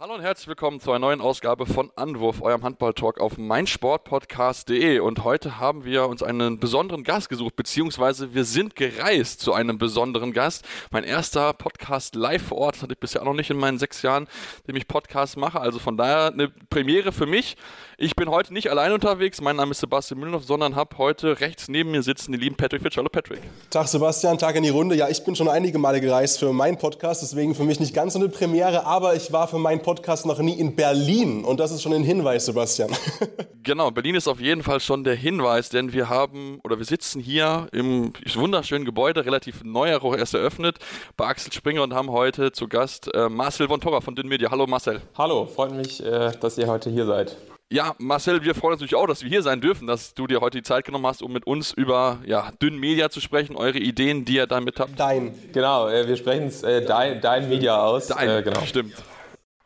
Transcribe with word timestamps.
Hallo 0.00 0.14
und 0.14 0.20
herzlich 0.20 0.46
willkommen 0.46 0.78
zu 0.78 0.92
einer 0.92 1.00
neuen 1.00 1.20
Ausgabe 1.20 1.66
von 1.66 1.90
Anwurf, 1.96 2.40
eurem 2.40 2.62
Handball-Talk 2.62 3.18
auf 3.18 3.36
meinsportpodcast.de. 3.36 5.00
Und 5.00 5.24
heute 5.24 5.58
haben 5.58 5.84
wir 5.84 6.06
uns 6.06 6.22
einen 6.22 6.60
besonderen 6.60 7.02
Gast 7.02 7.28
gesucht, 7.28 7.56
beziehungsweise 7.56 8.32
wir 8.32 8.44
sind 8.44 8.76
gereist 8.76 9.40
zu 9.40 9.54
einem 9.54 9.76
besonderen 9.76 10.32
Gast. 10.32 10.64
Mein 10.92 11.02
erster 11.02 11.52
Podcast 11.52 12.14
live 12.14 12.44
vor 12.44 12.58
Ort, 12.58 12.76
das 12.76 12.82
hatte 12.84 12.92
ich 12.92 13.00
bisher 13.00 13.22
auch 13.22 13.26
noch 13.26 13.34
nicht 13.34 13.50
in 13.50 13.56
meinen 13.56 13.80
sechs 13.80 14.02
Jahren, 14.02 14.28
dem 14.68 14.76
ich 14.76 14.86
Podcasts 14.86 15.34
mache. 15.34 15.60
Also 15.60 15.80
von 15.80 15.96
daher 15.96 16.28
eine 16.28 16.46
Premiere 16.70 17.10
für 17.10 17.26
mich. 17.26 17.56
Ich 18.00 18.14
bin 18.14 18.28
heute 18.28 18.54
nicht 18.54 18.70
allein 18.70 18.92
unterwegs. 18.92 19.40
Mein 19.40 19.56
Name 19.56 19.72
ist 19.72 19.80
Sebastian 19.80 20.20
Mühlenhoff, 20.20 20.44
sondern 20.44 20.76
habe 20.76 20.96
heute 20.98 21.40
rechts 21.40 21.66
neben 21.66 21.90
mir 21.90 22.04
sitzen 22.04 22.30
den 22.30 22.40
lieben 22.40 22.54
Patrick 22.54 22.82
Fitch. 22.82 22.96
Hallo 22.96 23.08
Patrick. 23.08 23.40
Tag 23.70 23.88
Sebastian, 23.88 24.38
Tag 24.38 24.54
in 24.54 24.62
die 24.62 24.68
Runde. 24.68 24.94
Ja, 24.94 25.08
ich 25.08 25.24
bin 25.24 25.34
schon 25.34 25.48
einige 25.48 25.78
Male 25.78 26.00
gereist 26.00 26.38
für 26.38 26.52
meinen 26.52 26.78
Podcast, 26.78 27.22
deswegen 27.22 27.56
für 27.56 27.64
mich 27.64 27.80
nicht 27.80 27.94
ganz 27.94 28.12
so 28.12 28.20
eine 28.20 28.28
Premiere, 28.28 28.86
aber 28.86 29.16
ich 29.16 29.32
war 29.32 29.48
für 29.48 29.58
meinen 29.58 29.80
Podcast 29.80 29.87
noch 30.24 30.38
nie 30.38 30.58
in 30.58 30.76
Berlin 30.76 31.44
und 31.44 31.60
das 31.60 31.70
ist 31.70 31.82
schon 31.82 31.92
ein 31.92 32.04
Hinweis, 32.04 32.46
Sebastian. 32.46 32.90
genau, 33.62 33.90
Berlin 33.90 34.14
ist 34.14 34.28
auf 34.28 34.40
jeden 34.40 34.62
Fall 34.62 34.80
schon 34.80 35.04
der 35.04 35.14
Hinweis, 35.14 35.70
denn 35.70 35.92
wir 35.92 36.08
haben 36.08 36.60
oder 36.64 36.78
wir 36.78 36.84
sitzen 36.84 37.20
hier 37.20 37.68
im 37.72 38.12
wunderschönen 38.34 38.84
Gebäude, 38.84 39.24
relativ 39.24 39.64
neu 39.64 39.96
auch 39.96 40.14
erst 40.14 40.34
eröffnet, 40.34 40.78
bei 41.16 41.26
Axel 41.26 41.52
Springer 41.52 41.82
und 41.82 41.94
haben 41.94 42.10
heute 42.10 42.52
zu 42.52 42.68
Gast 42.68 43.12
äh, 43.14 43.28
Marcel 43.28 43.68
von 43.68 43.80
Torra 43.80 44.00
von 44.00 44.14
Dünn 44.14 44.28
Media. 44.28 44.50
Hallo 44.50 44.66
Marcel. 44.66 45.00
Hallo, 45.16 45.46
freut 45.46 45.72
mich, 45.72 46.04
äh, 46.04 46.32
dass 46.40 46.58
ihr 46.58 46.66
heute 46.66 46.90
hier 46.90 47.06
seid. 47.06 47.36
Ja, 47.70 47.94
Marcel, 47.98 48.42
wir 48.44 48.54
freuen 48.54 48.72
uns 48.72 48.80
natürlich 48.80 48.94
auch, 48.94 49.06
dass 49.06 49.22
wir 49.22 49.28
hier 49.28 49.42
sein 49.42 49.60
dürfen, 49.60 49.86
dass 49.86 50.14
du 50.14 50.26
dir 50.26 50.40
heute 50.40 50.56
die 50.56 50.62
Zeit 50.62 50.86
genommen 50.86 51.06
hast, 51.06 51.22
um 51.22 51.32
mit 51.32 51.46
uns 51.46 51.72
über 51.72 52.18
ja, 52.24 52.50
Dünn 52.62 52.78
Media 52.78 53.10
zu 53.10 53.20
sprechen, 53.20 53.56
eure 53.56 53.78
Ideen, 53.78 54.24
die 54.24 54.36
ihr 54.36 54.46
damit 54.46 54.80
habt. 54.80 54.98
Dein. 54.98 55.34
Genau, 55.52 55.86
äh, 55.88 56.08
wir 56.08 56.16
sprechen 56.16 56.46
es 56.46 56.62
äh, 56.62 56.84
Dein, 56.84 57.20
Dein 57.20 57.48
Media 57.48 57.82
aus. 57.82 58.06
Dein, 58.06 58.28
äh, 58.28 58.42
genau. 58.42 58.60
stimmt. 58.62 58.94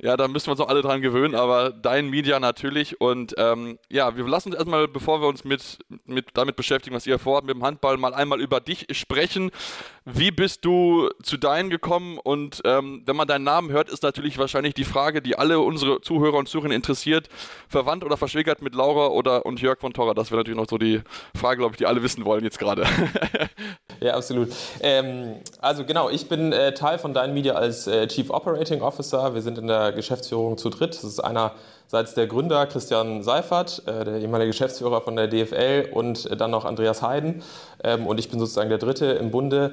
Ja, 0.05 0.17
da 0.17 0.27
müssen 0.27 0.49
wir 0.49 0.53
uns 0.53 0.61
auch 0.61 0.69
alle 0.69 0.83
dran 0.83 1.01
gewöhnen, 1.01 1.37
aber 1.37 1.71
dein 1.71 2.09
Media 2.11 2.41
natürlich. 2.41 3.01
Und 3.01 3.35
ähm, 3.39 3.79
ja, 3.89 4.17
wir 4.17 4.27
lassen 4.27 4.49
uns 4.49 4.57
erstmal, 4.57 4.89
bevor 4.89 5.21
wir 5.23 5.29
uns 5.29 5.45
mit, 5.45 5.79
mit 6.07 6.31
damit 6.35 6.57
beschäftigen, 6.57 6.97
was 6.97 7.07
ihr 7.07 7.21
vorhabt, 7.21 7.47
mit 7.47 7.55
dem 7.55 7.63
Handball, 7.63 7.97
mal 7.99 8.13
einmal 8.13 8.41
über 8.41 8.59
dich 8.59 8.89
sprechen. 8.91 9.53
Wie 10.05 10.33
bist 10.33 10.65
du 10.65 11.11
zu 11.23 11.37
deinen 11.37 11.71
gekommen? 11.71 12.19
Und 12.19 12.61
ähm, 12.65 13.03
wenn 13.07 13.15
man 13.15 13.29
deinen 13.29 13.45
Namen 13.45 13.71
hört, 13.71 13.89
ist 13.89 14.03
natürlich 14.03 14.37
wahrscheinlich 14.37 14.75
die 14.75 14.85
Frage, 14.85 15.23
die 15.23 15.39
alle 15.39 15.61
unsere 15.61 16.01
Zuhörer 16.01 16.39
und 16.39 16.49
Zuhörerinnen 16.49 16.77
interessiert, 16.77 17.29
verwandt 17.69 18.05
oder 18.05 18.17
verschwägert 18.17 18.63
mit 18.63 18.75
Laura 18.75 19.09
oder 19.09 19.47
und 19.47 19.61
Jörg 19.61 19.79
von 19.79 19.93
Torra? 19.93 20.15
Das 20.15 20.31
wäre 20.31 20.41
natürlich 20.41 20.59
noch 20.59 20.69
so 20.69 20.77
die 20.77 21.03
Frage, 21.37 21.59
glaube 21.59 21.75
ich, 21.75 21.79
die 21.79 21.87
alle 21.87 22.03
wissen 22.03 22.25
wollen 22.25 22.43
jetzt 22.43 22.59
gerade. 22.59 22.85
ja, 24.01 24.15
absolut. 24.15 24.49
Ähm, 24.81 25.37
also 25.61 25.85
genau, 25.85 26.11
ich 26.11 26.29
bin 26.29 26.53
äh, 26.53 26.75
Teil 26.75 26.99
von 26.99 27.15
Dein 27.15 27.33
Media 27.33 27.55
als 27.55 27.87
äh, 27.87 28.09
Chief 28.09 28.29
Operating 28.31 28.83
Officer. 28.83 29.35
Wir 29.35 29.43
sind 29.43 29.59
in 29.59 29.69
der 29.69 29.93
Geschäftsführung 29.93 30.59
zu 30.59 30.71
dritt. 30.71 30.95
Das 30.95 31.05
ist 31.05 31.21
einerseits 31.85 32.15
der 32.15 32.27
Gründer 32.27 32.67
Christian 32.67 33.23
Seifert, 33.23 33.83
äh, 33.87 34.05
der 34.05 34.19
ehemalige 34.19 34.51
Geschäftsführer 34.51 35.01
von 35.01 35.17
der 35.17 35.29
DFL 35.29 35.89
und 35.93 36.27
äh, 36.27 36.37
dann 36.37 36.51
noch 36.51 36.65
Andreas 36.65 37.03
Heiden. 37.03 37.43
Ähm, 37.83 38.07
und 38.07 38.19
ich 38.19 38.31
bin 38.31 38.39
sozusagen 38.39 38.69
der 38.69 38.79
Dritte 38.79 39.07
im 39.07 39.31
Bunde. 39.31 39.73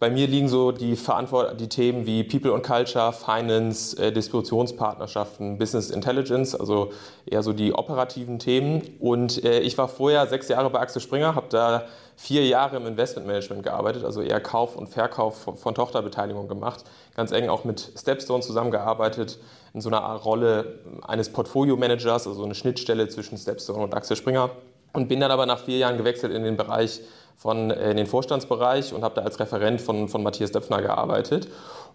Bei 0.00 0.10
mir 0.10 0.26
liegen 0.26 0.48
so 0.48 0.72
die, 0.72 0.96
Verantwort 0.96 1.60
die 1.60 1.68
Themen 1.68 2.04
wie 2.04 2.24
People 2.24 2.52
and 2.52 2.64
Culture, 2.64 3.12
Finance, 3.12 3.96
äh, 3.96 4.12
Distributionspartnerschaften, 4.12 5.56
Business 5.56 5.90
Intelligence, 5.90 6.54
also 6.54 6.90
eher 7.26 7.42
so 7.42 7.52
die 7.52 7.72
operativen 7.72 8.38
Themen. 8.38 8.82
Und 8.98 9.44
äh, 9.44 9.60
ich 9.60 9.78
war 9.78 9.86
vorher 9.86 10.26
sechs 10.26 10.48
Jahre 10.48 10.68
bei 10.68 10.80
Axel 10.80 11.00
Springer, 11.00 11.36
habe 11.36 11.46
da 11.48 11.84
vier 12.16 12.44
Jahre 12.46 12.76
im 12.76 12.86
Investmentmanagement 12.86 13.62
gearbeitet, 13.62 14.04
also 14.04 14.20
eher 14.20 14.40
Kauf 14.40 14.76
und 14.76 14.88
Verkauf 14.88 15.40
von, 15.40 15.56
von 15.56 15.74
Tochterbeteiligung 15.74 16.48
gemacht, 16.48 16.84
ganz 17.14 17.30
eng 17.30 17.48
auch 17.48 17.64
mit 17.64 17.92
Stepstone 17.96 18.42
zusammengearbeitet, 18.42 19.38
in 19.74 19.80
so 19.80 19.88
einer 19.88 20.00
Rolle 20.16 20.80
eines 21.06 21.30
Portfolio-Managers, 21.30 22.26
also 22.26 22.44
eine 22.44 22.54
Schnittstelle 22.54 23.08
zwischen 23.08 23.38
Stepstone 23.38 23.82
und 23.82 23.94
Axel 23.94 24.16
Springer. 24.16 24.50
Und 24.92 25.08
bin 25.08 25.18
dann 25.18 25.32
aber 25.32 25.44
nach 25.44 25.58
vier 25.58 25.78
Jahren 25.78 25.98
gewechselt 25.98 26.32
in 26.32 26.44
den 26.44 26.56
Bereich 26.56 27.00
von, 27.36 27.70
äh, 27.70 27.90
in 27.90 27.96
den 27.96 28.06
Vorstandsbereich 28.06 28.92
und 28.92 29.02
habe 29.02 29.16
da 29.16 29.22
als 29.22 29.38
Referent 29.40 29.80
von, 29.80 30.08
von 30.08 30.22
Matthias 30.22 30.52
Döpfner 30.52 30.82
gearbeitet. 30.82 31.48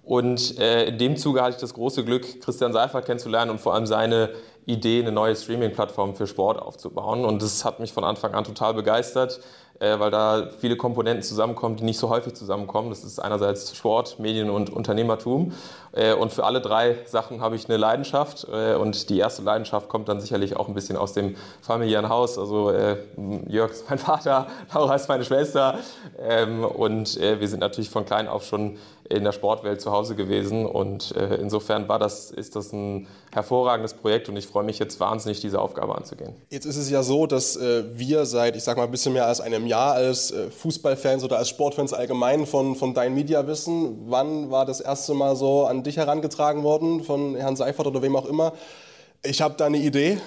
Und 0.04 0.58
äh, 0.60 0.86
in 0.86 0.98
dem 0.98 1.18
Zuge 1.18 1.42
hatte 1.42 1.52
ich 1.56 1.62
das 1.62 1.74
große 1.74 2.04
Glück, 2.04 2.42
Christian 2.42 2.74
Seifert 2.74 3.06
kennenzulernen 3.06 3.52
und 3.52 3.60
vor 3.60 3.74
allem 3.74 3.86
seine 3.86 4.30
Idee, 4.66 5.02
eine 5.02 5.12
neue 5.12 5.36
Streaming-Plattform 5.36 6.16
für 6.16 6.28
Sport 6.28 6.62
aufzubauen. 6.62 7.26
Und 7.26 7.42
das 7.42 7.66
hat 7.66 7.80
mich 7.80 7.94
von 7.94 8.04
Anfang 8.04 8.34
an 8.34 8.44
total 8.44 8.74
begeistert 8.74 9.40
weil 9.80 10.12
da 10.12 10.50
viele 10.60 10.76
Komponenten 10.76 11.24
zusammenkommen, 11.24 11.78
die 11.78 11.86
nicht 11.86 12.00
so 12.00 12.10
häufig 12.10 12.34
zusammenkommen. 12.34 12.90
Das 12.90 13.04
ist 13.04 13.20
einerseits 13.20 13.76
Sport, 13.76 14.20
Medien 14.20 14.50
und 14.50 14.70
Unternehmertum. 14.70 15.54
Äh, 15.94 16.14
und 16.14 16.32
für 16.32 16.44
alle 16.44 16.62
drei 16.62 16.98
Sachen 17.06 17.42
habe 17.42 17.56
ich 17.56 17.68
eine 17.70 17.78
Leidenschaft. 17.78 18.48
Äh, 18.52 18.76
und 18.76 19.10
die 19.10 19.18
erste 19.18 19.42
Leidenschaft 19.42 19.90
kommt 19.90 20.10
dann 20.10 20.22
sicherlich 20.22 20.56
auch 20.56 20.68
ein 20.68 20.74
bisschen 20.74 20.98
aus 20.98 21.14
dem 21.14 21.36
familiären 21.62 22.10
Haus. 22.10 22.38
Also 22.38 22.72
Jörg 23.48 23.72
ist 23.72 23.90
mein 23.90 24.00
Vater, 24.00 24.48
Laura 24.74 24.96
ist 24.96 25.10
meine 25.10 25.24
Schwester. 25.24 25.80
Ähm, 26.20 26.64
und 26.64 27.20
wir 27.20 27.48
sind 27.48 27.60
natürlich 27.60 27.90
von 27.90 28.06
klein 28.06 28.28
auf 28.28 28.46
schon 28.46 28.78
in 29.10 29.24
der 29.24 29.32
Sportwelt 29.32 29.82
zu 29.82 29.92
Hause 29.92 30.16
gewesen. 30.16 30.66
Und 30.66 31.12
insofern 31.12 31.88
war 31.90 32.00
das, 32.00 32.32
ist 32.32 32.56
das 32.56 32.72
ein 32.72 33.08
hervorragendes 33.32 33.94
Projekt 33.94 34.30
und 34.30 34.38
ich 34.38 34.48
freue 34.48 34.64
mich 34.64 34.80
jetzt 34.80 35.00
wahnsinnig, 35.00 35.42
diese 35.42 35.60
Aufgabe 35.60 35.96
anzugehen. 35.96 36.34
Jetzt 36.50 36.66
ist 36.66 36.78
es 36.78 36.90
ja 36.90 37.04
so, 37.04 37.26
dass 37.26 37.60
wir 37.60 38.26
seit, 38.26 38.56
ich 38.56 38.64
sag 38.64 38.78
mal, 38.78 38.84
ein 38.84 38.92
bisschen 38.92 39.14
mehr 39.14 39.26
als 39.26 39.42
einem 39.42 39.68
Jahr 39.68 39.94
als 39.94 40.32
äh, 40.32 40.50
Fußballfans 40.50 41.24
oder 41.24 41.38
als 41.38 41.50
Sportfans 41.50 41.94
allgemein 41.94 42.46
von, 42.46 42.76
von 42.76 42.94
Dein 42.94 43.14
Media 43.14 43.46
wissen. 43.48 44.06
Wann 44.08 44.52
war 44.52 44.66
das 44.66 44.80
erste 44.80 45.14
Mal 45.14 45.36
so 45.36 45.66
an 45.66 45.84
dich 45.84 45.98
herangetragen 45.98 46.64
worden 46.64 47.04
von 47.04 47.36
Herrn 47.36 47.56
Seifert 47.56 47.88
oder 47.88 48.02
wem 48.02 48.16
auch 48.16 48.26
immer? 48.26 48.54
Ich 49.24 49.42
habe 49.42 49.56
da 49.58 49.66
eine 49.66 49.78
Idee. 49.78 50.20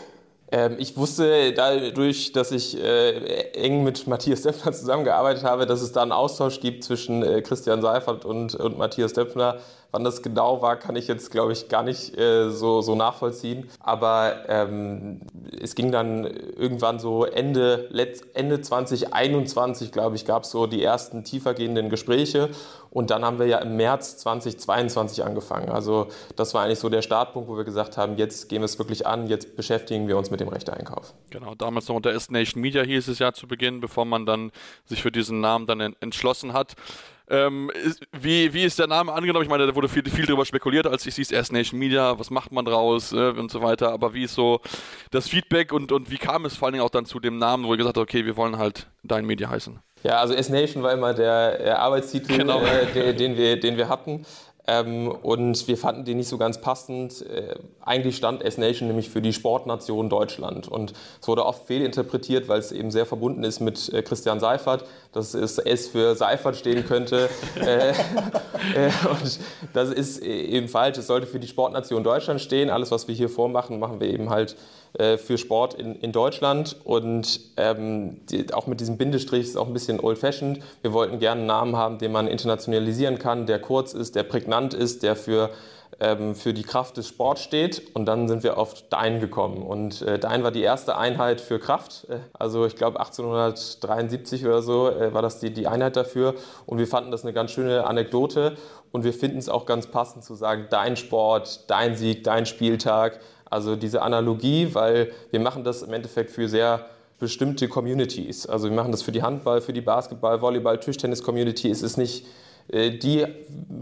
Ähm, 0.52 0.76
ich 0.78 0.98
wusste 0.98 1.54
dadurch, 1.54 2.32
dass 2.32 2.52
ich 2.52 2.78
äh, 2.78 3.52
eng 3.54 3.84
mit 3.84 4.06
Matthias 4.06 4.42
Döpfner 4.42 4.72
zusammengearbeitet 4.72 5.44
habe, 5.44 5.64
dass 5.64 5.80
es 5.80 5.92
da 5.92 6.02
einen 6.02 6.12
Austausch 6.12 6.60
gibt 6.60 6.84
zwischen 6.84 7.22
äh, 7.22 7.40
Christian 7.40 7.80
Seifert 7.80 8.26
und, 8.26 8.54
und 8.54 8.76
Matthias 8.76 9.14
Döpfner 9.14 9.60
Wann 9.92 10.04
das 10.04 10.22
genau 10.22 10.62
war, 10.62 10.76
kann 10.76 10.96
ich 10.96 11.06
jetzt, 11.06 11.30
glaube 11.30 11.52
ich, 11.52 11.68
gar 11.68 11.82
nicht 11.82 12.18
äh, 12.18 12.50
so, 12.50 12.80
so 12.80 12.94
nachvollziehen. 12.94 13.68
Aber 13.78 14.48
ähm, 14.48 15.20
es 15.60 15.74
ging 15.74 15.92
dann 15.92 16.24
irgendwann 16.24 16.98
so 16.98 17.26
Ende, 17.26 17.90
Ende 18.32 18.60
2021, 18.62 19.92
glaube 19.92 20.16
ich, 20.16 20.24
gab 20.24 20.44
es 20.44 20.50
so 20.50 20.66
die 20.66 20.82
ersten 20.82 21.24
tiefergehenden 21.24 21.90
Gespräche. 21.90 22.48
Und 22.92 23.10
dann 23.10 23.24
haben 23.24 23.38
wir 23.38 23.46
ja 23.46 23.58
im 23.58 23.76
März 23.76 24.18
2022 24.18 25.24
angefangen. 25.24 25.70
Also 25.70 26.08
das 26.36 26.52
war 26.52 26.64
eigentlich 26.64 26.78
so 26.78 26.90
der 26.90 27.00
Startpunkt, 27.00 27.48
wo 27.48 27.56
wir 27.56 27.64
gesagt 27.64 27.96
haben, 27.96 28.18
jetzt 28.18 28.50
gehen 28.50 28.60
wir 28.60 28.66
es 28.66 28.78
wirklich 28.78 29.06
an, 29.06 29.28
jetzt 29.28 29.56
beschäftigen 29.56 30.08
wir 30.08 30.18
uns 30.18 30.30
mit 30.30 30.40
dem 30.40 30.48
Rechteeinkauf. 30.48 31.14
Genau, 31.30 31.54
damals 31.54 31.88
noch 31.88 31.96
unter 31.96 32.12
S-Nation 32.12 32.60
Media 32.60 32.82
hieß 32.82 33.08
es 33.08 33.18
ja 33.18 33.32
zu 33.32 33.46
Beginn, 33.46 33.80
bevor 33.80 34.04
man 34.04 34.26
dann 34.26 34.52
sich 34.84 35.02
für 35.02 35.10
diesen 35.10 35.40
Namen 35.40 35.66
dann 35.66 35.80
entschlossen 36.00 36.52
hat. 36.52 36.76
Ähm, 37.32 37.70
ist, 37.70 38.02
wie, 38.12 38.52
wie 38.52 38.62
ist 38.62 38.78
der 38.78 38.86
Name 38.86 39.10
angenommen? 39.10 39.42
Ich 39.42 39.48
meine, 39.48 39.66
da 39.66 39.74
wurde 39.74 39.88
viel, 39.88 40.04
viel 40.04 40.26
darüber 40.26 40.44
spekuliert, 40.44 40.86
als 40.86 41.06
ich 41.06 41.18
es 41.18 41.30
erst 41.30 41.50
Nation 41.50 41.78
Media, 41.80 42.18
was 42.18 42.28
macht 42.28 42.52
man 42.52 42.66
draus 42.66 43.10
äh, 43.12 43.30
und 43.30 43.50
so 43.50 43.62
weiter. 43.62 43.90
Aber 43.90 44.12
wie 44.12 44.24
ist 44.24 44.34
so 44.34 44.60
das 45.10 45.28
Feedback 45.28 45.72
und, 45.72 45.92
und 45.92 46.10
wie 46.10 46.18
kam 46.18 46.44
es 46.44 46.56
vor 46.58 46.66
allen 46.66 46.74
Dingen 46.74 46.84
auch 46.84 46.90
dann 46.90 47.06
zu 47.06 47.20
dem 47.20 47.38
Namen, 47.38 47.64
wo 47.64 47.72
ihr 47.72 47.78
gesagt 47.78 47.96
habt, 47.96 48.06
okay, 48.06 48.26
wir 48.26 48.36
wollen 48.36 48.58
halt 48.58 48.86
Dein 49.02 49.24
Media 49.24 49.48
heißen? 49.48 49.78
Ja, 50.02 50.18
also 50.18 50.34
S-Nation 50.34 50.82
war 50.82 50.92
immer 50.92 51.14
der, 51.14 51.56
der 51.56 51.78
Arbeitstitel, 51.78 52.36
genau. 52.36 52.60
äh, 52.60 52.86
der, 52.94 53.12
den, 53.14 53.36
wir, 53.38 53.58
den 53.58 53.78
wir 53.78 53.88
hatten. 53.88 54.26
Ähm, 54.66 55.08
und 55.10 55.66
wir 55.66 55.76
fanden 55.76 56.04
den 56.04 56.18
nicht 56.18 56.28
so 56.28 56.38
ganz 56.38 56.60
passend. 56.60 57.26
Äh, 57.26 57.56
eigentlich 57.80 58.16
stand 58.16 58.42
S-Nation 58.42 58.86
nämlich 58.86 59.10
für 59.10 59.20
die 59.20 59.32
Sportnation 59.32 60.08
Deutschland. 60.08 60.68
Und 60.68 60.92
es 61.20 61.26
wurde 61.26 61.44
oft 61.44 61.66
fehlinterpretiert, 61.66 62.46
weil 62.48 62.60
es 62.60 62.70
eben 62.70 62.92
sehr 62.92 63.04
verbunden 63.04 63.42
ist 63.42 63.58
mit 63.58 63.92
äh, 63.92 64.02
Christian 64.02 64.38
Seifert, 64.38 64.84
dass 65.12 65.34
es 65.34 65.58
S 65.58 65.88
für 65.88 66.14
Seifert 66.14 66.56
stehen 66.56 66.86
könnte. 66.86 67.28
äh, 67.60 67.90
äh 67.90 67.92
und 69.10 69.40
das 69.72 69.90
ist 69.90 70.22
eben 70.22 70.68
falsch. 70.68 70.96
Es 70.96 71.08
sollte 71.08 71.26
für 71.26 71.40
die 71.40 71.48
Sportnation 71.48 72.04
Deutschland 72.04 72.40
stehen. 72.40 72.70
Alles, 72.70 72.92
was 72.92 73.08
wir 73.08 73.14
hier 73.16 73.28
vormachen, 73.28 73.80
machen 73.80 74.00
wir 74.00 74.08
eben 74.08 74.30
halt 74.30 74.56
äh, 74.98 75.16
für 75.16 75.38
Sport 75.38 75.74
in, 75.74 75.96
in 75.96 76.12
Deutschland. 76.12 76.76
Und 76.84 77.40
ähm, 77.56 78.20
die, 78.26 78.52
auch 78.52 78.66
mit 78.66 78.80
diesem 78.80 78.98
Bindestrich 78.98 79.44
ist 79.44 79.56
auch 79.56 79.66
ein 79.66 79.72
bisschen 79.72 80.00
old-fashioned. 80.00 80.60
Wir 80.82 80.92
wollten 80.92 81.18
gerne 81.18 81.40
einen 81.40 81.46
Namen 81.46 81.76
haben, 81.76 81.98
den 81.98 82.12
man 82.12 82.26
internationalisieren 82.26 83.18
kann, 83.18 83.46
der 83.46 83.60
kurz 83.60 83.94
ist, 83.94 84.14
der 84.14 84.22
prägnant 84.22 84.74
ist, 84.74 85.02
der 85.02 85.16
für 85.16 85.50
ähm, 86.02 86.34
für 86.34 86.52
die 86.52 86.64
Kraft 86.64 86.96
des 86.96 87.08
Sports 87.08 87.42
steht. 87.42 87.94
Und 87.94 88.06
dann 88.06 88.28
sind 88.28 88.42
wir 88.42 88.58
auf 88.58 88.74
Dein 88.88 89.20
gekommen. 89.20 89.62
Und 89.62 90.02
äh, 90.02 90.18
Dein 90.18 90.42
war 90.42 90.50
die 90.50 90.62
erste 90.62 90.96
Einheit 90.96 91.40
für 91.40 91.58
Kraft. 91.58 92.06
Äh, 92.10 92.18
also 92.32 92.66
ich 92.66 92.76
glaube 92.76 92.98
1873 92.98 94.44
oder 94.44 94.62
so 94.62 94.90
äh, 94.90 95.14
war 95.14 95.22
das 95.22 95.38
die, 95.38 95.52
die 95.52 95.68
Einheit 95.68 95.96
dafür. 95.96 96.34
Und 96.66 96.78
wir 96.78 96.86
fanden 96.86 97.10
das 97.12 97.22
eine 97.22 97.32
ganz 97.32 97.52
schöne 97.52 97.86
Anekdote. 97.86 98.56
Und 98.90 99.04
wir 99.04 99.12
finden 99.12 99.38
es 99.38 99.48
auch 99.48 99.64
ganz 99.64 99.86
passend 99.86 100.24
zu 100.24 100.34
sagen, 100.34 100.66
dein 100.70 100.96
Sport, 100.96 101.70
dein 101.70 101.94
Sieg, 101.94 102.24
dein 102.24 102.46
Spieltag. 102.46 103.20
Also 103.52 103.76
diese 103.76 104.02
Analogie, 104.02 104.68
weil 104.72 105.12
wir 105.30 105.40
machen 105.40 105.64
das 105.64 105.82
im 105.82 105.92
Endeffekt 105.92 106.30
für 106.30 106.48
sehr 106.48 106.86
bestimmte 107.18 107.68
Communities. 107.68 108.46
Also 108.46 108.68
wir 108.68 108.74
machen 108.74 108.90
das 108.90 109.02
für 109.02 109.12
die 109.12 109.22
Handball, 109.22 109.60
für 109.60 109.72
die 109.72 109.80
Basketball, 109.80 110.40
Volleyball, 110.40 110.80
Tischtennis-Community. 110.80 111.70
Es 111.70 111.82
ist 111.82 111.96
nicht 111.96 112.24
äh, 112.68 112.90
die 112.90 113.26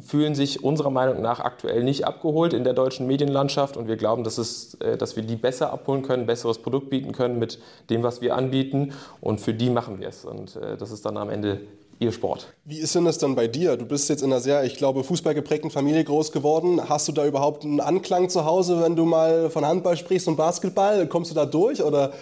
fühlen 0.00 0.34
sich 0.34 0.64
unserer 0.64 0.90
Meinung 0.90 1.20
nach 1.20 1.40
aktuell 1.40 1.84
nicht 1.84 2.06
abgeholt 2.06 2.52
in 2.52 2.64
der 2.64 2.72
deutschen 2.72 3.06
Medienlandschaft 3.06 3.76
und 3.76 3.88
wir 3.88 3.96
glauben, 3.96 4.25
dass, 4.25 4.38
es, 4.38 4.75
äh, 4.75 4.96
dass 4.96 5.17
wir 5.17 5.22
die 5.22 5.37
besser 5.37 5.72
abholen 5.72 6.02
können, 6.02 6.26
besseres 6.26 6.58
Produkt 6.58 6.90
bieten 6.90 7.12
können 7.12 7.38
mit 7.38 7.58
dem, 7.90 8.02
was 8.02 8.20
wir 8.20 8.37
anbieten 8.37 8.93
und 9.20 9.40
für 9.40 9.55
die 9.55 9.70
machen 9.70 10.00
wir 10.00 10.08
es 10.08 10.25
und 10.25 10.56
äh, 10.56 10.76
das 10.76 10.90
ist 10.90 11.05
dann 11.05 11.17
am 11.17 11.31
Ende 11.31 11.61
ihr 12.00 12.12
Sport. 12.12 12.52
Wie 12.64 12.79
ist 12.79 12.94
denn 12.94 13.05
das 13.05 13.19
dann 13.19 13.37
bei 13.37 13.47
dir? 13.47 13.76
Du 13.76 13.85
bist 13.85 14.08
jetzt 14.08 14.23
in 14.23 14.32
einer 14.32 14.41
sehr, 14.41 14.64
ich 14.64 14.76
glaube, 14.76 15.05
fußballgeprägten 15.05 15.70
Familie 15.70 16.02
groß 16.02 16.32
geworden. 16.32 16.88
Hast 16.88 17.06
du 17.06 17.12
da 17.12 17.25
überhaupt 17.26 17.64
einen 17.64 17.81
Anklang 17.81 18.29
zu 18.29 18.44
Hause, 18.44 18.82
wenn 18.82 18.97
du 18.97 19.05
mal 19.05 19.50
von 19.50 19.64
Handball 19.64 19.97
sprichst 19.97 20.26
und 20.26 20.37
Basketball? 20.37 21.06
Kommst 21.06 21.31
du 21.31 21.35
da 21.35 21.47
durch 21.47 21.82
oder 21.82 22.12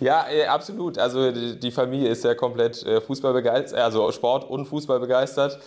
ja, 0.00 0.26
äh, 0.30 0.46
absolut. 0.46 0.98
Also 0.98 1.32
die 1.32 1.70
Familie 1.70 2.08
ist 2.08 2.24
ja 2.24 2.34
komplett 2.34 2.84
äh, 2.84 3.00
Fußball 3.00 3.32
begeistert, 3.32 3.80
also 3.80 4.10
Sport 4.12 4.48
und 4.48 4.66
Fußball 4.66 5.00
begeistert. 5.00 5.58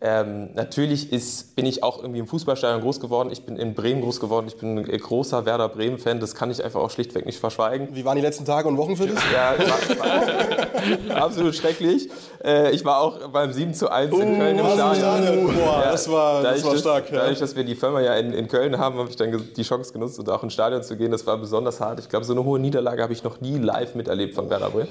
Ähm, 0.00 0.50
natürlich 0.54 1.12
ist, 1.12 1.54
bin 1.56 1.64
ich 1.66 1.82
auch 1.82 1.98
irgendwie 1.98 2.18
im 2.18 2.26
Fußballstadion 2.26 2.82
groß 2.82 3.00
geworden. 3.00 3.30
Ich 3.30 3.46
bin 3.46 3.56
in 3.56 3.74
Bremen 3.74 4.02
groß 4.02 4.20
geworden. 4.20 4.46
Ich 4.48 4.56
bin 4.58 4.78
ein 4.78 4.84
großer 4.84 5.46
Werder 5.46 5.68
Bremen-Fan. 5.68 6.20
Das 6.20 6.34
kann 6.34 6.50
ich 6.50 6.62
einfach 6.64 6.80
auch 6.80 6.90
schlichtweg 6.90 7.24
nicht 7.26 7.38
verschweigen. 7.38 7.88
Wie 7.92 8.04
waren 8.04 8.16
die 8.16 8.22
letzten 8.22 8.44
Tage 8.44 8.68
und 8.68 8.76
Wochen 8.76 8.96
für 8.96 9.06
dich? 9.06 9.18
Ja, 9.32 9.54
war, 9.58 11.08
war 11.08 11.16
absolut 11.22 11.54
schrecklich. 11.54 12.10
Äh, 12.44 12.72
ich 12.72 12.84
war 12.84 13.00
auch 13.00 13.28
beim 13.28 13.52
7 13.52 13.72
zu 13.72 13.90
1 13.90 14.12
in 14.12 14.34
oh, 14.34 14.38
Köln 14.38 14.58
im 14.58 14.66
Stadion. 14.66 15.46
Boah, 15.46 15.80
ja, 15.82 15.92
das 15.92 16.10
war, 16.10 16.42
das 16.42 16.62
war 16.62 16.72
das, 16.72 16.80
stark. 16.80 17.10
Ja. 17.10 17.20
Dadurch, 17.20 17.38
dass 17.38 17.56
wir 17.56 17.64
die 17.64 17.74
Firma 17.74 18.00
ja 18.02 18.14
in, 18.16 18.32
in 18.32 18.48
Köln 18.48 18.78
haben, 18.78 18.98
habe 18.98 19.08
ich 19.08 19.16
dann 19.16 19.48
die 19.56 19.62
Chance 19.62 19.92
genutzt, 19.92 20.18
und 20.18 20.28
auch 20.28 20.42
ins 20.42 20.52
Stadion 20.52 20.82
zu 20.82 20.96
gehen. 20.96 21.10
Das 21.10 21.26
war 21.26 21.38
besonders 21.38 21.80
hart. 21.80 22.00
Ich 22.00 22.08
glaube, 22.08 22.26
so 22.26 22.34
eine 22.34 22.44
hohe 22.44 22.60
Niederlage 22.60 23.02
habe 23.02 23.14
ich 23.14 23.24
noch 23.24 23.40
nie 23.40 23.56
live 23.56 23.94
miterlebt 23.94 24.34
von 24.34 24.50
Werder 24.50 24.68
Bremen. 24.68 24.88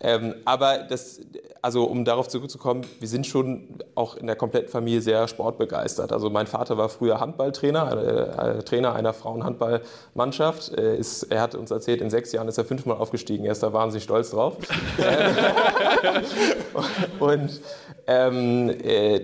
Ähm, 0.00 0.36
aber 0.44 0.78
das, 0.78 1.20
also 1.62 1.84
um 1.84 2.04
darauf 2.04 2.28
zurückzukommen, 2.28 2.86
wir 3.00 3.08
sind 3.08 3.26
schon 3.26 3.78
auch 3.94 4.16
in 4.16 4.26
der 4.26 4.36
kompletten 4.36 4.68
Familie 4.68 5.00
sehr 5.00 5.26
sportbegeistert. 5.26 6.12
Also 6.12 6.30
mein 6.30 6.46
Vater 6.46 6.78
war 6.78 6.88
früher 6.88 7.18
Handballtrainer, 7.20 8.58
äh, 8.58 8.62
Trainer 8.62 8.94
einer 8.94 9.12
Frauenhandballmannschaft. 9.12 10.78
Äh, 10.78 10.96
ist, 10.96 11.24
er 11.24 11.40
hat 11.40 11.56
uns 11.56 11.72
erzählt, 11.72 12.00
in 12.00 12.10
sechs 12.10 12.30
Jahren 12.32 12.46
ist 12.46 12.58
er 12.58 12.64
fünfmal 12.64 12.98
aufgestiegen. 12.98 13.44
Er 13.46 13.52
ist 13.52 13.62
da 13.62 13.72
wahnsinnig 13.72 14.04
stolz 14.04 14.30
drauf. 14.30 14.58
und 17.20 17.60
ähm, 18.06 18.68
äh, 18.68 19.20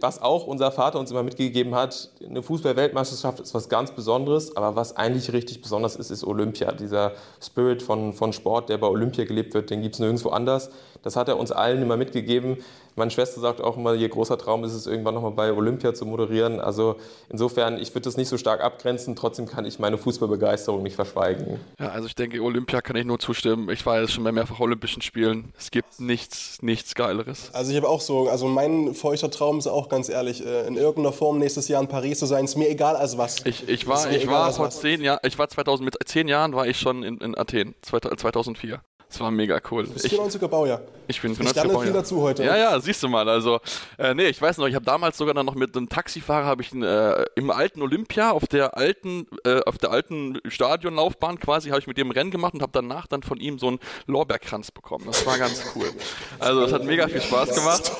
was 0.00 0.20
auch 0.20 0.46
unser 0.46 0.72
Vater 0.72 0.98
uns 0.98 1.10
immer 1.10 1.22
mitgegeben 1.22 1.74
hat, 1.74 2.10
eine 2.28 2.42
Fußball-Weltmeisterschaft 2.42 3.40
ist 3.40 3.54
was 3.54 3.68
ganz 3.68 3.92
Besonderes, 3.92 4.56
aber 4.56 4.74
was 4.74 4.96
eigentlich 4.96 5.32
richtig 5.32 5.62
besonders 5.62 5.96
ist, 5.96 6.10
ist 6.10 6.24
Olympia. 6.24 6.72
Dieser 6.72 7.12
Spirit 7.40 7.82
von, 7.82 8.12
von 8.12 8.32
Sport, 8.32 8.68
der 8.68 8.78
bei 8.78 8.88
Olympia 8.88 9.24
gelebt 9.24 9.54
wird, 9.54 9.70
den 9.70 9.82
gibt 9.82 9.94
es 9.94 10.00
nirgendwo 10.00 10.30
anders. 10.30 10.70
Das 11.02 11.14
hat 11.14 11.28
er 11.28 11.38
uns 11.38 11.52
allen 11.52 11.82
immer 11.82 11.96
mitgegeben. 11.96 12.56
Meine 12.96 13.12
Schwester 13.12 13.40
sagt 13.40 13.60
auch 13.60 13.76
immer, 13.76 13.94
ihr 13.94 14.08
großer 14.08 14.38
Traum 14.38 14.64
ist 14.64 14.72
es, 14.72 14.88
irgendwann 14.88 15.14
nochmal 15.14 15.32
bei 15.32 15.52
Olympia 15.52 15.94
zu 15.94 16.04
moderieren. 16.04 16.60
Also 16.60 16.96
insofern, 17.28 17.78
ich 17.78 17.90
würde 17.94 18.06
das 18.06 18.16
nicht 18.16 18.28
so 18.28 18.38
stark 18.38 18.60
abgrenzen. 18.60 19.14
Trotzdem 19.14 19.46
kann 19.46 19.66
ich 19.66 19.78
meine 19.78 19.98
Fußballbegeisterung 19.98 20.82
nicht 20.82 20.96
verschweigen. 20.96 21.60
Ja, 21.78 21.90
also 21.90 22.08
ich 22.08 22.16
denke, 22.16 22.40
Olympia 22.40 22.80
kann 22.80 22.96
ich 22.96 23.04
nur 23.04 23.20
zustimmen. 23.20 23.68
Ich 23.68 23.84
war 23.86 24.00
jetzt 24.00 24.14
schon 24.14 24.24
bei 24.24 24.32
mehrfach 24.32 24.58
Olympischen 24.58 25.02
Spielen. 25.02 25.52
Es 25.56 25.70
gibt 25.70 26.00
nichts, 26.00 26.60
nichts 26.62 26.95
Geileres. 26.96 27.50
Also 27.52 27.70
ich 27.70 27.76
habe 27.76 27.88
auch 27.88 28.00
so, 28.00 28.28
also 28.28 28.46
mein 28.46 28.94
feuchter 28.94 29.30
Traum 29.30 29.58
ist 29.58 29.66
auch 29.66 29.88
ganz 29.88 30.08
ehrlich, 30.08 30.44
äh, 30.44 30.66
in 30.66 30.76
irgendeiner 30.76 31.12
Form 31.12 31.38
nächstes 31.38 31.68
Jahr 31.68 31.80
in 31.80 31.88
Paris 31.88 32.18
zu 32.18 32.26
sein. 32.26 32.44
Ist 32.44 32.56
mir 32.56 32.68
egal 32.68 32.96
als 32.96 33.16
was. 33.16 33.44
Ich, 33.44 33.68
ich 33.68 33.86
war, 33.86 34.10
ich 34.10 34.26
war 34.26 34.52
vor 34.52 34.70
zehn 34.70 35.02
Jahren, 35.02 35.20
ich 35.22 35.38
war 35.38 35.48
2000, 35.48 35.84
mit 35.84 35.96
zehn 36.08 36.26
Jahren 36.26 36.54
war 36.54 36.66
ich 36.66 36.78
schon 36.78 37.02
in, 37.02 37.18
in 37.18 37.38
Athen, 37.38 37.74
2004. 37.82 38.80
Das 39.08 39.20
war 39.20 39.30
mega 39.30 39.60
cool. 39.70 39.86
Bist 39.86 40.06
94er 40.06 40.48
Baujahr. 40.48 40.80
Ich 41.08 41.22
bin 41.22 41.36
94er 41.36 41.68
Baujahr. 41.68 41.82
viel 41.82 41.92
dazu 41.92 42.20
heute. 42.20 42.42
Ja, 42.44 42.56
ja, 42.56 42.80
siehst 42.80 43.02
du 43.02 43.08
mal. 43.08 43.28
Also, 43.28 43.60
äh, 43.98 44.12
nee, 44.14 44.26
ich 44.26 44.42
weiß 44.42 44.58
noch, 44.58 44.66
ich 44.66 44.74
habe 44.74 44.84
damals 44.84 45.16
sogar 45.16 45.34
dann 45.34 45.46
noch 45.46 45.54
mit 45.54 45.76
einem 45.76 45.88
Taxifahrer, 45.88 46.46
habe 46.46 46.62
ich 46.62 46.74
äh, 46.74 47.24
im 47.36 47.50
alten 47.52 47.82
Olympia, 47.82 48.32
auf 48.32 48.46
der 48.48 48.76
alten, 48.76 49.28
äh, 49.44 49.60
auf 49.64 49.78
der 49.78 49.92
alten 49.92 50.40
Stadionlaufbahn 50.48 51.38
quasi, 51.38 51.68
habe 51.68 51.78
ich 51.78 51.86
mit 51.86 51.98
dem 51.98 52.10
Rennen 52.10 52.32
gemacht 52.32 52.54
und 52.54 52.62
habe 52.62 52.72
danach 52.74 53.06
dann 53.06 53.22
von 53.22 53.38
ihm 53.38 53.60
so 53.60 53.68
einen 53.68 53.78
Lorbeerkranz 54.06 54.72
bekommen. 54.72 55.04
Das 55.06 55.24
war 55.24 55.38
ganz 55.38 55.62
cool. 55.76 55.86
Also, 56.40 56.62
das 56.62 56.72
hat 56.72 56.84
mega 56.84 57.06
viel 57.06 57.20
Spaß 57.20 57.54
gemacht. 57.54 57.92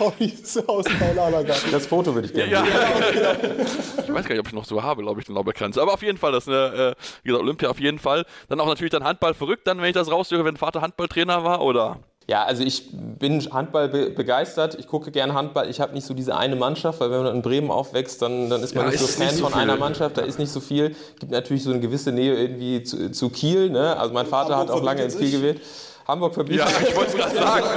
Das 1.70 1.86
Foto 1.86 2.14
würde 2.14 2.26
ich 2.26 2.34
gerne 2.34 2.50
ja, 2.50 2.64
ja. 2.64 3.36
Ich 4.06 4.12
weiß 4.12 4.24
gar 4.26 4.34
nicht, 4.34 4.40
ob 4.40 4.48
ich 4.48 4.52
noch 4.52 4.64
so 4.64 4.82
habe, 4.82 5.02
glaube 5.02 5.20
ich, 5.20 5.26
den 5.26 5.34
Lorbeerkranz. 5.34 5.78
Aber 5.78 5.94
auf 5.94 6.02
jeden 6.02 6.18
Fall, 6.18 6.32
das 6.32 6.44
ist 6.44 6.52
eine, 6.52 6.74
äh, 6.74 6.94
wie 7.22 7.28
gesagt, 7.28 7.42
Olympia 7.42 7.68
auf 7.68 7.78
jeden 7.78 7.98
Fall. 7.98 8.24
Dann 8.48 8.58
auch 8.60 8.66
natürlich 8.66 8.90
dann 8.90 9.04
Handball 9.04 9.34
verrückt, 9.34 9.66
dann, 9.66 9.78
wenn 9.78 9.86
ich 9.86 9.94
das 9.94 10.10
raushöre, 10.10 10.44
wenn 10.44 10.56
Vater 10.56 10.80
Handball 10.80 10.95
Handballtrainer 10.96 11.44
war, 11.44 11.60
oder? 11.60 11.98
Ja, 12.26 12.44
also 12.44 12.62
ich 12.62 12.88
bin 12.90 13.40
Handball 13.52 13.88
be 13.88 14.10
begeistert. 14.10 14.76
Ich 14.76 14.88
gucke 14.88 15.10
gerne 15.10 15.34
Handball. 15.34 15.68
Ich 15.68 15.78
habe 15.78 15.92
nicht 15.92 16.06
so 16.06 16.14
diese 16.14 16.36
eine 16.36 16.56
Mannschaft, 16.56 17.00
weil 17.00 17.10
wenn 17.10 17.22
man 17.22 17.36
in 17.36 17.42
Bremen 17.42 17.70
aufwächst, 17.70 18.22
dann, 18.22 18.48
dann 18.48 18.62
ist 18.62 18.74
man 18.74 18.86
ja, 18.86 18.90
nicht 18.92 19.00
so 19.00 19.06
Fan 19.06 19.26
nicht 19.26 19.36
so 19.36 19.42
von 19.44 19.52
viel. 19.52 19.60
einer 19.60 19.76
Mannschaft. 19.76 20.16
Da 20.16 20.22
ist 20.22 20.38
nicht 20.38 20.50
so 20.50 20.58
viel. 20.58 20.96
Gibt 21.20 21.30
natürlich 21.30 21.64
so 21.64 21.70
eine 21.70 21.80
gewisse 21.80 22.12
Nähe 22.12 22.34
irgendwie 22.34 22.82
zu, 22.82 23.12
zu 23.12 23.28
Kiel. 23.28 23.68
Ne? 23.68 23.96
Also 23.96 24.14
mein 24.14 24.26
Vater 24.26 24.56
hat 24.56 24.70
auch 24.70 24.82
lange 24.82 25.02
ins 25.02 25.18
Kiel 25.18 25.30
gewählt. 25.30 25.60
Hamburg 26.06 26.34
verbietet. 26.34 26.66
Ja, 26.68 26.88
ich 26.88 26.94
wollte 26.94 27.10
es 27.10 27.16
gerade 27.16 27.36
sagen. 27.36 27.68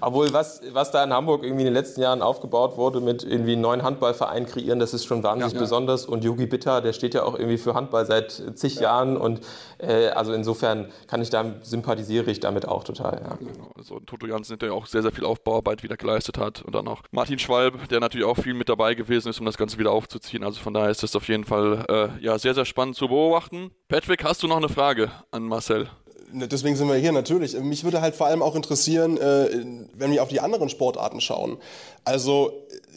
Obwohl, 0.00 0.32
was, 0.32 0.62
was 0.72 0.90
da 0.90 1.02
in 1.02 1.12
Hamburg 1.12 1.42
irgendwie 1.42 1.62
in 1.62 1.66
den 1.66 1.74
letzten 1.74 2.00
Jahren 2.00 2.22
aufgebaut 2.22 2.76
wurde 2.76 3.00
mit 3.00 3.24
irgendwie 3.24 3.52
einen 3.52 3.62
neuen 3.62 3.82
Handballverein 3.82 4.46
kreieren, 4.46 4.78
das 4.78 4.94
ist 4.94 5.04
schon 5.04 5.22
wahnsinnig 5.22 5.54
ja, 5.54 5.60
besonders. 5.60 6.06
Und 6.06 6.22
Yogi 6.22 6.46
Bitter, 6.46 6.80
der 6.80 6.92
steht 6.92 7.14
ja 7.14 7.24
auch 7.24 7.34
irgendwie 7.34 7.58
für 7.58 7.74
Handball 7.74 8.06
seit 8.06 8.30
zig 8.54 8.76
ja. 8.76 8.82
Jahren. 8.82 9.16
Und 9.16 9.40
äh, 9.78 10.08
also 10.08 10.32
insofern 10.32 10.92
kann 11.08 11.20
ich 11.20 11.30
da 11.30 11.44
sympathisiere 11.62 12.30
ich 12.30 12.38
damit 12.40 12.68
auch 12.68 12.84
total. 12.84 13.20
Ja. 13.24 13.36
Genau. 13.36 13.72
Also 13.76 13.98
Toto 14.00 14.26
Jansen, 14.26 14.58
der 14.58 14.68
ja 14.68 14.74
auch 14.74 14.86
sehr, 14.86 15.02
sehr 15.02 15.12
viel 15.12 15.24
Aufbauarbeit 15.24 15.82
wieder 15.82 15.96
geleistet 15.96 16.38
hat. 16.38 16.62
Und 16.62 16.74
dann 16.74 16.86
auch 16.86 17.02
Martin 17.10 17.38
Schwalb, 17.38 17.88
der 17.88 17.98
natürlich 17.98 18.26
auch 18.26 18.36
viel 18.36 18.54
mit 18.54 18.68
dabei 18.68 18.94
gewesen 18.94 19.28
ist, 19.28 19.40
um 19.40 19.46
das 19.46 19.56
Ganze 19.56 19.78
wieder 19.78 19.90
aufzuziehen. 19.90 20.44
Also 20.44 20.60
von 20.60 20.72
daher 20.72 20.90
ist 20.90 21.02
das 21.02 21.16
auf 21.16 21.26
jeden 21.26 21.44
Fall 21.44 21.84
äh, 21.88 22.24
ja, 22.24 22.38
sehr, 22.38 22.54
sehr 22.54 22.64
spannend 22.64 22.94
zu 22.94 23.08
beobachten. 23.08 23.72
Patrick, 23.88 24.22
hast 24.22 24.42
du 24.42 24.46
noch 24.46 24.58
eine 24.58 24.68
Frage 24.68 25.10
an 25.32 25.44
Marcel? 25.44 25.88
Ne, 26.32 26.48
deswegen 26.48 26.76
sind 26.76 26.88
wir 26.88 26.96
hier 26.96 27.12
natürlich. 27.12 27.58
Mich 27.58 27.84
würde 27.84 28.00
halt 28.00 28.14
vor 28.14 28.26
allem 28.26 28.42
auch 28.42 28.54
interessieren, 28.54 29.16
äh, 29.16 29.64
wenn 29.94 30.10
wir 30.10 30.22
auf 30.22 30.28
die 30.28 30.40
anderen 30.40 30.68
Sportarten 30.68 31.20
schauen. 31.20 31.56
Also 32.04 32.52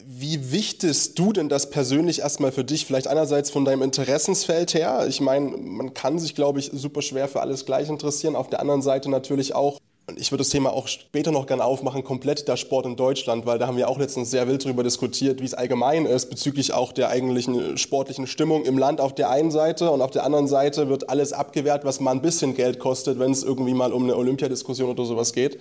wie 0.05 0.51
wichtest 0.51 1.17
du 1.17 1.31
denn 1.31 1.47
das 1.47 1.69
persönlich 1.69 2.19
erstmal 2.19 2.51
für 2.51 2.63
dich? 2.63 2.85
Vielleicht 2.85 3.07
einerseits 3.07 3.49
von 3.49 3.65
deinem 3.65 3.83
Interessensfeld 3.83 4.73
her. 4.73 5.05
Ich 5.07 5.21
meine, 5.21 5.49
man 5.57 5.93
kann 5.93 6.19
sich, 6.19 6.35
glaube 6.35 6.59
ich, 6.59 6.71
super 6.73 7.01
schwer 7.01 7.27
für 7.27 7.41
alles 7.41 7.65
gleich 7.65 7.87
interessieren. 7.89 8.35
Auf 8.35 8.49
der 8.49 8.59
anderen 8.59 8.81
Seite 8.81 9.09
natürlich 9.09 9.55
auch 9.55 9.79
ich 10.17 10.31
würde 10.31 10.41
das 10.41 10.49
Thema 10.49 10.71
auch 10.71 10.87
später 10.87 11.31
noch 11.31 11.47
gerne 11.47 11.63
aufmachen, 11.63 12.03
komplett 12.03 12.47
der 12.47 12.57
Sport 12.57 12.85
in 12.85 12.95
Deutschland, 12.95 13.45
weil 13.45 13.59
da 13.59 13.67
haben 13.67 13.77
wir 13.77 13.89
auch 13.89 13.97
letztens 13.97 14.31
sehr 14.31 14.47
wild 14.47 14.63
darüber 14.63 14.83
diskutiert, 14.83 15.41
wie 15.41 15.45
es 15.45 15.53
allgemein 15.53 16.05
ist, 16.05 16.29
bezüglich 16.29 16.73
auch 16.73 16.91
der 16.91 17.09
eigentlichen 17.09 17.77
sportlichen 17.77 18.27
Stimmung 18.27 18.63
im 18.65 18.77
Land 18.77 19.01
auf 19.01 19.15
der 19.15 19.29
einen 19.29 19.51
Seite 19.51 19.91
und 19.91 20.01
auf 20.01 20.11
der 20.11 20.23
anderen 20.23 20.47
Seite 20.47 20.89
wird 20.89 21.09
alles 21.09 21.33
abgewehrt, 21.33 21.85
was 21.85 21.99
mal 21.99 22.11
ein 22.11 22.21
bisschen 22.21 22.55
Geld 22.55 22.79
kostet, 22.79 23.19
wenn 23.19 23.31
es 23.31 23.43
irgendwie 23.43 23.73
mal 23.73 23.93
um 23.93 24.03
eine 24.03 24.15
Olympiadiskussion 24.15 24.89
oder 24.89 25.05
sowas 25.05 25.33
geht. 25.33 25.59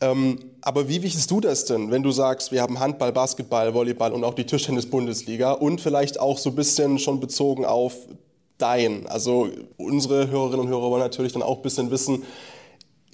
Ähm, 0.00 0.38
aber 0.60 0.88
wie 0.88 1.02
wichtig 1.02 1.26
du 1.26 1.40
das 1.40 1.64
denn, 1.64 1.90
wenn 1.90 2.02
du 2.02 2.10
sagst, 2.10 2.52
wir 2.52 2.62
haben 2.62 2.80
Handball, 2.80 3.12
Basketball, 3.12 3.74
Volleyball 3.74 4.12
und 4.12 4.24
auch 4.24 4.34
die 4.34 4.44
Tischtennis-Bundesliga 4.44 5.52
und 5.52 5.80
vielleicht 5.80 6.20
auch 6.20 6.38
so 6.38 6.50
ein 6.50 6.56
bisschen 6.56 6.98
schon 6.98 7.20
bezogen 7.20 7.64
auf 7.64 7.94
dein? 8.58 9.06
Also 9.06 9.48
unsere 9.76 10.28
Hörerinnen 10.28 10.60
und 10.60 10.68
Hörer 10.68 10.90
wollen 10.90 11.02
natürlich 11.02 11.32
dann 11.32 11.42
auch 11.42 11.56
ein 11.56 11.62
bisschen 11.62 11.90
wissen, 11.90 12.24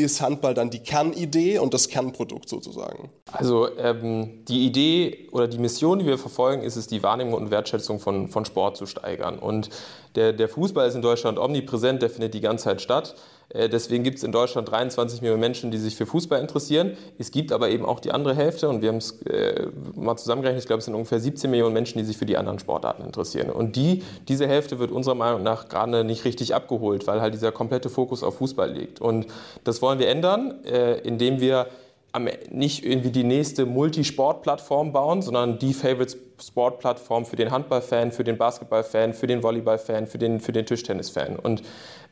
ist 0.00 0.20
Handball 0.20 0.54
dann 0.54 0.70
die 0.70 0.80
Kernidee 0.80 1.58
und 1.58 1.74
das 1.74 1.88
Kernprodukt 1.88 2.48
sozusagen? 2.48 3.10
Also 3.32 3.68
ähm, 3.78 4.44
die 4.46 4.66
Idee 4.66 5.28
oder 5.32 5.48
die 5.48 5.58
Mission, 5.58 5.98
die 5.98 6.06
wir 6.06 6.18
verfolgen, 6.18 6.62
ist 6.62 6.76
es, 6.76 6.86
die 6.86 7.02
Wahrnehmung 7.02 7.34
und 7.34 7.50
Wertschätzung 7.50 8.00
von, 8.00 8.28
von 8.28 8.44
Sport 8.44 8.76
zu 8.76 8.86
steigern. 8.86 9.38
Und 9.38 9.70
der, 10.14 10.32
der 10.32 10.48
Fußball 10.48 10.88
ist 10.88 10.94
in 10.94 11.02
Deutschland 11.02 11.38
omnipräsent, 11.38 12.02
der 12.02 12.10
findet 12.10 12.34
die 12.34 12.40
ganze 12.40 12.64
Zeit 12.64 12.80
statt. 12.80 13.14
Äh, 13.50 13.68
deswegen 13.68 14.04
gibt 14.04 14.18
es 14.18 14.24
in 14.24 14.32
Deutschland 14.32 14.70
23 14.70 15.20
Millionen 15.20 15.40
Menschen, 15.40 15.70
die 15.70 15.78
sich 15.78 15.96
für 15.96 16.06
Fußball 16.06 16.40
interessieren. 16.40 16.96
Es 17.18 17.30
gibt 17.30 17.52
aber 17.52 17.70
eben 17.70 17.84
auch 17.84 18.00
die 18.00 18.12
andere 18.12 18.34
Hälfte 18.34 18.68
und 18.68 18.82
wir 18.82 18.88
haben 18.88 18.96
es 18.96 19.22
äh, 19.22 19.66
mal 19.94 20.16
zusammengerechnet, 20.16 20.62
ich 20.62 20.66
glaube, 20.66 20.78
es 20.78 20.84
sind 20.86 20.94
ungefähr 20.94 21.20
17 21.20 21.50
Millionen 21.50 21.74
Menschen, 21.74 21.98
die 21.98 22.04
sich 22.04 22.16
für 22.16 22.26
die 22.26 22.36
anderen 22.36 22.58
Sportarten 22.58 23.04
interessieren. 23.04 23.50
Und 23.50 23.76
die, 23.76 24.02
diese 24.28 24.46
Hälfte 24.46 24.78
wird 24.78 24.90
unserer 24.90 25.14
Meinung 25.14 25.42
nach 25.42 25.68
gerade 25.68 26.04
nicht 26.04 26.24
richtig 26.24 26.54
abgeholt, 26.54 27.06
weil 27.06 27.20
halt 27.20 27.34
dieser 27.34 27.52
komplette 27.52 27.90
Fokus 27.90 28.22
auf 28.22 28.36
Fußball 28.36 28.70
liegt. 28.70 29.00
Und 29.00 29.26
das 29.64 29.82
wollen 29.82 29.98
wir 29.98 30.08
ändern, 30.08 30.64
äh, 30.64 30.98
indem 31.00 31.40
wir 31.40 31.66
nicht 32.50 32.84
irgendwie 32.84 33.10
die 33.10 33.24
nächste 33.24 33.66
Multisport-Plattform 33.66 34.92
bauen, 34.92 35.22
sondern 35.22 35.58
die 35.58 35.74
Favorites 35.74 36.16
Sportplattform 36.42 37.26
für 37.26 37.36
den 37.36 37.50
Handballfan, 37.50 38.12
für 38.12 38.24
den 38.24 38.38
Basketballfan, 38.38 39.14
für 39.14 39.26
den 39.26 39.42
Volleyballfan, 39.42 40.06
für 40.06 40.18
den, 40.18 40.40
für 40.40 40.52
den 40.52 40.66
Tischtennisfan. 40.66 41.36
Und 41.36 41.62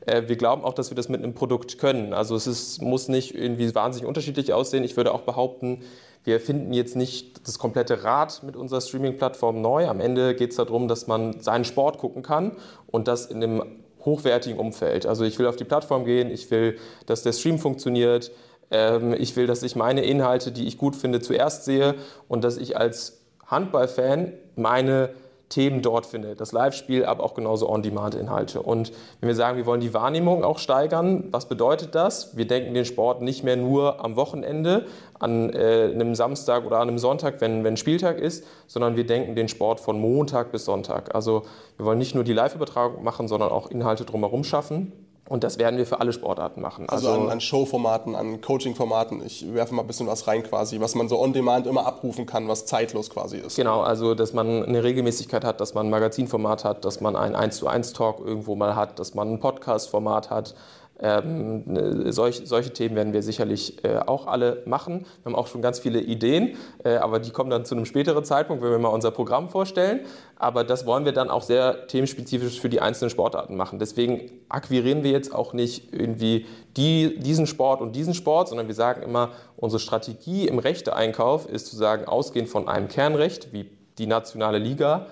äh, 0.05 0.23
wir 0.27 0.35
glauben 0.35 0.63
auch, 0.63 0.73
dass 0.73 0.91
wir 0.91 0.95
das 0.95 1.09
mit 1.09 1.23
einem 1.23 1.33
Produkt 1.33 1.77
können. 1.77 2.13
Also 2.13 2.35
es 2.35 2.47
ist, 2.47 2.81
muss 2.81 3.07
nicht 3.07 3.35
irgendwie 3.35 3.73
wahnsinnig 3.73 4.07
unterschiedlich 4.07 4.53
aussehen. 4.53 4.83
Ich 4.83 4.97
würde 4.97 5.13
auch 5.13 5.21
behaupten, 5.21 5.81
wir 6.23 6.35
erfinden 6.35 6.73
jetzt 6.73 6.95
nicht 6.95 7.47
das 7.47 7.59
komplette 7.59 8.03
Rad 8.03 8.43
mit 8.43 8.55
unserer 8.55 8.81
Streaming-Plattform 8.81 9.61
neu. 9.61 9.87
Am 9.87 10.01
Ende 10.01 10.35
geht 10.35 10.51
es 10.51 10.57
darum, 10.57 10.87
dass 10.87 11.07
man 11.07 11.41
seinen 11.41 11.65
Sport 11.65 11.97
gucken 11.97 12.23
kann 12.23 12.51
und 12.87 13.07
das 13.07 13.25
in 13.25 13.43
einem 13.43 13.63
hochwertigen 14.05 14.59
Umfeld. 14.59 15.05
Also 15.05 15.23
ich 15.23 15.39
will 15.39 15.47
auf 15.47 15.55
die 15.55 15.63
Plattform 15.63 16.05
gehen, 16.05 16.31
ich 16.31 16.49
will, 16.51 16.77
dass 17.05 17.23
der 17.23 17.33
Stream 17.33 17.57
funktioniert, 17.57 18.31
ich 18.71 19.35
will, 19.35 19.47
dass 19.47 19.63
ich 19.63 19.75
meine 19.75 20.01
Inhalte, 20.01 20.51
die 20.51 20.67
ich 20.67 20.77
gut 20.77 20.95
finde, 20.95 21.21
zuerst 21.21 21.65
sehe 21.65 21.95
und 22.27 22.43
dass 22.43 22.57
ich 22.57 22.77
als 22.77 23.21
Handballfan 23.47 24.33
meine 24.55 25.09
Themen 25.49 25.81
dort 25.81 26.05
finde. 26.05 26.35
Das 26.35 26.51
Live-Spiel, 26.51 27.03
aber 27.05 27.23
auch 27.23 27.33
genauso 27.33 27.69
On-Demand-Inhalte. 27.69 28.61
Und 28.61 28.91
wenn 29.19 29.27
wir 29.27 29.35
sagen, 29.35 29.57
wir 29.57 29.65
wollen 29.65 29.81
die 29.81 29.93
Wahrnehmung 29.93 30.43
auch 30.43 30.59
steigern, 30.59 31.25
was 31.31 31.47
bedeutet 31.47 31.95
das? 31.95 32.37
Wir 32.37 32.45
denken 32.45 32.73
den 32.73 32.85
Sport 32.85 33.21
nicht 33.21 33.43
mehr 33.43 33.57
nur 33.57 34.03
am 34.03 34.15
Wochenende, 34.15 34.85
an 35.17 35.49
äh, 35.49 35.89
einem 35.91 36.15
Samstag 36.15 36.65
oder 36.65 36.77
an 36.77 36.87
einem 36.87 36.99
Sonntag, 36.99 37.41
wenn, 37.41 37.63
wenn 37.63 37.75
Spieltag 37.77 38.19
ist, 38.19 38.45
sondern 38.67 38.95
wir 38.95 39.05
denken 39.05 39.35
den 39.35 39.49
Sport 39.49 39.79
von 39.79 39.99
Montag 39.99 40.51
bis 40.51 40.65
Sonntag. 40.65 41.13
Also 41.15 41.43
wir 41.77 41.85
wollen 41.85 41.99
nicht 41.99 42.15
nur 42.15 42.23
die 42.23 42.33
Live-Übertragung 42.33 43.03
machen, 43.03 43.27
sondern 43.27 43.49
auch 43.49 43.71
Inhalte 43.71 44.05
drumherum 44.05 44.43
schaffen. 44.43 44.93
Und 45.29 45.43
das 45.43 45.59
werden 45.59 45.77
wir 45.77 45.85
für 45.85 45.99
alle 45.99 46.11
Sportarten 46.11 46.59
machen. 46.59 46.89
Also, 46.89 47.09
also 47.09 47.21
an, 47.21 47.29
an 47.29 47.39
Showformaten, 47.39 48.15
an 48.15 48.41
Coaching-Formaten. 48.41 49.23
Ich 49.23 49.53
werfe 49.53 49.75
mal 49.75 49.83
ein 49.83 49.87
bisschen 49.87 50.07
was 50.07 50.27
rein 50.27 50.41
quasi, 50.41 50.79
was 50.81 50.95
man 50.95 51.07
so 51.07 51.21
on 51.21 51.33
demand 51.33 51.67
immer 51.67 51.85
abrufen 51.85 52.25
kann, 52.25 52.47
was 52.47 52.65
zeitlos 52.65 53.11
quasi 53.11 53.37
ist. 53.37 53.55
Genau, 53.55 53.81
also 53.81 54.15
dass 54.15 54.33
man 54.33 54.65
eine 54.65 54.83
Regelmäßigkeit 54.83 55.45
hat, 55.45 55.61
dass 55.61 55.75
man 55.75 55.85
ein 55.85 55.89
Magazinformat 55.91 56.65
hat, 56.65 56.83
dass 56.83 56.99
man 56.99 57.15
ein 57.15 57.35
1 57.35 57.57
zu 57.57 57.67
1 57.67 57.93
Talk 57.93 58.19
irgendwo 58.25 58.55
mal 58.55 58.75
hat, 58.75 58.97
dass 58.97 59.13
man 59.13 59.31
ein 59.33 59.39
Podcast-Format 59.39 60.31
hat, 60.31 60.55
ähm, 61.01 61.63
ne, 61.65 62.11
solch, 62.11 62.41
solche 62.45 62.71
Themen 62.71 62.95
werden 62.95 63.13
wir 63.13 63.23
sicherlich 63.23 63.83
äh, 63.85 63.97
auch 63.97 64.27
alle 64.27 64.63
machen. 64.65 65.05
Wir 65.23 65.31
haben 65.31 65.35
auch 65.35 65.47
schon 65.47 65.61
ganz 65.61 65.79
viele 65.79 66.01
Ideen, 66.01 66.57
äh, 66.83 66.95
aber 66.97 67.19
die 67.19 67.31
kommen 67.31 67.49
dann 67.49 67.65
zu 67.65 67.75
einem 67.75 67.85
späteren 67.85 68.23
Zeitpunkt, 68.25 68.63
wenn 68.63 68.71
wir 68.71 68.79
mal 68.79 68.89
unser 68.89 69.11
Programm 69.11 69.49
vorstellen. 69.49 70.01
Aber 70.35 70.63
das 70.63 70.85
wollen 70.85 71.05
wir 71.05 71.11
dann 71.11 71.29
auch 71.29 71.43
sehr 71.43 71.87
themenspezifisch 71.87 72.59
für 72.59 72.69
die 72.69 72.81
einzelnen 72.81 73.09
Sportarten 73.09 73.55
machen. 73.55 73.79
Deswegen 73.79 74.29
akquirieren 74.49 75.03
wir 75.03 75.11
jetzt 75.11 75.33
auch 75.33 75.53
nicht 75.53 75.93
irgendwie 75.93 76.45
die, 76.75 77.19
diesen 77.19 77.47
Sport 77.47 77.81
und 77.81 77.95
diesen 77.95 78.13
Sport, 78.13 78.49
sondern 78.49 78.67
wir 78.67 78.75
sagen 78.75 79.01
immer, 79.01 79.31
unsere 79.55 79.79
Strategie 79.79 80.47
im 80.47 80.59
Rechteeinkauf 80.59 81.47
ist 81.47 81.67
zu 81.67 81.75
sagen, 81.75 82.05
ausgehend 82.05 82.49
von 82.49 82.67
einem 82.67 82.87
Kernrecht 82.87 83.53
wie 83.53 83.69
die 83.97 84.07
nationale 84.07 84.57
Liga, 84.57 85.07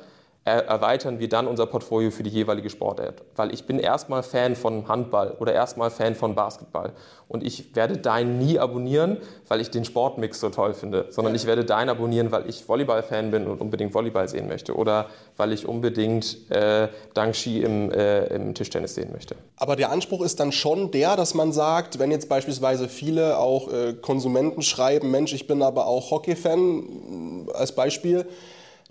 erweitern 0.48 1.20
wir 1.20 1.30
dann 1.30 1.48
unser 1.48 1.66
Portfolio 1.66 2.12
für 2.12 2.24
die 2.24 2.30
jeweilige 2.30 2.70
Sportart. 2.70 3.22
Weil 3.36 3.54
ich 3.54 3.66
bin 3.66 3.80
erstmal 3.80 4.24
Fan 4.24 4.56
von 4.56 4.88
Handball 4.88 5.36
oder 5.40 5.54
erstmal 5.54 5.90
Fan 5.90 6.16
von 6.16 6.36
Basketball. 6.36 6.94
Und 7.28 7.44
ich 7.46 7.76
werde 7.76 7.98
deinen 7.98 8.40
nie 8.40 8.58
abonnieren, 8.58 9.18
weil 9.50 9.60
ich 9.60 9.70
den 9.70 9.84
Sportmix 9.84 10.40
so 10.40 10.50
toll 10.50 10.74
finde, 10.74 11.08
sondern 11.10 11.36
ich 11.36 11.46
werde 11.46 11.66
deinen 11.66 11.90
abonnieren, 11.90 12.32
weil 12.32 12.50
ich 12.50 12.68
Volleyball-Fan 12.68 13.32
bin 13.32 13.48
und 13.48 13.60
unbedingt 13.60 13.94
Volleyball 13.94 14.30
sehen 14.30 14.48
möchte 14.48 14.76
oder 14.76 15.08
weil 15.36 15.52
ich 15.52 15.68
unbedingt 15.68 16.50
äh, 16.50 16.88
Dangshi 17.14 17.62
im, 17.62 17.92
äh, 17.92 18.28
im 18.28 18.54
Tischtennis 18.54 18.96
sehen 18.96 19.12
möchte. 19.12 19.36
Aber 19.58 19.76
der 19.76 19.92
Anspruch 19.92 20.22
ist 20.22 20.40
dann 20.40 20.54
schon 20.54 20.92
der, 20.92 21.18
dass 21.18 21.34
man 21.34 21.52
sagt, 21.52 22.00
wenn 22.00 22.12
jetzt 22.12 22.30
beispielsweise 22.30 22.88
viele 22.88 23.38
auch 23.38 23.72
äh, 23.72 23.94
Konsumenten 23.94 24.62
schreiben, 24.62 25.12
Mensch, 25.12 25.34
ich 25.34 25.48
bin 25.48 25.62
aber 25.62 25.88
auch 25.88 26.12
Hockey-Fan 26.12 27.48
als 27.54 27.74
Beispiel, 27.74 28.26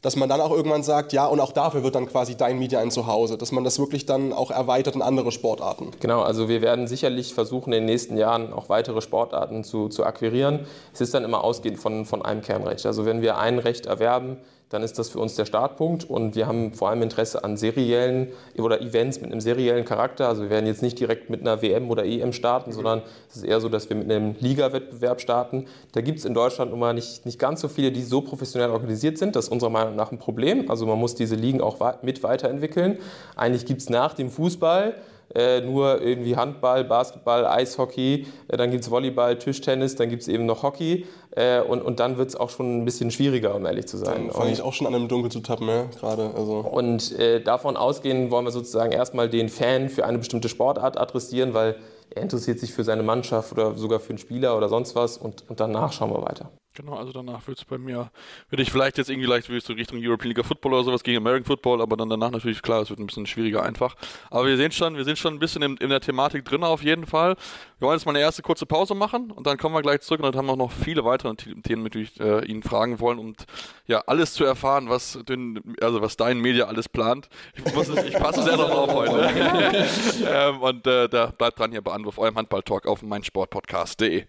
dass 0.06 0.14
man 0.14 0.28
dann 0.28 0.40
auch 0.40 0.52
irgendwann 0.52 0.84
sagt, 0.84 1.12
ja, 1.12 1.26
und 1.26 1.40
auch 1.40 1.50
dafür 1.50 1.82
wird 1.82 1.96
dann 1.96 2.06
quasi 2.06 2.36
dein 2.36 2.60
Media 2.60 2.78
ein 2.78 2.92
Zuhause, 2.92 3.36
dass 3.36 3.50
man 3.50 3.64
das 3.64 3.80
wirklich 3.80 4.06
dann 4.06 4.32
auch 4.32 4.52
erweitert 4.52 4.94
in 4.94 5.02
andere 5.02 5.32
Sportarten. 5.32 5.90
Genau, 5.98 6.22
also 6.22 6.48
wir 6.48 6.62
werden 6.62 6.86
sicherlich 6.86 7.34
versuchen, 7.34 7.72
in 7.72 7.80
den 7.80 7.86
nächsten 7.86 8.16
Jahren 8.16 8.52
auch 8.52 8.68
weitere 8.68 9.00
Sportarten 9.00 9.64
zu, 9.64 9.88
zu 9.88 10.04
akquirieren. 10.04 10.60
Es 10.94 11.00
ist 11.00 11.12
dann 11.12 11.24
immer 11.24 11.42
ausgehend 11.42 11.80
von, 11.80 12.04
von 12.04 12.24
einem 12.24 12.40
Kernrecht. 12.40 12.86
Also 12.86 13.04
wenn 13.04 13.20
wir 13.20 13.38
ein 13.38 13.58
Recht 13.58 13.86
erwerben, 13.86 14.36
dann 14.68 14.82
ist 14.82 14.98
das 14.98 15.10
für 15.10 15.20
uns 15.20 15.36
der 15.36 15.44
Startpunkt 15.44 16.04
und 16.04 16.34
wir 16.34 16.48
haben 16.48 16.74
vor 16.74 16.90
allem 16.90 17.02
Interesse 17.02 17.44
an 17.44 17.56
seriellen 17.56 18.28
oder 18.58 18.80
Events 18.80 19.20
mit 19.20 19.30
einem 19.30 19.40
seriellen 19.40 19.84
Charakter. 19.84 20.28
Also 20.28 20.42
wir 20.42 20.50
werden 20.50 20.66
jetzt 20.66 20.82
nicht 20.82 20.98
direkt 20.98 21.30
mit 21.30 21.40
einer 21.40 21.62
WM 21.62 21.88
oder 21.88 22.04
EM 22.04 22.32
starten, 22.32 22.72
sondern 22.72 23.02
es 23.30 23.36
ist 23.36 23.44
eher 23.44 23.60
so, 23.60 23.68
dass 23.68 23.88
wir 23.88 23.96
mit 23.96 24.10
einem 24.10 24.34
Liga-Wettbewerb 24.40 25.20
starten. 25.20 25.66
Da 25.92 26.00
gibt 26.00 26.18
es 26.18 26.24
in 26.24 26.34
Deutschland 26.34 26.72
nun 26.72 26.80
mal 26.80 26.94
nicht, 26.94 27.24
nicht 27.26 27.38
ganz 27.38 27.60
so 27.60 27.68
viele, 27.68 27.92
die 27.92 28.02
so 28.02 28.22
professionell 28.22 28.70
organisiert 28.70 29.18
sind. 29.18 29.36
Das 29.36 29.46
ist 29.46 29.52
unserer 29.52 29.70
Meinung 29.70 29.94
nach 29.94 30.10
ein 30.10 30.18
Problem. 30.18 30.68
Also 30.68 30.84
man 30.84 30.98
muss 30.98 31.14
diese 31.14 31.36
Ligen 31.36 31.60
auch 31.60 31.78
mit 32.02 32.24
weiterentwickeln. 32.24 32.98
Eigentlich 33.36 33.66
gibt 33.66 33.82
es 33.82 33.88
nach 33.88 34.14
dem 34.14 34.30
Fußball 34.30 34.94
äh, 35.34 35.60
nur 35.60 36.00
irgendwie 36.00 36.36
Handball, 36.36 36.84
Basketball, 36.84 37.46
Eishockey, 37.46 38.26
äh, 38.48 38.56
dann 38.56 38.70
gibt 38.70 38.84
es 38.84 38.90
Volleyball, 38.90 39.38
Tischtennis, 39.38 39.96
dann 39.96 40.08
gibt 40.08 40.22
es 40.22 40.28
eben 40.28 40.46
noch 40.46 40.62
Hockey 40.62 41.06
äh, 41.32 41.60
und, 41.60 41.82
und 41.82 42.00
dann 42.00 42.16
wird 42.16 42.30
es 42.30 42.36
auch 42.36 42.50
schon 42.50 42.82
ein 42.82 42.84
bisschen 42.84 43.10
schwieriger, 43.10 43.54
um 43.54 43.66
ehrlich 43.66 43.86
zu 43.86 43.96
sein. 43.96 44.30
Fange 44.30 44.52
ich 44.52 44.62
auch 44.62 44.72
schon 44.72 44.86
an, 44.86 44.94
im 44.94 45.08
Dunkeln 45.08 45.30
zu 45.30 45.40
tappen, 45.40 45.68
ja, 45.68 45.84
gerade. 45.98 46.30
Also. 46.34 46.58
Und 46.58 47.18
äh, 47.18 47.40
davon 47.40 47.76
ausgehen 47.76 48.30
wollen 48.30 48.44
wir 48.44 48.52
sozusagen 48.52 48.92
erstmal 48.92 49.28
den 49.28 49.48
Fan 49.48 49.88
für 49.88 50.06
eine 50.06 50.18
bestimmte 50.18 50.48
Sportart 50.48 50.98
adressieren, 50.98 51.54
weil 51.54 51.76
er 52.10 52.22
interessiert 52.22 52.58
sich 52.58 52.72
für 52.72 52.84
seine 52.84 53.02
Mannschaft 53.02 53.52
oder 53.52 53.74
sogar 53.74 54.00
für 54.00 54.10
einen 54.10 54.18
Spieler 54.18 54.56
oder 54.56 54.68
sonst 54.68 54.94
was 54.94 55.18
und, 55.18 55.44
und 55.48 55.60
danach 55.60 55.92
schauen 55.92 56.10
wir 56.10 56.22
weiter. 56.22 56.50
Genau, 56.76 56.94
also 56.94 57.10
danach 57.10 57.46
wird 57.46 57.56
es 57.56 57.64
bei 57.64 57.78
mir, 57.78 58.10
würde 58.50 58.62
ich 58.62 58.70
vielleicht 58.70 58.98
jetzt 58.98 59.08
irgendwie 59.08 59.26
leicht 59.26 59.46
so 59.46 59.72
Richtung 59.72 59.98
European 60.02 60.34
League 60.34 60.44
Football 60.44 60.74
oder 60.74 60.84
sowas 60.84 61.02
gegen 61.02 61.16
American 61.16 61.46
Football, 61.46 61.80
aber 61.80 61.96
dann 61.96 62.10
danach 62.10 62.30
natürlich 62.30 62.60
klar, 62.60 62.82
es 62.82 62.90
wird 62.90 63.00
ein 63.00 63.06
bisschen 63.06 63.24
schwieriger 63.24 63.62
einfach. 63.62 63.96
Aber 64.30 64.46
wir 64.46 64.58
sehen 64.58 64.72
schon, 64.72 64.94
wir 64.94 65.04
sind 65.04 65.18
schon 65.18 65.34
ein 65.34 65.38
bisschen 65.38 65.62
in, 65.62 65.78
in 65.78 65.88
der 65.88 66.00
Thematik 66.00 66.44
drin 66.44 66.62
auf 66.64 66.82
jeden 66.82 67.06
Fall. 67.06 67.36
Wir 67.78 67.88
wollen 67.88 67.96
jetzt 67.96 68.04
mal 68.04 68.12
eine 68.12 68.20
erste 68.20 68.42
kurze 68.42 68.66
Pause 68.66 68.94
machen 68.94 69.30
und 69.30 69.46
dann 69.46 69.56
kommen 69.56 69.74
wir 69.74 69.80
gleich 69.80 70.02
zurück 70.02 70.20
und 70.20 70.26
dann 70.26 70.36
haben 70.36 70.46
wir 70.46 70.56
noch 70.56 70.70
viele 70.70 71.02
weitere 71.04 71.34
Themen, 71.34 71.82
mit 71.82 71.94
denen 71.94 72.04
ich 72.04 72.20
äh, 72.20 72.44
Ihnen 72.44 72.62
fragen 72.62 73.00
wollen 73.00 73.18
und 73.18 73.46
ja, 73.86 74.02
alles 74.06 74.34
zu 74.34 74.44
erfahren, 74.44 74.90
was, 74.90 75.18
den, 75.26 75.62
also 75.80 76.02
was 76.02 76.18
dein 76.18 76.40
Media 76.40 76.66
alles 76.66 76.90
plant. 76.90 77.30
Ich, 77.54 77.74
muss 77.74 77.88
es, 77.88 78.04
ich 78.04 78.14
passe 78.14 78.42
sehr 78.42 78.58
darauf 78.58 78.90
auf 78.90 78.94
heute. 78.94 79.30
ähm, 80.28 80.60
und 80.60 80.86
äh, 80.86 81.08
da 81.08 81.28
bleibt 81.28 81.58
dran 81.58 81.70
hier 81.70 81.80
bei 81.80 81.92
Anruf, 81.92 82.18
eurem 82.18 82.36
Handball-Talk 82.36 82.86
auf 82.86 83.02
meinsportpodcast.de. 83.02 84.26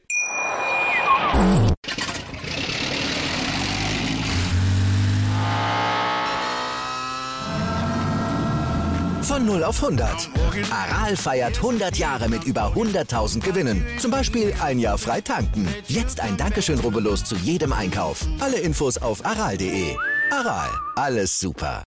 Von 9.27 9.46
0 9.46 9.65
auf 9.65 9.84
100. 9.84 10.29
Aral 10.72 11.17
feiert 11.17 11.57
100 11.57 11.98
Jahre 11.98 12.29
mit 12.29 12.46
über 12.46 12.72
100.000 12.74 13.41
Gewinnen. 13.41 13.86
Zum 14.00 14.10
Beispiel 14.10 14.53
ein 14.62 14.79
Jahr 14.79 14.98
frei 14.98 15.19
tanken. 15.19 15.67
Jetzt 15.89 16.22
ein 16.22 16.38
Dankeschön, 16.38 16.79
rubbellos 16.79 17.25
zu 17.25 17.36
jedem 17.36 17.74
Einkauf. 17.74 18.25
Alle 18.39 18.57
Infos 18.57 18.98
auf 18.98 19.25
aral.de. 19.25 19.98
Aral, 20.31 20.69
alles 20.96 21.38
super. 21.38 21.84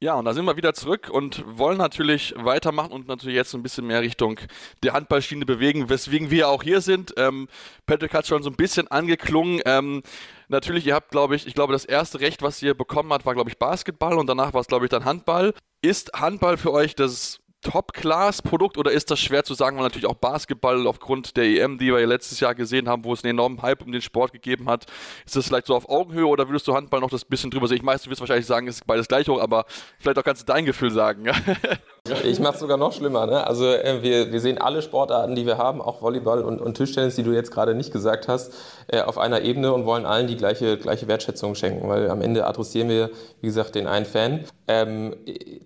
Ja, 0.00 0.14
und 0.14 0.24
da 0.24 0.34
sind 0.34 0.44
wir 0.44 0.56
wieder 0.56 0.74
zurück 0.74 1.08
und 1.10 1.44
wollen 1.46 1.78
natürlich 1.78 2.34
weitermachen 2.36 2.90
und 2.90 3.06
natürlich 3.06 3.36
jetzt 3.36 3.54
ein 3.54 3.62
bisschen 3.62 3.86
mehr 3.86 4.00
Richtung 4.00 4.40
der 4.82 4.94
Handballschiene 4.94 5.46
bewegen, 5.46 5.88
weswegen 5.88 6.30
wir 6.30 6.48
auch 6.48 6.64
hier 6.64 6.80
sind. 6.80 7.14
Ähm, 7.16 7.46
Patrick 7.86 8.14
hat 8.14 8.26
schon 8.26 8.42
so 8.42 8.50
ein 8.50 8.56
bisschen 8.56 8.88
angeklungen. 8.88 9.60
Ähm, 9.64 10.02
natürlich, 10.48 10.86
ihr 10.86 10.94
habt, 10.94 11.10
glaube 11.10 11.36
ich, 11.36 11.46
ich 11.46 11.54
glaube, 11.54 11.72
das 11.72 11.84
erste 11.84 12.20
Recht, 12.20 12.42
was 12.42 12.62
ihr 12.62 12.74
bekommen 12.74 13.12
habt, 13.12 13.26
war, 13.26 13.34
glaube 13.34 13.50
ich, 13.50 13.58
Basketball 13.58 14.18
und 14.18 14.26
danach 14.26 14.52
war 14.54 14.60
es, 14.60 14.66
glaube 14.66 14.86
ich, 14.86 14.90
dann 14.90 15.04
Handball. 15.04 15.54
Ist 15.82 16.12
Handball 16.14 16.56
für 16.56 16.72
euch 16.72 16.94
das 16.94 17.40
Top-Class-Produkt 17.62 18.78
oder 18.78 18.92
ist 18.92 19.10
das 19.10 19.18
schwer 19.18 19.42
zu 19.42 19.54
sagen, 19.54 19.76
weil 19.76 19.84
natürlich 19.84 20.06
auch 20.06 20.14
Basketball 20.14 20.86
aufgrund 20.86 21.36
der 21.36 21.44
EM, 21.44 21.78
die 21.78 21.86
wir 21.86 21.98
ja 21.98 22.06
letztes 22.06 22.38
Jahr 22.38 22.54
gesehen 22.54 22.88
haben, 22.88 23.04
wo 23.04 23.12
es 23.12 23.24
einen 23.24 23.32
enormen 23.32 23.62
Hype 23.62 23.82
um 23.82 23.90
den 23.90 24.00
Sport 24.00 24.32
gegeben 24.32 24.68
hat, 24.68 24.86
ist 25.26 25.34
das 25.34 25.46
vielleicht 25.46 25.66
so 25.66 25.74
auf 25.74 25.88
Augenhöhe 25.88 26.26
oder 26.26 26.48
würdest 26.48 26.68
du 26.68 26.74
Handball 26.74 27.00
noch 27.00 27.10
das 27.10 27.24
bisschen 27.24 27.50
drüber 27.50 27.66
sehen? 27.66 27.78
Ich 27.78 27.84
weiß, 27.86 28.02
du 28.02 28.10
wirst 28.10 28.20
wahrscheinlich 28.20 28.46
sagen, 28.46 28.68
es 28.68 28.76
ist 28.76 28.86
beides 28.86 29.08
gleich 29.08 29.28
hoch, 29.28 29.40
aber 29.40 29.64
vielleicht 29.98 30.18
auch 30.18 30.24
kannst 30.24 30.42
du 30.42 30.52
dein 30.52 30.64
Gefühl 30.64 30.92
sagen. 30.92 31.30
Ich 32.24 32.40
mache 32.40 32.54
es 32.54 32.60
sogar 32.60 32.76
noch 32.76 32.92
schlimmer. 32.92 33.26
Ne? 33.26 33.46
Also 33.46 33.66
äh, 33.66 34.02
wir, 34.02 34.32
wir 34.32 34.40
sehen 34.40 34.58
alle 34.58 34.82
Sportarten, 34.82 35.34
die 35.34 35.46
wir 35.46 35.58
haben, 35.58 35.80
auch 35.80 36.02
Volleyball 36.02 36.42
und, 36.42 36.60
und 36.60 36.74
Tischtennis, 36.74 37.16
die 37.16 37.22
du 37.22 37.32
jetzt 37.32 37.50
gerade 37.50 37.74
nicht 37.74 37.92
gesagt 37.92 38.28
hast, 38.28 38.52
äh, 38.88 39.02
auf 39.02 39.18
einer 39.18 39.42
Ebene 39.42 39.72
und 39.72 39.86
wollen 39.86 40.06
allen 40.06 40.26
die 40.26 40.36
gleiche, 40.36 40.78
gleiche 40.78 41.08
Wertschätzung 41.08 41.54
schenken, 41.54 41.88
weil 41.88 42.10
am 42.10 42.22
Ende 42.22 42.46
adressieren 42.46 42.88
wir, 42.88 43.10
wie 43.40 43.46
gesagt, 43.46 43.74
den 43.74 43.86
einen 43.86 44.06
Fan. 44.06 44.44
Ähm, 44.66 45.14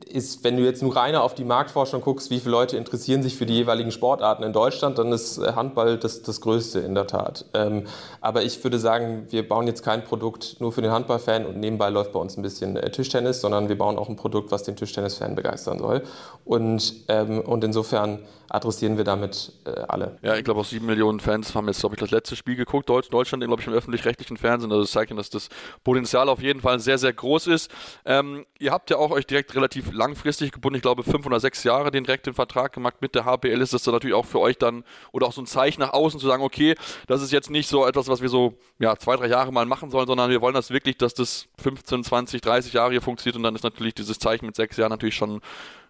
ist, 0.07 0.45
wenn 0.45 0.57
du 0.57 0.63
jetzt 0.63 0.83
nur 0.83 0.95
reiner 0.95 1.23
auf 1.23 1.35
die 1.35 1.45
Marktforschung 1.45 2.01
guckst, 2.01 2.31
wie 2.31 2.39
viele 2.39 2.53
Leute 2.53 2.77
interessieren 2.77 3.23
sich 3.23 3.37
für 3.37 3.47
die 3.47 3.55
jeweiligen 3.55 3.91
Sportarten 3.91 4.43
in 4.43 4.53
Deutschland, 4.53 4.99
dann 4.99 5.13
ist 5.13 5.39
Handball 5.39 5.99
das, 5.99 6.23
das 6.23 6.41
Größte 6.41 6.81
in 6.81 6.95
der 6.95 7.07
Tat. 7.07 7.47
Ähm, 7.55 7.85
aber 8.21 8.43
ich 8.43 8.63
würde 8.63 8.79
sagen, 8.79 9.27
wir 9.31 9.49
bauen 9.49 9.67
jetzt 9.67 9.83
kein 9.83 10.05
Produkt 10.05 10.57
nur 10.61 10.73
für 10.73 10.83
den 10.83 10.93
Handballfan 10.93 11.47
und 11.47 11.59
nebenbei 11.59 11.89
läuft 11.91 12.13
bei 12.13 12.21
uns 12.21 12.37
ein 12.37 12.43
bisschen 12.43 12.77
äh, 12.77 12.91
Tischtennis, 12.91 13.41
sondern 13.41 13.69
wir 13.69 13.79
bauen 13.79 13.99
auch 13.99 14.09
ein 14.09 14.17
Produkt, 14.17 14.53
was 14.53 14.63
den 14.63 14.77
Tischtennisfan 14.77 15.35
begeistern 15.35 15.79
soll. 15.79 16.03
Und, 16.45 17.05
ähm, 17.09 17.41
und 17.41 17.65
insofern 17.65 18.21
adressieren 18.53 18.99
wir 18.99 19.05
damit 19.05 19.53
äh, 19.65 19.71
alle. 19.89 20.19
Ja, 20.21 20.37
ich 20.37 20.45
glaube 20.45 20.61
auch 20.61 20.65
sieben 20.67 20.85
Millionen 20.85 21.21
Fans 21.21 21.55
haben 21.55 21.69
jetzt, 21.69 21.81
glaube 21.81 21.95
ich, 21.95 22.01
das 22.01 22.11
letzte 22.11 22.37
Spiel 22.37 22.55
geguckt, 22.55 22.87
Deutsch, 22.87 23.09
Deutschland, 23.09 23.43
glaube 23.43 23.63
ich, 23.63 23.67
im 23.67 23.73
öffentlich-rechtlichen 23.73 24.37
Fernsehen. 24.37 24.71
Also 24.71 24.83
das 24.83 24.93
zeigt 24.93 25.13
dass 25.13 25.31
das 25.31 25.49
Potenzial 25.85 26.29
auf 26.29 26.43
jeden 26.43 26.61
Fall 26.61 26.79
sehr, 26.79 26.99
sehr 26.99 27.15
groß 27.15 27.47
ist. 27.47 27.71
Ähm, 28.05 28.45
ihr 28.59 28.71
habt 28.71 28.91
ja 28.91 28.99
auch 28.99 29.11
euch 29.11 29.27
direkt 29.27 29.55
relativ 29.55 29.93
langfristig 29.93 30.53
gebunden, 30.53 30.77
ich 30.77 30.83
glaube 30.83 31.03
fünf 31.03 31.25
oder 31.25 31.41
sechs 31.41 31.65
Jahre 31.65 31.91
den 31.91 32.05
direkten 32.05 32.35
Vertrag 32.35 32.73
gemacht 32.75 32.97
mit 33.01 33.15
der 33.15 33.25
HPL. 33.25 33.61
Ist 33.61 33.73
das 33.73 33.85
dann 33.85 33.95
natürlich 33.95 34.15
auch 34.15 34.27
für 34.27 34.41
euch 34.41 34.59
dann 34.59 34.85
oder 35.13 35.27
auch 35.27 35.33
so 35.33 35.41
ein 35.41 35.47
Zeichen 35.47 35.81
nach 35.81 35.95
außen 35.95 36.21
zu 36.21 36.27
sagen, 36.27 36.43
okay, 36.43 36.75
das 37.07 37.23
ist 37.23 37.33
jetzt 37.33 37.51
nicht 37.51 37.69
so 37.69 37.87
etwas, 37.87 38.09
was 38.09 38.21
wir 38.21 38.29
so 38.29 38.55
ja, 38.79 38.97
zwei, 38.97 39.17
drei 39.17 39.29
Jahre 39.29 39.51
mal 39.51 39.65
machen 39.65 39.91
sollen, 39.91 40.07
sondern 40.07 40.31
wir 40.31 40.43
wollen 40.43 40.55
das 40.55 40.71
wirklich, 40.71 40.99
dass 40.99 41.15
das 41.15 41.47
15, 41.63 42.05
20, 42.05 42.43
30 42.43 42.73
Jahre 42.75 42.91
hier 42.91 43.03
funktioniert 43.03 43.37
und 43.37 43.45
dann 43.45 43.55
ist 43.55 43.65
natürlich 43.65 43.95
dieses 43.95 44.19
Zeichen 44.19 44.45
mit 44.45 44.57
sechs 44.57 44.77
Jahren 44.77 44.91
natürlich 44.91 45.15
schon 45.15 45.41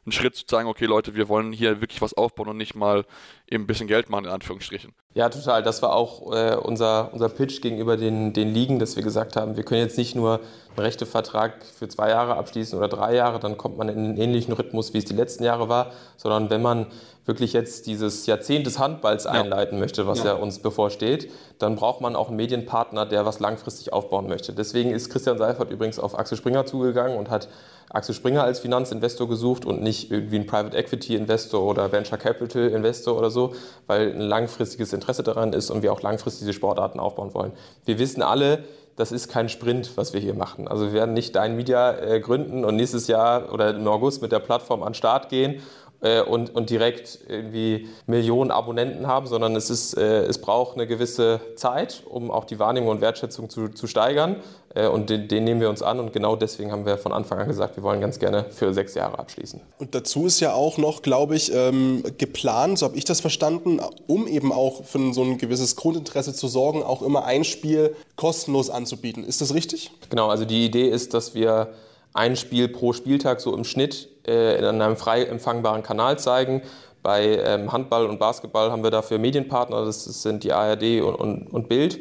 ein 0.07 0.13
Schritt 0.13 0.35
zu 0.35 0.45
sagen, 0.49 0.69
okay 0.69 0.87
Leute, 0.87 1.15
wir 1.15 1.29
wollen 1.29 1.53
hier 1.53 1.81
wirklich 1.81 2.03
was 2.03 2.15
aufbauen 2.15 2.49
und 2.49 2.57
nicht 2.57 2.75
mal 2.75 3.05
eben 3.49 3.65
ein 3.65 3.67
bisschen 3.67 3.87
Geld 3.89 4.11
machen, 4.11 4.25
in 4.25 4.31
Anführungsstrichen. 4.31 4.95
Ja, 5.15 5.29
total. 5.29 5.63
Das 5.63 5.83
war 5.83 5.95
auch 5.95 6.33
äh, 6.33 6.57
unser, 6.57 7.11
unser 7.13 7.29
Pitch 7.29 7.61
gegenüber 7.61 7.99
den, 7.99 8.33
den 8.33 8.53
Ligen, 8.53 8.79
dass 8.79 8.97
wir 8.97 9.03
gesagt 9.03 9.37
haben, 9.37 9.57
wir 9.57 9.65
können 9.65 9.83
jetzt 9.83 9.99
nicht 9.99 10.15
nur 10.15 10.41
einen 10.75 10.87
Rechtevertrag 10.87 11.65
für 11.65 11.87
zwei 11.89 12.09
Jahre 12.09 12.37
abschließen 12.37 12.79
oder 12.79 12.89
drei 12.89 13.15
Jahre, 13.15 13.39
dann 13.39 13.59
kommt 13.59 13.77
man 13.77 13.91
in 13.91 13.99
einen 13.99 14.17
ähnlichen 14.17 14.55
Rhythmus, 14.55 14.95
wie 14.95 14.99
es 14.99 15.05
die 15.05 15.15
letzten 15.15 15.45
Jahre 15.45 15.69
war, 15.69 15.93
sondern 16.17 16.49
wenn 16.49 16.63
man 16.63 16.87
wirklich 17.25 17.53
jetzt 17.53 17.87
dieses 17.87 18.27
Jahrzehnt 18.27 18.67
des 18.67 18.79
Handballs 18.79 19.27
einleiten 19.27 19.77
ja. 19.77 19.81
möchte, 19.81 20.07
was 20.07 20.21
ja. 20.21 20.27
ja. 20.27 20.33
uns 20.35 20.59
bevorsteht, 20.59 21.31
dann 21.59 21.77
braucht 21.77 22.01
man 22.01 22.17
auch 22.17 22.29
einen 22.29 22.37
Medienpartner, 22.37 23.07
der 23.07 23.25
was 23.25 23.39
langfristig 23.39 23.93
aufbauen 23.93 24.29
möchte. 24.29 24.53
Deswegen 24.53 24.91
ist 24.91 25.11
Christian 25.11 25.39
Seifert 25.39 25.71
übrigens 25.71 25.99
auf 25.99 26.19
Axel 26.19 26.37
Springer 26.37 26.67
zugegangen 26.67 27.17
und 27.17 27.31
hat 27.31 27.49
Axel 27.91 28.15
Springer 28.15 28.43
als 28.43 28.61
Finanzinvestor 28.61 29.29
gesucht 29.29 29.65
und 29.65 29.83
nicht 29.83 30.11
irgendwie 30.11 30.37
ein 30.37 30.47
Private 30.47 30.77
Equity 30.77 31.15
Investor 31.15 31.63
oder 31.63 31.93
Venture 31.93 32.19
Capital 32.19 32.69
Investor 32.69 33.17
oder 33.17 33.31
so, 33.31 33.55
weil 33.87 34.13
ein 34.13 34.21
langfristiges 34.21 34.93
Interesse 35.03 35.23
daran 35.23 35.53
ist 35.53 35.71
und 35.71 35.83
wir 35.83 35.93
auch 35.93 36.03
langfristig 36.03 36.41
diese 36.41 36.53
Sportarten 36.53 37.01
aufbauen 37.01 37.35
wollen. 37.35 37.53
Wir 37.85 37.99
wissen 37.99 38.23
alle, 38.23 38.65
das 38.97 39.13
ist 39.13 39.29
kein 39.29 39.49
Sprint, 39.49 39.97
was 39.97 40.13
wir 40.13 40.21
hier 40.21 40.35
machen. 40.35 40.69
Also 40.69 40.87
wir 40.87 40.93
werden 40.93 41.15
nicht 41.15 41.35
Dein 41.35 41.57
Media 41.57 41.93
äh, 41.99 42.21
gründen 42.21 42.65
und 42.65 42.77
nächstes 42.77 43.09
Jahr 43.09 43.53
oder 43.53 43.71
im 43.71 43.87
August 43.89 44.23
mit 44.23 44.33
der 44.33 44.39
Plattform 44.39 44.83
an 44.83 44.91
den 44.91 44.95
Start 44.95 45.29
gehen 45.29 45.63
äh, 46.03 46.21
und, 46.21 46.55
und 46.55 46.69
direkt 46.69 47.19
irgendwie 47.27 47.89
Millionen 48.07 48.51
Abonnenten 48.51 49.07
haben, 49.07 49.27
sondern 49.27 49.57
es, 49.57 49.71
ist, 49.71 49.97
äh, 49.97 50.25
es 50.25 50.41
braucht 50.41 50.75
eine 50.75 50.87
gewisse 50.87 51.41
Zeit, 51.57 52.03
um 52.09 52.31
auch 52.31 52.45
die 52.45 52.59
Wahrnehmung 52.59 52.91
und 52.91 53.01
Wertschätzung 53.01 53.49
zu, 53.49 53.69
zu 53.69 53.87
steigern. 53.87 54.37
Äh, 54.75 54.89
und 54.89 55.11
den, 55.11 55.29
den, 55.29 55.45
nehmen 55.45 55.61
wir 55.61 55.69
uns 55.69 55.83
an 55.83 56.01
und 56.01 56.13
genau 56.13 56.37
deswegen 56.37 56.73
haben 56.73 56.87
wir 56.87 56.99
von 56.99 57.13
Anfang 57.13 57.39
an 57.39 57.49
gesagt, 57.49 57.77
wir 57.77 57.83
wollen 57.83 58.01
ganz 58.01 58.19
gerne 58.19 58.47
für 58.51 58.73
sechs 58.73 58.95
Jahre 58.95 59.19
abschließen. 59.19 59.61
Und 59.79 59.95
dazu 59.95 60.27
ist 60.27 60.41
ja 60.41 60.55
auch 60.55 60.79
noch, 60.79 61.03
glaube 61.03 61.37
ich, 61.37 61.53
ähm, 61.55 62.03
geplant, 62.19 62.79
so 62.79 62.87
habe 62.87 62.97
ich 62.97 63.05
das 63.05 63.21
verstanden, 63.21 63.81
um 64.07 64.27
eben 64.27 64.53
auch 64.53 64.85
für 64.85 65.13
so 65.13 65.23
ein 65.23 65.39
gewisses 65.39 65.77
Grundinteresse 65.77 66.33
zu 66.35 66.49
sorgen, 66.49 66.83
auch 66.83 67.03
immer 67.03 67.25
ein 67.25 67.45
Spiel 67.45 67.95
kostenlos 68.17 68.71
anzubieten. 68.71 69.25
Ist 69.25 69.41
das 69.41 69.55
richtig? 69.55 69.91
Genau, 70.11 70.29
also 70.29 70.45
die 70.45 70.65
Idee 70.65 70.89
ist, 70.89 71.15
dass 71.15 71.35
wir 71.35 71.69
ein 72.15 72.37
Spiel 72.37 72.69
pro 72.69 72.93
Spieltag 72.93 73.41
so 73.41 73.55
im 73.55 73.65
Schnitt 73.65 74.09
äh, 74.27 74.59
in 74.59 74.65
einem 74.65 74.97
frei 74.97 75.25
empfangbaren 75.25 75.83
Kanal 75.83 76.19
zeigen. 76.19 76.63
Bei 77.03 77.39
ähm, 77.45 77.73
Handball 77.73 78.07
und 78.07 78.21
Basketball 78.21 78.71
haben 78.71 78.85
wir 78.85 78.91
dafür 78.91 79.19
Medienpartner, 79.19 79.85
das 79.85 80.05
sind 80.05 80.45
die 80.45 80.53
ARD 80.53 81.01
und, 81.03 81.15
und, 81.17 81.47
und 81.53 81.69
Bild. 81.69 82.01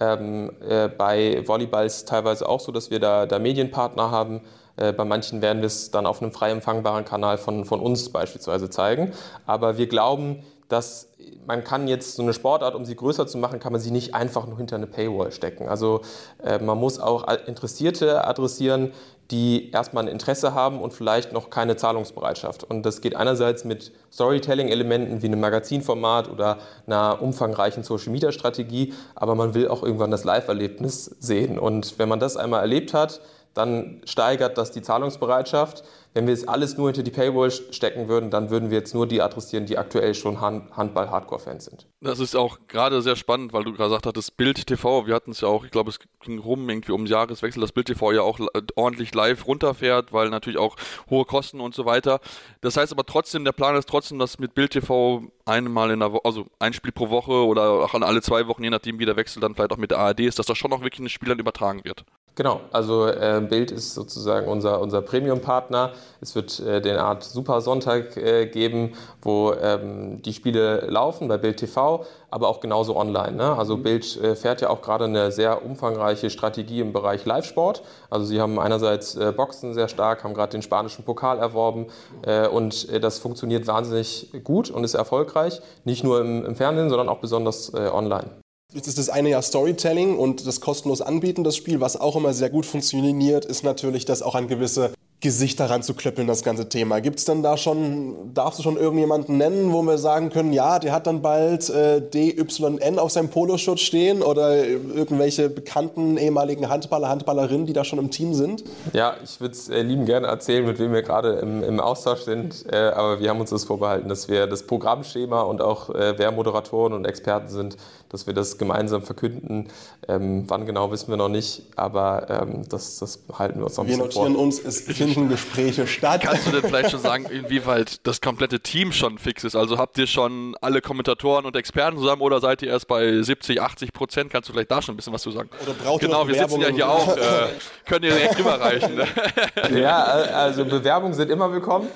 Ähm, 0.00 0.50
äh, 0.66 0.88
bei 0.88 1.46
Volleyball 1.46 1.86
ist 1.86 1.96
es 1.96 2.04
teilweise 2.06 2.48
auch 2.48 2.60
so, 2.60 2.72
dass 2.72 2.90
wir 2.90 3.00
da, 3.00 3.26
da 3.26 3.38
Medienpartner 3.38 4.10
haben. 4.10 4.40
Äh, 4.76 4.92
bei 4.92 5.04
manchen 5.04 5.42
werden 5.42 5.60
wir 5.60 5.66
es 5.66 5.90
dann 5.90 6.06
auf 6.06 6.22
einem 6.22 6.32
frei 6.32 6.50
empfangbaren 6.50 7.04
Kanal 7.04 7.38
von, 7.38 7.64
von 7.64 7.80
uns 7.80 8.08
beispielsweise 8.08 8.70
zeigen. 8.70 9.12
Aber 9.46 9.76
wir 9.76 9.86
glauben, 9.86 10.42
dass 10.68 11.08
man 11.46 11.64
kann 11.64 11.88
jetzt 11.88 12.14
so 12.14 12.22
eine 12.22 12.32
Sportart, 12.32 12.74
um 12.74 12.84
sie 12.84 12.96
größer 12.96 13.26
zu 13.26 13.36
machen, 13.36 13.58
kann 13.60 13.72
man 13.72 13.80
sie 13.80 13.90
nicht 13.90 14.14
einfach 14.14 14.46
nur 14.46 14.56
hinter 14.56 14.76
eine 14.76 14.86
Paywall 14.86 15.32
stecken. 15.32 15.68
Also 15.68 16.00
äh, 16.42 16.58
man 16.58 16.78
muss 16.78 16.98
auch 16.98 17.26
Interessierte 17.46 18.24
adressieren, 18.24 18.92
die 19.30 19.70
erstmal 19.70 20.04
ein 20.04 20.08
Interesse 20.08 20.54
haben 20.54 20.80
und 20.80 20.92
vielleicht 20.92 21.32
noch 21.32 21.50
keine 21.50 21.76
Zahlungsbereitschaft. 21.76 22.64
Und 22.64 22.84
das 22.84 23.00
geht 23.00 23.14
einerseits 23.14 23.64
mit 23.64 23.92
Storytelling-Elementen 24.12 25.22
wie 25.22 25.26
einem 25.26 25.40
Magazinformat 25.40 26.28
oder 26.30 26.58
einer 26.86 27.22
umfangreichen 27.22 27.84
Social-Media-Strategie, 27.84 28.92
aber 29.14 29.34
man 29.34 29.54
will 29.54 29.68
auch 29.68 29.82
irgendwann 29.82 30.10
das 30.10 30.24
Live-Erlebnis 30.24 31.16
sehen. 31.20 31.58
Und 31.58 31.98
wenn 31.98 32.08
man 32.08 32.18
das 32.18 32.36
einmal 32.36 32.60
erlebt 32.60 32.92
hat, 32.92 33.20
dann 33.54 34.00
steigert 34.04 34.58
das 34.58 34.70
die 34.70 34.82
Zahlungsbereitschaft. 34.82 35.84
Wenn 36.12 36.26
wir 36.26 36.34
es 36.34 36.48
alles 36.48 36.76
nur 36.76 36.88
hinter 36.88 37.04
die 37.04 37.12
Paywall 37.12 37.52
stecken 37.52 38.08
würden, 38.08 38.30
dann 38.30 38.50
würden 38.50 38.70
wir 38.70 38.78
jetzt 38.78 38.94
nur 38.94 39.06
die 39.06 39.22
adressieren, 39.22 39.66
die 39.66 39.78
aktuell 39.78 40.14
schon 40.14 40.40
Handball-Hardcore-Fans 40.40 41.66
sind. 41.66 41.86
Das 42.00 42.18
ist 42.18 42.34
auch 42.34 42.58
gerade 42.66 43.00
sehr 43.00 43.14
spannend, 43.14 43.52
weil 43.52 43.62
du 43.62 43.72
gerade 43.72 43.90
gesagt 43.90 44.06
hattest, 44.06 44.36
Bild 44.36 44.66
TV, 44.66 45.06
wir 45.06 45.14
hatten 45.14 45.30
es 45.30 45.40
ja 45.40 45.48
auch, 45.48 45.64
ich 45.64 45.70
glaube, 45.70 45.90
es 45.90 46.00
ging 46.20 46.40
rum 46.40 46.68
irgendwie 46.68 46.90
um 46.90 47.06
Jahreswechsel, 47.06 47.60
dass 47.60 47.70
Bild 47.70 47.86
TV 47.86 48.10
ja 48.10 48.22
auch 48.22 48.40
ordentlich 48.74 49.14
live 49.14 49.46
runterfährt, 49.46 50.12
weil 50.12 50.30
natürlich 50.30 50.58
auch 50.58 50.74
hohe 51.08 51.24
Kosten 51.24 51.60
und 51.60 51.76
so 51.76 51.84
weiter. 51.84 52.18
Das 52.60 52.76
heißt 52.76 52.90
aber 52.90 53.06
trotzdem, 53.06 53.44
der 53.44 53.52
Plan 53.52 53.76
ist 53.76 53.88
trotzdem, 53.88 54.18
dass 54.18 54.40
mit 54.40 54.54
Bild 54.54 54.72
TV 54.72 55.22
einmal 55.44 55.92
in 55.92 56.00
der 56.00 56.12
Woche, 56.12 56.24
also 56.24 56.46
ein 56.58 56.72
Spiel 56.72 56.92
pro 56.92 57.10
Woche 57.10 57.32
oder 57.32 57.84
auch 57.84 57.94
alle 57.94 58.22
zwei 58.22 58.48
Wochen, 58.48 58.64
je 58.64 58.70
nachdem 58.70 58.98
wie 58.98 59.06
der 59.06 59.16
Wechsel 59.16 59.40
dann 59.40 59.54
vielleicht 59.54 59.72
auch 59.72 59.76
mit 59.76 59.92
der 59.92 59.98
ARD 59.98 60.20
ist, 60.20 60.40
dass 60.40 60.46
da 60.46 60.56
schon 60.56 60.72
auch 60.72 60.80
wirklich 60.80 61.00
ein 61.00 61.08
Spiel 61.08 61.28
dann 61.28 61.38
übertragen 61.38 61.84
wird. 61.84 62.04
Genau, 62.40 62.62
also 62.72 63.06
äh, 63.06 63.42
Bild 63.46 63.70
ist 63.70 63.92
sozusagen 63.92 64.48
unser, 64.48 64.80
unser 64.80 65.02
Premium-Partner. 65.02 65.92
Es 66.22 66.34
wird 66.34 66.58
äh, 66.60 66.80
den 66.80 66.96
Art 66.96 67.22
Super 67.22 67.60
Sonntag 67.60 68.16
äh, 68.16 68.46
geben, 68.46 68.94
wo 69.20 69.52
ähm, 69.52 70.22
die 70.22 70.32
Spiele 70.32 70.86
laufen 70.88 71.28
bei 71.28 71.36
Bild 71.36 71.58
TV, 71.58 72.06
aber 72.30 72.48
auch 72.48 72.60
genauso 72.60 72.96
online. 72.96 73.32
Ne? 73.32 73.54
Also 73.58 73.76
mhm. 73.76 73.82
Bild 73.82 74.16
äh, 74.22 74.36
fährt 74.36 74.62
ja 74.62 74.70
auch 74.70 74.80
gerade 74.80 75.04
eine 75.04 75.32
sehr 75.32 75.62
umfangreiche 75.66 76.30
Strategie 76.30 76.80
im 76.80 76.94
Bereich 76.94 77.26
Live-Sport. 77.26 77.82
Also 78.08 78.24
sie 78.24 78.40
haben 78.40 78.58
einerseits 78.58 79.16
äh, 79.16 79.34
Boxen 79.36 79.74
sehr 79.74 79.88
stark, 79.88 80.24
haben 80.24 80.32
gerade 80.32 80.52
den 80.52 80.62
spanischen 80.62 81.04
Pokal 81.04 81.40
erworben 81.40 81.88
äh, 82.22 82.48
und 82.48 82.88
das 83.04 83.18
funktioniert 83.18 83.66
wahnsinnig 83.66 84.32
gut 84.44 84.70
und 84.70 84.82
ist 84.84 84.94
erfolgreich, 84.94 85.60
nicht 85.84 86.04
nur 86.04 86.22
im, 86.22 86.46
im 86.46 86.56
Fernsehen, 86.56 86.88
sondern 86.88 87.10
auch 87.10 87.18
besonders 87.18 87.74
online. 87.74 88.30
Jetzt 88.72 88.86
ist 88.86 88.98
das 88.98 89.08
eine 89.08 89.30
ja 89.30 89.42
Storytelling 89.42 90.16
und 90.16 90.46
das 90.46 90.60
kostenlos 90.60 91.00
Anbieten, 91.00 91.42
das 91.42 91.56
Spiel. 91.56 91.80
Was 91.80 92.00
auch 92.00 92.14
immer 92.14 92.32
sehr 92.32 92.50
gut 92.50 92.66
funktioniert, 92.66 93.44
ist 93.44 93.64
natürlich, 93.64 94.04
das 94.04 94.22
auch 94.22 94.36
an 94.36 94.46
gewisse 94.46 94.92
Gesicht 95.20 95.60
daran 95.60 95.82
zu 95.82 95.92
klöppeln, 95.92 96.26
das 96.26 96.42
ganze 96.42 96.68
Thema. 96.68 97.00
Gibt 97.00 97.18
es 97.18 97.26
denn 97.26 97.42
da 97.42 97.58
schon, 97.58 98.32
darfst 98.32 98.58
du 98.58 98.62
schon 98.62 98.78
irgendjemanden 98.78 99.36
nennen, 99.36 99.70
wo 99.70 99.82
wir 99.82 99.98
sagen 99.98 100.30
können, 100.30 100.52
ja, 100.54 100.78
der 100.78 100.92
hat 100.92 101.06
dann 101.06 101.20
bald 101.20 101.68
äh, 101.68 102.00
DYN 102.00 102.98
auf 102.98 103.12
seinem 103.12 103.28
Poloschutz 103.28 103.80
stehen 103.80 104.22
oder 104.22 104.64
irgendwelche 104.64 105.50
bekannten 105.50 106.16
ehemaligen 106.16 106.70
Handballer, 106.70 107.10
Handballerinnen, 107.10 107.66
die 107.66 107.74
da 107.74 107.84
schon 107.84 107.98
im 107.98 108.10
Team 108.10 108.32
sind? 108.32 108.64
Ja, 108.94 109.16
ich 109.22 109.40
würde 109.42 109.52
es 109.52 109.68
äh, 109.68 109.82
lieben 109.82 110.06
gerne 110.06 110.26
erzählen, 110.26 110.64
mit 110.64 110.78
wem 110.78 110.92
wir 110.92 111.02
gerade 111.02 111.32
im, 111.34 111.62
im, 111.62 111.80
Austausch 111.80 112.20
sind, 112.20 112.64
äh, 112.72 112.76
aber 112.76 113.20
wir 113.20 113.28
haben 113.28 113.40
uns 113.40 113.50
das 113.50 113.64
vorbehalten, 113.64 114.08
dass 114.08 114.28
wir 114.28 114.46
das 114.46 114.62
Programmschema 114.62 115.42
und 115.42 115.60
auch 115.60 115.90
äh, 115.90 116.14
wer 116.16 116.32
Moderatoren 116.32 116.94
und 116.94 117.04
Experten 117.04 117.48
sind, 117.48 117.76
dass 118.10 118.26
wir 118.26 118.34
das 118.34 118.58
gemeinsam 118.58 119.02
verkünden. 119.02 119.68
Ähm, 120.08 120.44
wann 120.48 120.66
genau 120.66 120.90
wissen 120.90 121.08
wir 121.08 121.16
noch 121.16 121.28
nicht, 121.28 121.62
aber 121.76 122.26
ähm, 122.28 122.68
das, 122.68 122.98
das 122.98 123.20
halten 123.32 123.60
wir 123.60 123.66
uns 123.66 123.76
noch 123.76 123.86
Wir 123.86 123.96
notieren 123.96 124.34
vor. 124.34 124.42
uns, 124.42 124.58
es 124.58 124.82
finden 124.82 125.28
Gespräche 125.28 125.86
statt. 125.86 126.22
Kannst 126.22 126.46
du 126.46 126.50
denn 126.50 126.62
vielleicht 126.62 126.90
schon 126.90 127.00
sagen, 127.00 127.24
inwieweit 127.26 128.06
das 128.06 128.20
komplette 128.20 128.60
Team 128.60 128.92
schon 128.92 129.18
fix 129.18 129.44
ist? 129.44 129.56
Also 129.56 129.78
habt 129.78 129.96
ihr 129.96 130.06
schon 130.06 130.56
alle 130.60 130.80
Kommentatoren 130.80 131.46
und 131.46 131.56
Experten 131.56 131.98
zusammen 131.98 132.20
oder 132.22 132.40
seid 132.40 132.62
ihr 132.62 132.68
erst 132.68 132.88
bei 132.88 133.22
70, 133.22 133.62
80 133.62 133.92
Prozent? 133.92 134.30
Kannst 134.30 134.48
du 134.48 134.52
vielleicht 134.52 134.70
da 134.70 134.82
schon 134.82 134.94
ein 134.94 134.96
bisschen 134.96 135.12
was 135.12 135.22
zu 135.22 135.30
sagen? 135.30 135.48
Oder 135.62 135.74
braucht 135.74 136.00
genau, 136.00 136.26
wir 136.26 136.34
sitzen 136.34 136.60
ja 136.60 136.68
hier 136.68 136.88
auch. 136.88 137.16
Äh, 137.16 137.48
können 137.86 138.04
ihr 138.04 138.12
direkt 138.12 138.38
rüberreichen. 138.38 138.96
Ne? 138.96 139.80
ja, 139.80 140.02
also 140.02 140.64
Bewerbungen 140.64 141.14
sind 141.14 141.30
immer 141.30 141.52
willkommen. 141.52 141.88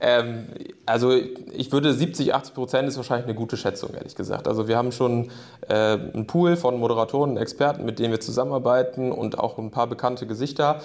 Ähm, 0.00 0.46
also 0.86 1.12
ich 1.12 1.72
würde 1.72 1.92
70, 1.92 2.34
80 2.34 2.54
Prozent 2.54 2.88
ist 2.88 2.96
wahrscheinlich 2.96 3.26
eine 3.26 3.34
gute 3.34 3.56
Schätzung, 3.56 3.94
ehrlich 3.94 4.16
gesagt. 4.16 4.48
Also 4.48 4.66
wir 4.66 4.76
haben 4.76 4.92
schon 4.92 5.30
äh, 5.68 5.74
einen 5.74 6.26
Pool 6.26 6.56
von 6.56 6.78
Moderatoren 6.78 7.32
und 7.32 7.36
Experten, 7.36 7.84
mit 7.84 7.98
denen 7.98 8.10
wir 8.10 8.20
zusammenarbeiten 8.20 9.12
und 9.12 9.38
auch 9.38 9.58
ein 9.58 9.70
paar 9.70 9.86
bekannte 9.86 10.26
Gesichter. 10.26 10.80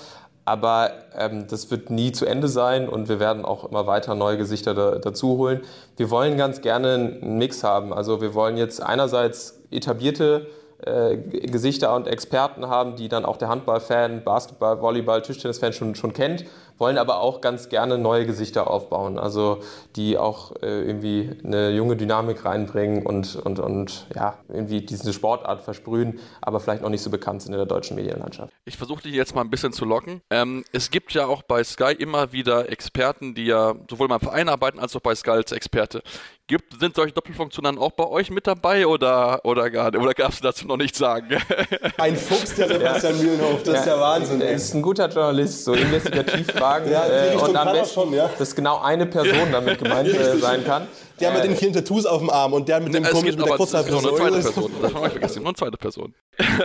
Aber 0.46 0.92
ähm, 1.18 1.48
das 1.50 1.72
wird 1.72 1.90
nie 1.90 2.12
zu 2.12 2.28
Ende 2.28 2.48
sein 2.48 2.88
und 2.88 3.10
wir 3.10 3.20
werden 3.20 3.44
auch 3.44 3.68
immer 3.68 3.88
weiter 3.88 4.14
neue 4.14 4.38
Gesichter 4.38 4.76
da, 4.76 5.00
dazu 5.00 5.38
holen. 5.38 5.62
Wir 5.98 6.12
wollen 6.12 6.38
ganz 6.38 6.62
gerne 6.62 6.94
einen 6.94 7.38
Mix 7.40 7.64
haben. 7.64 7.92
Also 7.92 8.22
wir 8.22 8.36
wollen 8.36 8.58
jetzt 8.58 8.82
einerseits 8.82 9.60
etablierte 9.72 10.46
äh, 10.86 11.18
Gesichter 11.18 11.96
und 11.96 12.06
Experten 12.08 12.68
haben, 12.68 12.96
die 12.96 13.10
dann 13.10 13.26
auch 13.26 13.38
der 13.38 13.50
Handballfan, 13.50 14.24
Basketball, 14.24 14.82
Volleyball, 14.82 15.22
Tischtennisfan 15.24 15.74
schon, 15.74 15.96
schon 15.96 16.14
kennt, 16.14 16.46
wollen 16.78 16.98
aber 16.98 17.20
auch 17.20 17.42
ganz 17.42 17.70
gerne 17.70 17.98
neue 17.98 18.26
Gesichter 18.26 18.70
aufbauen, 18.70 19.18
also 19.18 19.60
die 19.96 20.18
auch 20.18 20.52
äh, 20.62 20.82
irgendwie 20.82 21.32
eine 21.44 21.72
junge 21.72 21.96
Dynamik 21.96 22.46
reinbringen 22.46 23.06
und, 23.06 23.36
und, 23.36 23.60
und 23.60 24.08
ja, 24.14 24.38
irgendwie 24.50 24.82
diese 24.82 25.14
Sportart 25.14 25.62
versprühen, 25.62 26.20
aber 26.42 26.60
vielleicht 26.60 26.82
noch 26.82 26.90
nicht 26.90 27.02
so 27.02 27.10
bekannt 27.10 27.42
sind 27.42 27.54
in 27.54 27.58
der 27.58 27.66
deutschen 27.66 27.96
Medienlandschaft. 27.96 28.54
Ich 28.66 28.78
versuche 28.78 29.04
dich 29.04 29.14
jetzt 29.14 29.36
mal 29.36 29.42
ein 29.42 29.50
bisschen 29.50 29.74
zu 29.74 29.86
locken. 29.86 30.22
Ähm, 30.30 30.64
es 30.72 30.92
gibt 30.92 31.14
ja 31.14 31.26
auch 31.26 31.44
bei 31.44 31.64
Sky 31.64 31.94
immer 31.94 32.32
wieder 32.32 32.70
Experten, 32.70 33.36
die 33.36 33.46
ja 33.46 33.76
sowohl 33.90 34.08
beim 34.08 34.20
Verein 34.20 34.50
arbeiten 34.50 34.80
als 34.80 34.96
auch 34.96 35.02
bei 35.02 35.16
Sky 35.16 35.32
als 35.32 35.52
Experte. 35.52 36.02
Gibt, 36.48 36.80
sind 36.80 36.96
solche 36.96 37.12
Doppelfunktionen 37.12 37.80
auch 37.80 37.94
bei 37.94 38.06
euch 38.06 38.30
mit 38.30 38.46
dabei 38.46 38.86
oder, 38.86 39.44
oder 39.46 39.72
gar 39.72 39.88
Oder 39.96 40.14
darfst 40.14 40.42
du 40.42 40.44
dazu 40.44 40.68
noch 40.68 40.78
nichts 40.78 41.00
sagen? 41.00 41.42
Ein 41.98 42.16
Fuchs, 42.16 42.54
der 42.54 42.68
Sebastian 42.68 43.18
ja. 43.18 43.24
Mühlenhof, 43.24 43.64
das 43.64 43.74
ja, 43.74 43.80
ist 43.80 43.88
ja 43.88 44.00
Wahnsinn. 44.00 44.42
Er 44.42 44.52
ist 44.52 44.76
ein 44.76 44.84
guter 44.84 45.10
Journalist, 45.10 45.66
so 45.66 45.74
investigativ 45.74 46.52
fragen. 46.52 46.92
ja, 46.92 47.08
äh, 47.08 47.36
und 47.36 47.56
am 47.56 47.72
besten, 47.72 47.96
schon, 47.96 48.14
ja. 48.14 48.30
dass 48.38 48.54
genau 48.54 48.80
eine 48.80 49.08
Person 49.08 49.52
damit 49.52 49.80
gemeint 49.80 50.10
äh, 50.10 50.38
sein 50.38 50.64
kann. 50.64 50.88
Der 51.20 51.32
mit 51.32 51.46
den 51.46 51.54
äh, 51.54 51.56
vielen 51.56 51.74
Tattoos 51.74 52.06
auf 52.06 52.20
dem 52.20 52.30
Arm 52.30 52.54
und 52.54 52.68
der 52.68 52.80
mit 52.80 52.94
dem 52.94 53.04
komischen 53.06 53.40
mit 53.40 53.48
der 53.48 53.56
Kurzhaarfrisur. 53.56 54.04
Noch 54.04 54.20
eine 54.20 54.42
zweite 54.42 54.54
Person. 54.54 54.72
Das 54.82 54.94
habe 54.94 55.08
ich 55.08 55.12
vergessen. 55.14 55.42
Noch 55.42 55.50
eine 55.50 55.56
zweite 55.56 55.78
Person. 55.78 56.14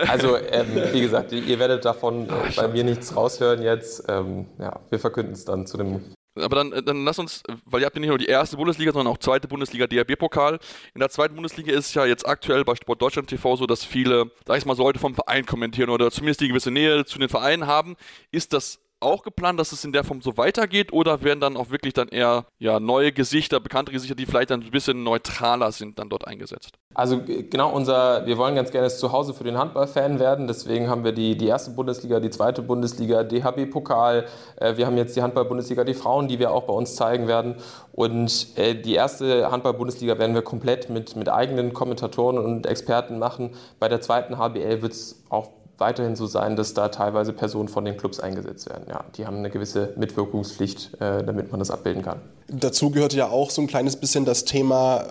Also, 0.07 0.37
ähm, 0.37 0.67
wie 0.91 1.01
gesagt, 1.01 1.31
ihr 1.31 1.57
werdet 1.57 1.85
davon 1.85 2.29
äh, 2.29 2.31
bei 2.55 2.67
mir 2.67 2.83
nichts 2.83 3.15
raushören 3.15 3.63
jetzt. 3.63 4.03
Ähm, 4.09 4.45
ja, 4.59 4.79
wir 4.91 4.99
verkünden 4.99 5.33
es 5.33 5.43
dann 5.45 5.65
zu 5.65 5.77
dem 5.77 6.03
aber 6.35 6.55
dann, 6.55 6.85
dann 6.85 7.05
lass 7.05 7.19
uns, 7.19 7.43
weil 7.65 7.81
ihr 7.81 7.85
habt 7.85 7.95
ja 7.95 7.99
nicht 7.99 8.09
nur 8.09 8.17
die 8.17 8.25
erste 8.25 8.57
Bundesliga, 8.57 8.91
sondern 8.91 9.13
auch 9.13 9.17
zweite 9.17 9.47
Bundesliga 9.47 9.87
DRB-Pokal. 9.87 10.59
In 10.93 10.99
der 10.99 11.09
zweiten 11.09 11.35
Bundesliga 11.35 11.73
ist 11.73 11.87
es 11.87 11.93
ja 11.93 12.05
jetzt 12.05 12.27
aktuell 12.27 12.63
bei 12.63 12.75
Sport 12.75 13.01
Deutschland 13.01 13.29
TV 13.29 13.55
so, 13.55 13.65
dass 13.65 13.83
viele, 13.83 14.31
sag 14.45 14.57
ich 14.57 14.65
mal, 14.65 14.75
so 14.75 14.83
Leute 14.83 14.99
vom 14.99 15.15
Verein 15.15 15.45
kommentieren 15.45 15.89
oder 15.89 16.11
zumindest 16.11 16.41
die 16.41 16.47
gewisse 16.47 16.71
Nähe 16.71 17.05
zu 17.05 17.19
den 17.19 17.29
Vereinen 17.29 17.67
haben. 17.67 17.95
Ist 18.31 18.53
das 18.53 18.80
auch 19.01 19.23
geplant, 19.23 19.59
dass 19.59 19.71
es 19.71 19.83
in 19.83 19.91
der 19.91 20.03
Form 20.03 20.21
so 20.21 20.37
weitergeht 20.37 20.93
oder 20.93 21.21
werden 21.23 21.39
dann 21.39 21.57
auch 21.57 21.69
wirklich 21.69 21.93
dann 21.93 22.07
eher 22.07 22.45
ja, 22.59 22.79
neue 22.79 23.11
Gesichter, 23.11 23.59
bekannte 23.59 23.91
Gesichter, 23.91 24.15
die 24.15 24.25
vielleicht 24.25 24.51
dann 24.51 24.61
ein 24.61 24.71
bisschen 24.71 25.03
neutraler 25.03 25.71
sind, 25.71 25.99
dann 25.99 26.09
dort 26.09 26.27
eingesetzt? 26.27 26.77
Also 26.93 27.21
genau 27.25 27.71
unser, 27.71 28.25
wir 28.25 28.37
wollen 28.37 28.55
ganz 28.55 28.71
gerne 28.71 28.85
das 28.85 28.99
Zuhause 28.99 29.33
für 29.33 29.43
den 29.43 29.57
Handballfan 29.57 30.19
werden, 30.19 30.47
deswegen 30.47 30.89
haben 30.89 31.03
wir 31.03 31.11
die, 31.11 31.37
die 31.37 31.47
erste 31.47 31.71
Bundesliga, 31.71 32.19
die 32.19 32.29
zweite 32.29 32.61
Bundesliga, 32.61 33.23
DHB-Pokal, 33.23 34.25
äh, 34.57 34.77
wir 34.77 34.85
haben 34.85 34.97
jetzt 34.97 35.15
die 35.15 35.21
Handball-Bundesliga, 35.21 35.83
die 35.83 35.93
Frauen, 35.93 36.27
die 36.27 36.39
wir 36.39 36.51
auch 36.51 36.63
bei 36.63 36.73
uns 36.73 36.95
zeigen 36.95 37.27
werden 37.27 37.55
und 37.93 38.47
äh, 38.57 38.75
die 38.75 38.95
erste 38.95 39.51
Handball-Bundesliga 39.51 40.17
werden 40.19 40.35
wir 40.35 40.41
komplett 40.41 40.89
mit, 40.89 41.15
mit 41.15 41.29
eigenen 41.29 41.73
Kommentatoren 41.73 42.37
und 42.37 42.65
Experten 42.65 43.19
machen. 43.19 43.51
Bei 43.79 43.87
der 43.87 44.01
zweiten 44.01 44.37
HBL 44.37 44.81
wird 44.81 44.93
es 44.93 45.23
auch 45.29 45.60
weiterhin 45.81 46.15
so 46.15 46.25
sein, 46.25 46.55
dass 46.55 46.73
da 46.73 46.87
teilweise 46.87 47.33
Personen 47.33 47.67
von 47.67 47.83
den 47.83 47.97
Clubs 47.97 48.21
eingesetzt 48.21 48.69
werden. 48.69 48.85
Ja, 48.87 49.03
die 49.17 49.27
haben 49.27 49.37
eine 49.37 49.49
gewisse 49.49 49.93
Mitwirkungspflicht, 49.97 51.01
äh, 51.01 51.25
damit 51.25 51.51
man 51.51 51.59
das 51.59 51.71
abbilden 51.71 52.03
kann. 52.03 52.21
Dazu 52.53 52.91
gehört 52.91 53.13
ja 53.13 53.29
auch 53.29 53.49
so 53.49 53.61
ein 53.61 53.67
kleines 53.67 53.95
bisschen 53.95 54.25
das 54.25 54.43
Thema, 54.43 55.05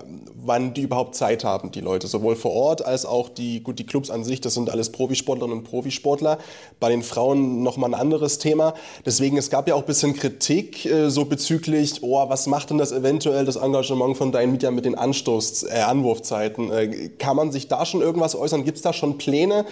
wann 0.44 0.74
die 0.74 0.83
überhaupt 0.83 1.14
Zeit 1.14 1.42
haben, 1.42 1.72
die 1.72 1.81
Leute, 1.81 2.07
sowohl 2.07 2.37
vor 2.37 2.53
Ort 2.53 2.85
als 2.85 3.07
auch 3.07 3.31
die, 3.31 3.62
gut, 3.62 3.79
die 3.79 3.87
Clubs 3.87 4.11
an 4.11 4.24
sich, 4.24 4.42
das 4.42 4.55
sind 4.55 4.68
alles 4.68 4.92
Profisportlerinnen 4.92 5.59
und 5.59 5.64
Profisportler. 5.64 6.38
Bei 6.81 6.90
den 6.90 7.03
Frauen 7.03 7.62
nochmal 7.62 7.94
ein 7.94 8.00
anderes 8.00 8.38
Thema. 8.38 8.74
Deswegen, 9.07 9.38
es 9.38 9.48
gab 9.48 9.68
ja 9.68 9.74
auch 9.74 9.81
ein 9.81 9.87
bisschen 9.87 10.14
Kritik 10.14 10.85
äh, 10.85 11.09
so 11.09 11.24
bezüglich, 11.24 12.03
oh, 12.03 12.29
was 12.29 12.46
macht 12.46 12.70
denn 12.70 12.79
das 12.79 12.92
eventuell, 12.92 13.46
das 13.46 13.57
Engagement 13.57 14.18
von 14.18 14.33
Dein 14.33 14.53
Media 14.53 14.70
mit 14.70 14.85
den 14.85 14.94
Anstoß, 14.94 15.62
äh, 15.62 15.81
Anwurfzeiten? 15.81 16.70
Äh, 16.70 17.09
kann 17.18 17.37
man 17.37 17.53
sich 17.53 17.68
da 17.68 17.87
schon 17.87 18.03
irgendwas 18.03 18.35
äußern? 18.35 18.64
Gibt 18.64 18.76
es 18.76 18.83
da 18.83 18.92
schon 18.92 19.16
Pläne? 19.16 19.64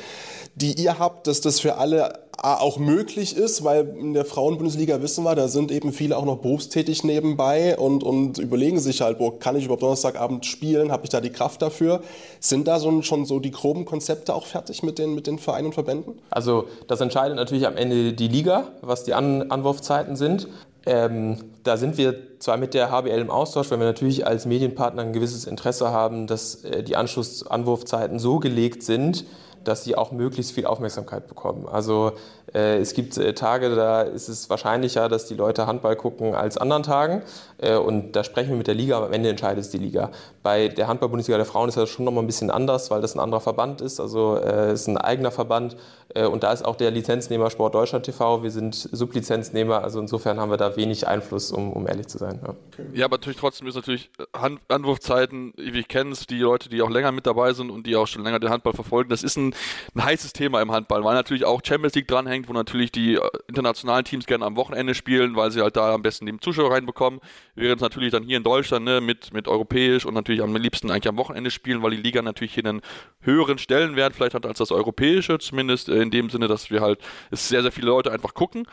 die 0.59 0.75
ihr 0.83 0.99
habt, 0.99 1.27
dass 1.27 1.41
das 1.41 1.61
für 1.61 1.77
alle 1.77 2.21
auch 2.41 2.79
möglich 2.79 3.37
ist, 3.37 3.65
weil 3.65 3.97
in 3.99 4.15
der 4.15 4.25
Frauenbundesliga 4.25 5.03
wissen 5.03 5.25
wir, 5.25 5.35
da 5.35 5.49
sind 5.49 5.73
eben 5.73 5.93
viele 5.93 6.17
auch 6.17 6.25
noch 6.25 6.39
berufstätig 6.39 7.03
nebenbei 7.03 7.58
und, 7.79 8.03
und 8.03 8.39
überlegen 8.39 8.79
sich 8.79 9.01
halt, 9.01 9.19
wo 9.19 9.31
kann 9.31 9.57
ich 9.57 9.65
überhaupt 9.65 9.83
Donnerstagabend 9.83 10.47
spielen, 10.47 10.93
habe 10.93 11.05
ich 11.05 11.11
da 11.11 11.21
die 11.21 11.31
Kraft 11.31 11.63
dafür? 11.63 12.03
Sind 12.41 12.69
da 12.69 12.79
so, 12.79 13.03
schon 13.03 13.25
so 13.25 13.41
die 13.41 13.51
groben 13.51 13.85
Konzepte 13.85 14.35
auch 14.35 14.47
fertig 14.47 14.83
mit 14.83 14.99
den, 14.99 15.15
mit 15.15 15.27
den 15.27 15.39
Vereinen 15.39 15.67
und 15.67 15.75
Verbänden? 15.75 16.19
Also 16.31 16.67
das 16.87 17.01
entscheidet 17.01 17.37
natürlich 17.37 17.67
am 17.67 17.77
Ende 17.77 18.13
die 18.13 18.29
Liga, 18.29 18.69
was 18.83 19.05
die 19.05 19.15
An 19.15 19.51
Anwurfzeiten 19.51 20.17
sind. 20.17 20.49
Ähm, 20.87 21.37
da 21.65 21.77
sind 21.77 21.99
wir 21.99 22.39
zwar 22.39 22.57
mit 22.57 22.73
der 22.73 22.91
HBL 22.91 23.21
im 23.21 23.31
Austausch, 23.31 23.71
weil 23.71 23.79
wir 23.79 23.87
natürlich 23.87 24.27
als 24.27 24.47
Medienpartner 24.47 25.03
ein 25.03 25.13
gewisses 25.13 25.45
Interesse 25.45 25.91
haben, 25.91 26.27
dass 26.27 26.65
äh, 26.65 26.83
die 26.83 26.97
Anschluss-Anwurfzeiten 26.97 28.19
so 28.19 28.39
gelegt 28.39 28.83
sind, 28.83 29.25
dass 29.69 29.85
sie 29.85 29.97
auch 29.97 30.11
möglichst 30.13 30.53
viel 30.53 30.67
Aufmerksamkeit 30.67 31.29
bekommen. 31.29 31.69
Also 31.71 32.13
äh, 32.55 32.79
es 32.79 32.95
gibt 32.95 33.17
äh, 33.19 33.35
Tage, 33.35 33.75
da 33.75 34.03
ist 34.03 34.29
es 34.29 34.49
wahrscheinlicher, 34.49 35.09
dass 35.09 35.27
die 35.27 35.35
Leute 35.35 35.67
Handball 35.67 35.95
gucken 35.97 36.35
als 36.35 36.57
anderen 36.57 36.83
Tagen. 36.83 37.23
Äh, 37.59 37.77
und 37.77 38.13
da 38.13 38.25
sprechen 38.25 38.51
wir 38.51 38.57
mit 38.57 38.67
der 38.67 38.75
Liga, 38.75 38.97
aber 38.97 39.07
am 39.07 39.13
Ende 39.13 39.29
entscheidet 39.29 39.65
es 39.65 39.71
die 39.71 39.79
Liga. 39.79 40.11
Bei 40.43 40.69
der 40.69 40.89
Handball-Bundesliga 40.89 41.37
der 41.37 41.47
Frauen 41.47 41.69
ist 41.69 41.77
das 41.77 41.91
schon 41.91 42.05
nochmal 42.05 42.25
ein 42.25 42.27
bisschen 42.27 42.51
anders, 42.51 42.91
weil 42.91 43.01
das 43.01 43.15
ein 43.15 43.21
anderer 43.21 43.41
Verband 43.41 43.81
ist. 43.81 44.01
Also 44.01 44.37
äh, 44.37 44.71
es 44.71 44.83
ist 44.83 44.89
ein 44.89 44.97
eigener 44.97 45.31
Verband. 45.31 45.77
Äh, 46.15 46.27
und 46.27 46.43
da 46.43 46.53
ist 46.53 46.65
auch 46.65 46.77
der 46.77 46.91
Lizenznehmer 46.91 47.51
Sport 47.51 47.75
Deutschland 47.75 48.05
TV. 48.05 48.43
Wir 48.43 48.51
sind 48.51 48.75
Sublizenznehmer. 48.75 49.83
Also 49.83 50.01
insofern 50.01 50.41
haben 50.41 50.51
wir 50.51 50.57
da 50.57 50.77
wenig 50.77 51.07
Einfluss, 51.07 51.53
um, 51.53 51.73
um 51.73 51.87
ehrlich 51.87 52.07
zu 52.07 52.19
sein. 52.19 52.41
Ja. 52.43 52.55
ja, 52.95 53.05
aber 53.05 53.17
natürlich 53.17 53.39
trotzdem 53.39 53.67
ist 53.67 53.75
natürlich 53.75 54.11
Hand 54.35 54.61
Anwurfzeiten, 54.69 55.53
wie 55.57 55.81
ich 55.81 55.89
kenne 55.89 56.13
es, 56.13 56.27
die 56.27 56.39
Leute, 56.39 56.69
die 56.69 56.83
auch 56.83 56.91
länger 56.91 57.13
mit 57.13 57.27
dabei 57.27 57.53
sind 57.53 57.71
und 57.71 57.87
die 57.87 57.97
auch 57.97 58.07
schon 58.07 58.23
länger 58.23 58.39
den 58.39 58.51
Handball 58.51 58.73
verfolgen, 58.73 59.11
das 59.11 59.23
ist 59.23 59.37
ein, 59.37 59.55
ein 59.95 60.05
heißes 60.05 60.33
Thema 60.33 60.61
im 60.63 60.73
Handball, 60.73 61.05
weil 61.05 61.15
natürlich 61.15 61.45
auch 61.45 61.61
Champions 61.65 61.95
League 61.95 62.09
dranhängt, 62.09 62.49
wo 62.49 62.53
natürlich 62.53 62.93
die 62.93 63.19
internationalen 63.47 64.05
Teams 64.05 64.27
gerne 64.27 64.45
am 64.45 64.57
Wochenende 64.57 64.95
spielen, 64.95 65.37
weil 65.37 65.51
sie 65.51 65.61
halt 65.61 65.77
da 65.77 65.95
am 65.95 66.03
besten 66.03 66.27
die 66.27 66.39
Zuschauer 66.41 66.73
reinbekommen. 66.73 67.21
Während 67.55 67.81
natürlich 67.81 68.13
dann 68.13 68.23
hier 68.23 68.37
in 68.37 68.43
Deutschland 68.43 68.85
ne, 68.85 69.01
mit, 69.01 69.33
mit 69.33 69.49
europäisch 69.49 70.07
und 70.07 70.15
natürlich 70.15 70.43
am 70.43 70.55
liebsten 70.55 70.91
eigentlich 70.91 71.09
am 71.09 71.17
Wochenende 71.17 71.51
spielen, 71.51 71.83
weil 71.83 71.91
die 71.91 71.97
Liga 71.97 72.23
natürlich 72.23 72.55
hier 72.55 72.65
einen 72.65 72.83
höheren 73.21 73.59
Stellenwert 73.59 74.15
vielleicht 74.15 74.35
hat 74.35 74.47
als 74.47 74.59
das 74.59 74.71
europäische, 74.71 75.39
zumindest 75.39 75.89
in 75.89 76.11
dem 76.11 76.31
Sinne, 76.31 76.49
dass 76.49 76.71
wir 76.71 76.81
halt 76.81 77.01
es 77.31 77.49
sehr, 77.49 77.63
sehr 77.63 77.73
viele 77.73 77.89
Leute 77.89 78.13
einfach 78.13 78.35
gucken. 78.35 78.67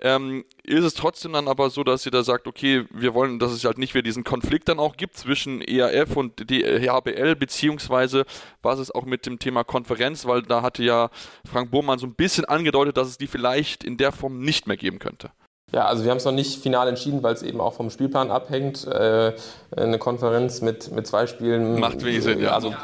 Ähm, 0.00 0.44
ist 0.64 0.84
es 0.84 0.94
trotzdem 0.94 1.32
dann 1.32 1.46
aber 1.46 1.70
so, 1.70 1.84
dass 1.84 2.04
ihr 2.04 2.10
da 2.10 2.24
sagt, 2.24 2.48
okay, 2.48 2.84
wir 2.90 3.14
wollen, 3.14 3.38
dass 3.38 3.52
es 3.52 3.64
halt 3.64 3.78
nicht 3.78 3.94
wieder 3.94 4.02
diesen 4.02 4.24
Konflikt 4.24 4.68
dann 4.68 4.80
auch 4.80 4.96
gibt 4.96 5.16
zwischen 5.16 5.62
EAF 5.62 6.16
und 6.16 6.50
DHBL, 6.50 7.36
beziehungsweise 7.36 8.24
was 8.62 8.80
es 8.80 8.90
auch 8.90 9.04
mit 9.04 9.26
dem 9.26 9.38
Thema 9.38 9.62
Konferenz, 9.62 10.26
weil 10.26 10.42
da 10.42 10.62
hatte 10.62 10.82
ja 10.82 11.10
Frank 11.48 11.70
Bohmann 11.70 12.00
so 12.00 12.06
ein 12.06 12.14
bisschen 12.14 12.44
angedeutet, 12.44 12.96
dass 12.96 13.08
es 13.08 13.18
die 13.18 13.28
vielleicht 13.28 13.84
in 13.84 13.96
der 13.96 14.10
Form 14.10 14.40
nicht 14.40 14.66
mehr 14.66 14.76
geben 14.76 14.98
könnte. 14.98 15.30
Ja, 15.74 15.86
also 15.86 16.04
wir 16.04 16.10
haben 16.10 16.18
es 16.18 16.24
noch 16.26 16.32
nicht 16.32 16.62
final 16.62 16.86
entschieden, 16.86 17.22
weil 17.22 17.32
es 17.32 17.42
eben 17.42 17.60
auch 17.60 17.72
vom 17.72 17.88
Spielplan 17.88 18.30
abhängt. 18.30 18.86
Äh, 18.86 19.32
eine 19.74 19.98
Konferenz 19.98 20.60
mit, 20.60 20.92
mit 20.92 21.06
zwei 21.06 21.26
Spielen. 21.26 21.80
Macht 21.80 22.04
wenig 22.04 22.22
Sinn, 22.22 22.40
ja. 22.40 22.52
Also, 22.52 22.68
ja. 22.68 22.76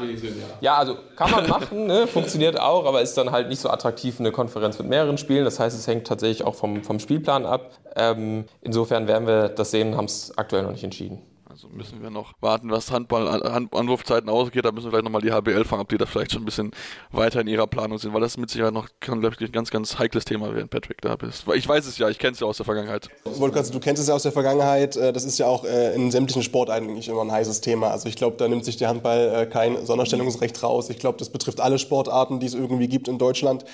ja, 0.63 0.77
also 0.77 0.97
kann 1.15 1.31
man 1.31 1.47
machen, 1.49 1.87
ne? 1.87 2.07
funktioniert 2.07 2.59
auch, 2.59 2.87
aber 2.87 3.03
ist 3.03 3.19
dann 3.19 3.31
halt 3.31 3.49
nicht 3.49 3.61
so 3.61 3.69
attraktiv 3.69 4.19
eine 4.21 4.33
Konferenz 4.33 4.79
mit 4.79 4.89
mehreren 4.89 5.19
Spielen. 5.19 5.45
Das 5.45 5.61
heißt, 5.61 5.79
es 5.79 5.87
hängt 5.87 6.07
tatsächlich 6.07 6.47
auch 6.47 6.55
vom, 6.55 6.83
vom 6.83 6.99
Spielplan 6.99 7.45
ab. 7.45 7.73
Ähm, 7.95 8.47
insofern 8.63 9.07
werden 9.07 9.27
wir 9.27 9.51
das 9.51 9.71
sehen, 9.71 9.95
haben 9.95 10.07
es 10.07 10.33
aktuell 10.39 10.63
noch 10.63 10.73
nicht 10.73 10.85
entschieden. 10.85 11.21
Also 11.59 11.71
müssen 11.71 12.01
wir 12.01 12.11
noch 12.11 12.35
warten, 12.41 12.71
was 12.71 12.93
Handball 12.93 13.27
an, 13.27 13.69
Anwurfzeiten 13.73 14.31
ausgeht. 14.31 14.65
Da 14.65 14.71
müssen 14.71 14.85
wir 14.85 14.91
vielleicht 14.93 15.07
nochmal 15.07 15.23
die 15.23 15.33
HBL 15.33 15.65
fragen, 15.65 15.83
ob 15.83 15.89
die 15.89 15.99
da 15.99 16.07
vielleicht 16.07 16.31
schon 16.31 16.43
ein 16.43 16.45
bisschen 16.45 16.71
weiter 17.11 17.41
in 17.41 17.49
ihrer 17.49 17.67
Planung 17.67 17.99
sind, 17.99 18.15
weil 18.15 18.21
das 18.21 18.37
mit 18.37 18.49
Sicherheit 18.49 18.73
noch, 18.73 18.87
kann, 19.01 19.19
glaube 19.19 19.35
ich, 19.35 19.45
ein 19.45 19.51
ganz, 19.51 19.73
ganz 19.73 19.99
heikles 19.99 20.25
Thema 20.25 20.55
werden, 20.55 20.69
Patrick, 20.69 21.01
da 21.01 21.17
bist. 21.17 21.47
Ich 21.57 21.69
weiß 21.69 21.85
es 21.87 21.99
ja, 21.99 22.09
ich 22.11 22.21
kenne 22.21 22.35
es 22.35 22.39
ja 22.39 22.47
aus 22.47 22.59
der 22.59 22.65
Vergangenheit. 22.65 23.09
Wolfgang, 23.25 23.69
du 23.73 23.81
kennst 23.81 24.01
es 24.01 24.07
ja 24.07 24.15
aus 24.15 24.23
der 24.23 24.31
Vergangenheit. 24.31 24.97
Äh, 24.97 25.13
das 25.13 25.25
ist 25.25 25.37
ja 25.39 25.49
auch 25.49 25.65
äh, 25.65 25.97
in 25.97 26.13
sämtlichen 26.13 26.45
Sportarten 26.45 26.91
eigentlich 26.91 27.09
immer 27.09 27.23
ein 27.23 27.33
heißes 27.33 27.61
Thema. 27.61 27.89
Also 27.89 28.09
ich 28.09 28.15
glaube, 28.15 28.37
da 28.37 28.47
nimmt 28.47 28.65
sich 28.65 28.77
der 28.77 28.91
Handball 28.91 29.35
äh, 29.35 29.47
kein 29.47 29.85
Sonderstellungsrecht 29.85 30.63
raus. 30.63 30.91
Ich 30.91 31.01
glaube, 31.01 31.19
das 31.19 31.29
betrifft 31.29 31.61
alle 31.61 31.81
Sportarten, 31.81 32.39
die 32.39 32.47
es 32.47 32.55
irgendwie 32.55 32.87
gibt 32.87 33.09
in 33.09 33.19
Deutschland. 33.19 33.65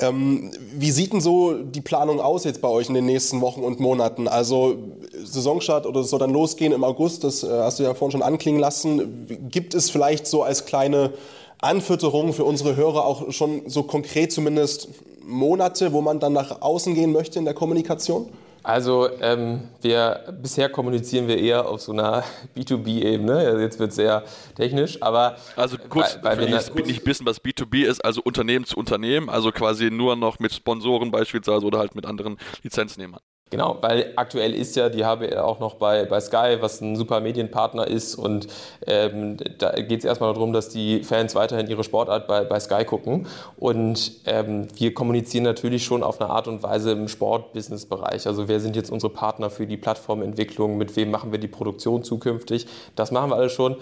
Ähm, 0.00 0.50
wie 0.74 0.90
sieht 0.90 1.12
denn 1.12 1.20
so 1.20 1.54
die 1.54 1.80
Planung 1.80 2.20
aus 2.20 2.44
jetzt 2.44 2.60
bei 2.60 2.68
euch 2.68 2.88
in 2.88 2.94
den 2.94 3.06
nächsten 3.06 3.40
Wochen 3.40 3.62
und 3.62 3.80
Monaten? 3.80 4.28
Also 4.28 4.76
Saisonstart 5.22 5.86
oder 5.86 6.02
soll 6.02 6.18
dann 6.18 6.32
losgehen 6.32 6.72
im 6.72 6.84
August, 6.84 7.24
das 7.24 7.42
äh, 7.42 7.48
hast 7.50 7.78
du 7.78 7.82
ja 7.82 7.94
vorhin 7.94 8.12
schon 8.12 8.22
anklingen 8.22 8.60
lassen. 8.60 9.26
Gibt 9.50 9.74
es 9.74 9.90
vielleicht 9.90 10.26
so 10.26 10.42
als 10.42 10.64
kleine 10.64 11.12
Anfütterung 11.60 12.32
für 12.32 12.44
unsere 12.44 12.76
Hörer 12.76 13.04
auch 13.04 13.30
schon 13.32 13.62
so 13.66 13.82
konkret 13.82 14.32
zumindest 14.32 14.88
Monate, 15.26 15.92
wo 15.92 16.00
man 16.00 16.18
dann 16.18 16.32
nach 16.32 16.62
außen 16.62 16.94
gehen 16.94 17.12
möchte 17.12 17.38
in 17.38 17.44
der 17.44 17.54
Kommunikation? 17.54 18.28
Also 18.62 19.08
ähm, 19.20 19.68
wir, 19.80 20.34
bisher 20.42 20.68
kommunizieren 20.68 21.28
wir 21.28 21.38
eher 21.38 21.66
auf 21.68 21.80
so 21.80 21.92
einer 21.92 22.24
B2B-Ebene. 22.56 23.38
Also 23.38 23.58
jetzt 23.58 23.78
wird 23.78 23.90
es 23.90 23.96
sehr 23.96 24.24
technisch, 24.54 25.02
aber 25.02 25.36
also 25.56 25.76
kurz, 25.88 26.18
weil, 26.22 26.38
weil 26.38 26.48
wir 26.48 26.56
nicht, 26.56 26.86
nicht 26.86 27.06
wissen, 27.06 27.26
was 27.26 27.42
B2B 27.42 27.84
ist, 27.84 28.04
also 28.04 28.20
Unternehmen 28.22 28.64
zu 28.64 28.76
Unternehmen, 28.76 29.28
also 29.28 29.52
quasi 29.52 29.90
nur 29.90 30.16
noch 30.16 30.38
mit 30.38 30.52
Sponsoren 30.52 31.10
beispielsweise 31.10 31.64
oder 31.64 31.78
halt 31.78 31.94
mit 31.94 32.06
anderen 32.06 32.38
Lizenznehmern. 32.62 33.20
Genau, 33.50 33.78
weil 33.80 34.12
aktuell 34.14 34.54
ist 34.54 34.76
ja 34.76 34.88
die 34.88 35.04
HBL 35.04 35.38
auch 35.38 35.58
noch 35.58 35.74
bei, 35.74 36.04
bei 36.04 36.20
Sky, 36.20 36.58
was 36.60 36.80
ein 36.80 36.94
super 36.94 37.18
Medienpartner 37.18 37.84
ist. 37.88 38.14
Und 38.14 38.46
ähm, 38.86 39.38
da 39.58 39.72
geht 39.72 39.98
es 39.98 40.04
erstmal 40.04 40.32
darum, 40.32 40.52
dass 40.52 40.68
die 40.68 41.02
Fans 41.02 41.34
weiterhin 41.34 41.66
ihre 41.66 41.82
Sportart 41.82 42.28
bei, 42.28 42.44
bei 42.44 42.60
Sky 42.60 42.84
gucken. 42.84 43.26
Und 43.58 44.12
ähm, 44.26 44.68
wir 44.76 44.94
kommunizieren 44.94 45.42
natürlich 45.42 45.84
schon 45.84 46.04
auf 46.04 46.20
eine 46.20 46.30
Art 46.30 46.46
und 46.46 46.62
Weise 46.62 46.92
im 46.92 47.08
Sport-Business-Bereich. 47.08 48.28
Also 48.28 48.46
wer 48.46 48.60
sind 48.60 48.76
jetzt 48.76 48.92
unsere 48.92 49.12
Partner 49.12 49.50
für 49.50 49.66
die 49.66 49.76
Plattformentwicklung, 49.76 50.78
mit 50.78 50.94
wem 50.94 51.10
machen 51.10 51.32
wir 51.32 51.40
die 51.40 51.48
Produktion 51.48 52.04
zukünftig. 52.04 52.68
Das 52.94 53.10
machen 53.10 53.30
wir 53.30 53.36
alles 53.36 53.52
schon. 53.52 53.74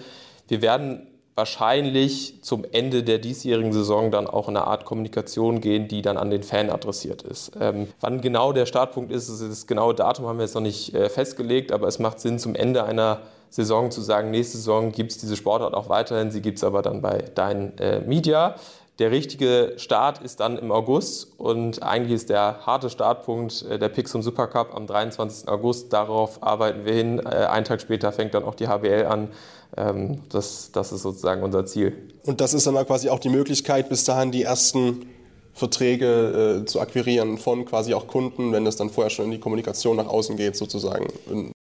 Wir 0.47 0.63
werden 0.63 1.05
wahrscheinlich 1.39 2.33
zum 2.41 2.65
Ende 2.69 3.01
der 3.01 3.17
diesjährigen 3.17 3.71
Saison 3.71 4.11
dann 4.11 4.27
auch 4.27 4.49
in 4.49 4.57
eine 4.57 4.67
Art 4.67 4.83
Kommunikation 4.83 5.61
gehen, 5.61 5.87
die 5.87 6.01
dann 6.01 6.17
an 6.17 6.29
den 6.29 6.43
Fan 6.43 6.69
adressiert 6.69 7.21
ist. 7.21 7.53
Ähm, 7.61 7.87
wann 8.01 8.19
genau 8.19 8.51
der 8.51 8.65
Startpunkt 8.65 9.09
ist, 9.09 9.29
das 9.29 9.65
genaue 9.65 9.95
Datum 9.95 10.27
haben 10.27 10.37
wir 10.37 10.43
jetzt 10.43 10.55
noch 10.55 10.61
nicht 10.61 10.93
äh, 10.93 11.09
festgelegt, 11.09 11.71
aber 11.71 11.87
es 11.87 11.97
macht 11.97 12.19
Sinn, 12.19 12.39
zum 12.39 12.55
Ende 12.55 12.83
einer 12.83 13.21
Saison 13.51 13.89
zu 13.89 14.01
sagen, 14.01 14.31
nächste 14.31 14.57
Saison 14.57 14.91
gibt 14.91 15.11
es 15.11 15.17
diese 15.17 15.37
Sportart 15.37 15.73
auch 15.73 15.87
weiterhin, 15.87 16.29
sie 16.29 16.41
gibt 16.41 16.57
es 16.57 16.63
aber 16.65 16.81
dann 16.81 17.01
bei 17.01 17.23
Dein 17.35 17.77
äh, 17.77 18.01
Media. 18.01 18.55
Der 18.99 19.11
richtige 19.11 19.75
Start 19.77 20.21
ist 20.21 20.41
dann 20.41 20.57
im 20.57 20.73
August 20.73 21.39
und 21.39 21.81
eigentlich 21.81 22.15
ist 22.15 22.29
der 22.29 22.65
harte 22.65 22.89
Startpunkt 22.89 23.61
äh, 23.61 23.79
der 23.79 23.87
Pixum 23.87 24.21
Supercup 24.21 24.75
am 24.75 24.87
23. 24.87 25.47
August. 25.47 25.93
Darauf 25.93 26.43
arbeiten 26.43 26.83
wir 26.83 26.93
hin. 26.93 27.19
Äh, 27.19 27.45
einen 27.45 27.63
Tag 27.63 27.79
später 27.79 28.11
fängt 28.11 28.33
dann 28.33 28.43
auch 28.43 28.55
die 28.55 28.67
HBL 28.67 29.05
an. 29.05 29.29
Ähm, 29.77 30.19
das, 30.29 30.71
das 30.71 30.91
ist 30.91 31.03
sozusagen 31.03 31.43
unser 31.43 31.65
Ziel. 31.65 31.95
Und 32.25 32.41
das 32.41 32.53
ist 32.53 32.67
dann 32.67 32.75
quasi 32.85 33.09
auch 33.09 33.19
die 33.19 33.29
Möglichkeit, 33.29 33.89
bis 33.89 34.03
dahin 34.03 34.31
die 34.31 34.43
ersten 34.43 35.05
Verträge 35.53 36.61
äh, 36.61 36.65
zu 36.65 36.79
akquirieren 36.79 37.37
von 37.37 37.65
quasi 37.65 37.93
auch 37.93 38.07
Kunden, 38.07 38.51
wenn 38.51 38.65
das 38.65 38.77
dann 38.77 38.89
vorher 38.89 39.09
schon 39.09 39.25
in 39.25 39.31
die 39.31 39.39
Kommunikation 39.39 39.97
nach 39.97 40.07
außen 40.07 40.37
geht, 40.37 40.55
sozusagen. 40.55 41.07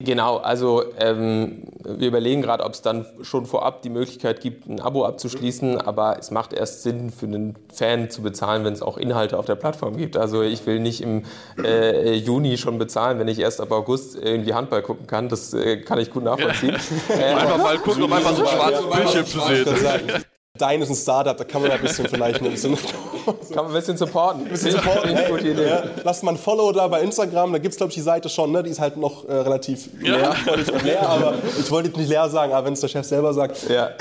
Genau, 0.01 0.37
also 0.37 0.83
ähm, 0.97 1.63
wir 1.83 2.07
überlegen 2.07 2.41
gerade, 2.41 2.63
ob 2.63 2.71
es 2.71 2.81
dann 2.81 3.05
schon 3.21 3.45
vorab 3.45 3.81
die 3.81 3.89
Möglichkeit 3.89 4.39
gibt, 4.39 4.65
ein 4.65 4.79
Abo 4.79 5.03
abzuschließen, 5.03 5.81
aber 5.81 6.17
es 6.17 6.31
macht 6.31 6.53
erst 6.53 6.83
Sinn 6.83 7.11
für 7.11 7.25
einen 7.25 7.57
Fan 7.73 8.09
zu 8.09 8.21
bezahlen, 8.21 8.63
wenn 8.63 8.71
es 8.71 8.81
auch 8.81 8.97
Inhalte 8.97 9.37
auf 9.37 9.45
der 9.45 9.55
Plattform 9.55 9.97
gibt. 9.97 10.15
Also 10.15 10.41
ich 10.41 10.65
will 10.65 10.79
nicht 10.79 11.01
im 11.01 11.23
äh, 11.61 12.13
Juni 12.13 12.57
schon 12.57 12.77
bezahlen, 12.77 13.19
wenn 13.19 13.27
ich 13.27 13.39
erst 13.39 13.59
ab 13.59 13.73
August 13.73 14.15
irgendwie 14.15 14.53
Handball 14.53 14.83
gucken 14.83 15.05
kann. 15.05 15.27
Das 15.27 15.53
äh, 15.53 15.81
kann 15.81 15.99
ich 15.99 16.11
gut 16.11 16.23
nachvollziehen. 16.23 16.77
Ja. 17.09 17.15
Äh, 17.19 17.33
einfach 17.33 17.57
mal 17.57 17.77
gucken, 17.79 18.03
um 18.03 18.13
einfach 18.13 18.33
so 18.33 18.45
schwarze 18.45 18.83
Bildschirm 18.83 19.25
zu 19.25 19.39
sehen. 19.39 20.23
Dein 20.59 20.81
ist 20.81 20.89
ein 20.89 20.95
Startup, 20.95 21.37
da 21.37 21.45
kann 21.45 21.61
man 21.61 21.71
ein 21.71 21.79
bisschen 21.79 22.05
vielleicht 22.09 22.41
ein 22.41 22.51
bisschen, 22.51 22.75
kann 23.25 23.35
man 23.55 23.67
ein 23.67 23.73
bisschen 23.73 23.95
supporten. 23.95 24.43
Ein 24.43 24.49
bisschen 24.49 24.71
supporten. 24.71 25.15
Hey, 25.15 25.31
gute 25.31 25.47
Idee. 25.47 25.69
Ja, 25.69 25.83
lasst 26.03 26.21
mal 26.21 26.31
ein 26.31 26.37
Follow 26.37 26.73
da 26.73 26.85
bei 26.89 27.01
Instagram, 27.01 27.53
da 27.53 27.59
gibt 27.59 27.71
es 27.71 27.77
glaube 27.77 27.91
ich 27.91 27.95
die 27.95 28.01
Seite 28.01 28.27
schon, 28.27 28.51
ne? 28.51 28.61
die 28.61 28.69
ist 28.69 28.81
halt 28.81 28.97
noch 28.97 29.27
äh, 29.27 29.33
relativ 29.33 29.89
ja. 30.03 30.17
leer, 30.17 30.35
leer, 30.83 31.09
aber 31.09 31.35
ich 31.57 31.71
wollte 31.71 31.97
nicht 31.97 32.09
leer 32.09 32.27
sagen, 32.27 32.51
aber 32.51 32.65
wenn 32.65 32.73
es 32.73 32.81
der 32.81 32.89
Chef 32.89 33.05
selber 33.05 33.33
sagt. 33.33 33.69
Ja, 33.69 33.91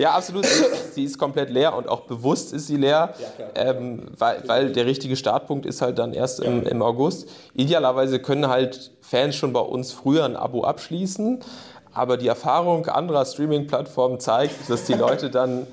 ja 0.00 0.10
absolut, 0.10 0.44
sie, 0.46 0.64
sie, 0.94 1.04
ist 1.04 1.16
komplett 1.16 1.48
leer 1.48 1.76
und 1.76 1.88
auch 1.88 2.00
bewusst 2.00 2.52
ist 2.52 2.66
sie 2.66 2.76
leer, 2.76 3.14
ja, 3.16 3.44
ähm, 3.54 4.08
weil, 4.18 4.42
weil 4.46 4.72
der 4.72 4.86
richtige 4.86 5.14
Startpunkt 5.14 5.64
ist 5.64 5.80
halt 5.80 6.00
dann 6.00 6.12
erst 6.12 6.40
im, 6.40 6.66
im 6.66 6.82
August. 6.82 7.28
Idealerweise 7.54 8.18
können 8.18 8.48
halt 8.48 8.90
Fans 9.00 9.36
schon 9.36 9.52
bei 9.52 9.60
uns 9.60 9.92
früher 9.92 10.24
ein 10.24 10.34
Abo 10.34 10.64
abschließen, 10.64 11.38
aber 11.94 12.16
die 12.16 12.26
Erfahrung 12.26 12.86
anderer 12.86 13.24
Streaming-Plattformen 13.24 14.18
zeigt, 14.18 14.68
dass 14.68 14.84
die 14.84 14.94
Leute 14.94 15.30
dann 15.30 15.68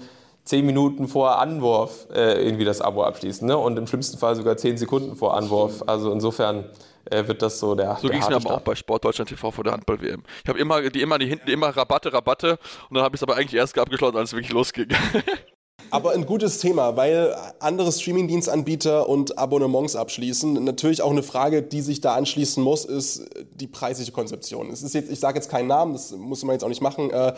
zehn 0.47 0.65
Minuten 0.65 1.07
vor 1.07 1.39
Anwurf 1.39 2.07
äh, 2.13 2.43
irgendwie 2.43 2.65
das 2.65 2.81
Abo 2.81 3.03
abschließen. 3.03 3.47
Ne? 3.47 3.57
Und 3.57 3.77
im 3.77 3.85
schlimmsten 3.85 4.17
Fall 4.17 4.35
sogar 4.35 4.57
zehn 4.57 4.77
Sekunden 4.77 5.15
vor 5.15 5.35
Anwurf. 5.35 5.83
Also 5.85 6.11
insofern 6.11 6.65
äh, 7.05 7.27
wird 7.27 7.41
das 7.41 7.59
so 7.59 7.75
der. 7.75 7.97
So 8.01 8.07
ging 8.07 8.21
es 8.21 8.29
mir 8.29 8.35
aber 8.37 8.55
auch 8.55 8.61
bei 8.61 8.75
Sportdeutschland 8.75 9.29
TV 9.29 9.51
vor 9.51 9.63
der 9.63 9.73
Handball-WM. 9.73 10.23
Ich 10.43 10.49
habe 10.49 10.59
immer 10.59 10.89
die 10.89 11.01
immer 11.01 11.17
die 11.17 11.27
hinten 11.27 11.49
immer 11.49 11.75
Rabatte, 11.75 12.13
Rabatte 12.13 12.59
und 12.89 12.95
dann 12.95 13.03
habe 13.03 13.15
ich 13.15 13.19
es 13.19 13.23
aber 13.23 13.35
eigentlich 13.35 13.55
erst 13.55 13.77
abgeschlossen, 13.77 14.17
als 14.17 14.29
es 14.29 14.33
wirklich 14.33 14.53
losging. 14.53 14.87
Aber 15.89 16.11
ein 16.11 16.25
gutes 16.25 16.59
Thema, 16.59 16.97
weil 16.97 17.33
andere 17.59 17.93
Streamingdienstanbieter 17.93 19.07
und 19.07 19.37
Abonnements 19.37 19.95
abschließen. 19.95 20.61
Natürlich 20.65 21.01
auch 21.01 21.11
eine 21.11 21.23
Frage, 21.23 21.63
die 21.63 21.79
sich 21.79 22.01
da 22.01 22.15
anschließen 22.15 22.61
muss, 22.61 22.83
ist 22.83 23.29
die 23.53 23.67
preisliche 23.67 24.11
Konzeption. 24.11 24.69
Es 24.69 24.83
ist 24.83 24.93
jetzt, 24.95 25.09
ich 25.09 25.21
sage 25.21 25.37
jetzt 25.37 25.49
keinen 25.49 25.67
Namen, 25.67 25.93
das 25.93 26.11
muss 26.11 26.43
man 26.43 26.55
jetzt 26.55 26.63
auch 26.63 26.69
nicht 26.69 26.81
machen. 26.81 27.09
Äh, 27.11 27.33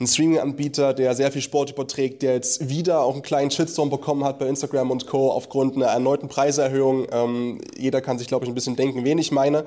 ein 0.00 0.06
Streaming-Anbieter, 0.06 0.94
der 0.94 1.14
sehr 1.14 1.30
viel 1.30 1.42
Sport 1.42 1.70
überträgt, 1.70 2.22
der 2.22 2.32
jetzt 2.32 2.70
wieder 2.70 3.02
auch 3.02 3.12
einen 3.12 3.22
kleinen 3.22 3.50
Shitstorm 3.50 3.90
bekommen 3.90 4.24
hat 4.24 4.38
bei 4.38 4.46
Instagram 4.46 4.90
und 4.90 5.06
Co. 5.06 5.30
aufgrund 5.30 5.76
einer 5.76 5.86
erneuten 5.86 6.28
Preiserhöhung. 6.28 7.06
Ähm, 7.12 7.60
jeder 7.76 8.00
kann 8.00 8.18
sich, 8.18 8.26
glaube 8.26 8.46
ich, 8.46 8.50
ein 8.50 8.54
bisschen 8.54 8.76
denken, 8.76 9.04
wen 9.04 9.18
ich 9.18 9.30
meine. 9.30 9.64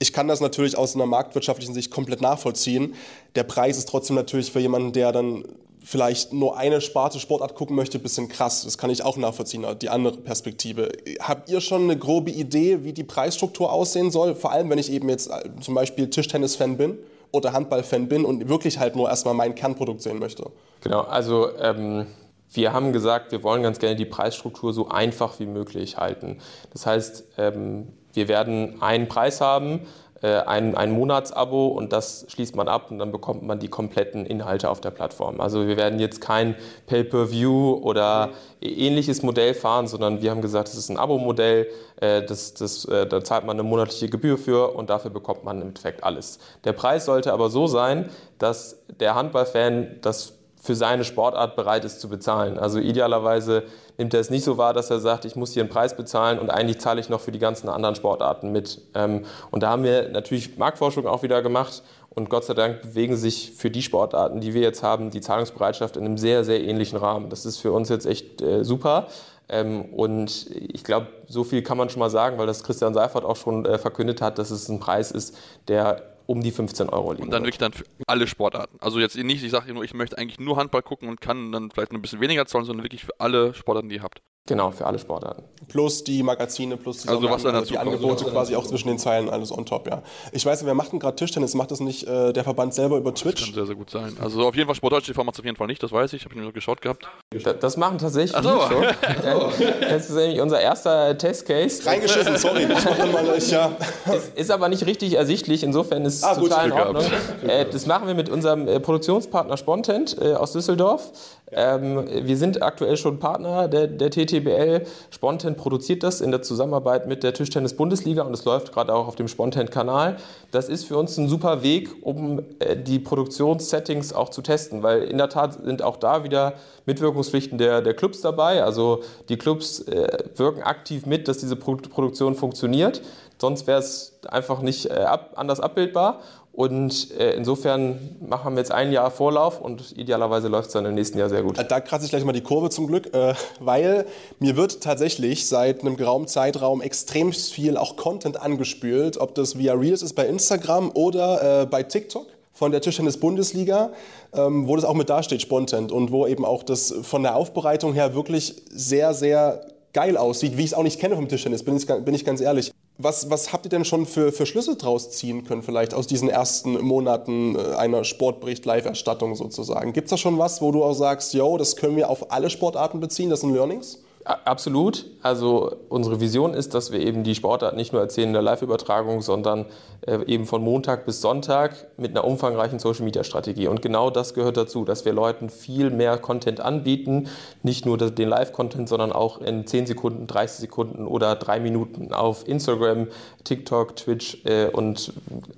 Ich 0.00 0.12
kann 0.12 0.26
das 0.26 0.40
natürlich 0.40 0.76
aus 0.76 0.96
einer 0.96 1.06
marktwirtschaftlichen 1.06 1.72
Sicht 1.72 1.92
komplett 1.92 2.20
nachvollziehen. 2.20 2.94
Der 3.36 3.44
Preis 3.44 3.78
ist 3.78 3.88
trotzdem 3.88 4.16
natürlich 4.16 4.50
für 4.50 4.58
jemanden, 4.58 4.92
der 4.92 5.12
dann 5.12 5.44
vielleicht 5.84 6.32
nur 6.32 6.56
eine 6.56 6.80
Sparte 6.80 7.20
Sportart 7.20 7.54
gucken 7.54 7.76
möchte, 7.76 7.98
ein 7.98 8.02
bisschen 8.02 8.28
krass. 8.28 8.64
Das 8.64 8.76
kann 8.76 8.90
ich 8.90 9.04
auch 9.04 9.16
nachvollziehen, 9.16 9.64
die 9.80 9.88
andere 9.88 10.16
Perspektive. 10.16 10.90
Habt 11.20 11.48
ihr 11.48 11.60
schon 11.60 11.84
eine 11.84 11.96
grobe 11.96 12.30
Idee, 12.30 12.82
wie 12.82 12.92
die 12.92 13.04
Preisstruktur 13.04 13.72
aussehen 13.72 14.10
soll? 14.10 14.34
Vor 14.34 14.50
allem, 14.50 14.68
wenn 14.68 14.78
ich 14.78 14.90
eben 14.90 15.08
jetzt 15.08 15.30
äh, 15.30 15.48
zum 15.60 15.74
Beispiel 15.74 16.10
Tischtennis-Fan 16.10 16.76
bin 16.76 16.98
oder 17.32 17.52
Handball-Fan 17.52 18.08
bin 18.08 18.24
und 18.24 18.48
wirklich 18.48 18.78
halt 18.78 18.96
nur 18.96 19.08
erstmal 19.08 19.34
mein 19.34 19.54
Kernprodukt 19.54 20.02
sehen 20.02 20.18
möchte. 20.18 20.50
Genau, 20.82 21.02
also 21.02 21.56
ähm, 21.58 22.06
wir 22.52 22.72
haben 22.72 22.92
gesagt, 22.92 23.32
wir 23.32 23.42
wollen 23.42 23.62
ganz 23.62 23.78
gerne 23.78 23.96
die 23.96 24.06
Preisstruktur 24.06 24.72
so 24.72 24.88
einfach 24.88 25.38
wie 25.38 25.46
möglich 25.46 25.98
halten. 25.98 26.38
Das 26.72 26.86
heißt, 26.86 27.24
ähm, 27.38 27.92
wir 28.12 28.28
werden 28.28 28.82
einen 28.82 29.08
Preis 29.08 29.40
haben, 29.40 29.80
ein, 30.22 30.74
ein 30.74 30.90
Monatsabo 30.90 31.68
und 31.68 31.92
das 31.92 32.26
schließt 32.28 32.54
man 32.54 32.68
ab 32.68 32.90
und 32.90 32.98
dann 32.98 33.10
bekommt 33.10 33.42
man 33.42 33.58
die 33.58 33.68
kompletten 33.68 34.26
Inhalte 34.26 34.68
auf 34.68 34.80
der 34.80 34.90
Plattform. 34.90 35.40
Also 35.40 35.66
wir 35.66 35.76
werden 35.76 35.98
jetzt 35.98 36.20
kein 36.20 36.56
Pay-per-View 36.86 37.80
oder 37.82 38.30
ähnliches 38.60 39.22
Modell 39.22 39.54
fahren, 39.54 39.86
sondern 39.86 40.20
wir 40.20 40.30
haben 40.30 40.42
gesagt, 40.42 40.68
es 40.68 40.74
ist 40.74 40.90
ein 40.90 40.98
Abo-Modell, 40.98 41.68
äh, 42.00 42.22
das, 42.22 42.54
das, 42.54 42.84
äh, 42.84 43.06
da 43.06 43.24
zahlt 43.24 43.46
man 43.46 43.56
eine 43.58 43.62
monatliche 43.62 44.08
Gebühr 44.08 44.36
für 44.36 44.74
und 44.74 44.90
dafür 44.90 45.10
bekommt 45.10 45.44
man 45.44 45.60
im 45.60 45.68
Endeffekt 45.68 46.04
alles. 46.04 46.38
Der 46.64 46.72
Preis 46.72 47.04
sollte 47.04 47.32
aber 47.32 47.48
so 47.48 47.66
sein, 47.66 48.10
dass 48.38 48.82
der 48.88 49.14
Handballfan 49.14 49.96
das 50.02 50.34
für 50.60 50.74
seine 50.74 51.04
Sportart 51.04 51.56
bereit 51.56 51.84
ist 51.84 52.00
zu 52.00 52.08
bezahlen. 52.08 52.58
Also 52.58 52.78
idealerweise 52.78 53.64
nimmt 53.96 54.12
er 54.12 54.20
es 54.20 54.30
nicht 54.30 54.44
so 54.44 54.58
wahr, 54.58 54.74
dass 54.74 54.90
er 54.90 55.00
sagt, 55.00 55.24
ich 55.24 55.34
muss 55.34 55.52
hier 55.52 55.62
einen 55.62 55.70
Preis 55.70 55.96
bezahlen 55.96 56.38
und 56.38 56.50
eigentlich 56.50 56.78
zahle 56.78 57.00
ich 57.00 57.08
noch 57.08 57.20
für 57.20 57.32
die 57.32 57.38
ganzen 57.38 57.68
anderen 57.68 57.94
Sportarten 57.94 58.52
mit. 58.52 58.82
Ähm, 58.94 59.24
und 59.50 59.62
da 59.62 59.70
haben 59.70 59.84
wir 59.84 60.10
natürlich 60.10 60.58
Marktforschung 60.58 61.06
auch 61.06 61.22
wieder 61.22 61.40
gemacht 61.42 61.82
und 62.10 62.28
Gott 62.28 62.44
sei 62.44 62.54
Dank 62.54 62.82
bewegen 62.82 63.16
sich 63.16 63.52
für 63.52 63.70
die 63.70 63.82
Sportarten, 63.82 64.40
die 64.40 64.52
wir 64.52 64.60
jetzt 64.60 64.82
haben, 64.82 65.10
die 65.10 65.20
Zahlungsbereitschaft 65.20 65.96
in 65.96 66.04
einem 66.04 66.18
sehr, 66.18 66.44
sehr 66.44 66.62
ähnlichen 66.62 66.98
Rahmen. 66.98 67.30
Das 67.30 67.46
ist 67.46 67.58
für 67.58 67.72
uns 67.72 67.88
jetzt 67.88 68.04
echt 68.04 68.42
äh, 68.42 68.64
super. 68.64 69.06
Ähm, 69.48 69.86
und 69.86 70.46
ich 70.50 70.84
glaube, 70.84 71.06
so 71.26 71.42
viel 71.42 71.62
kann 71.62 71.78
man 71.78 71.88
schon 71.88 72.00
mal 72.00 72.10
sagen, 72.10 72.36
weil 72.36 72.46
das 72.46 72.62
Christian 72.64 72.94
Seifert 72.94 73.24
auch 73.24 73.36
schon 73.36 73.64
äh, 73.64 73.78
verkündet 73.78 74.20
hat, 74.20 74.38
dass 74.38 74.50
es 74.50 74.68
ein 74.68 74.78
Preis 74.78 75.10
ist, 75.10 75.36
der 75.68 76.02
um 76.30 76.42
die 76.42 76.52
15 76.52 76.88
Euro 76.90 77.10
liegen. 77.10 77.24
Und 77.24 77.30
dann 77.32 77.42
wirklich 77.42 77.58
dann 77.58 77.72
für 77.72 77.84
alle 78.06 78.28
Sportarten. 78.28 78.78
Also 78.80 79.00
jetzt 79.00 79.16
nicht, 79.16 79.42
ich 79.42 79.50
sage 79.50 79.74
nur, 79.74 79.82
ich 79.82 79.94
möchte 79.94 80.16
eigentlich 80.16 80.38
nur 80.38 80.56
Handball 80.56 80.82
gucken 80.82 81.08
und 81.08 81.20
kann 81.20 81.50
dann 81.50 81.72
vielleicht 81.72 81.90
ein 81.90 82.00
bisschen 82.00 82.20
weniger 82.20 82.46
zahlen, 82.46 82.64
sondern 82.64 82.84
wirklich 82.84 83.04
für 83.04 83.18
alle 83.18 83.52
Sportarten, 83.52 83.88
die 83.88 83.96
ihr 83.96 84.02
habt. 84.04 84.22
Genau, 84.46 84.70
für 84.72 84.86
alle 84.86 84.98
Sportarten. 84.98 85.44
Plus 85.68 86.02
die 86.02 86.24
Magazine, 86.24 86.76
plus 86.76 87.02
die, 87.02 87.08
also 87.08 87.30
was 87.30 87.42
dann 87.44 87.62
die 87.64 87.78
Angebote 87.78 88.24
quasi 88.24 88.56
auch 88.56 88.66
zwischen 88.66 88.88
den 88.88 88.98
Zeilen, 88.98 89.30
alles 89.30 89.56
on 89.56 89.64
top, 89.64 89.86
ja. 89.88 90.02
Ich 90.32 90.44
weiß, 90.44 90.64
wer 90.66 90.74
macht 90.74 90.90
denn 90.90 90.98
gerade 90.98 91.14
Tischtennis? 91.14 91.54
Macht 91.54 91.70
das 91.70 91.78
nicht 91.78 92.08
äh, 92.08 92.32
der 92.32 92.42
Verband 92.42 92.74
selber 92.74 92.96
über 92.96 93.14
Twitch? 93.14 93.36
Das 93.36 93.44
kann 93.44 93.54
sehr, 93.54 93.66
sehr 93.66 93.76
gut 93.76 93.90
sein. 93.90 94.16
Also 94.20 94.48
auf 94.48 94.56
jeden 94.56 94.66
Fall 94.66 94.74
Sportdeutsch 94.74 95.06
TV 95.06 95.22
macht 95.22 95.36
es 95.36 95.40
auf 95.40 95.44
jeden 95.44 95.56
Fall 95.56 95.68
nicht, 95.68 95.80
das 95.80 95.92
weiß 95.92 96.12
ich. 96.14 96.24
Habe 96.24 96.34
ich 96.34 96.40
nur 96.40 96.52
geschaut 96.52 96.80
gehabt. 96.80 97.06
Das, 97.30 97.60
das 97.60 97.76
machen 97.76 97.98
tatsächlich 97.98 98.34
Ach 98.34 98.42
so. 98.42 98.60
schon. 98.62 98.82
das 99.80 100.10
ist 100.10 100.16
nämlich 100.16 100.40
unser 100.40 100.60
erster 100.60 101.16
Testcase. 101.16 101.86
Reingeschissen, 101.86 102.36
sorry. 102.36 102.64
Ich 102.64 102.84
mach 102.84 103.12
mal 103.12 103.28
euch, 103.28 103.50
ja. 103.50 103.70
Ist, 104.12 104.36
ist 104.36 104.50
aber 104.50 104.68
nicht 104.68 104.84
richtig 104.84 105.14
ersichtlich, 105.14 105.62
insofern 105.62 106.04
ist 106.04 106.16
es 106.16 106.24
ah, 106.24 106.34
total 106.34 106.70
gut, 106.70 106.80
in 106.80 106.86
Ordnung. 106.86 107.12
Äh, 107.46 107.66
das 107.66 107.86
machen 107.86 108.08
wir 108.08 108.14
mit 108.14 108.28
unserem 108.28 108.66
äh, 108.66 108.80
Produktionspartner 108.80 109.56
Spontent 109.56 110.16
äh, 110.20 110.32
aus 110.34 110.50
Düsseldorf. 110.52 111.12
Ähm, 111.52 112.06
wir 112.08 112.36
sind 112.36 112.62
aktuell 112.62 112.96
schon 112.96 113.18
Partner 113.18 113.68
der, 113.68 113.86
der 113.86 114.10
TTBL. 114.10 114.86
Spontent 115.10 115.56
produziert 115.56 116.02
das 116.02 116.20
in 116.20 116.30
der 116.30 116.42
Zusammenarbeit 116.42 117.06
mit 117.06 117.22
der 117.22 117.34
Tischtennis-Bundesliga 117.34 118.22
und 118.22 118.32
es 118.32 118.44
läuft 118.44 118.72
gerade 118.72 118.94
auch 118.94 119.08
auf 119.08 119.16
dem 119.16 119.28
Spontent-Kanal. 119.28 120.16
Das 120.50 120.68
ist 120.68 120.84
für 120.84 120.96
uns 120.96 121.16
ein 121.18 121.28
super 121.28 121.62
Weg, 121.62 121.90
um 122.02 122.40
äh, 122.60 122.76
die 122.76 122.98
Produktionssettings 122.98 124.12
auch 124.12 124.28
zu 124.28 124.42
testen, 124.42 124.82
weil 124.82 125.02
in 125.02 125.18
der 125.18 125.28
Tat 125.28 125.64
sind 125.64 125.82
auch 125.82 125.96
da 125.96 126.24
wieder 126.24 126.54
Mitwirkungspflichten 126.86 127.58
der, 127.58 127.82
der 127.82 127.94
Clubs 127.94 128.20
dabei. 128.20 128.62
Also 128.62 129.02
die 129.28 129.36
Clubs 129.36 129.80
äh, 129.80 130.24
wirken 130.36 130.62
aktiv 130.62 131.06
mit, 131.06 131.28
dass 131.28 131.38
diese 131.38 131.56
Produktion 131.56 132.34
funktioniert. 132.34 133.02
Sonst 133.40 133.66
wäre 133.66 133.78
es 133.78 134.18
einfach 134.28 134.60
nicht 134.60 134.90
äh, 134.90 134.94
ab, 134.94 135.32
anders 135.36 135.60
abbildbar. 135.60 136.20
Und 136.52 137.12
äh, 137.12 137.34
insofern 137.34 138.16
machen 138.20 138.54
wir 138.54 138.58
jetzt 138.58 138.72
ein 138.72 138.90
Jahr 138.90 139.10
Vorlauf 139.10 139.60
und 139.60 139.96
idealerweise 139.96 140.48
läuft 140.48 140.68
es 140.68 140.72
dann 140.72 140.84
im 140.84 140.94
nächsten 140.94 141.16
Jahr 141.18 141.28
sehr 141.28 141.42
gut. 141.42 141.58
Da 141.68 141.80
kratze 141.80 142.04
ich 142.04 142.10
gleich 142.10 142.24
mal 142.24 142.32
die 142.32 142.42
Kurve 142.42 142.70
zum 142.70 142.88
Glück, 142.88 143.14
äh, 143.14 143.34
weil 143.60 144.04
mir 144.40 144.56
wird 144.56 144.82
tatsächlich 144.82 145.46
seit 145.46 145.82
einem 145.82 145.96
geraumen 145.96 146.26
Zeitraum 146.26 146.82
extrem 146.82 147.32
viel 147.32 147.76
auch 147.76 147.96
Content 147.96 148.40
angespült, 148.40 149.16
ob 149.18 149.34
das 149.36 149.58
via 149.58 149.74
Reels 149.74 150.02
ist 150.02 150.14
bei 150.14 150.26
Instagram 150.26 150.90
oder 150.92 151.62
äh, 151.62 151.66
bei 151.66 151.84
TikTok 151.84 152.26
von 152.52 152.72
der 152.72 152.82
Tischtennis-Bundesliga, 152.82 153.90
ähm, 154.34 154.66
wo 154.66 154.76
das 154.76 154.84
auch 154.84 154.94
mit 154.94 155.08
dasteht, 155.08 155.40
Spontent, 155.40 155.92
und 155.92 156.10
wo 156.10 156.26
eben 156.26 156.44
auch 156.44 156.62
das 156.62 156.92
von 157.02 157.22
der 157.22 157.36
Aufbereitung 157.36 157.94
her 157.94 158.14
wirklich 158.14 158.56
sehr, 158.70 159.14
sehr 159.14 159.66
geil 159.92 160.16
aussieht, 160.16 160.56
wie 160.56 160.64
ich 160.64 160.72
es 160.72 160.74
auch 160.74 160.82
nicht 160.82 161.00
kenne 161.00 161.14
vom 161.14 161.28
Tischtennis, 161.28 161.64
bin 161.64 161.76
ich, 161.76 161.86
bin 161.86 162.14
ich 162.14 162.24
ganz 162.24 162.40
ehrlich. 162.40 162.72
Was, 163.02 163.30
was 163.30 163.50
habt 163.52 163.64
ihr 163.64 163.70
denn 163.70 163.86
schon 163.86 164.04
für, 164.04 164.30
für 164.30 164.44
Schlüsse 164.44 164.76
draus 164.76 165.10
ziehen 165.10 165.44
können, 165.44 165.62
vielleicht 165.62 165.94
aus 165.94 166.06
diesen 166.06 166.28
ersten 166.28 166.78
Monaten 166.82 167.56
äh, 167.56 167.74
einer 167.76 168.04
Sportbericht-Live-Erstattung 168.04 169.36
sozusagen? 169.36 169.94
Gibt 169.94 170.06
es 170.06 170.10
da 170.10 170.16
schon 170.18 170.36
was, 170.38 170.60
wo 170.60 170.70
du 170.70 170.84
auch 170.84 170.92
sagst, 170.92 171.32
yo, 171.32 171.56
das 171.56 171.76
können 171.76 171.96
wir 171.96 172.10
auf 172.10 172.30
alle 172.30 172.50
Sportarten 172.50 173.00
beziehen, 173.00 173.30
das 173.30 173.40
sind 173.40 173.54
Learnings? 173.54 174.00
Absolut. 174.24 175.06
Also 175.22 175.76
unsere 175.88 176.20
Vision 176.20 176.52
ist, 176.52 176.74
dass 176.74 176.92
wir 176.92 177.00
eben 177.00 177.24
die 177.24 177.34
Sportart 177.34 177.74
nicht 177.74 177.94
nur 177.94 178.02
erzählen 178.02 178.28
in 178.28 178.32
der 178.34 178.42
Live-Übertragung, 178.42 179.22
sondern 179.22 179.64
äh, 180.06 180.22
eben 180.26 180.44
von 180.44 180.62
Montag 180.62 181.06
bis 181.06 181.22
Sonntag 181.22 181.86
mit 181.96 182.10
einer 182.10 182.24
umfangreichen 182.24 182.78
Social-Media-Strategie. 182.78 183.66
Und 183.66 183.80
genau 183.80 184.10
das 184.10 184.34
gehört 184.34 184.58
dazu, 184.58 184.84
dass 184.84 185.06
wir 185.06 185.14
Leuten 185.14 185.48
viel 185.48 185.88
mehr 185.88 186.18
Content 186.18 186.60
anbieten, 186.60 187.28
nicht 187.62 187.86
nur 187.86 187.96
den 187.96 188.28
Live-Content, 188.28 188.90
sondern 188.90 189.10
auch 189.10 189.40
in 189.40 189.66
10 189.66 189.86
Sekunden, 189.86 190.26
30 190.26 190.60
Sekunden 190.60 191.06
oder 191.06 191.34
3 191.34 191.60
Minuten 191.60 192.12
auf 192.12 192.46
Instagram, 192.46 193.08
TikTok, 193.44 193.96
Twitch 193.96 194.44
äh, 194.44 194.66
und 194.66 195.14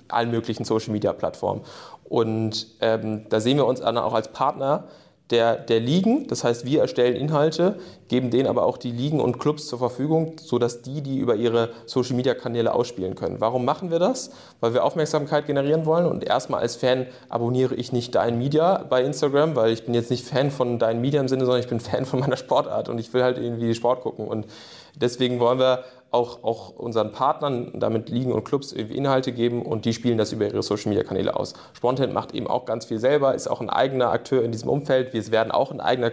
allen 0.06 0.30
möglichen 0.30 0.64
Social-Media-Plattformen. 0.64 1.62
Und 2.04 2.68
ähm, 2.80 3.26
da 3.28 3.40
sehen 3.40 3.56
wir 3.56 3.66
uns 3.66 3.82
auch 3.82 4.12
als 4.12 4.28
Partner 4.28 4.84
der, 5.32 5.56
der 5.56 5.80
Ligen. 5.80 6.28
Das 6.28 6.44
heißt, 6.44 6.64
wir 6.64 6.82
erstellen 6.82 7.16
Inhalte, 7.16 7.76
geben 8.08 8.30
denen 8.30 8.46
aber 8.46 8.64
auch 8.64 8.76
die 8.76 8.92
Ligen 8.92 9.20
und 9.20 9.38
Clubs 9.38 9.66
zur 9.66 9.78
Verfügung, 9.78 10.36
sodass 10.40 10.82
die 10.82 11.00
die 11.00 11.18
über 11.18 11.34
ihre 11.34 11.70
Social-Media-Kanäle 11.86 12.72
ausspielen 12.72 13.14
können. 13.14 13.40
Warum 13.40 13.64
machen 13.64 13.90
wir 13.90 13.98
das? 13.98 14.30
Weil 14.60 14.74
wir 14.74 14.84
Aufmerksamkeit 14.84 15.46
generieren 15.46 15.86
wollen 15.86 16.06
und 16.06 16.22
erstmal 16.22 16.60
als 16.60 16.76
Fan 16.76 17.06
abonniere 17.28 17.74
ich 17.74 17.92
nicht 17.92 18.14
Dein 18.14 18.38
Media 18.38 18.84
bei 18.88 19.02
Instagram, 19.02 19.56
weil 19.56 19.72
ich 19.72 19.84
bin 19.84 19.94
jetzt 19.94 20.10
nicht 20.10 20.24
Fan 20.24 20.50
von 20.50 20.78
Dein 20.78 21.00
Media 21.00 21.20
im 21.20 21.28
Sinne, 21.28 21.46
sondern 21.46 21.60
ich 21.60 21.68
bin 21.68 21.80
Fan 21.80 22.04
von 22.04 22.20
meiner 22.20 22.36
Sportart 22.36 22.88
und 22.88 22.98
ich 22.98 23.12
will 23.14 23.22
halt 23.22 23.38
irgendwie 23.38 23.74
Sport 23.74 24.02
gucken 24.02 24.28
und 24.28 24.46
deswegen 24.94 25.40
wollen 25.40 25.58
wir 25.58 25.84
auch, 26.12 26.44
auch 26.44 26.70
unseren 26.70 27.10
Partnern, 27.10 27.72
damit 27.74 28.10
Ligen 28.10 28.32
und 28.32 28.44
Clubs 28.44 28.72
irgendwie 28.72 28.96
Inhalte 28.96 29.32
geben 29.32 29.62
und 29.62 29.86
die 29.86 29.94
spielen 29.94 30.18
das 30.18 30.30
über 30.32 30.44
ihre 30.44 30.62
Social 30.62 30.90
Media 30.90 31.04
Kanäle 31.04 31.34
aus. 31.34 31.54
Spontent 31.72 32.12
macht 32.12 32.34
eben 32.34 32.46
auch 32.46 32.66
ganz 32.66 32.84
viel 32.84 32.98
selber, 32.98 33.34
ist 33.34 33.48
auch 33.48 33.62
ein 33.62 33.70
eigener 33.70 34.10
Akteur 34.10 34.44
in 34.44 34.52
diesem 34.52 34.68
Umfeld. 34.68 35.14
Wir 35.14 35.26
werden 35.32 35.50
auch 35.50 35.72
ein 35.72 35.80
eigener 35.80 36.12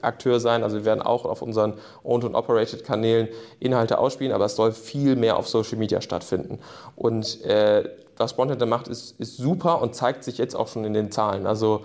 Akteur 0.00 0.38
sein, 0.38 0.62
also 0.62 0.76
wir 0.76 0.84
werden 0.84 1.02
auch 1.02 1.24
auf 1.24 1.42
unseren 1.42 1.74
Owned 2.04 2.24
und 2.24 2.34
Operated 2.36 2.84
Kanälen 2.84 3.28
Inhalte 3.58 3.98
ausspielen, 3.98 4.32
aber 4.32 4.44
es 4.44 4.54
soll 4.54 4.72
viel 4.72 5.16
mehr 5.16 5.36
auf 5.36 5.48
Social 5.48 5.76
Media 5.76 6.00
stattfinden. 6.00 6.60
Und 6.94 7.42
äh, 7.44 7.88
was 8.16 8.30
Spontent 8.30 8.64
macht, 8.68 8.86
ist, 8.86 9.18
ist 9.18 9.38
super 9.38 9.82
und 9.82 9.96
zeigt 9.96 10.22
sich 10.22 10.38
jetzt 10.38 10.54
auch 10.54 10.68
schon 10.68 10.84
in 10.84 10.94
den 10.94 11.10
Zahlen. 11.10 11.46
Also 11.46 11.82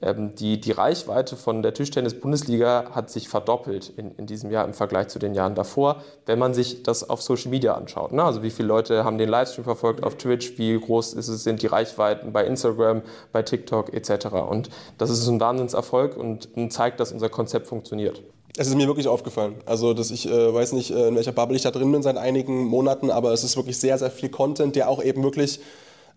die, 0.00 0.60
die 0.60 0.70
Reichweite 0.70 1.36
von 1.36 1.62
der 1.62 1.74
Tischtennis-Bundesliga 1.74 2.90
hat 2.92 3.10
sich 3.10 3.28
verdoppelt 3.28 3.92
in, 3.96 4.12
in 4.12 4.26
diesem 4.26 4.50
Jahr 4.50 4.64
im 4.64 4.72
Vergleich 4.72 5.08
zu 5.08 5.18
den 5.18 5.34
Jahren 5.34 5.56
davor, 5.56 6.02
wenn 6.26 6.38
man 6.38 6.54
sich 6.54 6.84
das 6.84 7.08
auf 7.08 7.20
Social 7.20 7.50
Media 7.50 7.74
anschaut. 7.74 8.12
Ne? 8.12 8.22
Also 8.22 8.42
wie 8.42 8.50
viele 8.50 8.68
Leute 8.68 9.04
haben 9.04 9.18
den 9.18 9.28
Livestream 9.28 9.64
verfolgt 9.64 10.04
auf 10.04 10.16
Twitch, 10.16 10.56
wie 10.56 10.78
groß 10.78 11.14
ist 11.14 11.28
es, 11.28 11.42
sind 11.42 11.62
die 11.62 11.66
Reichweiten 11.66 12.32
bei 12.32 12.44
Instagram, 12.44 13.02
bei 13.32 13.42
TikTok 13.42 13.92
etc. 13.92 14.26
Und 14.48 14.70
das 14.98 15.10
ist 15.10 15.26
ein 15.26 15.40
Wahnsinnserfolg 15.40 16.16
und, 16.16 16.48
und 16.54 16.72
zeigt, 16.72 17.00
dass 17.00 17.10
unser 17.10 17.28
Konzept 17.28 17.66
funktioniert. 17.66 18.22
Es 18.56 18.68
ist 18.68 18.76
mir 18.76 18.86
wirklich 18.86 19.08
aufgefallen. 19.08 19.56
Also, 19.66 19.94
dass 19.94 20.10
ich 20.10 20.28
äh, 20.28 20.54
weiß 20.54 20.72
nicht, 20.72 20.90
äh, 20.90 21.08
in 21.08 21.16
welcher 21.16 21.32
Bubble 21.32 21.56
ich 21.56 21.62
da 21.62 21.70
drin 21.70 21.92
bin 21.92 22.02
seit 22.02 22.16
einigen 22.16 22.64
Monaten, 22.64 23.10
aber 23.10 23.32
es 23.32 23.44
ist 23.44 23.56
wirklich 23.56 23.78
sehr, 23.78 23.98
sehr 23.98 24.10
viel 24.10 24.30
Content, 24.30 24.74
der 24.74 24.88
auch 24.88 25.02
eben 25.02 25.22
wirklich 25.22 25.60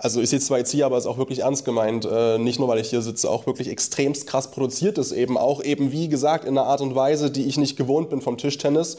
also 0.03 0.19
ich 0.19 0.29
sehe 0.29 0.39
zwar 0.39 0.57
jetzt 0.57 0.71
hier, 0.71 0.85
aber 0.87 0.97
ist 0.97 1.05
auch 1.05 1.19
wirklich 1.19 1.39
ernst 1.39 1.63
gemeint. 1.63 2.07
Äh, 2.11 2.39
nicht 2.39 2.59
nur, 2.59 2.67
weil 2.67 2.79
ich 2.79 2.89
hier 2.89 3.01
sitze, 3.01 3.29
auch 3.29 3.45
wirklich 3.45 3.69
extremst 3.69 4.25
krass 4.25 4.49
produziert 4.49 4.97
ist 4.97 5.11
eben. 5.11 5.37
Auch 5.37 5.63
eben, 5.63 5.91
wie 5.91 6.09
gesagt, 6.09 6.45
in 6.45 6.57
einer 6.57 6.67
Art 6.67 6.81
und 6.81 6.95
Weise, 6.95 7.29
die 7.29 7.45
ich 7.45 7.57
nicht 7.57 7.77
gewohnt 7.77 8.09
bin 8.09 8.19
vom 8.19 8.37
Tischtennis. 8.37 8.97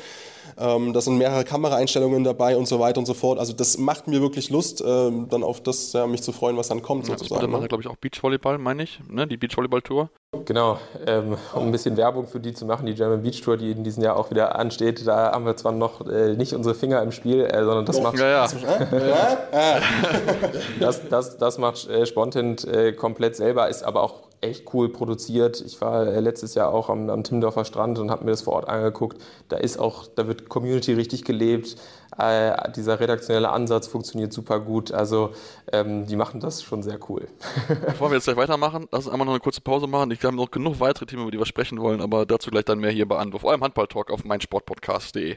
Ähm, 0.63 0.93
da 0.93 1.01
sind 1.01 1.19
mehrere 1.19 1.45
Kameraeinstellungen 1.45 2.23
dabei 2.23 2.57
und 2.57 2.67
so 2.67 2.79
weiter 2.79 2.99
und 2.99 3.07
so 3.07 3.15
fort. 3.15 3.41
Also 3.41 3.53
das 3.53 3.79
macht 3.79 4.07
mir 4.07 4.21
wirklich 4.21 4.49
Lust, 4.51 4.81
äh, 4.81 4.85
dann 4.85 5.43
auf 5.43 5.61
das, 5.61 5.93
ja, 5.93 6.07
mich 6.07 6.23
zu 6.23 6.31
freuen, 6.31 6.57
was 6.57 6.69
dann 6.69 6.83
kommt 6.83 7.09
ja, 7.09 7.19
sozusagen. 7.19 7.51
macht 7.51 7.63
ne? 7.63 7.69
glaube 7.69 7.83
ich, 7.83 7.89
auch 7.89 7.97
Beachvolleyball, 7.97 8.59
meine 8.59 8.85
ich, 8.85 9.01
ne? 9.09 9.27
die 9.27 9.37
Beachvolleyball-Tour. 9.37 10.09
Genau, 10.45 10.79
ähm, 11.07 11.37
um 11.53 11.65
ein 11.65 11.73
bisschen 11.73 11.97
Werbung 11.97 12.27
für 12.27 12.41
die 12.41 12.55
zu 12.55 12.65
machen, 12.65 12.87
die 12.87 12.95
German 12.95 13.23
Beach 13.23 13.43
Tour, 13.43 13.57
die 13.57 13.73
in 13.73 13.85
diesem 13.85 14.03
Jahr 14.03 14.17
auch 14.17 14.31
wieder 14.31 14.57
ansteht, 14.57 15.07
da 15.07 15.33
haben 15.33 15.45
wir 15.45 15.57
zwar 15.57 15.73
noch 15.73 16.07
äh, 16.07 16.35
nicht 16.37 16.55
unsere 16.55 16.75
Finger 16.75 17.03
im 17.03 17.13
Spiel, 17.13 17.41
äh, 17.45 17.65
sondern 17.65 17.85
das 17.85 18.01
macht 18.01 18.19
ja, 18.19 18.29
ja. 18.29 18.49
das, 20.81 21.09
das, 21.09 21.37
das 21.37 21.59
macht 21.59 21.87
äh, 21.89 22.07
Spontent 22.07 22.65
äh, 22.65 22.93
komplett 22.93 23.37
selber, 23.37 23.69
ist 23.69 23.83
aber 23.83 24.03
auch 24.03 24.21
echt 24.43 24.75
cool 24.75 24.91
produziert. 24.91 25.63
Ich 25.65 25.81
war 25.81 26.07
äh, 26.07 26.21
letztes 26.21 26.55
Jahr 26.55 26.73
auch 26.73 26.91
am, 26.91 27.09
am 27.09 27.25
Timmendorfer 27.25 27.65
Strand 27.65 27.99
und 27.99 28.11
habe 28.11 28.25
mir 28.25 28.33
das 28.33 28.43
vor 28.43 28.55
Ort 28.55 28.69
angeguckt. 28.69 29.23
Da 29.49 29.57
ist 29.57 29.79
auch, 29.79 30.07
da 30.07 30.27
wird 30.27 30.49
Community 30.49 30.93
richtig 30.93 31.25
gelebt. 31.25 31.77
Äh, 32.19 32.71
dieser 32.73 33.01
redaktionelle 33.01 33.51
Ansatz 33.51 33.87
funktioniert 33.87 34.33
super 34.33 34.61
gut. 34.61 34.93
Also 34.93 35.31
ähm, 35.73 36.07
die 36.07 36.17
machen 36.17 36.41
das 36.41 36.63
schon 36.63 36.83
sehr 36.83 36.99
cool. 37.09 37.29
Bevor 37.87 38.11
wir 38.11 38.17
jetzt 38.17 38.25
gleich 38.25 38.37
weitermachen, 38.37 38.89
lass 38.91 39.07
uns 39.07 39.13
einmal 39.13 39.27
noch 39.27 39.33
eine 39.33 39.41
kurze 39.41 39.61
Pause 39.61 39.87
machen. 39.87 40.11
Ich 40.11 40.23
habe 40.25 40.37
noch 40.37 40.51
genug 40.51 40.81
weitere 40.81 41.07
Themen, 41.07 41.23
über 41.23 41.31
die 41.31 41.39
wir 41.39 41.47
sprechen 41.47 41.81
wollen, 41.81 42.01
aber 42.01 42.27
dazu 42.27 42.51
gleich 42.51 42.65
dann 42.65 42.81
mehr 42.81 42.91
hier 42.91 43.07
bei 43.07 43.17
Anwurf, 43.17 43.45
eurem 43.45 43.63
Handball-Talk 43.63 44.11
auf 44.11 44.25
meinsportpodcast.de. 44.25 45.37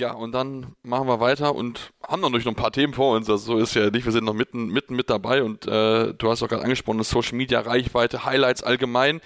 Ja, 0.00 0.12
und 0.12 0.32
dann 0.32 0.74
machen 0.82 1.08
wir 1.08 1.20
weiter 1.20 1.54
und 1.54 1.92
haben 2.08 2.22
natürlich 2.22 2.46
noch 2.46 2.52
ein 2.52 2.56
paar 2.56 2.72
Themen 2.72 2.94
vor 2.94 3.14
uns. 3.14 3.28
Also 3.28 3.52
so 3.52 3.58
ist 3.58 3.74
ja 3.74 3.90
nicht, 3.90 4.06
wir 4.06 4.12
sind 4.12 4.24
noch 4.24 4.32
mitten, 4.32 4.68
mitten 4.68 4.96
mit 4.96 5.10
dabei 5.10 5.42
und 5.42 5.66
äh, 5.66 6.14
du 6.14 6.30
hast 6.30 6.42
auch 6.42 6.48
gerade 6.48 6.62
angesprochen, 6.62 7.02
Social 7.02 7.36
Media, 7.36 7.60
Reichweite, 7.60 8.24
Highlights 8.24 8.62
allgemein. 8.62 9.20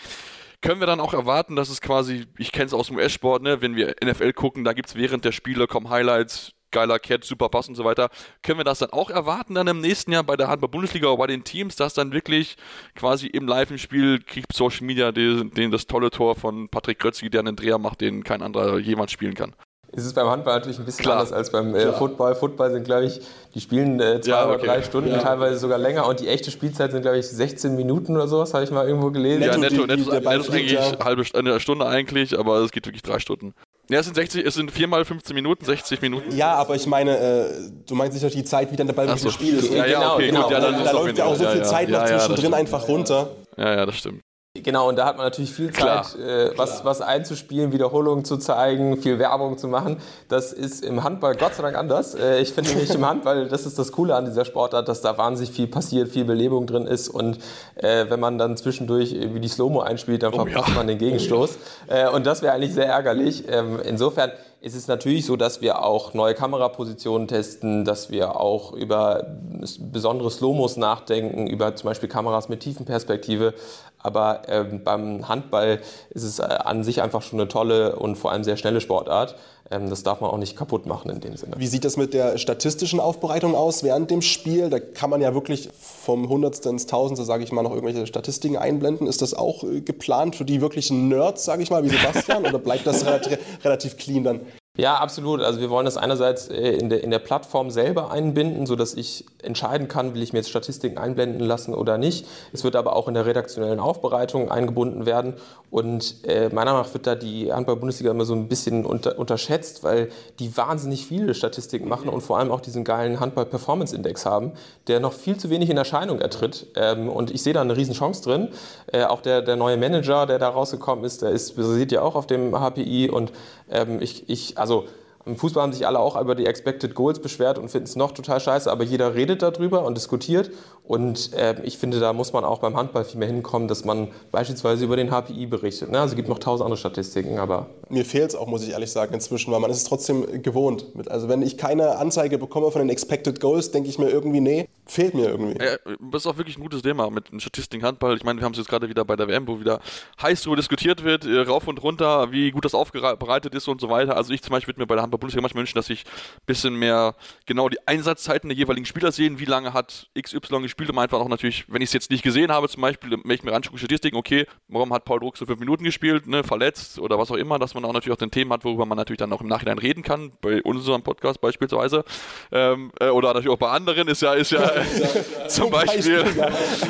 Können 0.62 0.80
wir 0.80 0.88
dann 0.88 0.98
auch 0.98 1.14
erwarten, 1.14 1.54
dass 1.54 1.68
es 1.68 1.80
quasi, 1.80 2.26
ich 2.38 2.50
kenne 2.50 2.66
es 2.66 2.74
aus 2.74 2.88
dem 2.88 2.96
US-Sport, 2.96 3.44
ne, 3.44 3.60
wenn 3.62 3.76
wir 3.76 3.94
NFL 4.04 4.32
gucken, 4.32 4.64
da 4.64 4.72
gibt 4.72 4.88
es 4.88 4.96
während 4.96 5.24
der 5.24 5.30
Spiele, 5.30 5.68
kommen 5.68 5.90
Highlights, 5.90 6.54
geiler 6.72 6.98
Cat, 6.98 7.22
super 7.22 7.50
Pass 7.50 7.68
und 7.68 7.76
so 7.76 7.84
weiter. 7.84 8.10
Können 8.42 8.58
wir 8.58 8.64
das 8.64 8.80
dann 8.80 8.90
auch 8.90 9.10
erwarten 9.10 9.54
dann 9.54 9.68
im 9.68 9.80
nächsten 9.80 10.10
Jahr 10.10 10.24
bei 10.24 10.36
der 10.36 10.48
Handball-Bundesliga 10.48 11.06
oder 11.06 11.18
bei 11.18 11.26
den 11.28 11.44
Teams, 11.44 11.76
dass 11.76 11.94
dann 11.94 12.10
wirklich 12.10 12.56
quasi 12.96 13.28
im 13.28 13.46
Live-Spiel 13.46 14.18
kriegt 14.18 14.52
Social 14.52 14.84
Media 14.84 15.12
den, 15.12 15.52
den 15.52 15.70
das 15.70 15.86
tolle 15.86 16.10
Tor 16.10 16.34
von 16.34 16.68
Patrick 16.68 16.98
Grötzky, 16.98 17.30
der 17.30 17.42
einen 17.42 17.54
Dreher 17.54 17.78
macht, 17.78 18.00
den 18.00 18.24
kein 18.24 18.42
anderer 18.42 18.78
jemals 18.80 19.12
spielen 19.12 19.34
kann? 19.34 19.54
Es 19.96 20.04
ist 20.04 20.14
beim 20.14 20.28
Handball 20.28 20.54
natürlich 20.54 20.78
ein 20.78 20.84
bisschen 20.84 21.04
Klar. 21.04 21.18
anders 21.18 21.32
als 21.32 21.50
beim 21.50 21.74
äh, 21.74 21.92
Football. 21.92 22.34
Football 22.34 22.72
sind, 22.72 22.84
glaube 22.84 23.06
ich, 23.06 23.20
die 23.54 23.60
spielen 23.60 24.00
äh, 24.00 24.20
zwei 24.20 24.30
ja, 24.30 24.44
okay. 24.44 24.54
oder 24.54 24.64
drei 24.64 24.82
Stunden, 24.82 25.10
ja. 25.10 25.18
teilweise 25.18 25.58
sogar 25.58 25.78
länger. 25.78 26.06
Und 26.08 26.20
die 26.20 26.28
echte 26.28 26.50
Spielzeit 26.50 26.92
sind, 26.92 27.02
glaube 27.02 27.18
ich, 27.18 27.26
16 27.26 27.76
Minuten 27.76 28.16
oder 28.16 28.26
sowas, 28.26 28.52
habe 28.54 28.64
ich 28.64 28.70
mal 28.70 28.86
irgendwo 28.86 29.10
gelesen. 29.10 29.42
Ja, 29.42 29.56
netto, 29.56 29.86
netto, 29.86 30.10
netto, 30.10 30.12
netto 30.12 30.40
ist 30.40 30.50
eigentlich 30.50 30.80
halbe 31.04 31.24
eine 31.34 31.60
Stunde 31.60 31.86
eigentlich, 31.86 32.38
aber 32.38 32.58
es 32.58 32.72
geht 32.72 32.86
wirklich 32.86 33.02
drei 33.02 33.18
Stunden. 33.18 33.54
Ja, 33.90 33.98
es 33.98 34.06
sind 34.06 34.14
60, 34.14 34.46
es 34.46 34.54
sind 34.54 34.70
viermal 34.70 35.04
15 35.04 35.34
Minuten, 35.34 35.64
60 35.64 36.00
Minuten. 36.00 36.34
Ja, 36.34 36.54
aber 36.54 36.74
ich 36.74 36.86
meine, 36.86 37.18
äh, 37.18 37.50
du 37.86 37.94
meinst 37.94 38.18
sicher 38.18 38.30
die 38.30 38.44
Zeit, 38.44 38.72
wie 38.72 38.76
dann 38.76 38.86
der 38.86 38.94
Ball 38.94 39.06
wirklich 39.06 39.22
so. 39.22 39.28
gespielt 39.28 39.62
ist. 39.62 39.72
Ja, 39.72 39.84
ja, 39.84 40.14
okay, 40.14 40.28
genau, 40.28 40.44
gut, 40.44 40.52
ja, 40.52 40.60
dann 40.60 40.72
da, 40.72 40.84
da 40.84 40.92
läuft 40.92 41.18
ja 41.18 41.24
auch 41.26 41.36
so 41.36 41.46
viel 41.46 41.62
Zeit 41.62 41.90
noch 41.90 42.04
zwischendrin 42.04 42.54
einfach 42.54 42.88
runter. 42.88 43.30
Ja, 43.58 43.76
ja, 43.76 43.86
das 43.86 43.96
stimmt. 43.96 44.22
Genau, 44.62 44.88
und 44.88 44.94
da 44.94 45.06
hat 45.06 45.16
man 45.16 45.26
natürlich 45.26 45.52
viel 45.52 45.72
Zeit, 45.72 46.14
äh, 46.14 46.56
was, 46.56 46.84
was 46.84 47.00
einzuspielen, 47.00 47.72
Wiederholungen 47.72 48.24
zu 48.24 48.36
zeigen, 48.36 48.96
viel 49.02 49.18
Werbung 49.18 49.58
zu 49.58 49.66
machen. 49.66 49.96
Das 50.28 50.52
ist 50.52 50.84
im 50.84 51.02
Handball 51.02 51.34
Gott 51.34 51.56
sei 51.56 51.62
Dank 51.64 51.76
anders. 51.76 52.14
Äh, 52.14 52.40
ich 52.40 52.52
finde 52.52 52.70
nämlich 52.70 52.94
im 52.94 53.04
Handball, 53.04 53.48
das 53.48 53.66
ist 53.66 53.80
das 53.80 53.90
Coole 53.90 54.14
an 54.14 54.26
dieser 54.26 54.44
Sportart, 54.44 54.86
dass 54.86 55.00
da 55.00 55.18
wahnsinnig 55.18 55.52
viel 55.52 55.66
passiert, 55.66 56.08
viel 56.08 56.24
Belebung 56.24 56.68
drin 56.68 56.86
ist. 56.86 57.08
Und 57.08 57.38
äh, 57.74 58.06
wenn 58.08 58.20
man 58.20 58.38
dann 58.38 58.56
zwischendurch 58.56 59.12
irgendwie 59.12 59.40
die 59.40 59.48
Slow-Mo 59.48 59.80
einspielt, 59.80 60.22
dann 60.22 60.32
verpasst 60.32 60.68
oh, 60.68 60.70
ja. 60.70 60.76
man 60.76 60.86
den 60.86 60.98
Gegenstoß. 60.98 61.58
Äh, 61.88 62.08
und 62.10 62.24
das 62.24 62.40
wäre 62.40 62.52
eigentlich 62.52 62.74
sehr 62.74 62.86
ärgerlich. 62.86 63.46
Ähm, 63.48 63.80
insofern 63.84 64.30
ist 64.64 64.74
es 64.74 64.88
natürlich 64.88 65.26
so, 65.26 65.36
dass 65.36 65.60
wir 65.60 65.84
auch 65.84 66.14
neue 66.14 66.32
Kamerapositionen 66.34 67.28
testen, 67.28 67.84
dass 67.84 68.10
wir 68.10 68.40
auch 68.40 68.72
über 68.72 69.36
besondere 69.78 70.30
Slomos 70.30 70.78
nachdenken, 70.78 71.46
über 71.46 71.76
zum 71.76 71.88
Beispiel 71.88 72.08
Kameras 72.08 72.48
mit 72.48 72.60
Tiefenperspektive. 72.60 73.52
Aber 73.98 74.42
ähm, 74.48 74.82
beim 74.82 75.28
Handball 75.28 75.80
ist 76.10 76.22
es 76.22 76.38
äh, 76.38 76.44
an 76.44 76.82
sich 76.82 77.02
einfach 77.02 77.20
schon 77.20 77.38
eine 77.38 77.48
tolle 77.48 77.96
und 77.96 78.16
vor 78.16 78.32
allem 78.32 78.42
sehr 78.42 78.56
schnelle 78.56 78.80
Sportart. 78.80 79.36
Ähm, 79.70 79.88
das 79.88 80.02
darf 80.02 80.20
man 80.20 80.30
auch 80.30 80.38
nicht 80.38 80.56
kaputt 80.56 80.86
machen 80.86 81.10
in 81.10 81.20
dem 81.20 81.36
Sinne. 81.36 81.54
Wie 81.58 81.66
sieht 81.66 81.84
das 81.84 81.96
mit 81.96 82.12
der 82.12 82.38
statistischen 82.38 83.00
Aufbereitung 83.00 83.54
aus 83.54 83.82
während 83.82 84.10
dem 84.10 84.22
Spiel? 84.22 84.68
Da 84.68 84.78
kann 84.78 85.10
man 85.10 85.20
ja 85.20 85.34
wirklich 85.34 85.70
vom 85.80 86.28
Hundertste 86.28 86.68
ins 86.68 86.86
Tausendste, 86.86 87.24
sage 87.24 87.44
ich 87.44 87.52
mal, 87.52 87.62
noch 87.62 87.72
irgendwelche 87.72 88.06
Statistiken 88.06 88.56
einblenden. 88.56 89.06
Ist 89.06 89.22
das 89.22 89.34
auch 89.34 89.64
äh, 89.64 89.80
geplant 89.80 90.36
für 90.36 90.44
die 90.44 90.60
wirklichen 90.60 91.08
Nerds, 91.08 91.44
sage 91.44 91.62
ich 91.62 91.70
mal, 91.70 91.82
wie 91.84 91.88
Sebastian? 91.88 92.44
oder 92.46 92.58
bleibt 92.58 92.86
das 92.86 93.06
relativ, 93.06 93.38
relativ 93.64 93.96
clean 93.96 94.24
dann? 94.24 94.40
Ja, 94.76 94.96
absolut. 94.96 95.40
Also 95.40 95.60
wir 95.60 95.70
wollen 95.70 95.84
das 95.84 95.96
einerseits 95.96 96.48
äh, 96.48 96.72
in 96.72 96.90
der, 96.90 97.04
in 97.04 97.12
der 97.12 97.20
Plattform 97.20 97.70
selber 97.70 98.10
einbinden, 98.10 98.66
sodass 98.66 98.94
ich 98.94 99.24
entscheiden 99.40 99.86
kann, 99.86 100.14
will 100.14 100.22
ich 100.22 100.32
mir 100.32 100.40
jetzt 100.40 100.50
Statistiken 100.50 100.98
einblenden 100.98 101.46
lassen 101.46 101.74
oder 101.74 101.96
nicht. 101.96 102.26
Es 102.52 102.64
wird 102.64 102.74
aber 102.74 102.96
auch 102.96 103.06
in 103.06 103.14
der 103.14 103.24
redaktionellen 103.24 103.78
Aufbereitung 103.78 104.50
eingebunden 104.50 105.06
werden. 105.06 105.34
Und 105.70 106.24
äh, 106.24 106.48
meiner 106.48 106.72
Meinung 106.72 106.86
nach 106.86 106.92
wird 106.92 107.06
da 107.06 107.14
die 107.14 107.52
Handball-Bundesliga 107.52 108.10
immer 108.10 108.24
so 108.24 108.34
ein 108.34 108.48
bisschen 108.48 108.84
unter, 108.84 109.16
unterschätzt, 109.16 109.84
weil 109.84 110.08
die 110.40 110.56
wahnsinnig 110.56 111.06
viele 111.06 111.34
Statistiken 111.34 111.88
machen 111.88 112.08
und 112.08 112.22
vor 112.22 112.38
allem 112.38 112.50
auch 112.50 112.60
diesen 112.60 112.82
geilen 112.82 113.20
Handball-Performance-Index 113.20 114.26
haben, 114.26 114.54
der 114.88 114.98
noch 114.98 115.12
viel 115.12 115.36
zu 115.36 115.50
wenig 115.50 115.70
in 115.70 115.76
Erscheinung 115.76 116.20
ertritt. 116.20 116.66
Ähm, 116.74 117.08
und 117.08 117.30
ich 117.30 117.44
sehe 117.44 117.52
da 117.52 117.60
eine 117.60 117.76
Riesenchance 117.76 118.24
drin. 118.24 118.48
Äh, 118.92 119.04
auch 119.04 119.20
der, 119.20 119.40
der 119.40 119.54
neue 119.54 119.76
Manager, 119.76 120.26
der 120.26 120.40
da 120.40 120.48
rausgekommen 120.48 121.04
ist, 121.04 121.22
der 121.22 121.30
ist 121.30 121.54
basiert 121.54 121.92
ja 121.92 122.02
auch 122.02 122.16
auf 122.16 122.26
dem 122.26 122.58
HPI 122.58 123.10
und 123.10 123.30
ähm, 123.70 124.00
ich, 124.00 124.28
ich 124.28 124.58
also 124.70 124.88
im 125.26 125.36
Fußball 125.36 125.62
haben 125.62 125.72
sich 125.72 125.86
alle 125.86 125.98
auch 125.98 126.20
über 126.20 126.34
die 126.34 126.46
Expected 126.46 126.94
Goals 126.94 127.20
beschwert 127.20 127.58
und 127.58 127.70
finden 127.70 127.86
es 127.86 127.96
noch 127.96 128.12
total 128.12 128.40
scheiße, 128.40 128.70
aber 128.70 128.84
jeder 128.84 129.14
redet 129.14 129.42
darüber 129.42 129.84
und 129.84 129.96
diskutiert. 129.96 130.50
Und 130.86 131.32
äh, 131.32 131.54
ich 131.62 131.78
finde, 131.78 131.98
da 131.98 132.12
muss 132.12 132.34
man 132.34 132.44
auch 132.44 132.58
beim 132.58 132.76
Handball 132.76 133.04
viel 133.04 133.18
mehr 133.18 133.28
hinkommen, 133.28 133.68
dass 133.68 133.86
man 133.86 134.08
beispielsweise 134.30 134.84
über 134.84 134.96
den 134.96 135.10
HPI 135.10 135.46
berichtet. 135.46 135.90
Ne? 135.90 135.98
Also 135.98 136.12
es 136.12 136.16
gibt 136.16 136.28
noch 136.28 136.38
tausend 136.38 136.66
andere 136.66 136.76
Statistiken, 136.76 137.38
aber. 137.38 137.68
Mir 137.88 138.04
fehlt 138.04 138.30
es 138.30 138.34
auch, 138.36 138.46
muss 138.46 138.62
ich 138.62 138.72
ehrlich 138.72 138.90
sagen, 138.90 139.14
inzwischen, 139.14 139.50
weil 139.50 139.60
man 139.60 139.70
ist 139.70 139.78
es 139.78 139.84
trotzdem 139.84 140.42
gewohnt. 140.42 140.84
Also 141.08 141.30
wenn 141.30 141.40
ich 141.40 141.56
keine 141.56 141.96
Anzeige 141.96 142.36
bekomme 142.36 142.70
von 142.70 142.82
den 142.82 142.90
Expected 142.90 143.40
Goals, 143.40 143.70
denke 143.70 143.88
ich 143.88 143.98
mir 143.98 144.10
irgendwie, 144.10 144.40
nee, 144.40 144.68
fehlt 144.84 145.14
mir 145.14 145.30
irgendwie. 145.30 145.64
Ja, 145.64 145.76
das 146.10 146.22
ist 146.22 146.26
auch 146.26 146.36
wirklich 146.36 146.58
ein 146.58 146.62
gutes 146.62 146.82
Thema 146.82 147.08
mit 147.08 147.32
den 147.32 147.40
Statistiken 147.40 147.84
Handball. 147.86 148.14
Ich 148.16 148.24
meine, 148.24 148.40
wir 148.40 148.44
haben 148.44 148.52
es 148.52 148.58
jetzt 148.58 148.68
gerade 148.68 148.86
wieder 148.86 149.06
bei 149.06 149.16
der 149.16 149.26
WM, 149.26 149.48
wo 149.48 149.58
wieder 149.60 149.80
heiß 150.20 150.42
darüber 150.42 150.56
diskutiert 150.56 151.02
wird, 151.02 151.24
äh, 151.24 151.40
rauf 151.40 151.66
und 151.66 151.82
runter, 151.82 152.30
wie 152.30 152.50
gut 152.50 152.66
das 152.66 152.74
aufbereitet 152.74 153.54
ist 153.54 153.68
und 153.68 153.80
so 153.80 153.88
weiter. 153.88 154.18
Also 154.18 154.34
ich 154.34 154.42
zum 154.42 154.50
Beispiel 154.50 154.74
würde 154.74 154.82
mir 154.82 154.86
bei 154.86 154.96
der 154.96 155.04
Handball-Bundesliga 155.14 155.42
manchmal 155.42 155.62
wünschen, 155.62 155.76
dass 155.76 155.90
ich 155.90 156.04
ein 156.04 156.46
bisschen 156.46 156.76
mehr 156.76 157.14
genau 157.46 157.68
die 157.68 157.78
Einsatzzeiten 157.86 158.48
der 158.48 158.56
jeweiligen 158.56 158.86
Spieler 158.86 159.12
sehen, 159.12 159.38
wie 159.38 159.44
lange 159.44 159.72
hat 159.72 160.08
XY 160.20 160.62
gespielt, 160.62 160.90
um 160.90 160.98
einfach 160.98 161.18
auch 161.20 161.28
natürlich, 161.28 161.64
wenn 161.68 161.82
ich 161.82 161.88
es 161.88 161.92
jetzt 161.92 162.10
nicht 162.10 162.22
gesehen 162.22 162.50
habe, 162.50 162.68
zum 162.68 162.82
Beispiel, 162.82 163.10
wenn 163.10 163.30
ich 163.30 163.42
mir 163.42 163.52
anschaue, 163.52 163.78
Statistiken, 163.78 164.16
okay, 164.16 164.46
warum 164.68 164.92
hat 164.92 165.04
Paul 165.04 165.20
Druck 165.20 165.36
so 165.36 165.46
fünf 165.46 165.60
Minuten 165.60 165.84
gespielt, 165.84 166.26
ne, 166.26 166.44
verletzt 166.44 166.98
oder 166.98 167.18
was 167.18 167.30
auch 167.30 167.36
immer, 167.36 167.58
dass 167.58 167.74
man 167.74 167.84
auch 167.84 167.92
natürlich 167.92 168.14
auch 168.14 168.20
den 168.20 168.30
Themen 168.30 168.52
hat, 168.52 168.64
worüber 168.64 168.86
man 168.86 168.96
natürlich 168.96 169.18
dann 169.18 169.32
auch 169.32 169.40
im 169.40 169.48
Nachhinein 169.48 169.78
reden 169.78 170.02
kann, 170.02 170.32
bei 170.40 170.62
unserem 170.62 171.02
Podcast 171.02 171.40
beispielsweise. 171.40 172.04
Ähm, 172.52 172.92
äh, 173.00 173.08
oder 173.08 173.28
natürlich 173.28 173.50
auch 173.50 173.58
bei 173.58 173.70
anderen 173.70 174.08
ist 174.08 174.22
ja, 174.22 174.34
ist 174.34 174.52
ja 174.52 174.70
zum 175.48 175.70
Beispiel. 175.70 176.22
Beispiel 176.22 176.42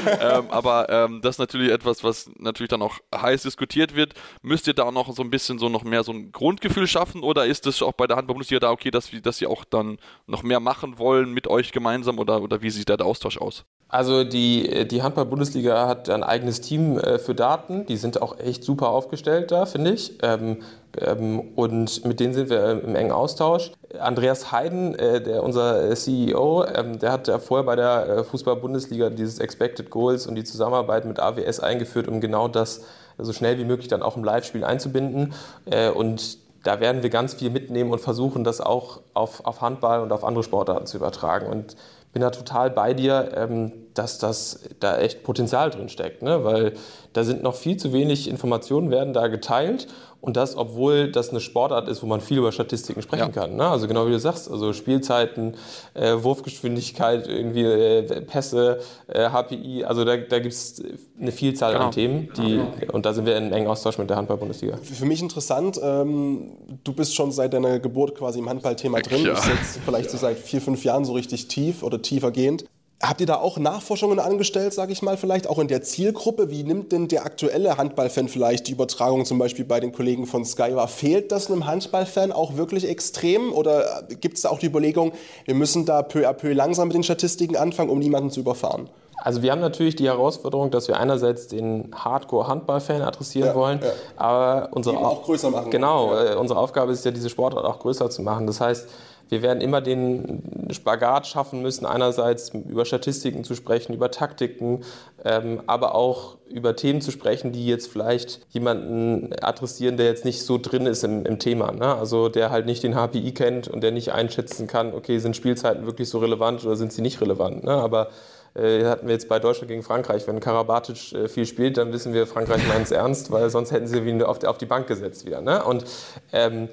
ja. 0.07 0.39
ähm, 0.39 0.51
aber 0.51 0.89
ähm, 0.89 1.21
das 1.23 1.37
ist 1.37 1.39
natürlich 1.39 1.71
etwas, 1.71 2.05
was 2.05 2.31
natürlich 2.39 2.71
dann 2.71 2.83
auch 2.83 2.99
heiß 3.15 3.43
diskutiert 3.43 3.95
wird. 3.95 4.15
Müsst 4.43 4.67
ihr 4.67 4.75
da 4.75 4.91
noch 4.91 5.15
so 5.15 5.23
ein 5.23 5.31
bisschen 5.31 5.59
so 5.59 5.69
noch 5.69 5.85
mehr 5.85 6.05
so 6.05 6.13
ein 6.13 6.33
Grundgefühl 6.33 6.87
schaffen 6.87 7.23
oder 7.23 7.47
ist 7.47 7.67
es 7.67 7.83
auch 7.83 7.93
bei 7.93 8.07
der 8.07 8.14
Handball-Bundesliga 8.17 8.61
da 8.61 8.71
okay, 8.71 8.91
dass, 8.91 9.11
dass 9.23 9.39
sie 9.39 9.47
auch 9.47 9.65
dann 9.65 9.99
noch 10.27 10.43
mehr 10.43 10.61
machen 10.61 10.99
wollen 10.99 11.33
mit 11.33 11.47
euch 11.47 11.73
gemeinsam 11.73 12.19
oder, 12.19 12.43
oder 12.43 12.63
wie 12.63 12.71
sieht 12.71 12.89
da 12.89 12.97
der 12.97 13.07
Austausch 13.07 13.39
aus? 13.39 13.65
Also 13.89 14.25
die, 14.25 14.89
die 14.89 15.03
Handball-Bundesliga 15.03 15.87
hat 15.87 16.11
ein 16.11 16.25
eigenes 16.25 16.61
Team 16.61 16.99
äh, 16.99 17.19
für 17.21 17.35
Daten. 17.35 17.87
Die 17.87 17.97
sind 17.97 18.21
auch 18.21 18.41
echt 18.41 18.65
super 18.65 18.89
aufgestellt 18.89 19.53
da, 19.53 19.67
finde 19.67 19.93
ich. 19.93 20.19
Ähm, 20.23 20.63
ähm, 21.01 21.53
und 21.55 22.05
mit 22.05 22.19
denen 22.19 22.35
sind 22.35 22.51
wir 22.51 22.83
im 22.83 22.97
engen 22.97 23.13
Austausch. 23.13 23.71
Andreas 24.01 24.51
Heiden, 24.51 24.97
äh, 24.97 25.23
der, 25.23 25.45
unser 25.45 25.91
äh, 25.91 25.95
CEO, 25.95 26.65
ähm, 26.65 26.99
der 26.99 27.13
hat 27.13 27.29
ja 27.29 27.39
vorher 27.39 27.65
bei 27.65 27.77
der 27.77 28.09
äh, 28.09 28.25
Fußball-Bundesliga 28.25 29.11
dieses 29.11 29.39
Expected 29.39 29.91
Goals 29.91 30.27
und 30.27 30.35
die 30.35 30.45
Zusammenarbeit 30.45 31.05
mit 31.05 31.21
AWS 31.21 31.61
eingeführt, 31.61 32.09
um 32.09 32.21
genau 32.21 32.49
das 32.49 32.83
so 33.19 33.33
schnell 33.33 33.59
wie 33.59 33.65
möglich 33.65 33.87
dann 33.87 34.03
auch 34.03 34.17
im 34.17 34.25
Live-Spiel 34.25 34.65
einzubinden. 34.65 35.35
Äh, 35.67 35.91
und 35.91 36.39
da 36.65 36.81
werden 36.81 37.03
wir 37.03 37.11
ganz 37.11 37.35
viel 37.35 37.51
mitnehmen 37.51 37.93
und 37.93 38.01
versuchen, 38.01 38.43
das 38.43 38.61
auch 38.61 39.01
auf, 39.13 39.45
auf 39.45 39.61
Handball 39.61 40.01
und 40.01 40.13
auf 40.13 40.25
andere 40.25 40.43
Sportarten 40.43 40.87
zu 40.87 40.97
übertragen. 40.97 41.47
Und 41.47 41.77
bin 42.13 42.23
da 42.23 42.31
total 42.31 42.71
bei 42.71 42.95
dir, 42.95 43.33
ähm, 43.37 43.73
dass 43.95 44.19
das 44.19 44.61
da 44.81 44.99
echt 44.99 45.23
Potenzial 45.23 45.71
drin 45.71 45.89
steckt, 45.89 46.23
ne? 46.23 46.45
weil 46.45 46.75
da 47.13 47.25
sind 47.25 47.43
noch 47.43 47.55
viel 47.55 47.77
zu 47.77 47.93
wenig 47.93 48.29
Informationen 48.29 48.91
werden 48.91 49.13
da 49.13 49.29
geteilt 49.29 49.87
und 50.25 50.39
das, 50.39 50.57
obwohl 50.57 51.13
das 51.13 51.29
eine 51.29 51.41
Sportart 51.41 51.87
ist, 51.87 52.03
wo 52.03 52.07
man 52.07 52.23
viel 52.23 52.39
über 52.39 52.51
Statistiken 52.51 53.03
sprechen 53.03 53.31
ja. 53.35 53.43
kann. 53.43 53.57
Ne? 53.57 53.69
Also 53.69 53.87
genau 53.87 54.07
wie 54.07 54.11
du 54.11 54.19
sagst, 54.19 54.51
also 54.51 54.73
Spielzeiten, 54.73 55.55
äh, 55.93 56.15
Wurfgeschwindigkeit, 56.15 57.29
irgendwie 57.29 57.65
äh, 57.65 58.23
Pässe, 58.23 58.81
äh, 59.07 59.29
HPI, 59.29 59.85
also 59.85 60.03
da, 60.07 60.17
da 60.17 60.39
gibt 60.39 60.55
es 60.55 60.83
eine 61.21 61.31
Vielzahl 61.31 61.75
genau. 61.75 61.85
an 61.85 61.91
Themen, 61.93 62.31
die, 62.39 62.59
und 62.91 63.05
da 63.05 63.13
sind 63.13 63.27
wir 63.27 63.37
in 63.37 63.53
engen 63.53 63.69
Austausch 63.69 63.99
mit 63.99 64.09
der 64.09 64.17
Handball-Bundesliga. 64.17 64.79
Für 64.79 65.05
mich 65.05 65.21
interessant, 65.21 65.79
ähm, 65.83 66.53
du 66.83 66.95
bist 66.95 67.15
schon 67.15 67.31
seit 67.31 67.53
deiner 67.53 67.79
Geburt 67.79 68.15
quasi 68.15 68.39
im 68.39 68.49
Handballthema 68.49 69.01
drin, 69.01 69.27
ja. 69.27 69.35
bist 69.35 69.47
jetzt 69.47 69.81
vielleicht 69.85 70.09
so 70.09 70.17
seit 70.17 70.39
vier, 70.39 70.63
fünf 70.63 70.85
Jahren 70.85 71.05
so 71.05 71.13
richtig 71.13 71.49
tief 71.49 71.83
oder 71.83 72.01
tiefer 72.01 72.31
gehend. 72.31 72.65
Habt 73.03 73.21
ihr 73.21 73.27
da 73.27 73.37
auch 73.37 73.59
Nachforschungen 73.59 74.19
angestellt, 74.19 74.73
sage 74.73 74.93
ich 74.93 75.03
mal 75.03 75.17
vielleicht, 75.17 75.47
auch 75.47 75.59
in 75.59 75.69
der 75.69 75.83
Zielgruppe? 75.83 76.51
Wie 76.51 76.63
nimmt 76.63 76.93
denn 76.93 77.09
der 77.09 77.27
aktuelle 77.27 77.77
Handballfan 77.77 78.29
vielleicht 78.29 78.69
die 78.69 78.73
Übertragung 78.73 79.25
zum 79.25 79.39
Beispiel 79.39 79.65
bei 79.65 79.81
den 79.81 79.93
Kollegen 79.93 80.27
von 80.27 80.45
Sky 80.45 80.75
wahr? 80.75 80.89
Fehlt 80.89 81.31
das 81.31 81.51
einem 81.51 81.67
Handballfan 81.67 82.33
auch 82.33 82.57
wirklich 82.57 82.89
extrem? 82.89 83.53
Oder 83.53 84.05
gibt 84.21 84.37
es 84.37 84.43
da 84.43 84.49
auch 84.49 84.59
die 84.59 84.67
Überlegung, 84.67 85.13
wir 85.45 85.55
müssen 85.55 85.85
da 85.85 86.03
peu 86.03 86.27
à 86.27 86.33
peu 86.33 86.53
langsam 86.53 86.89
mit 86.89 86.95
den 86.95 87.03
Statistiken 87.03 87.57
anfangen, 87.57 87.91
um 87.91 87.99
niemanden 87.99 88.31
zu 88.31 88.41
überfahren? 88.41 88.89
Also 89.17 89.43
wir 89.43 89.53
haben 89.53 89.61
natürlich 89.61 89.97
die 89.97 90.07
Herausforderung, 90.07 90.71
dass 90.71 90.89
wir 90.89 90.99
einerseits 90.99 91.49
den 91.49 91.91
Hardcore-Handball-Fan 91.95 93.03
adressieren 93.03 93.49
ja, 93.49 93.55
wollen, 93.55 93.81
ja. 93.83 93.91
aber 94.17 94.69
unsere, 94.73 94.99
auch 94.99 95.23
größer 95.23 95.51
machen. 95.51 95.71
Genau, 95.71 96.15
ja. 96.15 96.33
Äh, 96.33 96.37
unsere 96.37 96.59
Aufgabe 96.59 96.93
ist 96.93 97.05
ja, 97.05 97.11
diese 97.11 97.31
Sportart 97.31 97.65
auch 97.65 97.79
größer 97.79 98.11
zu 98.11 98.23
machen. 98.23 98.47
Das 98.47 98.61
heißt, 98.61 98.89
wir 99.29 99.43
werden 99.43 99.61
immer 99.61 99.81
den 99.81 100.69
Spagat 100.71 101.27
schaffen 101.27 101.63
müssen, 101.63 101.87
einerseits 101.87 102.51
über 102.51 102.85
Statistiken 102.85 103.45
zu 103.45 103.55
sprechen, 103.55 103.95
über 103.95 104.11
Taktiken, 104.11 104.85
ähm, 105.25 105.63
aber 105.67 105.95
auch 105.95 106.37
über 106.49 106.77
Themen 106.77 107.01
zu 107.01 107.11
sprechen, 107.11 107.53
die 107.53 107.67
jetzt 107.67 107.91
vielleicht 107.91 108.41
jemanden 108.51 109.33
adressieren, 109.41 109.97
der 109.97 110.07
jetzt 110.07 110.25
nicht 110.25 110.43
so 110.43 110.59
drin 110.59 110.87
ist 110.87 111.05
im, 111.05 111.25
im 111.25 111.39
Thema. 111.39 111.73
Ne? 111.73 111.95
Also 111.95 112.29
der 112.29 112.51
halt 112.51 112.67
nicht 112.67 112.83
den 112.83 112.95
HPI 112.95 113.33
kennt 113.33 113.69
und 113.69 113.81
der 113.83 113.91
nicht 113.91 114.13
einschätzen 114.13 114.67
kann, 114.67 114.95
okay, 114.95 115.19
sind 115.19 115.37
Spielzeiten 115.37 115.87
wirklich 115.87 116.09
so 116.09 116.19
relevant 116.19 116.65
oder 116.65 116.77
sind 116.77 116.93
sie 116.93 117.03
nicht 117.03 117.21
relevant. 117.21 117.65
Ne? 117.65 117.73
Aber 117.73 118.11
äh, 118.55 118.85
hatten 118.85 119.07
wir 119.07 119.15
jetzt 119.15 119.29
bei 119.29 119.39
Deutschland 119.41 119.69
gegen 119.69 119.83
Frankreich. 119.83 120.27
Wenn 120.27 120.39
Karabatic 120.39 121.13
äh, 121.13 121.29
viel 121.29 121.47
spielt, 121.47 121.77
dann 121.77 121.93
wissen 121.93 122.13
wir, 122.13 122.27
Frankreich 122.27 122.67
meint 122.69 122.85
es 122.85 122.93
ernst, 122.93 123.31
weil 123.31 123.51
sonst 123.51 123.73
hätten 123.73 123.87
sie 123.87 123.99
ihn 123.99 124.23
auf 124.23 124.39
die, 124.39 124.47
auf 124.47 124.59
die 124.59 124.67
Bank 124.67 124.87
gesetzt 124.87 125.27
wieder. 125.27 125.41
Ne? 125.41 125.65
Und 125.65 125.85
ähm, 126.33 126.65
äh, 126.65 126.69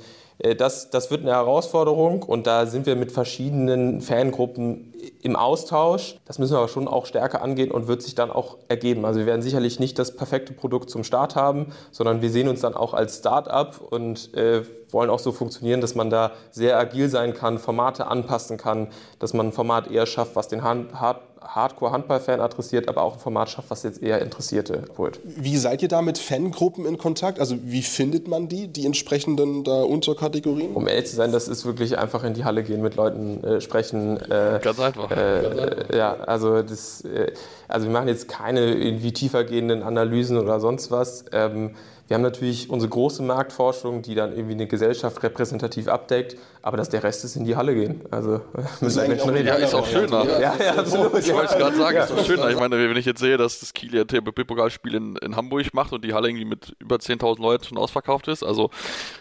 das, 0.57 0.89
das 0.89 1.11
wird 1.11 1.21
eine 1.21 1.31
Herausforderung 1.31 2.23
und 2.23 2.47
da 2.47 2.65
sind 2.65 2.85
wir 2.85 2.95
mit 2.95 3.11
verschiedenen 3.11 4.01
Fangruppen 4.01 4.93
im 5.21 5.35
Austausch. 5.35 6.15
Das 6.25 6.39
müssen 6.39 6.53
wir 6.53 6.59
aber 6.59 6.67
schon 6.67 6.87
auch 6.87 7.05
stärker 7.05 7.41
angehen 7.41 7.71
und 7.71 7.87
wird 7.87 8.01
sich 8.01 8.15
dann 8.15 8.31
auch 8.31 8.57
ergeben. 8.67 9.05
Also 9.05 9.19
wir 9.19 9.27
werden 9.27 9.41
sicherlich 9.41 9.79
nicht 9.79 9.99
das 9.99 10.15
perfekte 10.15 10.53
Produkt 10.53 10.89
zum 10.89 11.03
Start 11.03 11.35
haben, 11.35 11.67
sondern 11.91 12.21
wir 12.21 12.29
sehen 12.31 12.47
uns 12.47 12.61
dann 12.61 12.73
auch 12.73 12.93
als 12.93 13.19
Start-up 13.19 13.79
und 13.81 14.33
äh, 14.33 14.63
wollen 14.89 15.09
auch 15.09 15.19
so 15.19 15.31
funktionieren, 15.31 15.81
dass 15.81 15.95
man 15.95 16.09
da 16.09 16.31
sehr 16.49 16.77
agil 16.77 17.09
sein 17.09 17.33
kann, 17.33 17.59
Formate 17.59 18.07
anpassen 18.07 18.57
kann, 18.57 18.87
dass 19.19 19.33
man 19.33 19.47
ein 19.47 19.53
Format 19.53 19.89
eher 19.89 20.05
schafft, 20.05 20.35
was 20.35 20.47
den 20.47 20.63
Hard 20.63 21.19
Hardcore-Handball-Fan 21.43 22.39
adressiert, 22.39 22.87
aber 22.87 23.01
auch 23.01 23.13
ein 23.13 23.19
Format 23.19 23.49
schafft, 23.49 23.69
was 23.71 23.83
jetzt 23.83 24.01
eher 24.01 24.21
Interessierte 24.21 24.83
holt. 24.97 25.19
Wie 25.23 25.57
seid 25.57 25.81
ihr 25.81 25.87
da 25.87 26.01
mit 26.01 26.17
Fangruppen 26.17 26.85
in 26.85 26.97
Kontakt? 26.97 27.39
Also 27.39 27.57
wie 27.63 27.81
findet 27.81 28.27
man 28.27 28.47
die, 28.47 28.67
die 28.67 28.85
entsprechenden 28.85 29.63
da 29.63 29.81
Unterkategorien? 29.81 30.73
Um 30.73 30.87
ehrlich 30.87 31.07
zu 31.07 31.15
sein, 31.15 31.31
das 31.31 31.47
ist 31.47 31.65
wirklich 31.65 31.97
einfach 31.97 32.23
in 32.23 32.33
die 32.33 32.45
Halle 32.45 32.63
gehen, 32.63 32.81
mit 32.81 32.95
Leuten 32.95 33.43
äh, 33.43 33.61
sprechen. 33.61 34.17
Äh, 34.17 34.59
Ganz 34.61 34.79
einfach. 34.79 35.11
Äh, 35.11 35.15
Ganz 35.41 35.59
einfach. 35.59 35.95
Ja, 35.95 36.13
also 36.13 36.61
das, 36.61 37.01
äh, 37.01 37.31
also 37.67 37.87
wir 37.87 37.93
machen 37.93 38.07
jetzt 38.07 38.27
keine 38.27 38.73
irgendwie 38.75 39.11
tiefergehenden 39.11 39.83
Analysen 39.83 40.37
oder 40.37 40.59
sonst 40.59 40.91
was. 40.91 41.25
Ähm, 41.31 41.71
Wir 42.07 42.15
haben 42.15 42.23
natürlich 42.23 42.69
unsere 42.69 42.89
große 42.89 43.23
Marktforschung, 43.23 44.01
die 44.01 44.15
dann 44.15 44.33
irgendwie 44.33 44.55
eine 44.55 44.67
Gesellschaft 44.67 45.23
repräsentativ 45.23 45.87
abdeckt, 45.87 46.35
aber 46.61 46.77
dass 46.77 46.89
der 46.89 47.03
Rest 47.03 47.23
ist 47.25 47.35
in 47.35 47.45
die 47.45 47.55
Halle 47.55 47.73
gehen. 47.73 48.01
Also 48.11 48.41
müssen 48.81 49.01
wir 49.01 49.09
nicht 49.09 49.27
reden. 49.27 49.47
Ja, 49.47 49.55
ist 49.55 49.73
auch 49.73 49.87
schöner. 49.87 50.25
Ja, 50.39 50.55
ja, 50.55 50.75
absolut. 50.75 51.17
Ich 51.17 51.33
wollte 51.33 51.53
es 51.53 51.57
gerade 51.57 51.75
sagen, 51.75 51.97
ist 51.97 52.11
doch 52.11 52.25
schöner. 52.25 52.49
Ich 52.49 52.59
meine, 52.59 52.77
wenn 52.77 52.97
ich 52.97 53.05
jetzt 53.05 53.19
sehe, 53.19 53.37
dass 53.37 53.59
das 53.59 53.73
Kiel 53.73 53.93
ja 53.95 54.03
TPP-Pokalspiel 54.03 54.95
in, 54.95 55.15
in 55.17 55.35
Hamburg 55.35 55.73
macht 55.73 55.93
und 55.93 56.03
die 56.03 56.13
Halle 56.13 56.29
irgendwie 56.29 56.45
mit 56.45 56.75
über 56.79 56.97
10.000 56.97 57.41
Leuten 57.41 57.63
schon 57.65 57.77
ausverkauft 57.77 58.27
ist, 58.27 58.43
also 58.43 58.69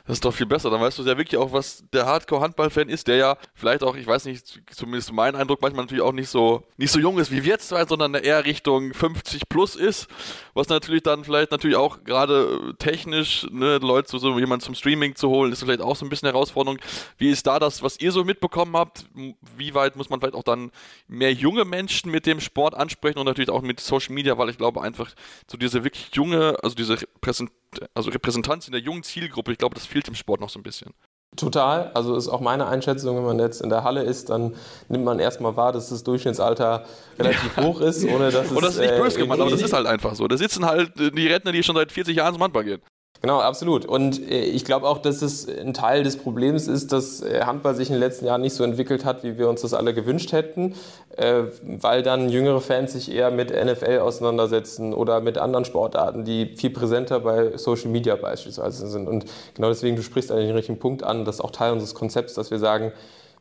das 0.07 0.17
ist 0.17 0.25
doch 0.25 0.35
viel 0.35 0.47
besser. 0.47 0.71
Dann 0.71 0.81
weißt 0.81 0.99
du 0.99 1.03
ja 1.03 1.17
wirklich 1.17 1.39
auch, 1.39 1.53
was 1.53 1.85
der 1.93 2.07
Hardcore-Handball-Fan 2.07 2.89
ist, 2.89 3.09
der 3.09 3.17
ja 3.17 3.37
vielleicht 3.55 3.83
auch, 3.83 3.97
ich 3.97 4.07
weiß 4.07 4.27
nicht, 4.27 4.61
zumindest 4.71 5.13
mein 5.13 5.35
Eindruck, 5.35 5.63
manchmal 5.63 5.85
natürlich 5.85 6.05
auch 6.05 6.13
nicht 6.13 6.29
so, 6.29 6.65
nicht 6.77 6.93
so 6.93 6.99
jung 6.99 7.19
ist 7.19 7.31
wie 7.31 7.45
wir 7.45 7.53
jetzt 7.53 7.69
zwei, 7.69 7.85
sondern 7.85 8.15
eher 8.15 8.45
Richtung 8.45 8.93
50 8.93 9.49
plus 9.49 9.77
ist, 9.77 10.09
was 10.55 10.69
natürlich 10.69 11.03
dann 11.03 11.25
vielleicht 11.25 11.51
natürlich 11.51 11.77
auch 11.77 12.05
gerade 12.05 12.75
technisch, 12.79 13.47
ne, 13.51 13.79
Leute, 13.79 14.11
so, 14.11 14.19
so 14.19 14.39
jemand 14.39 14.63
zum 14.63 14.75
Streaming 14.75 15.15
zu 15.15 15.29
holen, 15.29 15.53
ist 15.53 15.63
vielleicht 15.63 15.81
auch 15.81 15.97
so 15.97 16.05
ein 16.05 16.09
bisschen 16.09 16.29
eine 16.29 16.35
Herausforderung. 16.35 16.79
Wie 17.19 17.30
ist 17.31 17.47
da 17.47 17.59
das, 17.59 17.83
was 17.83 17.99
ihr 18.01 18.13
so 18.13 18.25
mitbekommen 18.25 18.77
habt? 18.77 19.07
Wie 19.57 19.75
weit 19.75 19.97
muss 19.97 20.11
man 20.11 20.21
vielleicht 20.21 20.35
auch 20.35 20.43
dann 20.43 20.71
mehr 21.09 21.33
junge 21.33 21.65
Menschen 21.65 22.11
mit 22.11 22.27
dem 22.27 22.41
Sport 22.41 22.75
ansprechen 22.75 23.19
und 23.19 23.27
natürlich 23.27 23.51
auch 23.51 23.63
mit 23.63 23.81
Social 23.81 24.15
Media, 24.15 24.37
weil 24.39 24.51
ich 24.51 24.59
glaube 24.59 24.83
einfach 24.83 25.13
so 25.51 25.57
diese 25.57 25.85
wirklich 25.85 26.11
junge, 26.15 26.57
also 26.63 26.75
diese 26.75 27.01
Repräsent 27.01 27.51
also 27.95 28.11
Repräsentanz 28.11 28.67
in 28.67 28.73
der 28.73 28.81
jungen 28.81 29.03
Zielgruppe, 29.03 29.53
ich 29.53 29.59
glaube, 29.59 29.75
das 29.75 29.87
fehlt 29.87 30.09
im 30.09 30.15
Sport 30.15 30.41
noch 30.41 30.51
so 30.51 30.59
ein 30.59 30.63
bisschen. 30.63 30.93
Total, 31.37 31.93
also 31.95 32.17
ist 32.17 32.29
auch 32.29 32.41
meine 32.41 32.67
Einschätzung, 32.67 33.17
wenn 33.17 33.25
man 33.25 33.39
jetzt 33.39 33.61
in 33.63 33.71
der 33.71 33.85
Halle 33.85 34.03
ist, 34.03 34.31
dann 34.31 34.57
nimmt 34.89 35.05
man 35.05 35.21
erstmal 35.21 35.57
wahr, 35.57 35.71
dass 35.71 35.89
das 35.89 36.03
Durchschnittsalter 36.03 36.85
relativ 37.21 37.57
ja. 37.57 37.63
hoch 37.63 37.81
ist, 37.81 38.05
ohne 38.05 38.33
dass 38.33 38.47
es. 38.47 38.53
Und 38.53 38.63
das 38.65 38.75
ist 38.75 38.81
nicht 38.81 38.97
böse 38.97 39.17
äh, 39.17 39.23
gemeint, 39.23 39.41
aber 39.41 39.51
das 39.51 39.63
ist 39.63 39.73
halt 39.73 39.87
einfach 39.87 40.17
so. 40.17 40.27
Da 40.27 40.37
sitzen 40.37 40.67
halt 40.67 40.93
die 40.99 41.29
Rentner, 41.29 41.53
die 41.53 41.63
schon 41.63 41.77
seit 41.77 41.93
40 41.93 42.17
Jahren 42.17 42.35
zum 42.35 42.43
Handball 42.43 42.65
gehen. 42.65 42.83
Genau, 43.23 43.39
absolut. 43.41 43.85
Und 43.85 44.19
äh, 44.31 44.45
ich 44.45 44.65
glaube 44.65 44.89
auch, 44.89 44.97
dass 44.97 45.21
es 45.21 45.47
ein 45.47 45.75
Teil 45.75 46.03
des 46.03 46.17
Problems 46.17 46.69
ist, 46.69 46.91
dass 46.93 47.21
äh, 47.21 47.43
Handball 47.43 47.75
sich 47.75 47.89
in 47.89 47.97
den 47.97 48.01
letzten 48.01 48.25
Jahren 48.25 48.41
nicht 48.41 48.55
so 48.55 48.65
entwickelt 48.65 49.05
hat, 49.05 49.25
wie 49.25 49.37
wir 49.37 49.49
uns 49.51 49.61
das 49.61 49.75
alle 49.75 49.93
gewünscht 49.93 50.33
hätten, 50.33 50.75
äh, 51.17 51.43
weil 51.63 52.03
dann 52.03 52.31
jüngere 52.31 52.63
Fans 52.63 52.95
sich 52.95 53.13
eher 53.13 53.31
mit 53.31 53.51
NFL 53.51 53.99
auseinandersetzen 53.99 54.95
oder 54.95 55.21
mit 55.21 55.37
anderen 55.37 55.67
Sportarten, 55.67 56.25
die 56.25 56.47
viel 56.57 56.71
präsenter 56.71 57.21
bei 57.21 57.59
Social 57.59 57.91
Media 57.91 58.17
beispielsweise 58.17 58.89
sind. 58.89 59.07
Und 59.07 59.27
genau 59.55 59.69
deswegen, 59.69 59.97
du 59.97 60.03
sprichst 60.03 60.33
eigentlich 60.33 60.47
den 60.47 60.57
richtigen 60.57 60.79
Punkt 60.79 61.03
an, 61.03 61.27
das 61.27 61.37
ist 61.37 61.41
auch 61.43 61.51
Teil 61.51 61.73
unseres 61.73 61.95
Konzepts, 61.95 62.33
dass 62.33 62.51
wir 62.51 62.59
sagen, 62.59 62.93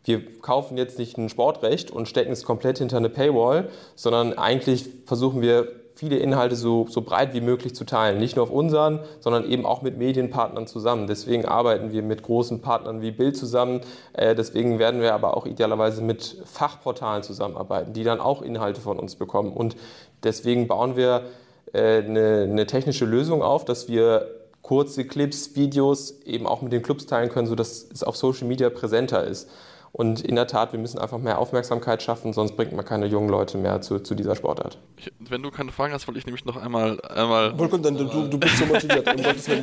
wir 0.03 0.25
kaufen 0.41 0.77
jetzt 0.77 0.99
nicht 0.99 1.17
ein 1.17 1.29
Sportrecht 1.29 1.91
und 1.91 2.07
stecken 2.07 2.31
es 2.31 2.43
komplett 2.43 2.79
hinter 2.79 2.97
eine 2.97 3.09
Paywall, 3.09 3.69
sondern 3.95 4.33
eigentlich 4.33 4.89
versuchen 5.05 5.41
wir 5.41 5.67
viele 5.99 6.15
Inhalte 6.15 6.55
so, 6.55 6.87
so 6.89 7.01
breit 7.01 7.33
wie 7.33 7.41
möglich 7.41 7.75
zu 7.75 7.83
teilen. 7.83 8.19
Nicht 8.19 8.37
nur 8.37 8.43
auf 8.43 8.51
unseren, 8.51 9.01
sondern 9.19 9.43
eben 9.43 9.65
auch 9.65 9.81
mit 9.81 9.97
Medienpartnern 9.97 10.65
zusammen. 10.65 11.07
Deswegen 11.07 11.43
arbeiten 11.43 11.91
wir 11.91 12.03
mit 12.03 12.23
großen 12.23 12.61
Partnern 12.61 13.01
wie 13.01 13.11
Bild 13.11 13.35
zusammen. 13.35 13.81
Äh, 14.13 14.33
deswegen 14.33 14.79
werden 14.79 15.01
wir 15.01 15.13
aber 15.13 15.35
auch 15.35 15.45
idealerweise 15.45 16.01
mit 16.01 16.37
Fachportalen 16.45 17.21
zusammenarbeiten, 17.21 17.91
die 17.91 18.05
dann 18.05 18.21
auch 18.21 18.41
Inhalte 18.41 18.79
von 18.79 18.97
uns 18.97 19.15
bekommen. 19.15 19.51
Und 19.51 19.75
deswegen 20.23 20.69
bauen 20.69 20.95
wir 20.95 21.23
äh, 21.73 21.97
eine, 21.97 22.47
eine 22.49 22.65
technische 22.65 23.03
Lösung 23.03 23.43
auf, 23.43 23.65
dass 23.65 23.89
wir 23.89 24.25
kurze 24.61 25.03
Clips, 25.03 25.57
Videos 25.57 26.21
eben 26.25 26.47
auch 26.47 26.61
mit 26.61 26.71
den 26.71 26.81
Clubs 26.81 27.07
teilen 27.07 27.27
können, 27.27 27.47
sodass 27.47 27.87
es 27.91 28.03
auf 28.03 28.15
Social 28.15 28.47
Media 28.47 28.69
präsenter 28.69 29.25
ist. 29.25 29.49
Und 29.91 30.21
in 30.21 30.35
der 30.35 30.47
Tat, 30.47 30.71
wir 30.71 30.79
müssen 30.79 30.99
einfach 30.99 31.17
mehr 31.17 31.39
Aufmerksamkeit 31.39 32.03
schaffen, 32.03 32.33
sonst 32.33 32.55
bringt 32.55 32.73
man 32.73 32.85
keine 32.85 33.07
jungen 33.07 33.29
Leute 33.29 33.57
mehr 33.57 33.81
zu, 33.81 33.99
zu 33.99 34.15
dieser 34.15 34.35
Sportart. 34.35 34.77
Ich, 34.97 35.11
wenn 35.19 35.41
du 35.41 35.51
keine 35.51 35.71
Fragen 35.71 35.93
hast, 35.93 36.07
wollte 36.07 36.19
ich 36.19 36.25
nämlich 36.25 36.45
noch 36.45 36.57
einmal. 36.57 37.01
einmal 37.01 37.57
Volkan, 37.57 37.81
dann, 37.81 37.97
du, 37.97 38.27
du 38.27 38.37
bist 38.37 38.57
so 38.57 38.65
motiviert. 38.65 39.07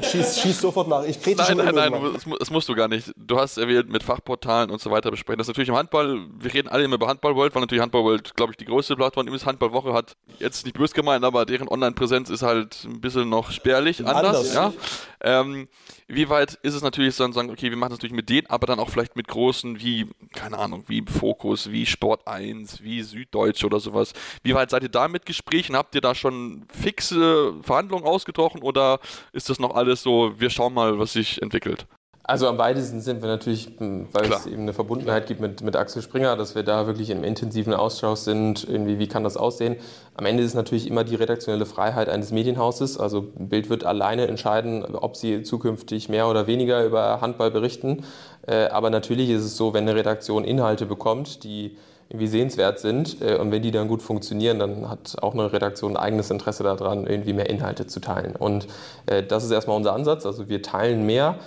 schieß, 0.04 0.40
schieß 0.40 0.60
sofort 0.60 0.88
nach. 0.88 1.04
Ich 1.04 1.18
trete 1.18 1.42
nein, 1.42 1.56
nein, 1.58 1.74
nein, 1.74 1.92
nein, 1.92 2.12
das, 2.14 2.24
das, 2.38 2.50
musst 2.50 2.68
du 2.68 2.74
gar 2.74 2.88
nicht. 2.88 3.12
Du 3.16 3.38
hast 3.38 3.56
erwähnt, 3.56 3.88
mit 3.90 4.02
Fachportalen 4.02 4.70
und 4.70 4.80
so 4.80 4.90
weiter 4.90 5.10
besprechen. 5.10 5.38
Das 5.38 5.46
ist 5.46 5.50
natürlich 5.50 5.68
im 5.68 5.76
Handball, 5.76 6.26
wir 6.38 6.52
reden 6.52 6.68
alle 6.68 6.84
immer 6.84 6.96
über 6.96 7.08
Handball 7.08 7.36
World, 7.36 7.54
weil 7.54 7.62
natürlich 7.62 7.82
Handball 7.82 8.04
World, 8.04 8.34
glaube 8.34 8.52
ich, 8.52 8.56
die 8.56 8.64
größte 8.64 8.96
Plattform 8.96 9.28
ist. 9.28 9.46
Handballwoche 9.46 9.92
hat 9.92 10.16
jetzt 10.38 10.64
nicht 10.64 10.76
böse 10.76 10.94
gemeint, 10.94 11.24
aber 11.24 11.46
deren 11.46 11.68
Online-Präsenz 11.68 12.30
ist 12.30 12.42
halt 12.42 12.84
ein 12.84 13.00
bisschen 13.00 13.28
noch 13.28 13.50
spärlich, 13.50 14.04
anders. 14.04 14.54
anders. 14.54 14.54
Ja? 14.54 14.72
Ähm, 15.20 15.68
wie 16.08 16.28
weit 16.28 16.54
ist 16.62 16.74
es 16.74 16.82
natürlich 16.82 17.16
dann 17.16 17.32
sagen, 17.32 17.50
okay, 17.50 17.70
wir 17.70 17.76
machen 17.76 17.90
das 17.90 17.98
natürlich 17.98 18.14
mit 18.14 18.28
denen, 18.28 18.46
aber 18.48 18.66
dann 18.66 18.78
auch 18.78 18.90
vielleicht 18.90 19.16
mit 19.16 19.28
großen 19.28 19.80
wie, 19.80 20.08
keine 20.32 20.58
Ahnung, 20.58 20.84
wie 20.86 21.02
Fokus, 21.02 21.70
wie 21.70 21.86
Sport 21.86 22.26
1, 22.26 22.82
wie 22.82 23.02
Süddeutsche 23.02 23.66
oder 23.66 23.80
sowas. 23.80 24.12
Wie 24.42 24.54
weit 24.54 24.70
seid 24.70 24.82
ihr 24.82 24.88
da 24.88 25.08
mit 25.08 25.26
Gesprächen? 25.26 25.76
Habt 25.76 25.94
ihr 25.94 26.00
da 26.00 26.14
schon 26.14 26.66
fixe 26.72 27.54
Verhandlungen 27.62 28.04
ausgetroffen 28.04 28.62
oder 28.62 29.00
ist 29.32 29.48
das 29.48 29.58
noch 29.58 29.74
alles 29.74 30.02
so, 30.02 30.38
wir 30.38 30.50
schauen 30.50 30.74
mal, 30.74 30.98
was 30.98 31.12
sich 31.12 31.40
entwickelt? 31.42 31.86
Also 32.28 32.48
am 32.48 32.58
weitesten 32.58 33.00
sind 33.00 33.22
wir 33.22 33.28
natürlich, 33.28 33.68
hm, 33.78 34.08
weil 34.10 34.24
Klar. 34.24 34.40
es 34.40 34.46
eben 34.46 34.62
eine 34.62 34.72
Verbundenheit 34.72 35.28
gibt 35.28 35.40
mit, 35.40 35.62
mit 35.62 35.76
Axel 35.76 36.02
Springer, 36.02 36.34
dass 36.34 36.56
wir 36.56 36.64
da 36.64 36.88
wirklich 36.88 37.10
im 37.10 37.22
intensiven 37.22 37.72
Austausch 37.72 38.18
sind, 38.18 38.66
irgendwie, 38.68 38.98
wie 38.98 39.06
kann 39.06 39.22
das 39.22 39.36
aussehen. 39.36 39.76
Am 40.14 40.26
Ende 40.26 40.42
ist 40.42 40.54
natürlich 40.54 40.88
immer 40.88 41.04
die 41.04 41.14
redaktionelle 41.14 41.66
Freiheit 41.66 42.08
eines 42.08 42.32
Medienhauses. 42.32 42.98
Also 42.98 43.28
Bild 43.36 43.70
wird 43.70 43.84
alleine 43.84 44.26
entscheiden, 44.26 44.84
ob 44.96 45.14
sie 45.14 45.44
zukünftig 45.44 46.08
mehr 46.08 46.28
oder 46.28 46.48
weniger 46.48 46.84
über 46.84 47.20
Handball 47.20 47.52
berichten. 47.52 48.02
Äh, 48.44 48.66
aber 48.70 48.90
natürlich 48.90 49.30
ist 49.30 49.44
es 49.44 49.56
so, 49.56 49.72
wenn 49.72 49.84
eine 49.84 49.94
Redaktion 49.94 50.42
Inhalte 50.42 50.84
bekommt, 50.86 51.44
die 51.44 51.76
irgendwie 52.08 52.26
sehenswert 52.26 52.80
sind 52.80 53.22
äh, 53.22 53.36
und 53.36 53.52
wenn 53.52 53.62
die 53.62 53.70
dann 53.70 53.86
gut 53.86 54.02
funktionieren, 54.02 54.58
dann 54.58 54.90
hat 54.90 55.16
auch 55.22 55.34
eine 55.34 55.52
Redaktion 55.52 55.92
ein 55.92 55.96
eigenes 55.96 56.30
Interesse 56.30 56.64
daran, 56.64 57.06
irgendwie 57.06 57.32
mehr 57.32 57.48
Inhalte 57.48 57.86
zu 57.86 58.00
teilen. 58.00 58.34
Und 58.34 58.66
äh, 59.06 59.22
das 59.22 59.44
ist 59.44 59.52
erstmal 59.52 59.76
unser 59.76 59.92
Ansatz. 59.92 60.26
Also 60.26 60.48
wir 60.48 60.62
teilen 60.62 61.06
mehr 61.06 61.38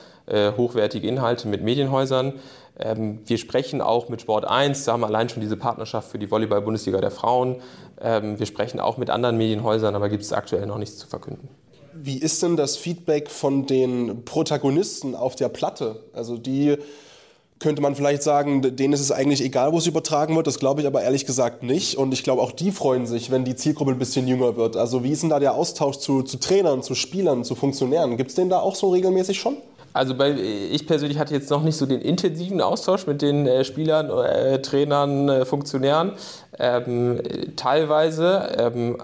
hochwertige 0.57 1.07
Inhalte 1.07 1.47
mit 1.47 1.63
Medienhäusern. 1.63 2.33
Ähm, 2.79 3.19
wir 3.25 3.37
sprechen 3.37 3.81
auch 3.81 4.09
mit 4.09 4.21
Sport 4.21 4.45
1, 4.45 4.85
da 4.85 4.93
haben 4.93 5.01
wir 5.01 5.07
allein 5.07 5.27
schon 5.27 5.41
diese 5.41 5.57
Partnerschaft 5.57 6.09
für 6.09 6.17
die 6.17 6.31
Volleyball-Bundesliga 6.31 7.01
der 7.01 7.11
Frauen. 7.11 7.57
Ähm, 8.01 8.39
wir 8.39 8.45
sprechen 8.45 8.79
auch 8.79 8.97
mit 8.97 9.09
anderen 9.09 9.37
Medienhäusern, 9.37 9.95
aber 9.95 10.07
gibt 10.09 10.23
es 10.23 10.31
aktuell 10.31 10.65
noch 10.65 10.77
nichts 10.77 10.97
zu 10.97 11.07
verkünden. 11.07 11.49
Wie 11.93 12.17
ist 12.17 12.41
denn 12.41 12.55
das 12.55 12.77
Feedback 12.77 13.29
von 13.29 13.65
den 13.65 14.23
Protagonisten 14.23 15.15
auf 15.15 15.35
der 15.35 15.49
Platte? 15.49 16.03
Also 16.13 16.37
die 16.37 16.77
könnte 17.59 17.81
man 17.81 17.93
vielleicht 17.93 18.23
sagen, 18.23 18.61
denen 18.61 18.93
ist 18.93 19.01
es 19.01 19.11
eigentlich 19.11 19.43
egal, 19.43 19.73
wo 19.73 19.79
es 19.79 19.87
übertragen 19.87 20.33
wird. 20.37 20.47
Das 20.47 20.59
glaube 20.59 20.79
ich 20.79 20.87
aber 20.87 21.01
ehrlich 21.01 21.25
gesagt 21.25 21.61
nicht. 21.61 21.97
Und 21.97 22.13
ich 22.13 22.23
glaube, 22.23 22.41
auch 22.41 22.53
die 22.53 22.71
freuen 22.71 23.05
sich, 23.05 23.31
wenn 23.31 23.43
die 23.43 23.57
Zielgruppe 23.57 23.91
ein 23.91 23.99
bisschen 23.99 24.29
jünger 24.29 24.55
wird. 24.55 24.77
Also 24.77 25.03
wie 25.03 25.11
ist 25.11 25.23
denn 25.23 25.29
da 25.29 25.39
der 25.39 25.55
Austausch 25.55 25.97
zu, 25.97 26.21
zu 26.21 26.39
Trainern, 26.39 26.83
zu 26.83 26.95
Spielern, 26.95 27.43
zu 27.43 27.55
Funktionären? 27.55 28.15
Gibt 28.15 28.29
es 28.29 28.35
den 28.35 28.49
da 28.49 28.59
auch 28.59 28.75
so 28.75 28.91
regelmäßig 28.91 29.37
schon? 29.37 29.57
Also 29.93 30.15
bei, 30.15 30.31
ich 30.31 30.85
persönlich 30.85 31.17
hatte 31.17 31.33
jetzt 31.33 31.49
noch 31.49 31.63
nicht 31.63 31.75
so 31.75 31.85
den 31.85 32.01
intensiven 32.01 32.61
Austausch 32.61 33.07
mit 33.07 33.21
den 33.21 33.47
äh, 33.47 33.63
Spielern, 33.63 34.09
äh, 34.09 34.61
Trainern, 34.61 35.29
äh, 35.29 35.45
Funktionären. 35.45 36.13
Ähm, 36.57 37.21
teilweise, 37.55 38.55
ähm, 38.57 38.97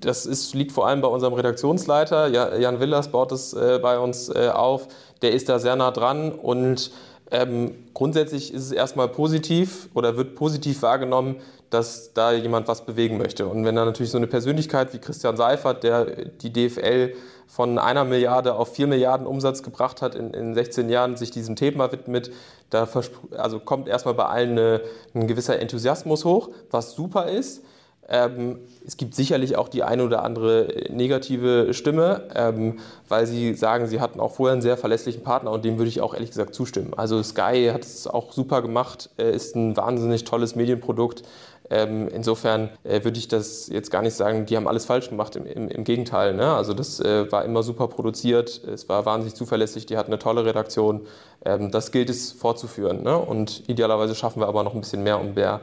das 0.00 0.26
ist, 0.26 0.54
liegt 0.54 0.72
vor 0.72 0.86
allem 0.86 1.00
bei 1.00 1.08
unserem 1.08 1.34
Redaktionsleiter, 1.34 2.28
Jan 2.58 2.80
Willers 2.80 3.08
baut 3.08 3.32
es 3.32 3.52
äh, 3.52 3.78
bei 3.80 3.98
uns 3.98 4.28
äh, 4.28 4.48
auf, 4.48 4.88
der 5.22 5.32
ist 5.32 5.48
da 5.48 5.58
sehr 5.58 5.76
nah 5.76 5.90
dran 5.90 6.32
und 6.32 6.90
ähm, 7.30 7.74
grundsätzlich 7.92 8.54
ist 8.54 8.62
es 8.62 8.72
erstmal 8.72 9.08
positiv 9.08 9.88
oder 9.94 10.16
wird 10.16 10.36
positiv 10.36 10.82
wahrgenommen, 10.82 11.36
dass 11.70 12.12
da 12.12 12.32
jemand 12.32 12.68
was 12.68 12.84
bewegen 12.84 13.18
möchte. 13.18 13.46
Und 13.46 13.64
wenn 13.64 13.74
da 13.74 13.84
natürlich 13.84 14.10
so 14.10 14.18
eine 14.18 14.26
Persönlichkeit 14.26 14.92
wie 14.92 14.98
Christian 14.98 15.36
Seifert, 15.36 15.82
der 15.82 16.04
die 16.26 16.52
DFL 16.52 17.14
von 17.46 17.78
einer 17.78 18.04
Milliarde 18.04 18.54
auf 18.54 18.74
vier 18.74 18.86
Milliarden 18.86 19.26
Umsatz 19.26 19.62
gebracht 19.62 20.02
hat 20.02 20.14
in, 20.14 20.32
in 20.32 20.54
16 20.54 20.88
Jahren, 20.88 21.16
sich 21.16 21.30
diesem 21.30 21.56
Thema 21.56 21.92
widmet, 21.92 22.30
da 22.70 22.88
also 23.36 23.60
kommt 23.60 23.88
erstmal 23.88 24.14
bei 24.14 24.26
allen 24.26 24.50
eine, 24.52 24.80
ein 25.14 25.26
gewisser 25.26 25.58
Enthusiasmus 25.58 26.24
hoch, 26.24 26.50
was 26.70 26.92
super 26.92 27.26
ist. 27.26 27.62
Ähm, 28.08 28.60
es 28.86 28.96
gibt 28.96 29.14
sicherlich 29.14 29.56
auch 29.56 29.68
die 29.68 29.82
eine 29.82 30.04
oder 30.04 30.22
andere 30.22 30.68
negative 30.90 31.74
Stimme, 31.74 32.28
ähm, 32.34 32.78
weil 33.08 33.26
sie 33.26 33.54
sagen, 33.54 33.88
sie 33.88 34.00
hatten 34.00 34.20
auch 34.20 34.34
vorher 34.34 34.52
einen 34.52 34.62
sehr 34.62 34.76
verlässlichen 34.76 35.24
Partner 35.24 35.50
und 35.50 35.64
dem 35.64 35.76
würde 35.76 35.88
ich 35.88 36.00
auch 36.00 36.14
ehrlich 36.14 36.30
gesagt 36.30 36.54
zustimmen. 36.54 36.94
Also 36.96 37.20
Sky 37.22 37.70
hat 37.72 37.82
es 37.82 38.06
auch 38.06 38.32
super 38.32 38.62
gemacht, 38.62 39.10
äh, 39.18 39.34
ist 39.34 39.56
ein 39.56 39.76
wahnsinnig 39.76 40.22
tolles 40.24 40.54
Medienprodukt. 40.54 41.22
Ähm, 41.68 42.08
insofern 42.08 42.70
äh, 42.84 43.02
würde 43.04 43.18
ich 43.18 43.28
das 43.28 43.68
jetzt 43.68 43.90
gar 43.90 44.02
nicht 44.02 44.14
sagen, 44.14 44.46
die 44.46 44.56
haben 44.56 44.68
alles 44.68 44.84
falsch 44.84 45.08
gemacht. 45.08 45.36
Im, 45.36 45.46
im, 45.46 45.68
im 45.68 45.84
Gegenteil. 45.84 46.34
Ne? 46.34 46.54
Also 46.54 46.74
das 46.74 47.00
äh, 47.00 47.30
war 47.30 47.44
immer 47.44 47.62
super 47.62 47.88
produziert, 47.88 48.62
es 48.64 48.88
war 48.88 49.04
wahnsinnig 49.04 49.34
zuverlässig, 49.34 49.86
die 49.86 49.96
hatten 49.96 50.12
eine 50.12 50.18
tolle 50.18 50.44
Redaktion. 50.44 51.06
Ähm, 51.44 51.70
das 51.70 51.92
gilt 51.92 52.10
es 52.10 52.32
fortzuführen. 52.32 53.02
Ne? 53.02 53.16
Und 53.18 53.68
idealerweise 53.68 54.14
schaffen 54.14 54.40
wir 54.40 54.48
aber 54.48 54.62
noch 54.62 54.74
ein 54.74 54.80
bisschen 54.80 55.02
mehr, 55.02 55.20
um 55.20 55.34
mehr 55.34 55.60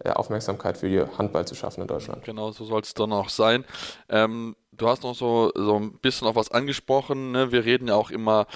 äh, 0.00 0.10
Aufmerksamkeit 0.10 0.76
für 0.76 0.88
die 0.88 1.02
Handball 1.18 1.46
zu 1.46 1.54
schaffen 1.54 1.82
in 1.82 1.86
Deutschland. 1.86 2.24
Genau, 2.24 2.50
so 2.50 2.64
soll 2.64 2.80
es 2.80 2.94
dann 2.94 3.12
auch 3.12 3.28
sein. 3.28 3.64
Ähm, 4.08 4.56
du 4.76 4.88
hast 4.88 5.02
noch 5.02 5.14
so, 5.14 5.50
so 5.54 5.76
ein 5.78 5.98
bisschen 5.98 6.28
auf 6.28 6.36
was 6.36 6.50
angesprochen. 6.50 7.32
Ne? 7.32 7.52
Wir 7.52 7.64
reden 7.64 7.88
ja 7.88 7.94
auch 7.94 8.10
immer, 8.10 8.46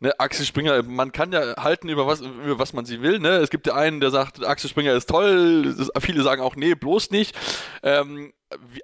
ne, 0.00 0.18
Axel 0.18 0.46
Springer, 0.46 0.82
man 0.82 1.12
kann 1.12 1.32
ja 1.32 1.56
halten 1.56 1.88
über 1.88 2.06
was, 2.06 2.20
über 2.20 2.58
was 2.58 2.72
man 2.72 2.84
sie 2.84 3.02
will. 3.02 3.18
Ne? 3.18 3.36
Es 3.36 3.50
gibt 3.50 3.66
ja 3.66 3.74
einen, 3.74 4.00
der 4.00 4.10
sagt, 4.10 4.44
Axel 4.44 4.70
Springer 4.70 4.94
ist 4.94 5.08
toll. 5.08 5.74
Ist, 5.78 5.90
viele 6.00 6.22
sagen 6.22 6.42
auch, 6.42 6.56
nee, 6.56 6.74
bloß 6.74 7.10
nicht. 7.10 7.36
Ähm, 7.82 8.32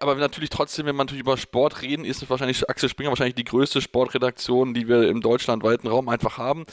aber 0.00 0.14
natürlich 0.16 0.50
trotzdem, 0.50 0.84
wenn 0.84 0.94
man 0.94 1.06
natürlich 1.06 1.22
über 1.22 1.38
Sport 1.38 1.80
reden, 1.80 2.04
ist 2.04 2.28
wahrscheinlich 2.28 2.68
Axel 2.68 2.88
Springer 2.88 3.08
wahrscheinlich 3.08 3.34
die 3.34 3.44
größte 3.44 3.80
Sportredaktion, 3.80 4.74
die 4.74 4.88
wir 4.88 5.08
im 5.08 5.22
deutschlandweiten 5.22 5.88
Raum 5.88 6.08
einfach 6.10 6.36
haben. 6.36 6.64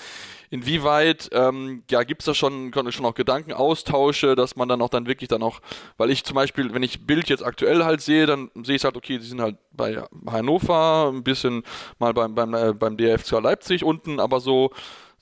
Inwieweit 0.49 1.29
ähm, 1.31 1.83
ja, 1.89 2.03
gibt 2.03 2.21
es 2.21 2.25
da 2.25 2.33
schon, 2.33 2.73
schon 2.89 3.05
auch 3.05 3.13
Gedankenaustausche, 3.13 4.35
dass 4.35 4.57
man 4.57 4.67
dann 4.67 4.81
auch 4.81 4.89
dann 4.89 5.07
wirklich 5.07 5.29
dann 5.29 5.41
auch, 5.41 5.61
weil 5.95 6.09
ich 6.09 6.25
zum 6.25 6.35
Beispiel, 6.35 6.73
wenn 6.73 6.83
ich 6.83 7.07
Bild 7.07 7.29
jetzt 7.29 7.45
aktuell 7.45 7.85
halt 7.85 8.01
sehe, 8.01 8.25
dann 8.25 8.51
sehe 8.61 8.75
ich 8.75 8.83
halt, 8.83 8.97
okay, 8.97 9.17
die 9.17 9.25
sind 9.25 9.39
halt 9.39 9.55
bei 9.71 10.03
Hannover, 10.29 11.11
ein 11.13 11.23
bisschen 11.23 11.63
mal 11.99 12.13
beim, 12.13 12.35
beim, 12.35 12.53
äh, 12.53 12.73
beim 12.73 12.97
DFC 12.97 13.31
Leipzig 13.41 13.85
unten, 13.85 14.19
aber 14.19 14.41
so, 14.41 14.71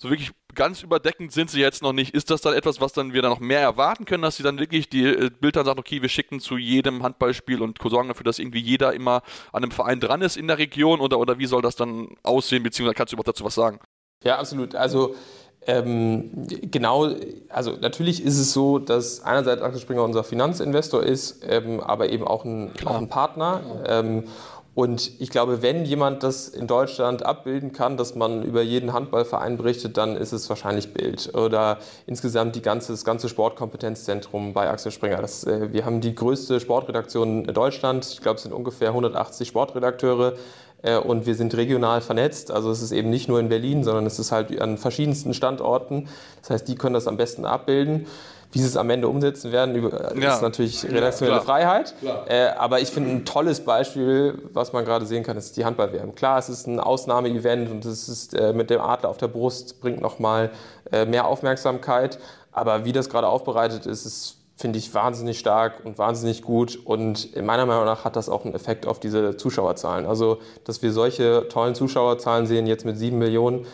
so 0.02 0.10
wirklich 0.10 0.32
ganz 0.56 0.82
überdeckend 0.82 1.34
sind 1.34 1.52
sie 1.52 1.60
jetzt 1.60 1.84
noch 1.84 1.92
nicht. 1.92 2.14
Ist 2.14 2.32
das 2.32 2.40
dann 2.40 2.54
etwas, 2.54 2.80
was 2.80 2.94
dann 2.94 3.14
wir 3.14 3.22
dann 3.22 3.32
noch 3.32 3.42
mehr 3.42 3.60
erwarten 3.60 4.06
können, 4.06 4.24
dass 4.24 4.38
sie 4.38 4.44
dann 4.44 4.58
wirklich 4.58 4.90
die 4.90 5.04
äh, 5.04 5.30
Bild 5.30 5.58
dann 5.58 5.66
sagen, 5.66 5.80
okay, 5.80 6.02
wir 6.02 6.08
schicken 6.10 6.40
zu 6.40 6.58
jedem 6.58 7.04
Handballspiel 7.04 7.62
und 7.62 7.80
sorgen 7.84 8.08
dafür, 8.08 8.24
dass 8.24 8.40
irgendwie 8.40 8.62
jeder 8.62 8.94
immer 8.94 9.22
an 9.52 9.64
einem 9.64 9.72
Verein 9.72 10.00
dran 10.00 10.22
ist 10.22 10.38
in 10.38 10.48
der 10.48 10.58
Region 10.58 11.02
oder, 11.02 11.20
oder 11.20 11.38
wie 11.38 11.46
soll 11.46 11.62
das 11.62 11.76
dann 11.76 12.08
aussehen, 12.24 12.64
beziehungsweise 12.64 12.96
kannst 12.96 13.12
du 13.12 13.16
überhaupt 13.16 13.28
dazu 13.28 13.44
was 13.44 13.56
sagen? 13.56 13.80
Ja, 14.24 14.38
absolut. 14.40 14.74
Also 14.74 15.16
ähm, 15.68 16.48
genau, 16.48 17.10
also 17.50 17.74
natürlich 17.82 18.24
ist 18.24 18.40
es 18.40 18.54
so, 18.54 18.80
dass 18.80 19.22
einerseits 19.22 19.62
Axel 19.62 19.82
Springer 19.82 20.04
unser 20.04 20.24
Finanzinvestor 20.24 21.04
ist, 21.04 21.44
ähm, 21.48 21.82
aber 21.82 22.10
eben 22.10 22.26
auch 22.26 22.46
ein, 22.46 22.72
auch 22.86 22.98
ein 22.98 23.10
Partner. 23.10 23.62
Ähm, 23.86 24.24
und 24.80 25.12
ich 25.20 25.30
glaube, 25.30 25.62
wenn 25.62 25.84
jemand 25.84 26.24
das 26.24 26.48
in 26.48 26.66
Deutschland 26.66 27.26
abbilden 27.26 27.74
kann, 27.74 27.98
dass 27.98 28.16
man 28.16 28.44
über 28.44 28.62
jeden 28.62 28.94
Handballverein 28.94 29.58
berichtet, 29.58 29.98
dann 29.98 30.16
ist 30.16 30.32
es 30.32 30.48
wahrscheinlich 30.48 30.94
Bild 30.94 31.36
oder 31.36 31.80
insgesamt 32.08 32.56
die 32.56 32.62
ganze, 32.62 32.94
das 32.94 33.04
ganze 33.04 33.28
Sportkompetenzzentrum 33.28 34.54
bei 34.54 34.70
Axel 34.70 34.94
Springer. 34.94 35.18
Das, 35.18 35.44
äh, 35.44 35.74
wir 35.74 35.84
haben 35.84 36.00
die 36.00 36.16
größte 36.16 36.62
Sportredaktion 36.62 37.44
in 37.44 37.54
Deutschland. 37.54 38.06
Ich 38.06 38.22
glaube, 38.22 38.38
es 38.38 38.44
sind 38.44 38.54
ungefähr 38.54 38.88
180 38.88 39.50
Sportredakteure. 39.50 40.36
Äh, 40.82 40.96
und 40.96 41.26
wir 41.26 41.36
sind 41.36 41.58
regional 41.58 42.00
vernetzt. 42.00 42.50
Also 42.50 42.72
es 42.72 42.82
ist 42.82 42.94
eben 42.94 43.10
nicht 43.10 43.28
nur 43.28 43.42
in 43.42 43.50
Berlin, 43.50 43.84
sondern 43.84 44.06
es 44.06 44.18
ist 44.18 44.32
halt 44.32 44.62
an 44.62 44.78
verschiedensten 44.78 45.34
Standorten. 45.34 46.08
Das 46.40 46.52
heißt, 46.52 46.68
die 46.70 46.76
können 46.76 46.94
das 46.94 47.06
am 47.06 47.18
besten 47.18 47.44
abbilden. 47.44 48.08
Wie 48.52 48.60
sie 48.60 48.66
es 48.66 48.78
am 48.78 48.90
Ende 48.90 49.08
umsetzen 49.08 49.52
werden, 49.52 49.76
ist 49.76 50.24
ja. 50.24 50.42
natürlich 50.42 50.84
redaktionelle 50.84 51.38
ja, 51.38 51.44
Freiheit. 51.44 51.94
Äh, 52.28 52.48
aber 52.58 52.80
ich 52.80 52.90
finde 52.90 53.12
ein 53.12 53.24
tolles 53.24 53.60
Beispiel, 53.60 54.42
was 54.54 54.74
man 54.74 54.86
gerade 54.86 55.06
sehen 55.06 55.24
kann, 55.24 55.38
ist 55.38 55.56
die 55.56 55.66
Handball-WM. 55.66 56.16
Klar, 56.16 56.40
es 56.40 56.50
ist 56.50 56.66
ein 56.66 56.80
Ausnahmeevent 56.80 57.70
und 57.70 57.86
es 57.86 58.10
ist 58.10 58.34
äh, 58.34 58.52
mit 58.54 58.72
dem 58.72 58.82
Adler 58.82 59.10
auf 59.10 59.18
der 59.18 59.28
Brust 59.28 59.80
bringt 59.82 60.02
nochmal 60.02 60.50
äh, 60.92 61.06
mehr 61.06 61.28
Aufmerksamkeit. 61.28 62.18
Aber 62.52 62.86
wie 62.86 62.92
das 62.92 63.10
gerade 63.10 63.28
aufbereitet 63.28 63.86
ist, 63.86 64.06
ist 64.06 64.40
finde 64.60 64.78
ich 64.78 64.94
wahnsinnig 64.94 65.40
stark 65.40 65.86
und 65.86 65.98
wahnsinnig 65.98 66.42
gut. 66.42 66.78
Und 66.84 67.34
meiner 67.42 67.66
Meinung 67.66 67.86
nach 67.86 68.04
hat 68.04 68.18
das 68.18 68.28
auch 68.28 68.44
einen 68.44 68.54
Effekt 68.54 68.86
auf 68.86 69.00
diese 69.00 69.38
Zuschauerzahlen. 69.38 70.06
Also, 70.06 70.40
dass 70.66 70.82
wir 70.82 70.92
solche 70.92 71.48
tollen 71.48 71.76
Zuschauerzahlen 71.76 72.46
sehen, 72.46 72.68
jetzt 72.68 72.84
mit 72.84 72.98
sieben 72.98 73.20
Millionen, 73.20 73.66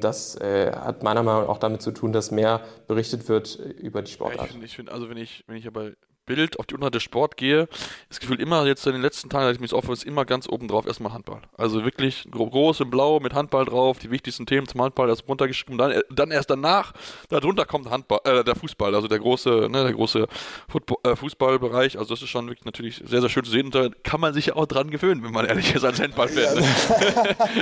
das 0.00 0.36
äh, 0.36 0.72
hat 0.72 1.02
meiner 1.02 1.22
Meinung 1.22 1.42
nach 1.42 1.48
auch 1.48 1.58
damit 1.58 1.82
zu 1.82 1.92
tun, 1.92 2.12
dass 2.12 2.30
mehr 2.30 2.60
berichtet 2.86 3.28
wird 3.28 3.56
über 3.56 4.02
die 4.02 4.10
Sportart. 4.10 4.38
Ja, 4.38 4.44
ich 4.46 4.52
finde, 4.52 4.68
find, 4.68 4.90
also 4.90 5.08
wenn 5.10 5.16
ich, 5.16 5.44
wenn 5.46 5.56
ich 5.56 5.66
aber 5.66 5.92
Bild 6.34 6.60
auf 6.60 6.66
die 6.66 6.74
Unterseite 6.74 7.00
Sport 7.00 7.36
gehe, 7.36 7.68
das 8.08 8.20
Gefühl 8.20 8.40
immer 8.40 8.64
jetzt 8.64 8.86
in 8.86 8.92
den 8.92 9.02
letzten 9.02 9.28
Tagen, 9.28 9.46
als 9.46 9.56
ich 9.56 9.60
mich 9.60 9.72
offen 9.72 9.92
ist 9.92 10.04
immer 10.04 10.24
ganz 10.24 10.48
oben 10.48 10.68
drauf 10.68 10.86
erstmal 10.86 11.12
Handball. 11.12 11.40
Also 11.56 11.84
wirklich 11.84 12.28
groß 12.30 12.80
in 12.80 12.90
Blau 12.90 13.18
mit 13.18 13.34
Handball 13.34 13.64
drauf, 13.64 13.98
die 13.98 14.12
wichtigsten 14.12 14.46
Themen 14.46 14.68
zum 14.68 14.80
Handball 14.80 15.08
erst 15.08 15.26
runtergeschrieben, 15.28 15.76
dann, 15.76 15.90
äh, 15.90 16.02
dann 16.08 16.30
erst 16.30 16.50
danach, 16.50 16.92
darunter 17.30 17.64
kommt 17.64 17.90
Handball, 17.90 18.20
äh, 18.24 18.44
der 18.44 18.54
Fußball, 18.54 18.94
also 18.94 19.08
der 19.08 19.18
große, 19.18 19.68
ne, 19.68 19.82
der 19.82 19.92
große 19.92 20.28
Football, 20.68 20.98
äh, 21.02 21.16
Fußballbereich. 21.16 21.98
Also 21.98 22.14
das 22.14 22.22
ist 22.22 22.28
schon 22.28 22.46
wirklich 22.46 22.64
natürlich 22.64 23.02
sehr, 23.04 23.20
sehr 23.20 23.28
schön 23.28 23.44
zu 23.44 23.50
sehen 23.50 23.66
und 23.66 23.74
da 23.74 23.88
kann 24.04 24.20
man 24.20 24.32
sich 24.32 24.46
ja 24.46 24.56
auch 24.56 24.66
dran 24.66 24.90
gewöhnen, 24.90 25.24
wenn 25.24 25.32
man 25.32 25.46
ehrlich 25.46 25.74
ist 25.74 25.84
als 25.84 26.00
Handballfan. 26.00 26.58
Ne? 26.58 26.66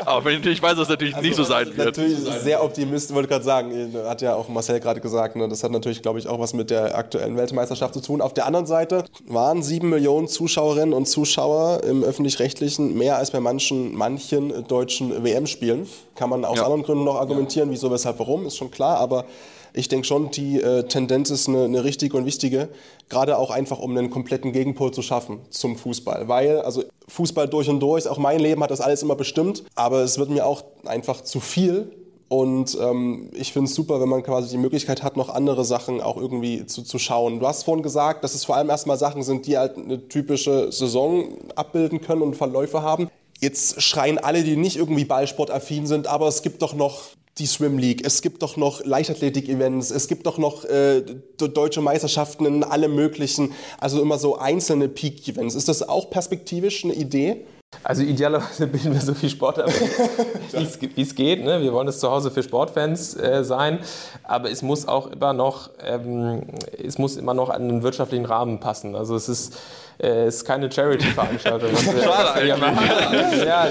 Aber 0.07 0.27
wenn 0.27 0.47
ich 0.47 0.63
weiß, 0.63 0.73
dass 0.73 0.83
es 0.83 0.89
natürlich 0.89 1.15
also, 1.15 1.27
nicht 1.27 1.37
so 1.37 1.45
sein 1.45 1.75
wird. 1.75 1.97
Natürlich 1.97 2.19
sehr 2.19 2.63
optimistisch, 2.63 3.15
wollte 3.15 3.29
gerade 3.29 3.45
sagen, 3.45 3.95
hat 4.07 4.21
ja 4.21 4.35
auch 4.35 4.49
Marcel 4.49 4.81
gerade 4.81 5.01
gesagt, 5.01 5.37
ne, 5.37 5.49
das 5.49 5.63
hat 5.65 5.71
natürlich, 5.71 6.03
glaube 6.03 6.19
ich, 6.19 6.29
auch 6.29 6.39
was 6.39 6.53
mit 6.53 6.71
der 6.71 6.97
aktuellen 6.97 7.37
Weltmeisterschaft 7.37 7.95
zu 7.95 8.01
tun. 8.01 8.21
Auf 8.21 8.35
der 8.35 8.47
anderen 8.47 8.58
anderen 8.59 8.67
Seite 8.67 9.05
waren 9.27 9.63
sieben 9.63 9.89
Millionen 9.89 10.27
Zuschauerinnen 10.27 10.93
und 10.93 11.07
Zuschauer 11.07 11.85
im 11.85 12.03
öffentlich-rechtlichen 12.03 12.97
mehr 12.97 13.17
als 13.17 13.31
bei 13.31 13.41
manchen, 13.41 13.95
manchen 13.95 14.67
deutschen 14.67 15.23
WM-Spielen. 15.23 15.87
Kann 16.17 16.29
man 16.29 16.45
aus 16.45 16.59
ja. 16.59 16.65
anderen 16.65 16.83
Gründen 16.83 17.05
noch 17.05 17.17
argumentieren, 17.17 17.71
wieso, 17.71 17.91
weshalb, 17.91 18.19
warum, 18.19 18.47
ist 18.47 18.57
schon 18.57 18.71
klar, 18.71 18.99
aber 18.99 19.27
ich 19.75 19.89
denke 19.89 20.07
schon, 20.07 20.31
die 20.31 20.61
äh, 20.61 20.83
Tendenz 20.85 21.31
ist 21.31 21.49
eine, 21.49 21.65
eine, 21.65 21.85
richtige 21.85 22.17
und 22.17 22.25
wichtige, 22.25 22.69
gerade 23.09 23.39
auch 23.39 23.51
einfach, 23.51 23.79
um 23.79 23.97
einen 23.97 24.11
kompletten 24.11 24.53
Gegenpol 24.53 24.91
zu 24.91 25.03
schaffen 25.03 25.41
zum 25.51 25.77
Fußball. 25.77 26.27
Weil, 26.27 26.61
also 26.63 26.83
Fußball 27.07 27.49
durch 27.49 27.69
und 27.69 27.79
durch, 27.79 28.09
auch 28.09 28.19
mein 28.19 28.41
Leben 28.41 28.63
hat 28.63 28.71
das 28.71 28.81
alles 28.81 29.03
immer 29.03 29.15
bestimmt, 29.15 29.63
aber 29.77 30.01
es 30.01 30.19
wird 30.19 30.31
mir 30.31 30.47
auch 30.47 30.65
einfach 30.85 31.21
zu 31.21 31.39
viel 31.39 31.93
und 32.29 32.77
ähm, 32.81 33.31
ich 33.33 33.55
finde 33.55 33.69
es 33.69 33.75
super, 33.75 34.01
wenn 34.01 34.09
man 34.09 34.23
quasi 34.23 34.51
die 34.51 34.59
Möglichkeit 34.59 35.03
hat, 35.03 35.17
noch 35.17 35.31
andere 35.31 35.65
Sachen 35.65 36.03
auch 36.03 36.19
irgendwie 36.19 36.67
zu, 36.67 36.83
zu 36.83 36.99
schauen. 36.99 37.41
Du 37.41 37.47
hast 37.47 37.63
vorhin 37.63 37.83
gesagt, 37.83 38.23
dass 38.23 38.35
es 38.35 38.45
vor 38.45 38.57
allem 38.57 38.69
erstmal 38.69 38.99
Sachen 38.99 39.23
sind, 39.23 39.47
die 39.47 39.57
halt 39.57 39.79
eine 39.79 40.09
typische 40.09 40.71
Saison 40.71 41.29
abbilden 41.57 42.03
können 42.03 42.21
und 42.21 42.37
Verläufe 42.37 42.83
haben. 42.83 43.09
Jetzt 43.41 43.81
schreien 43.81 44.19
alle, 44.19 44.43
die 44.45 44.57
nicht 44.57 44.77
irgendwie 44.77 45.07
ballsportaffin 45.07 45.87
sind, 45.87 46.07
aber 46.07 46.29
es 46.29 46.43
gibt 46.43 46.61
doch 46.61 46.75
noch 46.75 47.01
die 47.39 47.47
Swim 47.47 47.79
League, 47.79 48.05
es 48.05 48.21
gibt 48.21 48.43
doch 48.43 48.57
noch 48.57 48.85
Leichtathletik-Events, 48.85 49.91
es 49.93 50.09
gibt 50.09 50.27
doch 50.27 50.39
noch 50.39 50.65
äh, 50.65 51.03
deutsche 51.37 51.81
Meisterschaften 51.81 52.47
in 52.47 52.65
allem 52.65 52.95
möglichen, 52.95 53.53
also 53.79 54.03
immer 54.03 54.19
so 54.19 54.37
einzelne 54.37 54.89
Peak-Events. 54.89 55.55
Ist 55.55 55.69
das 55.69 55.89
auch 55.89 56.11
perspektivisch 56.11 56.85
eine 56.85 56.95
Idee? 56.95 57.47
Also 57.85 58.03
idealerweise 58.03 58.67
bilden 58.69 58.95
wir 58.95 59.01
so 59.01 59.15
viel 59.15 59.29
Sport 59.29 59.59
ab, 59.59 59.71
wie 60.53 61.03
es 61.03 61.15
geht. 61.15 61.45
Ne? 61.45 61.61
Wir 61.61 61.73
wollen 61.73 61.89
es 61.89 62.01
zu 62.01 62.11
Hause 62.11 62.31
für 62.31 62.43
Sportfans 62.43 63.15
äh, 63.15 63.45
sein, 63.45 63.81
aber 64.25 64.51
es 64.51 64.63
muss 64.63 64.89
auch 64.89 65.09
immer 65.09 65.33
noch, 65.33 65.71
ähm, 65.83 66.43
es 66.83 66.99
muss 66.99 67.17
immer 67.17 67.35
noch 67.35 67.51
an 67.51 67.69
den 67.69 67.83
wirtschaftlichen 67.83 68.25
Rahmen 68.25 68.59
passen. 68.59 68.97
Also 68.97 69.15
es 69.17 69.29
ist, 69.29 69.59
äh, 69.99 70.25
es 70.25 70.37
ist 70.37 70.45
keine 70.45 70.73
Charity-Veranstaltung. 70.73 71.71
schade 72.03 72.33
eigentlich. 72.33 73.45
ja, 73.45 73.69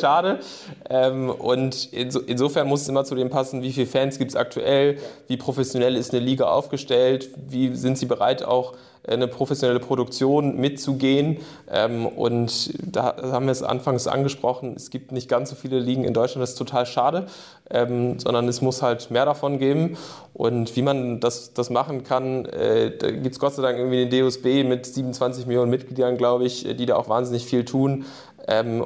schade. 0.00 0.40
Ähm, 0.88 1.30
und 1.30 1.92
inso, 1.92 2.20
insofern 2.20 2.68
muss 2.68 2.82
es 2.82 2.88
immer 2.88 3.04
zu 3.04 3.14
dem 3.14 3.30
passen, 3.30 3.62
wie 3.62 3.72
viele 3.72 3.86
Fans 3.86 4.18
gibt 4.18 4.30
es 4.30 4.36
aktuell, 4.36 4.98
wie 5.28 5.36
professionell 5.36 5.94
ist 5.94 6.12
eine 6.12 6.24
Liga 6.24 6.46
aufgestellt, 6.46 7.28
wie 7.48 7.74
sind 7.76 7.98
sie 7.98 8.06
bereit 8.06 8.42
auch 8.42 8.74
eine 9.06 9.28
professionelle 9.28 9.80
Produktion 9.80 10.56
mitzugehen. 10.56 11.38
Ähm, 11.70 12.06
und 12.06 12.72
da 12.84 13.16
haben 13.22 13.46
wir 13.46 13.52
es 13.52 13.62
anfangs 13.62 14.06
angesprochen, 14.06 14.74
es 14.76 14.90
gibt 14.90 15.12
nicht 15.12 15.28
ganz 15.28 15.50
so 15.50 15.56
viele 15.56 15.78
Ligen 15.78 16.04
in 16.04 16.14
Deutschland, 16.14 16.42
das 16.42 16.50
ist 16.50 16.58
total 16.58 16.86
schade, 16.86 17.26
ähm, 17.70 18.18
sondern 18.18 18.48
es 18.48 18.60
muss 18.60 18.82
halt 18.82 19.10
mehr 19.10 19.24
davon 19.24 19.58
geben. 19.58 19.96
Und 20.34 20.76
wie 20.76 20.82
man 20.82 21.20
das, 21.20 21.54
das 21.54 21.70
machen 21.70 22.04
kann, 22.04 22.44
äh, 22.46 22.96
da 22.96 23.10
gibt 23.10 23.32
es 23.34 23.38
Gott 23.38 23.54
sei 23.54 23.62
Dank 23.62 23.78
irgendwie 23.78 24.06
den 24.06 24.24
DOSB 24.24 24.64
mit 24.64 24.86
27 24.86 25.46
Millionen 25.46 25.70
Mitgliedern, 25.70 26.16
glaube 26.16 26.44
ich, 26.44 26.64
die 26.76 26.86
da 26.86 26.96
auch 26.96 27.08
wahnsinnig 27.08 27.44
viel 27.44 27.64
tun. 27.64 28.04
Ähm, 28.46 28.84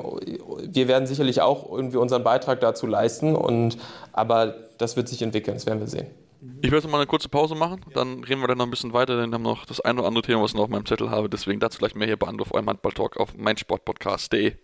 wir 0.62 0.89
werden 0.89 1.07
sicherlich 1.07 1.41
auch 1.41 1.71
irgendwie 1.71 1.97
unseren 1.97 2.25
Beitrag 2.25 2.61
dazu 2.61 2.87
leisten, 2.87 3.35
und, 3.35 3.79
aber 4.12 4.55
das 4.79 4.97
wird 4.97 5.09
sich 5.09 5.23
entwickeln, 5.23 5.57
das 5.57 5.67
werden 5.67 5.81
wir 5.81 5.87
sehen. 5.87 6.24
Ich 6.62 6.70
werde 6.70 6.88
mal 6.88 6.99
eine 6.99 7.07
kurze 7.07 7.28
Pause 7.28 7.55
machen, 7.55 7.80
dann 7.95 8.24
reden 8.24 8.40
wir 8.40 8.49
dann 8.49 8.59
noch 8.59 8.66
ein 8.66 8.70
bisschen 8.70 8.92
weiter, 8.92 9.16
denn 9.16 9.30
wir 9.30 9.34
haben 9.34 9.42
noch 9.42 9.66
das 9.66 9.80
ein 9.80 9.99
oder 9.99 10.09
andere 10.09 10.22
Thema, 10.22 10.42
was 10.42 10.53
ich 10.53 10.57
noch 10.57 10.64
auf 10.64 10.70
meinem 10.70 10.86
Zettel 10.86 11.11
habe. 11.11 11.28
Deswegen 11.28 11.61
dazu 11.61 11.78
gleich 11.78 11.95
mehr 11.95 12.07
hier 12.07 12.16
bei 12.16 12.26
Anruf 12.26 12.53
eurem 12.53 12.68
Handball-Talk 12.68 13.18
auf 13.18 13.36
meinsportpodcast.de. 13.36 14.55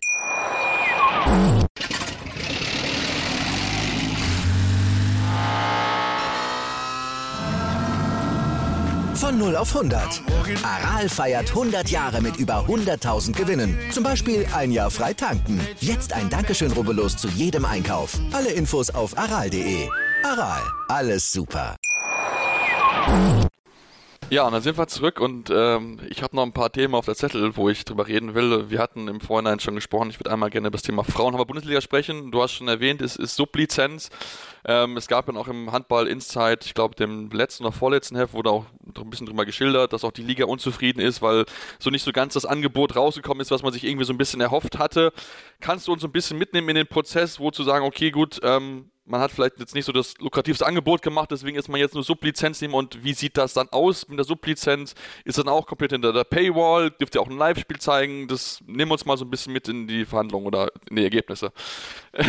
Von 9.15 9.37
0 9.37 9.55
auf 9.55 9.75
100. 9.75 10.23
Aral 10.63 11.07
feiert 11.07 11.49
100 11.49 11.89
Jahre 11.89 12.21
mit 12.21 12.37
über 12.37 12.65
100.000 12.67 13.33
Gewinnen. 13.33 13.77
Zum 13.91 14.03
Beispiel 14.03 14.47
ein 14.53 14.71
Jahr 14.71 14.89
frei 14.89 15.13
tanken. 15.13 15.61
Jetzt 15.79 16.13
ein 16.13 16.29
Dankeschön, 16.29 16.71
rubbellos 16.71 17.17
zu 17.17 17.27
jedem 17.27 17.65
Einkauf. 17.65 18.19
Alle 18.33 18.51
Infos 18.51 18.89
auf 18.89 19.17
aral.de. 19.17 19.87
Aral, 20.23 20.61
alles 20.87 21.31
super. 21.31 21.75
Ja, 24.29 24.45
und 24.45 24.53
dann 24.53 24.61
sind 24.61 24.77
wir 24.77 24.87
zurück 24.87 25.19
und 25.19 25.49
ähm, 25.53 25.99
ich 26.09 26.23
habe 26.23 26.35
noch 26.35 26.43
ein 26.43 26.53
paar 26.53 26.71
Themen 26.71 26.95
auf 26.95 27.05
der 27.05 27.15
Zettel, 27.15 27.57
wo 27.57 27.67
ich 27.69 27.83
drüber 27.83 28.07
reden 28.07 28.33
will. 28.33 28.69
Wir 28.69 28.79
hatten 28.79 29.07
im 29.07 29.19
Vorhinein 29.19 29.59
schon 29.59 29.75
gesprochen, 29.75 30.09
ich 30.09 30.19
würde 30.19 30.31
einmal 30.31 30.49
gerne 30.49 30.67
über 30.67 30.77
das 30.77 30.83
Thema 30.83 31.03
Frauenhandball-Bundesliga 31.03 31.81
sprechen. 31.81 32.31
Du 32.31 32.41
hast 32.41 32.53
schon 32.53 32.69
erwähnt, 32.69 33.01
es 33.01 33.17
ist 33.17 33.35
Sublizenz. 33.35 34.09
Ähm, 34.63 34.95
es 34.95 35.07
gab 35.07 35.25
dann 35.25 35.35
auch 35.35 35.49
im 35.49 35.71
Handball 35.71 36.07
Insight, 36.07 36.65
ich 36.65 36.75
glaube 36.75 36.95
dem 36.95 37.29
letzten 37.31 37.65
oder 37.65 37.73
vorletzten 37.73 38.15
Heft, 38.15 38.33
wurde 38.33 38.51
auch 38.51 38.65
ein 38.95 39.09
bisschen 39.09 39.25
drüber 39.25 39.43
geschildert, 39.43 39.91
dass 39.91 40.05
auch 40.05 40.13
die 40.13 40.23
Liga 40.23 40.45
unzufrieden 40.45 41.01
ist, 41.01 41.21
weil 41.21 41.45
so 41.79 41.89
nicht 41.89 42.03
so 42.03 42.13
ganz 42.13 42.35
das 42.35 42.45
Angebot 42.45 42.95
rausgekommen 42.95 43.41
ist, 43.41 43.51
was 43.51 43.63
man 43.63 43.73
sich 43.73 43.83
irgendwie 43.83 44.05
so 44.05 44.13
ein 44.13 44.17
bisschen 44.17 44.39
erhofft 44.39 44.77
hatte. 44.77 45.11
Kannst 45.59 45.87
du 45.87 45.91
uns 45.91 46.05
ein 46.05 46.11
bisschen 46.11 46.37
mitnehmen 46.37 46.69
in 46.69 46.75
den 46.75 46.87
Prozess, 46.87 47.39
wo 47.39 47.51
zu 47.51 47.63
sagen, 47.63 47.83
okay, 47.83 48.11
gut, 48.11 48.39
ähm, 48.43 48.91
man 49.11 49.19
hat 49.19 49.31
vielleicht 49.31 49.59
jetzt 49.59 49.75
nicht 49.75 49.83
so 49.83 49.91
das 49.91 50.13
lukrativste 50.19 50.65
Angebot 50.65 51.01
gemacht, 51.01 51.29
deswegen 51.31 51.57
ist 51.57 51.67
man 51.67 51.79
jetzt 51.79 51.93
nur 51.93 52.03
Sublizenz 52.03 52.61
nehmen 52.61 52.73
und 52.73 53.03
wie 53.03 53.13
sieht 53.13 53.37
das 53.37 53.53
dann 53.53 53.67
aus 53.69 54.07
mit 54.07 54.17
der 54.17 54.25
Sublizenz? 54.25 54.95
Ist 55.25 55.37
dann 55.37 55.49
auch 55.49 55.67
komplett 55.67 55.91
hinter 55.91 56.13
der 56.13 56.23
Paywall? 56.23 56.91
Dürft 56.91 57.15
ihr 57.15 57.21
auch 57.21 57.29
ein 57.29 57.37
Live-Spiel 57.37 57.77
zeigen? 57.77 58.29
Das 58.29 58.61
nehmen 58.65 58.89
wir 58.89 58.93
uns 58.93 59.05
mal 59.05 59.17
so 59.17 59.25
ein 59.25 59.29
bisschen 59.29 59.51
mit 59.51 59.67
in 59.67 59.85
die 59.85 60.05
Verhandlungen 60.05 60.47
oder 60.47 60.69
in 60.89 60.95
die 60.95 61.03
Ergebnisse. 61.03 61.51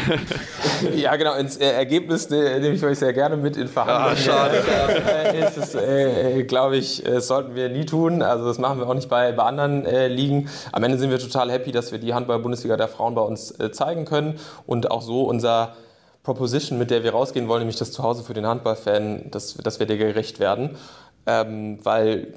ja, 0.96 1.14
genau, 1.14 1.34
ins 1.34 1.56
äh, 1.56 1.70
Ergebnis 1.70 2.26
äh, 2.26 2.58
nehme 2.58 2.74
ich 2.74 2.84
euch 2.84 2.98
sehr 2.98 3.12
gerne 3.12 3.36
mit 3.36 3.56
in 3.56 3.68
Verhandlungen. 3.68 4.14
Ah, 4.14 4.16
schade. 4.16 4.64
äh, 4.66 5.48
ist, 5.48 5.74
äh, 5.76 6.42
glaube 6.42 6.76
ich, 6.76 7.06
äh, 7.06 7.20
sollten 7.20 7.54
wir 7.54 7.68
nie 7.68 7.86
tun. 7.86 8.22
Also 8.22 8.44
das 8.44 8.58
machen 8.58 8.80
wir 8.80 8.88
auch 8.88 8.94
nicht 8.94 9.08
bei, 9.08 9.30
bei 9.30 9.44
anderen 9.44 9.86
äh, 9.86 10.08
Ligen. 10.08 10.50
Am 10.72 10.82
Ende 10.82 10.98
sind 10.98 11.10
wir 11.10 11.20
total 11.20 11.48
happy, 11.52 11.70
dass 11.70 11.92
wir 11.92 12.00
die 12.00 12.12
Handball-Bundesliga 12.12 12.76
der 12.76 12.88
Frauen 12.88 13.14
bei 13.14 13.22
uns 13.22 13.54
zeigen 13.70 14.04
können 14.04 14.40
und 14.66 14.90
auch 14.90 15.02
so 15.02 15.22
unser 15.22 15.76
Proposition, 16.22 16.78
mit 16.78 16.90
der 16.90 17.02
wir 17.02 17.12
rausgehen 17.12 17.48
wollen, 17.48 17.60
nämlich 17.60 17.78
das 17.78 17.92
Zuhause 17.92 18.22
für 18.22 18.34
den 18.34 18.46
Handballfan, 18.46 19.30
dass, 19.30 19.54
dass 19.54 19.80
wir 19.80 19.86
dir 19.86 19.98
gerecht 19.98 20.38
werden. 20.38 20.76
Ähm, 21.24 21.78
weil 21.84 22.32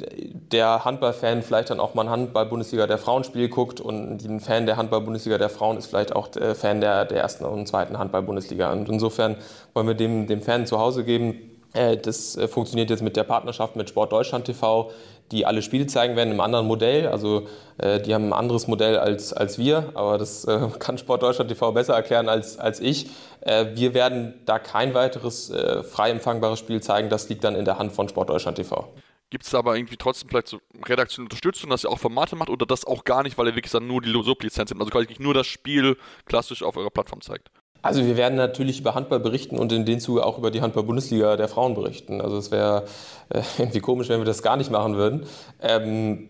der 0.51 0.85
Handballfan 0.85 1.41
vielleicht 1.41 1.71
dann 1.71 1.79
auch 1.79 1.95
mal 1.95 2.03
ein 2.03 2.09
Handball-Bundesliga 2.11 2.85
der 2.85 2.99
Frauenspiel 2.99 3.49
guckt 3.49 3.81
und 3.81 4.23
ein 4.23 4.39
Fan 4.39 4.67
der 4.67 4.77
Handball-Bundesliga 4.77 5.39
der 5.39 5.49
Frauen 5.49 5.77
ist 5.77 5.87
vielleicht 5.87 6.15
auch 6.15 6.27
der 6.27 6.53
Fan 6.53 6.81
der, 6.81 7.05
der 7.05 7.19
ersten 7.19 7.45
und 7.45 7.67
zweiten 7.67 7.97
Handball-Bundesliga. 7.97 8.71
Und 8.71 8.87
insofern 8.87 9.37
wollen 9.73 9.87
wir 9.87 9.95
dem, 9.95 10.27
dem 10.27 10.43
Fan 10.43 10.67
zu 10.67 10.77
Hause 10.77 11.03
geben, 11.03 11.55
äh, 11.75 11.97
das 11.97 12.37
äh, 12.37 12.47
funktioniert 12.47 12.89
jetzt 12.89 13.01
mit 13.01 13.17
der 13.17 13.23
Partnerschaft 13.23 13.75
mit 13.75 13.89
Sport 13.89 14.11
Deutschland 14.11 14.45
TV, 14.45 14.91
die 15.31 15.45
alle 15.45 15.61
Spiele 15.61 15.87
zeigen 15.87 16.15
werden 16.15 16.31
im 16.31 16.39
anderen 16.39 16.67
Modell. 16.67 17.07
Also 17.07 17.47
äh, 17.77 17.99
die 17.99 18.13
haben 18.13 18.25
ein 18.25 18.33
anderes 18.33 18.67
Modell 18.67 18.97
als, 18.97 19.33
als 19.33 19.57
wir, 19.57 19.91
aber 19.93 20.17
das 20.17 20.47
kann 20.79 20.97
Sport 20.97 21.23
Deutschland 21.23 21.49
TV 21.49 21.71
besser 21.71 21.95
erklären 21.95 22.29
als, 22.29 22.57
als 22.57 22.79
ich. 22.79 23.09
wir 23.43 23.93
werden 23.93 24.33
da 24.45 24.57
kein 24.57 24.95
weiteres 24.95 25.53
frei 25.91 26.09
empfangbares 26.09 26.57
Spiel 26.57 26.81
zeigen. 26.81 27.09
Das 27.09 27.29
liegt 27.29 27.43
dann 27.43 27.55
in 27.55 27.65
der 27.65 27.77
Hand 27.77 27.91
von 27.91 28.09
Sport 28.09 28.29
Deutschland 28.29 28.57
TV. 28.57 28.91
Gibt 29.31 29.43
es 29.43 29.51
da 29.51 29.59
aber 29.59 29.75
irgendwie 29.75 29.97
trotzdem 29.97 30.29
vielleicht 30.29 30.47
so 30.47 30.59
redaktionelle 30.85 31.25
Unterstützung, 31.25 31.69
dass 31.69 31.83
ihr 31.83 31.89
auch 31.89 31.99
Formate 31.99 32.35
macht 32.35 32.49
oder 32.49 32.65
das 32.65 32.85
auch 32.85 33.03
gar 33.03 33.23
nicht, 33.23 33.37
weil 33.37 33.47
ihr 33.47 33.55
wirklich 33.55 33.71
dann 33.71 33.87
nur 33.87 34.01
die 34.01 34.11
Sublizenz 34.11 34.69
habt, 34.69 34.79
also 34.79 34.91
quasi 34.91 35.07
nur 35.19 35.33
das 35.33 35.47
Spiel 35.47 35.97
klassisch 36.25 36.63
auf 36.63 36.77
eurer 36.77 36.91
Plattform 36.91 37.21
zeigt? 37.21 37.49
Also 37.85 38.03
wir 38.03 38.17
werden 38.17 38.33
natürlich 38.33 38.79
über 38.79 38.95
Handball 38.95 39.19
berichten 39.19 39.59
und 39.59 39.71
in 39.71 39.85
dem 39.85 39.99
Zuge 39.99 40.25
auch 40.25 40.39
über 40.39 40.49
die 40.49 40.61
Handball-Bundesliga 40.61 41.37
der 41.37 41.47
Frauen 41.47 41.75
berichten. 41.75 42.19
Also 42.19 42.35
es 42.35 42.49
wäre 42.49 42.85
äh, 43.29 43.43
irgendwie 43.59 43.79
komisch, 43.79 44.09
wenn 44.09 44.19
wir 44.19 44.25
das 44.25 44.41
gar 44.41 44.57
nicht 44.57 44.71
machen 44.71 44.95
würden. 44.95 45.27
Ähm, 45.61 46.29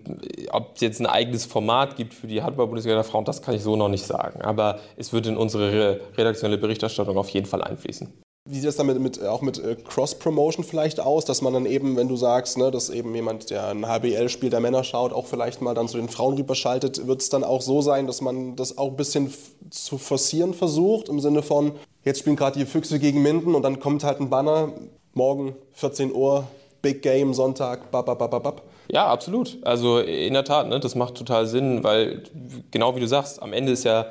ob 0.52 0.76
es 0.76 0.82
jetzt 0.82 1.00
ein 1.00 1.06
eigenes 1.06 1.46
Format 1.46 1.96
gibt 1.96 2.14
für 2.14 2.28
die 2.28 2.44
Handball-Bundesliga 2.44 2.96
der 2.96 3.06
Frauen, 3.06 3.24
das 3.24 3.42
kann 3.42 3.56
ich 3.56 3.64
so 3.64 3.78
noch 3.78 3.88
nicht 3.88 4.06
sagen. 4.06 4.42
Aber 4.42 4.80
es 4.98 5.14
wird 5.14 5.28
in 5.28 5.38
unsere 5.38 6.02
redaktionelle 6.18 6.58
Berichterstattung 6.58 7.18
auf 7.18 7.30
jeden 7.30 7.46
Fall 7.46 7.64
einfließen. 7.64 8.25
Wie 8.48 8.60
sieht 8.60 8.70
es 8.70 8.76
dann 8.76 8.86
mit, 8.86 9.00
mit, 9.00 9.24
auch 9.26 9.42
mit 9.42 9.58
äh, 9.58 9.76
Cross-Promotion 9.76 10.64
vielleicht 10.64 11.00
aus, 11.00 11.26
dass 11.26 11.42
man 11.42 11.54
dann 11.54 11.66
eben, 11.66 11.96
wenn 11.96 12.08
du 12.08 12.16
sagst, 12.16 12.60
ne, 12.60 12.70
dass 12.70 12.92
eben 12.92 13.16
jemand, 13.16 13.50
der 13.50 13.70
ein 13.70 13.88
HBL-Spiel 13.88 14.52
der 14.52 14.60
Männer 14.60 14.84
schaut, 14.84 15.14
auch 15.14 15.26
vielleicht 15.26 15.64
mal 15.64 15.74
dann 15.74 15.88
zu 15.88 15.98
den 15.98 16.10
Frauen 16.10 16.36
rüberschaltet, 16.36 17.08
wird 17.08 17.22
es 17.24 17.30
dann 17.30 17.44
auch 17.44 17.64
so 17.64 17.82
sein, 17.82 18.06
dass 18.06 18.22
man 18.22 18.56
das 18.56 18.78
auch 18.78 18.90
ein 18.90 18.98
bisschen 18.98 19.34
zu 19.72 19.98
forcieren 19.98 20.54
versucht, 20.54 21.10
im 21.10 21.20
Sinne 21.20 21.42
von, 21.42 21.72
jetzt 22.04 22.20
spielen 22.20 22.36
gerade 22.36 22.60
die 22.60 22.68
Füchse 22.68 23.00
gegen 23.00 23.24
Minden 23.24 23.56
und 23.56 23.64
dann 23.64 23.80
kommt 23.80 24.04
halt 24.04 24.20
ein 24.20 24.30
Banner, 24.30 24.74
morgen 25.16 25.56
14 25.74 26.14
Uhr, 26.14 26.46
Big 26.84 27.02
Game, 27.02 27.34
Sonntag, 27.34 27.90
bababababab. 27.90 28.62
Ja, 28.92 29.08
absolut. 29.08 29.58
Also 29.64 29.98
in 29.98 30.36
der 30.36 30.44
Tat, 30.44 30.70
ne, 30.70 30.80
das 30.80 30.94
macht 30.94 31.16
total 31.16 31.48
Sinn, 31.48 31.84
weil 31.84 32.22
genau 32.70 32.96
wie 32.96 33.00
du 33.00 33.08
sagst, 33.08 33.42
am 33.42 33.54
Ende 33.54 33.72
ist 33.72 33.86
ja 33.86 34.06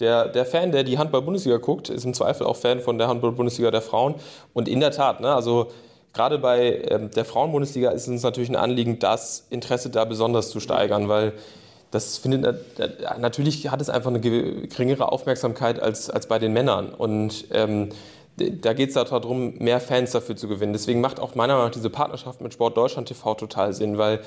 der, 0.00 0.28
der 0.28 0.44
Fan, 0.44 0.72
der 0.72 0.84
die 0.84 0.98
Handball-Bundesliga 0.98 1.56
guckt, 1.58 1.88
ist 1.88 2.04
im 2.04 2.14
Zweifel 2.14 2.46
auch 2.46 2.56
Fan 2.56 2.80
von 2.80 2.98
der 2.98 3.08
Handball-Bundesliga 3.08 3.70
der 3.70 3.82
Frauen. 3.82 4.14
Und 4.52 4.68
in 4.68 4.80
der 4.80 4.90
Tat, 4.90 5.20
ne, 5.20 5.34
also 5.34 5.68
gerade 6.12 6.38
bei 6.38 6.82
ähm, 6.88 7.10
der 7.10 7.24
Frauen-Bundesliga 7.24 7.90
ist 7.90 8.02
es 8.02 8.08
uns 8.08 8.22
natürlich 8.22 8.50
ein 8.50 8.56
Anliegen, 8.56 8.98
das 8.98 9.46
Interesse 9.50 9.90
da 9.90 10.04
besonders 10.04 10.50
zu 10.50 10.60
steigern, 10.60 11.08
weil 11.08 11.32
das 11.90 12.18
findet 12.18 12.78
natürlich 13.18 13.70
hat 13.70 13.80
es 13.80 13.88
einfach 13.88 14.10
eine 14.10 14.20
geringere 14.20 15.12
Aufmerksamkeit 15.12 15.80
als, 15.80 16.10
als 16.10 16.26
bei 16.26 16.38
den 16.38 16.52
Männern. 16.52 16.90
Und 16.90 17.46
ähm, 17.52 17.90
da 18.36 18.74
geht 18.74 18.90
es 18.90 18.94
darum, 18.94 19.54
mehr 19.58 19.80
Fans 19.80 20.10
dafür 20.10 20.36
zu 20.36 20.46
gewinnen. 20.46 20.74
Deswegen 20.74 21.00
macht 21.00 21.20
auch 21.20 21.34
meiner 21.34 21.54
Meinung 21.54 21.68
nach 21.68 21.74
diese 21.74 21.88
Partnerschaft 21.88 22.42
mit 22.42 22.52
Sport 22.52 22.76
Deutschland 22.76 23.08
TV 23.08 23.34
total 23.34 23.72
Sinn, 23.72 23.96
weil 23.96 24.20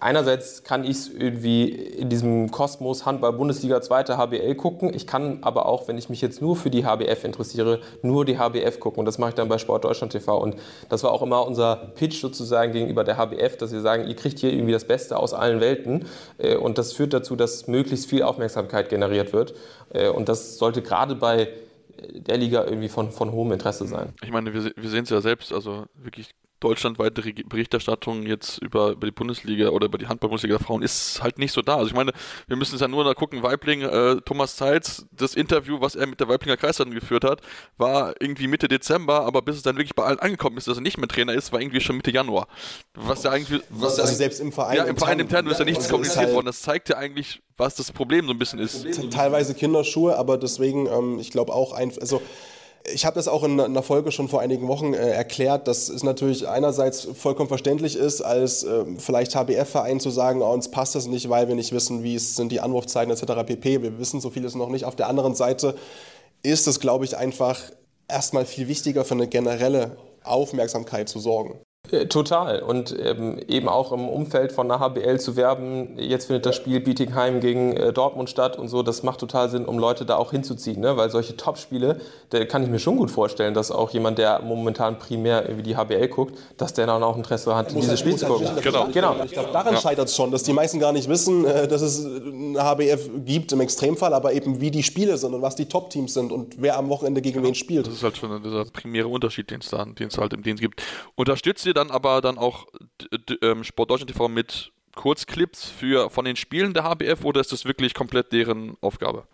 einerseits 0.00 0.64
kann 0.64 0.84
ich 0.84 0.90
es 0.90 1.08
irgendwie 1.08 1.70
in 1.70 2.10
diesem 2.10 2.50
Kosmos 2.50 3.06
Handball 3.06 3.32
Bundesliga 3.32 3.80
2. 3.80 4.04
HBL 4.04 4.54
gucken. 4.54 4.92
Ich 4.92 5.06
kann 5.06 5.38
aber 5.40 5.64
auch, 5.64 5.88
wenn 5.88 5.96
ich 5.96 6.10
mich 6.10 6.20
jetzt 6.20 6.42
nur 6.42 6.56
für 6.56 6.68
die 6.68 6.84
HBF 6.84 7.24
interessiere, 7.24 7.80
nur 8.02 8.26
die 8.26 8.38
HBF 8.38 8.80
gucken. 8.80 9.00
Und 9.00 9.06
das 9.06 9.16
mache 9.16 9.30
ich 9.30 9.36
dann 9.36 9.48
bei 9.48 9.56
Sport 9.56 9.84
Deutschland 9.84 10.12
TV. 10.12 10.36
Und 10.36 10.56
das 10.90 11.02
war 11.02 11.12
auch 11.12 11.22
immer 11.22 11.46
unser 11.46 11.76
Pitch 11.94 12.20
sozusagen 12.20 12.72
gegenüber 12.72 13.02
der 13.02 13.16
HBF, 13.16 13.56
dass 13.56 13.72
wir 13.72 13.80
sagen, 13.80 14.08
ihr 14.08 14.16
kriegt 14.16 14.40
hier 14.40 14.52
irgendwie 14.52 14.72
das 14.72 14.84
Beste 14.84 15.16
aus 15.16 15.32
allen 15.32 15.60
Welten. 15.60 16.04
Äh, 16.36 16.56
und 16.56 16.76
das 16.76 16.92
führt 16.92 17.14
dazu, 17.14 17.34
dass 17.34 17.66
möglichst 17.66 18.10
viel 18.10 18.22
Aufmerksamkeit 18.24 18.90
generiert 18.90 19.32
wird. 19.32 19.54
Äh, 19.94 20.08
und 20.08 20.28
das 20.28 20.58
sollte 20.58 20.82
gerade 20.82 21.14
bei 21.14 21.48
der 22.12 22.36
Liga 22.36 22.64
irgendwie 22.64 22.88
von, 22.88 23.10
von 23.10 23.32
hohem 23.32 23.52
Interesse 23.52 23.86
sein. 23.86 24.12
Ich 24.22 24.30
meine, 24.30 24.52
wir, 24.52 24.72
wir 24.76 24.88
sehen 24.88 25.04
es 25.04 25.10
ja 25.10 25.20
selbst, 25.20 25.52
also 25.52 25.86
wirklich 25.94 26.30
deutschlandweite 26.60 27.22
Berichterstattung 27.44 28.26
jetzt 28.26 28.58
über, 28.58 28.90
über 28.90 29.06
die 29.06 29.12
Bundesliga 29.12 29.68
oder 29.68 29.86
über 29.86 29.98
die 29.98 30.06
Handball-Bundesliga 30.08 30.56
der 30.56 30.64
Frauen 30.64 30.82
ist 30.82 31.22
halt 31.22 31.38
nicht 31.38 31.52
so 31.52 31.62
da. 31.62 31.76
Also 31.76 31.88
ich 31.88 31.94
meine, 31.94 32.12
wir 32.46 32.56
müssen 32.56 32.74
es 32.74 32.80
ja 32.80 32.88
nur 32.88 33.04
da 33.04 33.14
gucken, 33.14 33.42
Weibling, 33.42 33.82
äh, 33.82 34.16
Thomas 34.24 34.56
Zeitz, 34.56 35.06
das 35.12 35.34
Interview, 35.34 35.80
was 35.80 35.94
er 35.94 36.06
mit 36.06 36.20
der 36.20 36.28
Weiblinger 36.28 36.56
Kreisleitung 36.56 36.94
geführt 36.94 37.24
hat, 37.24 37.40
war 37.76 38.14
irgendwie 38.20 38.48
Mitte 38.48 38.68
Dezember, 38.68 39.24
aber 39.24 39.42
bis 39.42 39.56
es 39.56 39.62
dann 39.62 39.76
wirklich 39.76 39.94
bei 39.94 40.04
allen 40.04 40.18
angekommen 40.18 40.56
ist, 40.56 40.66
dass 40.66 40.78
er 40.78 40.82
nicht 40.82 40.98
mehr 40.98 41.08
Trainer 41.08 41.34
ist, 41.34 41.52
war 41.52 41.60
irgendwie 41.60 41.80
schon 41.80 41.96
Mitte 41.96 42.10
Januar. 42.10 42.48
Was 42.94 43.22
ja 43.22 43.30
eigentlich... 43.30 43.62
Was 43.70 43.98
also 43.98 44.14
selbst 44.14 44.40
im 44.40 44.52
Verein... 44.52 44.76
Ja, 44.76 44.84
im 44.84 44.96
Verein 44.96 45.20
intern 45.20 45.46
ist 45.46 45.58
ja 45.58 45.64
nichts 45.64 45.84
also 45.84 45.90
kommuniziert 45.90 46.24
halt 46.26 46.34
worden. 46.34 46.46
Das 46.46 46.62
zeigt 46.62 46.88
ja 46.88 46.96
eigentlich, 46.96 47.40
was 47.56 47.76
das 47.76 47.92
Problem 47.92 48.26
so 48.26 48.32
ein 48.32 48.38
bisschen 48.38 48.58
ist. 48.58 48.86
Teilweise 49.10 49.54
Kinderschuhe, 49.54 50.16
aber 50.16 50.38
deswegen, 50.38 50.86
ähm, 50.86 51.18
ich 51.18 51.30
glaube 51.30 51.52
auch, 51.52 51.72
ein, 51.72 51.92
also 52.00 52.20
ich 52.84 53.04
habe 53.04 53.14
das 53.16 53.28
auch 53.28 53.44
in 53.44 53.60
einer 53.60 53.82
Folge 53.82 54.12
schon 54.12 54.28
vor 54.28 54.40
einigen 54.40 54.68
Wochen 54.68 54.94
äh, 54.94 55.10
erklärt, 55.10 55.68
dass 55.68 55.88
es 55.88 56.02
natürlich 56.02 56.48
einerseits 56.48 57.08
vollkommen 57.14 57.48
verständlich 57.48 57.96
ist, 57.96 58.20
als 58.22 58.64
äh, 58.64 58.84
vielleicht 58.98 59.34
HBF-Verein 59.34 60.00
zu 60.00 60.10
sagen, 60.10 60.42
oh, 60.42 60.52
uns 60.52 60.70
passt 60.70 60.94
das 60.94 61.06
nicht, 61.06 61.28
weil 61.28 61.48
wir 61.48 61.54
nicht 61.54 61.72
wissen, 61.72 62.02
wie 62.02 62.14
es 62.14 62.36
sind 62.36 62.52
die 62.52 62.60
Anwurfzeiten 62.60 63.12
etc. 63.12 63.44
pp. 63.46 63.82
Wir 63.82 63.98
wissen 63.98 64.20
so 64.20 64.30
vieles 64.30 64.54
noch 64.54 64.68
nicht. 64.68 64.84
Auf 64.84 64.96
der 64.96 65.08
anderen 65.08 65.34
Seite 65.34 65.74
ist 66.42 66.66
es, 66.66 66.80
glaube 66.80 67.04
ich, 67.04 67.16
einfach 67.16 67.60
erstmal 68.08 68.46
viel 68.46 68.68
wichtiger 68.68 69.04
für 69.04 69.14
eine 69.14 69.28
generelle 69.28 69.96
Aufmerksamkeit 70.24 71.08
zu 71.08 71.18
sorgen. 71.18 71.58
Äh, 71.90 72.06
total. 72.06 72.60
Und 72.60 72.94
ähm, 72.98 73.38
eben 73.48 73.68
auch 73.68 73.92
im 73.92 74.08
Umfeld 74.08 74.52
von 74.52 74.68
der 74.68 74.80
HBL 74.80 75.18
zu 75.20 75.36
werben, 75.36 75.98
jetzt 75.98 76.26
findet 76.26 76.46
das 76.46 76.56
Spiel 76.56 76.80
Bietigheim 76.80 77.40
gegen 77.40 77.76
äh, 77.76 77.92
Dortmund 77.92 78.28
statt 78.30 78.58
und 78.58 78.68
so, 78.68 78.82
das 78.82 79.02
macht 79.02 79.20
total 79.20 79.48
Sinn, 79.48 79.64
um 79.64 79.78
Leute 79.78 80.04
da 80.04 80.16
auch 80.16 80.30
hinzuziehen. 80.30 80.80
Ne? 80.80 80.96
Weil 80.96 81.10
solche 81.10 81.36
Top-Spiele, 81.36 82.00
da 82.30 82.44
kann 82.44 82.62
ich 82.62 82.68
mir 82.68 82.78
schon 82.78 82.96
gut 82.96 83.10
vorstellen, 83.10 83.54
dass 83.54 83.70
auch 83.70 83.90
jemand, 83.90 84.18
der 84.18 84.40
momentan 84.42 84.98
primär 84.98 85.44
wie 85.56 85.62
die 85.62 85.76
HBL 85.76 86.08
guckt, 86.08 86.38
dass 86.56 86.74
der 86.74 86.86
dann 86.86 87.02
auch 87.02 87.16
Interesse 87.16 87.54
hat, 87.54 87.70
dieses 87.74 87.88
halt, 87.88 87.98
Spiel 87.98 88.16
zu 88.16 88.26
gucken. 88.26 88.48
Genau. 88.62 88.88
genau. 88.92 89.16
Ich 89.24 89.32
glaube, 89.32 89.50
daran 89.52 89.74
ja. 89.74 89.80
scheitert 89.80 90.08
es 90.08 90.16
schon, 90.16 90.30
dass 90.30 90.42
die 90.42 90.52
meisten 90.52 90.78
gar 90.78 90.92
nicht 90.92 91.08
wissen, 91.08 91.44
äh, 91.44 91.66
dass 91.66 91.80
es 91.80 92.04
eine 92.04 92.62
HBF 92.62 93.10
gibt 93.24 93.52
im 93.52 93.60
Extremfall, 93.60 94.12
aber 94.12 94.32
eben 94.32 94.60
wie 94.60 94.70
die 94.70 94.82
Spiele 94.82 95.16
sind 95.16 95.34
und 95.34 95.42
was 95.42 95.56
die 95.56 95.66
Top-Teams 95.66 96.12
sind 96.14 96.32
und 96.32 96.56
wer 96.58 96.76
am 96.76 96.88
Wochenende 96.88 97.22
gegen 97.22 97.36
genau. 97.36 97.48
wen 97.48 97.54
spielt. 97.54 97.86
Das 97.86 97.94
ist 97.94 98.02
halt 98.02 98.16
schon 98.16 98.42
dieser 98.42 98.64
primäre 98.66 99.08
Unterschied, 99.08 99.50
den 99.50 99.60
es 99.60 99.70
da, 99.70 99.84
den 99.84 100.08
es 100.08 100.18
halt 100.18 100.32
im 100.32 100.42
Dienst 100.42 100.60
gibt. 100.60 100.82
Unterstützt 101.14 101.64
ihr 101.66 101.74
dann 101.78 101.90
aber 101.90 102.20
dann 102.20 102.38
auch 102.38 102.66
ähm, 103.42 103.64
Sport 103.64 103.90
Deutschland 103.90 104.10
TV 104.10 104.28
mit 104.28 104.72
Kurzclips 104.96 105.70
für, 105.70 106.10
von 106.10 106.24
den 106.24 106.36
Spielen 106.36 106.74
der 106.74 106.84
HBF 106.84 107.24
oder 107.24 107.40
ist 107.40 107.52
das 107.52 107.64
wirklich 107.64 107.94
komplett 107.94 108.32
deren 108.32 108.76
Aufgabe? 108.80 109.24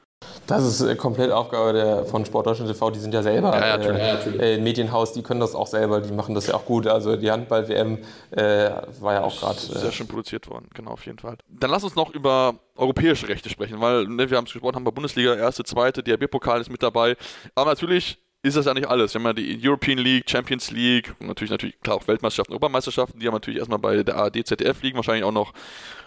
Das 0.46 0.64
ist 0.64 0.80
äh, 0.82 0.94
komplett 0.94 1.30
Aufgabe 1.30 1.72
der, 1.72 2.04
von 2.04 2.24
Sport 2.24 2.46
Deutschland 2.46 2.70
TV. 2.70 2.90
Die 2.90 2.98
sind 2.98 3.14
ja 3.14 3.22
selber 3.22 3.54
ja, 3.56 3.78
ja, 3.78 3.92
äh, 3.92 4.54
äh, 4.54 4.60
Medienhaus, 4.60 5.12
die 5.12 5.22
können 5.22 5.40
das 5.40 5.54
auch 5.54 5.66
selber, 5.66 6.00
die 6.00 6.12
machen 6.12 6.34
das 6.34 6.46
ja 6.46 6.54
auch 6.54 6.64
gut. 6.64 6.86
Also 6.86 7.16
die 7.16 7.30
Handball-WM 7.30 7.98
äh, 8.30 8.70
war 9.00 9.14
ja 9.14 9.22
auch 9.22 9.38
gerade. 9.38 9.56
Äh, 9.56 9.78
sehr 9.78 9.92
schön 9.92 10.06
produziert 10.06 10.48
worden, 10.48 10.68
genau, 10.74 10.92
auf 10.92 11.06
jeden 11.06 11.18
Fall. 11.18 11.36
Dann 11.48 11.70
lass 11.70 11.84
uns 11.84 11.94
noch 11.94 12.10
über 12.14 12.54
europäische 12.76 13.28
Rechte 13.28 13.48
sprechen, 13.48 13.80
weil 13.80 14.06
ne, 14.06 14.28
wir 14.28 14.36
haben 14.36 14.44
es 14.44 14.52
gesprochen, 14.52 14.76
haben 14.76 14.84
bei 14.84 14.90
Bundesliga, 14.90 15.34
erste, 15.34 15.64
zweite, 15.64 16.02
DRB-Pokal 16.02 16.60
ist 16.60 16.70
mit 16.70 16.82
dabei. 16.82 17.16
Aber 17.54 17.70
natürlich 17.70 18.18
ist 18.44 18.58
das 18.58 18.66
ja 18.66 18.74
nicht 18.74 18.86
alles. 18.86 19.14
Wir 19.14 19.20
haben 19.20 19.26
ja 19.26 19.32
die 19.32 19.58
European 19.66 19.96
League, 19.96 20.28
Champions 20.28 20.70
League, 20.70 21.14
und 21.18 21.28
natürlich, 21.28 21.50
natürlich 21.50 21.80
klar 21.80 21.96
auch 21.96 22.06
Weltmeisterschaften, 22.06 22.52
Europameisterschaften, 22.52 23.18
die 23.18 23.26
haben 23.26 23.32
natürlich 23.32 23.58
erstmal 23.58 23.78
bei 23.78 24.02
der 24.02 24.16
ARD, 24.16 24.46
ZDF 24.46 24.82
liegen, 24.82 24.96
wahrscheinlich 24.96 25.24
auch 25.24 25.32
noch 25.32 25.54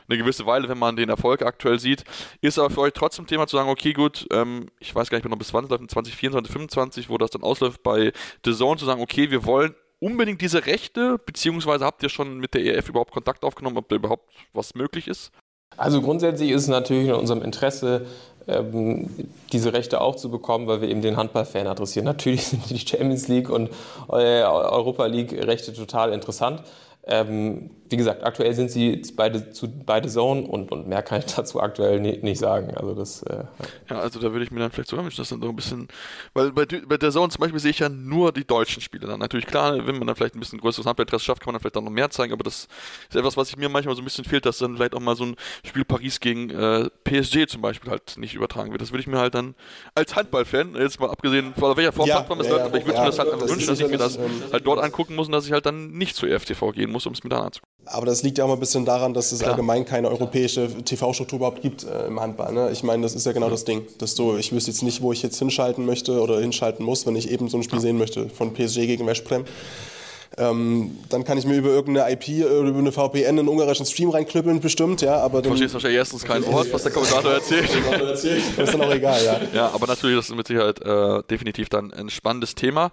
eine 0.07 0.19
gewisse 0.19 0.45
Weile, 0.45 0.69
wenn 0.69 0.77
man 0.77 0.95
den 0.95 1.09
Erfolg 1.09 1.41
aktuell 1.41 1.79
sieht. 1.79 2.03
Ist 2.41 2.59
aber 2.59 2.69
für 2.69 2.81
euch 2.81 2.93
trotzdem 2.93 3.25
Thema 3.25 3.47
zu 3.47 3.57
sagen, 3.57 3.69
okay, 3.69 3.91
gut, 3.91 4.27
ähm, 4.31 4.69
ich 4.79 4.93
weiß 4.93 5.09
gar 5.09 5.17
nicht, 5.17 5.27
noch 5.27 5.35
bis 5.35 5.47
20, 5.47 5.89
2024, 5.89 6.51
2025, 6.51 7.09
wo 7.09 7.17
das 7.17 7.31
dann 7.31 7.41
ausläuft, 7.41 7.81
bei 7.81 8.13
The 8.45 8.53
Zone 8.53 8.77
zu 8.77 8.85
sagen, 8.85 9.01
okay, 9.01 9.31
wir 9.31 9.43
wollen 9.43 9.73
unbedingt 9.99 10.39
diese 10.39 10.67
Rechte, 10.67 11.17
beziehungsweise 11.25 11.85
habt 11.85 12.03
ihr 12.03 12.09
schon 12.09 12.38
mit 12.38 12.53
der 12.53 12.63
EF 12.63 12.88
überhaupt 12.88 13.11
Kontakt 13.11 13.43
aufgenommen, 13.43 13.77
ob 13.77 13.89
da 13.89 13.95
überhaupt 13.95 14.31
was 14.53 14.75
möglich 14.75 15.07
ist? 15.07 15.31
Also 15.75 16.01
grundsätzlich 16.01 16.51
ist 16.51 16.63
es 16.63 16.67
natürlich 16.67 17.07
in 17.07 17.15
unserem 17.15 17.41
Interesse, 17.41 18.05
ähm, 18.47 19.09
diese 19.51 19.73
Rechte 19.73 20.01
auch 20.01 20.15
zu 20.15 20.29
bekommen, 20.29 20.67
weil 20.67 20.81
wir 20.81 20.89
eben 20.89 21.01
den 21.01 21.17
Handballfan 21.17 21.67
adressieren. 21.67 22.05
Natürlich 22.05 22.47
sind 22.47 22.69
die 22.69 22.79
Champions 22.79 23.27
League 23.27 23.49
und 23.49 23.69
äh, 24.09 24.41
Europa 24.43 25.05
League 25.05 25.33
Rechte 25.33 25.73
total 25.73 26.13
interessant. 26.13 26.63
Ähm, 27.05 27.69
wie 27.89 27.97
gesagt, 27.97 28.23
aktuell 28.23 28.53
sind 28.53 28.71
sie 28.71 29.01
beide 29.15 29.51
zu 29.51 29.67
beide 29.67 30.09
Zone 30.09 30.41
und, 30.41 30.71
und 30.71 30.88
mehr 30.88 31.03
kann 31.03 31.19
ich 31.19 31.25
dazu 31.35 31.61
aktuell 31.61 31.99
nie, 31.99 32.17
nicht 32.17 32.39
sagen. 32.39 32.75
Also 32.75 32.93
das. 32.93 33.23
Äh, 33.23 33.45
ja. 33.89 33.99
also 33.99 34.19
da 34.19 34.31
würde 34.31 34.43
ich 34.43 34.51
mir 34.51 34.59
dann 34.59 34.71
vielleicht 34.71 34.89
sogar 34.89 35.05
wünschen, 35.05 35.21
dass 35.21 35.29
dann 35.29 35.41
so 35.41 35.49
ein 35.49 35.55
bisschen, 35.55 35.88
weil 36.33 36.51
bei, 36.51 36.65
bei 36.65 36.97
der 36.97 37.11
Zone 37.11 37.29
zum 37.29 37.41
Beispiel 37.41 37.59
sehe 37.59 37.71
ich 37.71 37.79
ja 37.79 37.89
nur 37.89 38.31
die 38.31 38.45
deutschen 38.45 38.81
Spiele 38.81 39.07
dann. 39.07 39.19
Natürlich 39.19 39.45
klar, 39.45 39.85
wenn 39.85 39.97
man 39.97 40.07
dann 40.07 40.15
vielleicht 40.15 40.35
ein 40.35 40.39
bisschen 40.39 40.59
größeres 40.59 40.85
Handballinteresse 40.85 41.25
schafft, 41.25 41.41
kann 41.41 41.47
man 41.47 41.55
dann 41.55 41.61
vielleicht 41.61 41.77
auch 41.77 41.81
noch 41.81 41.91
mehr 41.91 42.09
zeigen. 42.09 42.33
Aber 42.33 42.43
das 42.43 42.67
ist 43.09 43.15
etwas, 43.15 43.38
was 43.38 43.49
ich 43.49 43.57
mir 43.57 43.69
manchmal 43.69 43.95
so 43.95 44.01
ein 44.01 44.05
bisschen 44.05 44.25
fehlt, 44.25 44.45
dass 44.45 44.57
dann 44.57 44.75
vielleicht 44.75 44.93
auch 44.93 44.99
mal 44.99 45.15
so 45.15 45.25
ein 45.25 45.35
Spiel 45.65 45.85
Paris 45.85 46.19
gegen 46.19 46.49
äh, 46.49 46.89
PSG 47.03 47.47
zum 47.47 47.61
Beispiel 47.61 47.91
halt 47.91 48.17
nicht 48.17 48.35
übertragen 48.35 48.71
wird. 48.71 48.81
Das 48.81 48.91
würde 48.91 49.01
ich 49.01 49.07
mir 49.07 49.17
halt 49.17 49.35
dann 49.35 49.55
als 49.95 50.15
Handballfan 50.15 50.75
jetzt 50.75 50.99
mal 50.99 51.09
abgesehen 51.09 51.53
von 51.53 51.75
welcher 51.77 51.91
Form 51.91 52.07
ja, 52.07 52.25
es 52.39 52.47
ja, 52.47 52.53
läuft, 52.53 52.65
aber 52.65 52.77
ich 52.77 52.85
würde 52.85 52.99
mir 52.99 53.05
das 53.05 53.19
halt 53.19 53.31
das 53.31 53.49
wünschen, 53.49 53.67
dass 53.67 53.79
ich 53.79 53.88
mir 53.88 53.97
das 53.97 54.17
ähm, 54.17 54.43
halt 54.51 54.65
dort 54.65 54.79
angucken 54.83 55.15
muss 55.15 55.27
und 55.27 55.33
dass 55.33 55.45
ich 55.45 55.51
halt 55.51 55.65
dann 55.65 55.91
nicht 55.91 56.15
zur 56.15 56.29
EFTV 56.29 56.71
gehen 56.71 56.91
muss, 56.91 57.05
um 57.05 57.13
es 57.13 57.23
mir 57.23 57.29
dann 57.29 57.43
anzugucken. 57.43 57.76
Aber 57.86 58.05
das 58.05 58.21
liegt 58.21 58.38
ja 58.38 58.43
auch 58.43 58.49
mal 58.49 58.55
ein 58.55 58.59
bisschen 58.59 58.86
daran, 58.86 59.13
dass 59.13 59.32
es 59.32 59.39
Klar. 59.39 59.51
allgemein 59.51 59.86
keine 59.86 60.09
europäische 60.09 60.67
TV-Struktur 60.84 61.38
überhaupt 61.38 61.61
gibt 61.61 61.86
äh, 61.86 62.07
im 62.07 62.19
Handball. 62.19 62.51
Ne? 62.51 62.69
Ich 62.71 62.84
meine, 62.84 63.03
das 63.03 63.15
ist 63.15 63.25
ja 63.25 63.32
genau 63.32 63.49
das 63.49 63.63
Ding. 63.63 63.88
Dass 63.99 64.15
du, 64.15 64.36
ich 64.36 64.51
wüsste 64.51 64.71
jetzt 64.71 64.84
nicht, 64.84 65.01
wo 65.01 65.13
ich 65.13 65.23
jetzt 65.23 65.39
hinschalten 65.39 65.86
möchte 65.86 66.19
oder 66.21 66.39
hinschalten 66.39 66.86
muss, 66.86 67.05
wenn 67.05 67.15
ich 67.15 67.32
eben 67.32 67.47
so 67.47 67.57
ein 67.57 67.63
Spiel 67.63 67.80
sehen 67.80 67.97
möchte 67.97 68.30
von 68.30 68.53
PSG 68.53 68.88
gegen 68.88 69.07
Westbrem. 69.07 69.45
Ähm, 70.39 70.97
dann 71.09 71.23
kann 71.23 71.39
ich 71.39 71.45
mir 71.45 71.55
über 71.55 71.69
irgendeine 71.69 72.11
IP 72.11 72.45
oder 72.45 72.69
über 72.69 72.78
eine 72.78 72.91
VPN 72.91 73.39
einen 73.39 73.47
ungarischen 73.47 73.88
Stream 73.88 74.09
reinknüppeln, 74.09 74.59
bestimmt, 74.59 75.01
ja. 75.01 75.19
Aber 75.19 75.41
du 75.41 75.49
verstehst 75.49 75.73
wahrscheinlich 75.73 75.97
erstens 75.97 76.23
kein 76.23 76.45
Wort, 76.45 76.71
was 76.71 76.84
der 76.84 76.91
Kommentator 76.91 77.32
erzählt. 77.32 77.69
das 77.99 78.23
ist 78.23 78.73
dann 78.73 78.82
auch 78.82 78.93
egal, 78.93 79.23
ja. 79.23 79.39
Ja, 79.53 79.71
aber 79.73 79.88
natürlich, 79.88 80.15
das 80.15 80.30
ist 80.30 80.36
mit 80.36 80.45
Sicherheit 80.45 80.80
äh, 80.82 81.23
definitiv 81.28 81.69
dann 81.69 81.91
ein 81.91 82.11
spannendes 82.11 82.53
Thema. 82.53 82.91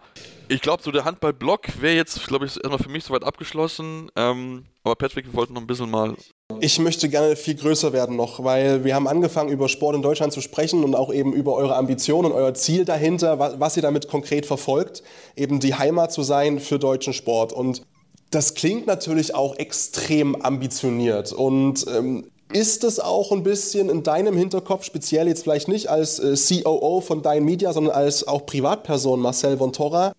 Ich 0.48 0.62
glaube, 0.62 0.82
so 0.82 0.90
der 0.90 1.04
Handball-Block 1.04 1.82
wäre 1.82 1.96
jetzt, 1.96 2.26
glaube 2.26 2.46
ich, 2.46 2.56
erstmal 2.56 2.78
für 2.78 2.88
mich 2.88 3.04
soweit 3.04 3.24
abgeschlossen. 3.24 4.10
Ähm, 4.16 4.64
aber 4.84 4.96
Patrick, 4.96 5.26
wir 5.26 5.34
wollten 5.34 5.54
noch 5.54 5.62
ein 5.62 5.66
bisschen 5.66 5.90
mal. 5.90 6.14
Ich 6.60 6.78
möchte 6.78 7.08
gerne 7.08 7.36
viel 7.36 7.54
größer 7.54 7.94
werden 7.94 8.16
noch, 8.16 8.44
weil 8.44 8.84
wir 8.84 8.94
haben 8.94 9.08
angefangen, 9.08 9.50
über 9.50 9.68
Sport 9.68 9.96
in 9.96 10.02
Deutschland 10.02 10.32
zu 10.34 10.42
sprechen 10.42 10.84
und 10.84 10.94
auch 10.94 11.12
eben 11.12 11.32
über 11.32 11.54
eure 11.54 11.74
Ambitionen 11.76 12.30
und 12.30 12.32
euer 12.32 12.52
Ziel 12.52 12.84
dahinter, 12.84 13.38
was, 13.38 13.76
ihr 13.76 13.82
damit 13.82 14.08
konkret 14.08 14.44
verfolgt, 14.44 15.02
eben 15.36 15.58
die 15.58 15.74
Heimat 15.74 16.12
zu 16.12 16.22
sein 16.22 16.60
für 16.60 16.78
deutschen 16.78 17.14
Sport. 17.14 17.54
Und 17.54 17.82
das 18.30 18.54
klingt 18.54 18.86
natürlich 18.86 19.34
auch 19.34 19.56
extrem 19.56 20.36
ambitioniert. 20.42 21.32
Und 21.32 21.86
ähm, 21.88 22.30
ist 22.52 22.84
es 22.84 23.00
auch 23.00 23.32
ein 23.32 23.42
bisschen 23.42 23.88
in 23.88 24.02
deinem 24.02 24.36
Hinterkopf, 24.36 24.84
speziell 24.84 25.28
jetzt 25.28 25.44
vielleicht 25.44 25.68
nicht 25.68 25.88
als 25.88 26.18
äh, 26.18 26.36
COO 26.36 27.00
von 27.00 27.22
Dein 27.22 27.44
Media, 27.44 27.72
sondern 27.72 27.94
als 27.94 28.28
auch 28.28 28.44
Privatperson 28.44 29.20
Marcel 29.20 29.56
von 29.56 29.72
Torra, 29.72 30.12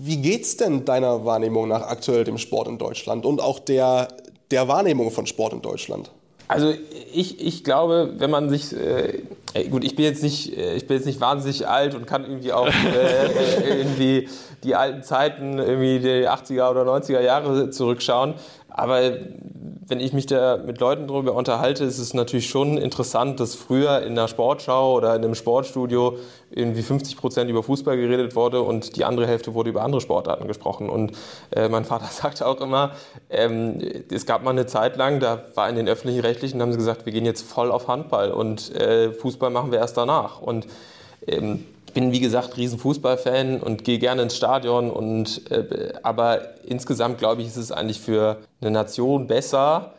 wie 0.00 0.18
geht's 0.18 0.56
denn 0.56 0.84
deiner 0.84 1.24
Wahrnehmung 1.24 1.68
nach 1.68 1.82
aktuell 1.82 2.24
dem 2.24 2.38
Sport 2.38 2.68
in 2.68 2.78
Deutschland 2.78 3.26
und 3.26 3.40
auch 3.40 3.58
der, 3.58 4.08
der 4.50 4.68
Wahrnehmung 4.68 5.10
von 5.10 5.26
Sport 5.26 5.52
in 5.52 5.62
Deutschland? 5.62 6.10
Also 6.48 6.72
ich, 7.12 7.46
ich 7.46 7.62
glaube, 7.62 8.14
wenn 8.16 8.30
man 8.30 8.48
sich 8.48 8.74
äh, 8.74 9.22
gut, 9.70 9.84
ich 9.84 9.96
bin 9.96 10.06
jetzt 10.06 10.22
nicht 10.22 10.56
äh, 10.56 10.76
ich 10.76 10.86
bin 10.86 10.96
jetzt 10.96 11.04
nicht 11.04 11.20
wahnsinnig 11.20 11.68
alt 11.68 11.94
und 11.94 12.06
kann 12.06 12.24
irgendwie 12.24 12.52
auch 12.52 12.66
äh, 12.94 13.70
äh 13.70 13.78
irgendwie 13.78 14.28
die 14.64 14.74
alten 14.74 15.02
Zeiten 15.02 15.58
irgendwie 15.58 15.98
die 16.00 16.26
80er 16.26 16.70
oder 16.70 16.82
90er 16.84 17.20
Jahre 17.20 17.70
zurückschauen, 17.70 18.34
aber 18.78 19.12
wenn 19.88 20.00
ich 20.00 20.12
mich 20.12 20.26
da 20.26 20.58
mit 20.58 20.80
Leuten 20.80 21.08
darüber 21.08 21.34
unterhalte, 21.34 21.82
ist 21.84 21.98
es 21.98 22.12
natürlich 22.12 22.48
schon 22.48 22.76
interessant, 22.76 23.40
dass 23.40 23.54
früher 23.54 24.02
in 24.02 24.12
einer 24.12 24.28
Sportschau 24.28 24.94
oder 24.94 25.16
in 25.16 25.24
einem 25.24 25.34
Sportstudio 25.34 26.18
irgendwie 26.50 26.82
50 26.82 27.16
Prozent 27.16 27.50
über 27.50 27.62
Fußball 27.62 27.96
geredet 27.96 28.36
wurde 28.36 28.60
und 28.60 28.96
die 28.96 29.04
andere 29.06 29.26
Hälfte 29.26 29.54
wurde 29.54 29.70
über 29.70 29.82
andere 29.82 30.02
Sportarten 30.02 30.46
gesprochen. 30.46 30.90
Und 30.90 31.12
äh, 31.50 31.68
mein 31.70 31.86
Vater 31.86 32.06
sagte 32.10 32.46
auch 32.46 32.60
immer, 32.60 32.92
ähm, 33.30 33.78
es 34.10 34.26
gab 34.26 34.44
mal 34.44 34.50
eine 34.50 34.66
Zeit 34.66 34.96
lang, 34.96 35.20
da 35.20 35.46
war 35.54 35.68
in 35.70 35.76
den 35.76 35.88
öffentlichen 35.88 36.20
Rechtlichen, 36.20 36.60
haben 36.60 36.72
sie 36.72 36.78
gesagt, 36.78 37.06
wir 37.06 37.12
gehen 37.12 37.24
jetzt 37.24 37.42
voll 37.42 37.70
auf 37.70 37.88
Handball 37.88 38.30
und 38.30 38.74
äh, 38.74 39.12
Fußball 39.12 39.50
machen 39.50 39.72
wir 39.72 39.78
erst 39.78 39.96
danach. 39.96 40.42
Und 40.42 40.66
ähm, 41.26 41.64
bin 41.92 42.12
wie 42.12 42.20
gesagt 42.20 42.56
riesen 42.56 42.78
Fußballfan 42.78 43.60
und 43.60 43.84
gehe 43.84 43.98
gerne 43.98 44.22
ins 44.22 44.36
Stadion 44.36 44.90
und 44.90 45.50
äh, 45.50 45.92
aber 46.02 46.40
insgesamt 46.64 47.18
glaube 47.18 47.42
ich, 47.42 47.48
ist 47.48 47.56
es 47.56 47.72
eigentlich 47.72 48.00
für 48.00 48.38
eine 48.60 48.70
Nation 48.70 49.26
besser, 49.26 49.92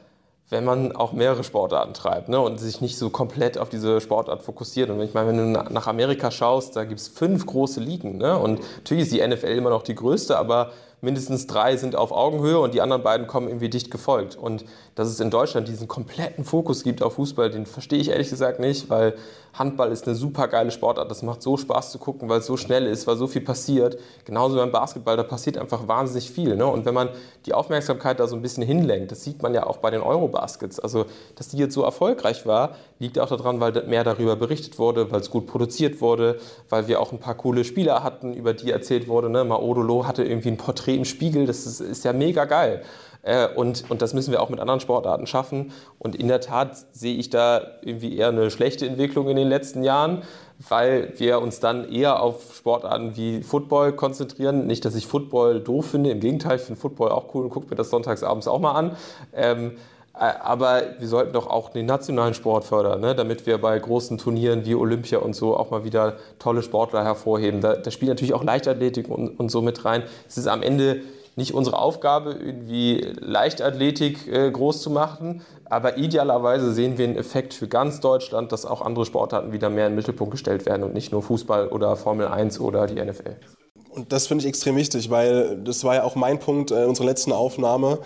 wenn 0.49 0.65
man 0.65 0.95
auch 0.95 1.13
mehrere 1.13 1.43
Sportarten 1.43 1.93
treibt 1.93 2.27
ne, 2.27 2.39
und 2.39 2.59
sich 2.59 2.81
nicht 2.81 2.97
so 2.97 3.09
komplett 3.09 3.57
auf 3.57 3.69
diese 3.69 4.01
Sportart 4.01 4.41
fokussiert. 4.41 4.89
Und 4.89 4.99
ich 5.01 5.13
meine, 5.13 5.29
wenn 5.29 5.53
du 5.53 5.63
nach 5.71 5.87
Amerika 5.87 6.31
schaust, 6.31 6.75
da 6.75 6.85
gibt 6.85 6.99
es 6.99 7.07
fünf 7.07 7.45
große 7.45 7.79
Ligen. 7.79 8.17
Ne, 8.17 8.37
und 8.37 8.59
natürlich 8.77 9.03
ist 9.03 9.13
die 9.13 9.25
NFL 9.25 9.47
immer 9.47 9.69
noch 9.69 9.83
die 9.83 9.95
größte, 9.95 10.37
aber 10.37 10.71
mindestens 11.01 11.47
drei 11.47 11.77
sind 11.77 11.95
auf 11.95 12.11
Augenhöhe 12.11 12.59
und 12.59 12.73
die 12.73 12.81
anderen 12.81 13.03
beiden 13.03 13.27
kommen 13.27 13.47
irgendwie 13.47 13.69
dicht 13.69 13.91
gefolgt. 13.91 14.35
Und 14.35 14.65
dass 14.95 15.07
es 15.07 15.19
in 15.19 15.29
Deutschland 15.29 15.67
diesen 15.67 15.87
kompletten 15.87 16.43
Fokus 16.43 16.83
gibt 16.83 17.01
auf 17.01 17.13
Fußball, 17.13 17.49
den 17.49 17.65
verstehe 17.65 17.99
ich 17.99 18.09
ehrlich 18.09 18.29
gesagt 18.29 18.59
nicht, 18.59 18.89
weil 18.89 19.15
Handball 19.53 19.91
ist 19.91 20.07
eine 20.07 20.15
super 20.15 20.47
geile 20.47 20.71
Sportart. 20.71 21.09
Das 21.09 21.23
macht 21.23 21.41
so 21.41 21.57
Spaß 21.57 21.91
zu 21.91 21.97
gucken, 21.97 22.29
weil 22.29 22.39
es 22.39 22.45
so 22.45 22.57
schnell 22.57 22.85
ist, 22.85 23.07
weil 23.07 23.17
so 23.17 23.27
viel 23.27 23.41
passiert. 23.41 23.97
Genauso 24.25 24.55
beim 24.55 24.71
Basketball, 24.71 25.17
da 25.17 25.23
passiert 25.23 25.57
einfach 25.57 25.87
wahnsinnig 25.87 26.31
viel. 26.31 26.55
Ne? 26.55 26.65
Und 26.65 26.85
wenn 26.85 26.93
man 26.93 27.09
die 27.45 27.53
Aufmerksamkeit 27.53 28.19
da 28.19 28.27
so 28.27 28.35
ein 28.35 28.41
bisschen 28.41 28.63
hinlenkt, 28.63 29.11
das 29.11 29.23
sieht 29.23 29.41
man 29.41 29.53
ja 29.53 29.65
auch 29.65 29.77
bei 29.77 29.89
den 29.89 30.01
Eurobaskets. 30.01 30.79
Also, 30.79 31.05
dass 31.35 31.49
die 31.49 31.57
jetzt 31.57 31.73
so 31.73 31.83
erfolgreich 31.83 32.45
war, 32.45 32.75
liegt 32.99 33.17
auch 33.19 33.29
daran, 33.29 33.59
weil 33.59 33.71
mehr 33.87 34.03
darüber 34.03 34.35
berichtet 34.35 34.77
wurde, 34.77 35.11
weil 35.11 35.21
es 35.21 35.29
gut 35.29 35.47
produziert 35.47 36.01
wurde, 36.01 36.39
weil 36.69 36.87
wir 36.87 37.01
auch 37.01 37.11
ein 37.11 37.19
paar 37.19 37.35
coole 37.35 37.63
Spieler 37.63 38.03
hatten, 38.03 38.33
über 38.33 38.53
die 38.53 38.71
erzählt 38.71 39.07
wurde. 39.07 39.29
Ne? 39.29 39.43
Maodolo 39.43 40.05
hatte 40.05 40.23
irgendwie 40.23 40.49
ein 40.49 40.57
Porträt 40.57 40.88
im 40.95 41.05
Spiegel, 41.05 41.45
das 41.45 41.65
ist, 41.65 41.79
ist 41.79 42.05
ja 42.05 42.13
mega 42.13 42.45
geil. 42.45 42.83
Äh, 43.21 43.47
und, 43.47 43.89
und 43.89 44.01
das 44.01 44.13
müssen 44.13 44.31
wir 44.31 44.41
auch 44.41 44.49
mit 44.49 44.59
anderen 44.59 44.79
Sportarten 44.79 45.27
schaffen. 45.27 45.71
Und 45.97 46.15
in 46.15 46.27
der 46.27 46.41
Tat 46.41 46.77
sehe 46.91 47.15
ich 47.15 47.29
da 47.29 47.61
irgendwie 47.81 48.17
eher 48.17 48.29
eine 48.29 48.49
schlechte 48.51 48.87
Entwicklung 48.87 49.27
in 49.29 49.35
den 49.35 49.49
letzten 49.49 49.83
Jahren, 49.83 50.23
weil 50.67 51.13
wir 51.17 51.41
uns 51.41 51.59
dann 51.59 51.89
eher 51.89 52.21
auf 52.21 52.55
Sportarten 52.55 53.15
wie 53.15 53.43
Football 53.43 53.93
konzentrieren. 53.93 54.67
Nicht, 54.67 54.85
dass 54.85 54.95
ich 54.95 55.07
Football 55.07 55.61
doof 55.61 55.91
finde, 55.91 56.11
im 56.11 56.19
Gegenteil, 56.19 56.57
ich 56.57 56.63
finde 56.63 56.79
Football 56.79 57.11
auch 57.11 57.33
cool 57.33 57.43
und 57.45 57.49
gucke 57.49 57.67
mir 57.69 57.75
das 57.75 57.89
sonntags 57.89 58.23
abends 58.23 58.47
auch 58.47 58.59
mal 58.59 58.73
an. 58.73 58.95
Ähm, 59.33 59.71
äh, 59.71 59.73
aber 60.19 60.81
wir 60.99 61.07
sollten 61.07 61.31
doch 61.31 61.47
auch 61.47 61.69
den 61.69 61.85
nationalen 61.85 62.33
Sport 62.33 62.65
fördern, 62.65 62.99
ne? 62.99 63.15
damit 63.15 63.45
wir 63.45 63.57
bei 63.57 63.79
großen 63.79 64.17
Turnieren 64.17 64.65
wie 64.65 64.75
Olympia 64.75 65.19
und 65.19 65.33
so 65.33 65.55
auch 65.55 65.71
mal 65.71 65.85
wieder 65.85 66.17
tolle 66.39 66.61
Sportler 66.61 67.05
hervorheben. 67.05 67.61
Da, 67.61 67.75
da 67.75 67.89
spielt 67.89 68.09
natürlich 68.09 68.33
auch 68.33 68.43
Leichtathletik 68.43 69.09
und, 69.09 69.39
und 69.39 69.49
so 69.49 69.61
mit 69.61 69.85
rein. 69.85 70.03
Es 70.27 70.37
ist 70.37 70.47
am 70.47 70.61
Ende 70.61 71.01
nicht 71.35 71.53
unsere 71.53 71.79
Aufgabe, 71.79 72.33
irgendwie 72.33 73.07
Leichtathletik 73.19 74.27
äh, 74.27 74.51
groß 74.51 74.81
zu 74.81 74.89
machen, 74.89 75.41
aber 75.65 75.97
idealerweise 75.97 76.73
sehen 76.73 76.97
wir 76.97 77.05
einen 77.05 77.15
Effekt 77.15 77.53
für 77.53 77.69
ganz 77.69 78.01
Deutschland, 78.01 78.51
dass 78.51 78.65
auch 78.65 78.81
andere 78.81 79.05
Sportarten 79.05 79.53
wieder 79.53 79.69
mehr 79.69 79.87
in 79.87 79.93
den 79.93 79.95
Mittelpunkt 79.95 80.31
gestellt 80.31 80.65
werden 80.65 80.83
und 80.83 80.93
nicht 80.93 81.13
nur 81.13 81.23
Fußball 81.23 81.69
oder 81.69 81.95
Formel 81.95 82.27
1 82.27 82.59
oder 82.59 82.87
die 82.87 83.01
NFL. 83.01 83.37
Und 83.91 84.11
das 84.11 84.27
finde 84.27 84.43
ich 84.43 84.49
extrem 84.49 84.75
wichtig, 84.75 85.09
weil 85.09 85.57
das 85.63 85.83
war 85.83 85.95
ja 85.95 86.03
auch 86.03 86.15
mein 86.15 86.39
Punkt 86.39 86.71
äh, 86.71 86.83
unserer 86.83 87.07
letzten 87.07 87.31
Aufnahme 87.31 87.99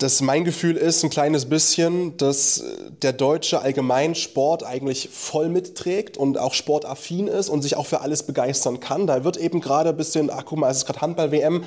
dass 0.00 0.22
mein 0.22 0.44
Gefühl 0.44 0.76
ist 0.76 1.04
ein 1.04 1.10
kleines 1.10 1.46
bisschen, 1.46 2.16
dass 2.16 2.64
der 3.02 3.12
deutsche 3.12 3.60
Allgemeinsport 3.60 4.64
eigentlich 4.64 5.10
voll 5.12 5.50
mitträgt 5.50 6.16
und 6.16 6.38
auch 6.38 6.54
sportaffin 6.54 7.28
ist 7.28 7.50
und 7.50 7.60
sich 7.60 7.76
auch 7.76 7.86
für 7.86 8.00
alles 8.00 8.22
begeistern 8.22 8.80
kann. 8.80 9.06
Da 9.06 9.24
wird 9.24 9.36
eben 9.36 9.60
gerade 9.60 9.90
ein 9.90 9.96
bisschen, 9.96 10.30
ach 10.30 10.44
guck 10.46 10.58
mal, 10.58 10.70
es 10.70 10.78
ist 10.78 10.86
gerade 10.86 11.02
Handball-WM, 11.02 11.64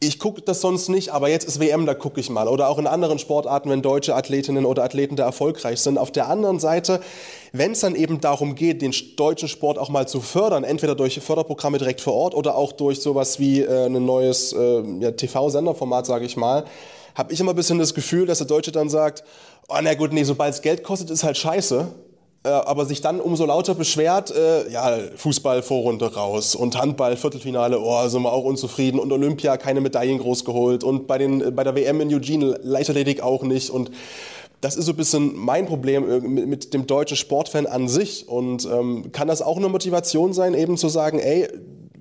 ich 0.00 0.20
gucke 0.20 0.40
das 0.40 0.60
sonst 0.60 0.88
nicht, 0.88 1.10
aber 1.10 1.28
jetzt 1.28 1.44
ist 1.44 1.58
WM, 1.58 1.84
da 1.84 1.92
gucke 1.92 2.20
ich 2.20 2.30
mal. 2.30 2.46
Oder 2.46 2.68
auch 2.68 2.78
in 2.78 2.86
anderen 2.86 3.18
Sportarten, 3.18 3.68
wenn 3.68 3.82
deutsche 3.82 4.14
Athletinnen 4.14 4.64
oder 4.64 4.84
Athleten 4.84 5.16
da 5.16 5.24
erfolgreich 5.24 5.80
sind. 5.80 5.98
Auf 5.98 6.12
der 6.12 6.28
anderen 6.28 6.60
Seite, 6.60 7.00
wenn 7.52 7.72
es 7.72 7.80
dann 7.80 7.96
eben 7.96 8.20
darum 8.20 8.54
geht, 8.54 8.80
den 8.80 8.94
deutschen 9.16 9.48
Sport 9.48 9.76
auch 9.76 9.88
mal 9.88 10.06
zu 10.06 10.20
fördern, 10.20 10.62
entweder 10.62 10.94
durch 10.94 11.18
Förderprogramme 11.18 11.78
direkt 11.78 12.00
vor 12.00 12.14
Ort 12.14 12.34
oder 12.34 12.54
auch 12.54 12.72
durch 12.72 13.00
sowas 13.02 13.40
wie 13.40 13.62
äh, 13.62 13.86
ein 13.86 14.04
neues 14.04 14.52
äh, 14.52 14.82
ja, 15.00 15.10
TV-Senderformat, 15.10 16.06
sage 16.06 16.24
ich 16.24 16.36
mal, 16.36 16.64
habe 17.18 17.32
ich 17.32 17.40
immer 17.40 17.52
ein 17.52 17.56
bisschen 17.56 17.80
das 17.80 17.94
Gefühl, 17.94 18.26
dass 18.26 18.38
der 18.38 18.46
Deutsche 18.46 18.70
dann 18.70 18.88
sagt, 18.88 19.24
oh 19.68 19.74
na 19.82 19.92
gut, 19.94 20.12
nee, 20.12 20.22
sobald 20.22 20.54
es 20.54 20.62
Geld 20.62 20.84
kostet, 20.84 21.10
ist 21.10 21.24
halt 21.24 21.36
scheiße. 21.36 21.88
Äh, 22.44 22.50
aber 22.50 22.86
sich 22.86 23.00
dann 23.00 23.20
umso 23.20 23.44
lauter 23.44 23.74
beschwert, 23.74 24.30
äh, 24.30 24.70
ja, 24.70 24.96
Fußball 25.16 25.60
Vorrunde 25.62 26.14
raus 26.14 26.54
und 26.54 26.78
Handball 26.80 27.16
Viertelfinale, 27.16 27.80
oh, 27.80 28.06
sind 28.08 28.22
wir 28.22 28.32
auch 28.32 28.44
unzufrieden 28.44 29.00
und 29.00 29.10
Olympia 29.10 29.56
keine 29.56 29.80
Medaillen 29.80 30.18
groß 30.18 30.44
geholt 30.44 30.84
und 30.84 31.08
bei, 31.08 31.18
den, 31.18 31.56
bei 31.56 31.64
der 31.64 31.74
WM 31.74 32.00
in 32.00 32.14
Eugene 32.14 32.60
Leichtathletik 32.62 33.22
auch 33.22 33.42
nicht 33.42 33.70
und 33.70 33.90
das 34.60 34.76
ist 34.76 34.86
so 34.86 34.92
ein 34.92 34.96
bisschen 34.96 35.36
mein 35.36 35.66
Problem 35.66 36.08
äh, 36.08 36.20
mit, 36.20 36.46
mit 36.46 36.74
dem 36.74 36.86
deutschen 36.86 37.16
Sportfan 37.16 37.66
an 37.66 37.88
sich 37.88 38.28
und 38.28 38.66
ähm, 38.66 39.10
kann 39.10 39.26
das 39.26 39.42
auch 39.42 39.56
eine 39.56 39.68
Motivation 39.68 40.32
sein, 40.32 40.54
eben 40.54 40.76
zu 40.76 40.88
sagen, 40.88 41.18
ey, 41.18 41.48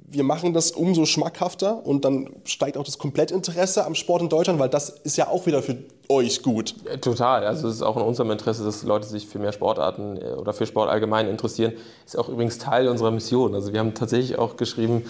wir 0.10 0.24
machen 0.24 0.54
das 0.54 0.72
umso 0.72 1.06
schmackhafter 1.06 1.86
und 1.86 2.06
dann 2.06 2.30
steigt 2.46 2.78
auch 2.78 2.86
das 2.86 2.98
Komplettinteresse 2.98 3.86
am 3.86 3.94
Sport 3.94 4.22
in 4.22 4.30
Deutschland, 4.30 4.58
weil 4.58 4.70
das 4.70 4.90
ist 4.90 5.18
ja 5.18 5.28
auch 5.28 5.46
wieder 5.46 5.62
für 5.62 5.78
euch 6.08 6.42
gut. 6.42 6.76
Total. 7.02 7.46
Also 7.46 7.68
es 7.68 7.76
ist 7.76 7.82
auch 7.82 7.98
in 7.98 8.04
unserem 8.04 8.32
Interesse, 8.32 8.64
dass 8.64 8.84
Leute 8.84 9.06
sich 9.06 9.28
für 9.28 9.38
mehr 9.38 9.52
Sportarten 9.52 10.16
äh, 10.16 10.30
oder 10.36 10.54
für 10.54 10.66
Sport 10.66 10.90
allgemein 10.90 11.28
interessieren. 11.28 11.74
Ist 12.06 12.18
auch 12.18 12.30
übrigens 12.30 12.58
Teil 12.58 12.88
unserer 12.88 13.12
Mission. 13.12 13.54
Also 13.54 13.74
wir 13.74 13.82
haben 13.82 13.94
tatsächlich 13.94 14.40
auch 14.40 14.56
geschrieben, 14.56 15.04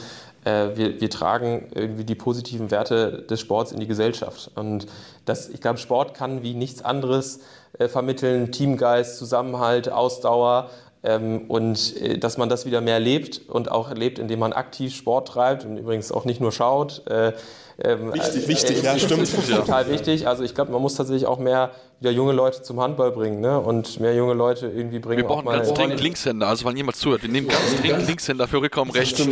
äh, 0.45 0.69
wir, 0.75 0.99
wir, 0.99 1.09
tragen 1.11 1.67
irgendwie 1.75 2.03
die 2.03 2.15
positiven 2.15 2.71
Werte 2.71 3.21
des 3.29 3.39
Sports 3.39 3.71
in 3.71 3.79
die 3.79 3.87
Gesellschaft. 3.87 4.49
Und 4.55 4.87
das, 5.25 5.49
ich 5.49 5.61
glaube, 5.61 5.77
Sport 5.77 6.15
kann 6.15 6.41
wie 6.41 6.55
nichts 6.55 6.83
anderes 6.83 7.41
äh, 7.77 7.87
vermitteln, 7.87 8.51
Teamgeist, 8.51 9.17
Zusammenhalt, 9.17 9.91
Ausdauer 9.91 10.71
und 11.15 12.01
äh, 12.01 12.17
dass 12.17 12.37
man 12.37 12.49
das 12.49 12.65
wieder 12.65 12.81
mehr 12.81 12.99
lebt 12.99 13.41
und 13.47 13.71
auch 13.71 13.93
lebt, 13.93 14.19
indem 14.19 14.39
man 14.39 14.53
aktiv 14.53 14.93
Sport 14.95 15.29
treibt 15.29 15.65
und 15.65 15.77
übrigens 15.77 16.11
auch 16.11 16.25
nicht 16.25 16.41
nur 16.41 16.51
schaut. 16.51 17.05
Äh, 17.07 17.33
ähm, 17.79 18.11
wichtig, 18.11 18.45
äh, 18.45 18.47
wichtig, 18.47 18.83
ja, 18.83 18.97
stimmt. 18.97 19.29
Total 19.47 19.89
wichtig. 19.89 20.27
Also 20.27 20.43
ich 20.43 20.55
glaube, 20.55 20.71
man 20.71 20.81
muss 20.81 20.95
tatsächlich 20.95 21.27
auch 21.27 21.37
mehr 21.37 21.71
wieder 21.99 22.11
junge 22.11 22.31
Leute 22.31 22.63
zum 22.63 22.79
Handball 22.79 23.11
bringen 23.11 23.39
ne? 23.39 23.59
und 23.59 23.99
mehr 23.99 24.15
junge 24.15 24.33
Leute 24.33 24.67
irgendwie 24.67 24.99
bringen. 24.99 25.21
Wir 25.21 25.27
brauchen 25.27 25.45
ganz 25.45 25.71
dringend 25.73 26.01
Linkshänder, 26.01 26.47
also 26.47 26.65
wenn 26.65 26.75
jemand 26.75 26.97
zuhört, 26.97 27.21
wir 27.21 27.29
nehmen 27.29 27.47
ganz 27.47 27.75
dringend 27.79 28.07
Linkshänder 28.07 28.47
für 28.47 28.61
Rückraum 28.61 28.89
rechts. 28.89 29.23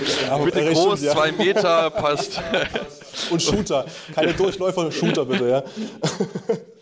Bitte 0.44 0.74
groß, 0.74 1.04
ja. 1.04 1.14
zwei 1.14 1.32
Meter, 1.32 1.90
passt. 1.90 2.40
Und 3.32 3.42
Shooter, 3.42 3.86
keine 4.14 4.34
Durchläufer, 4.34 4.92
Shooter 4.92 5.26
bitte, 5.26 5.50
ja. 5.50 5.64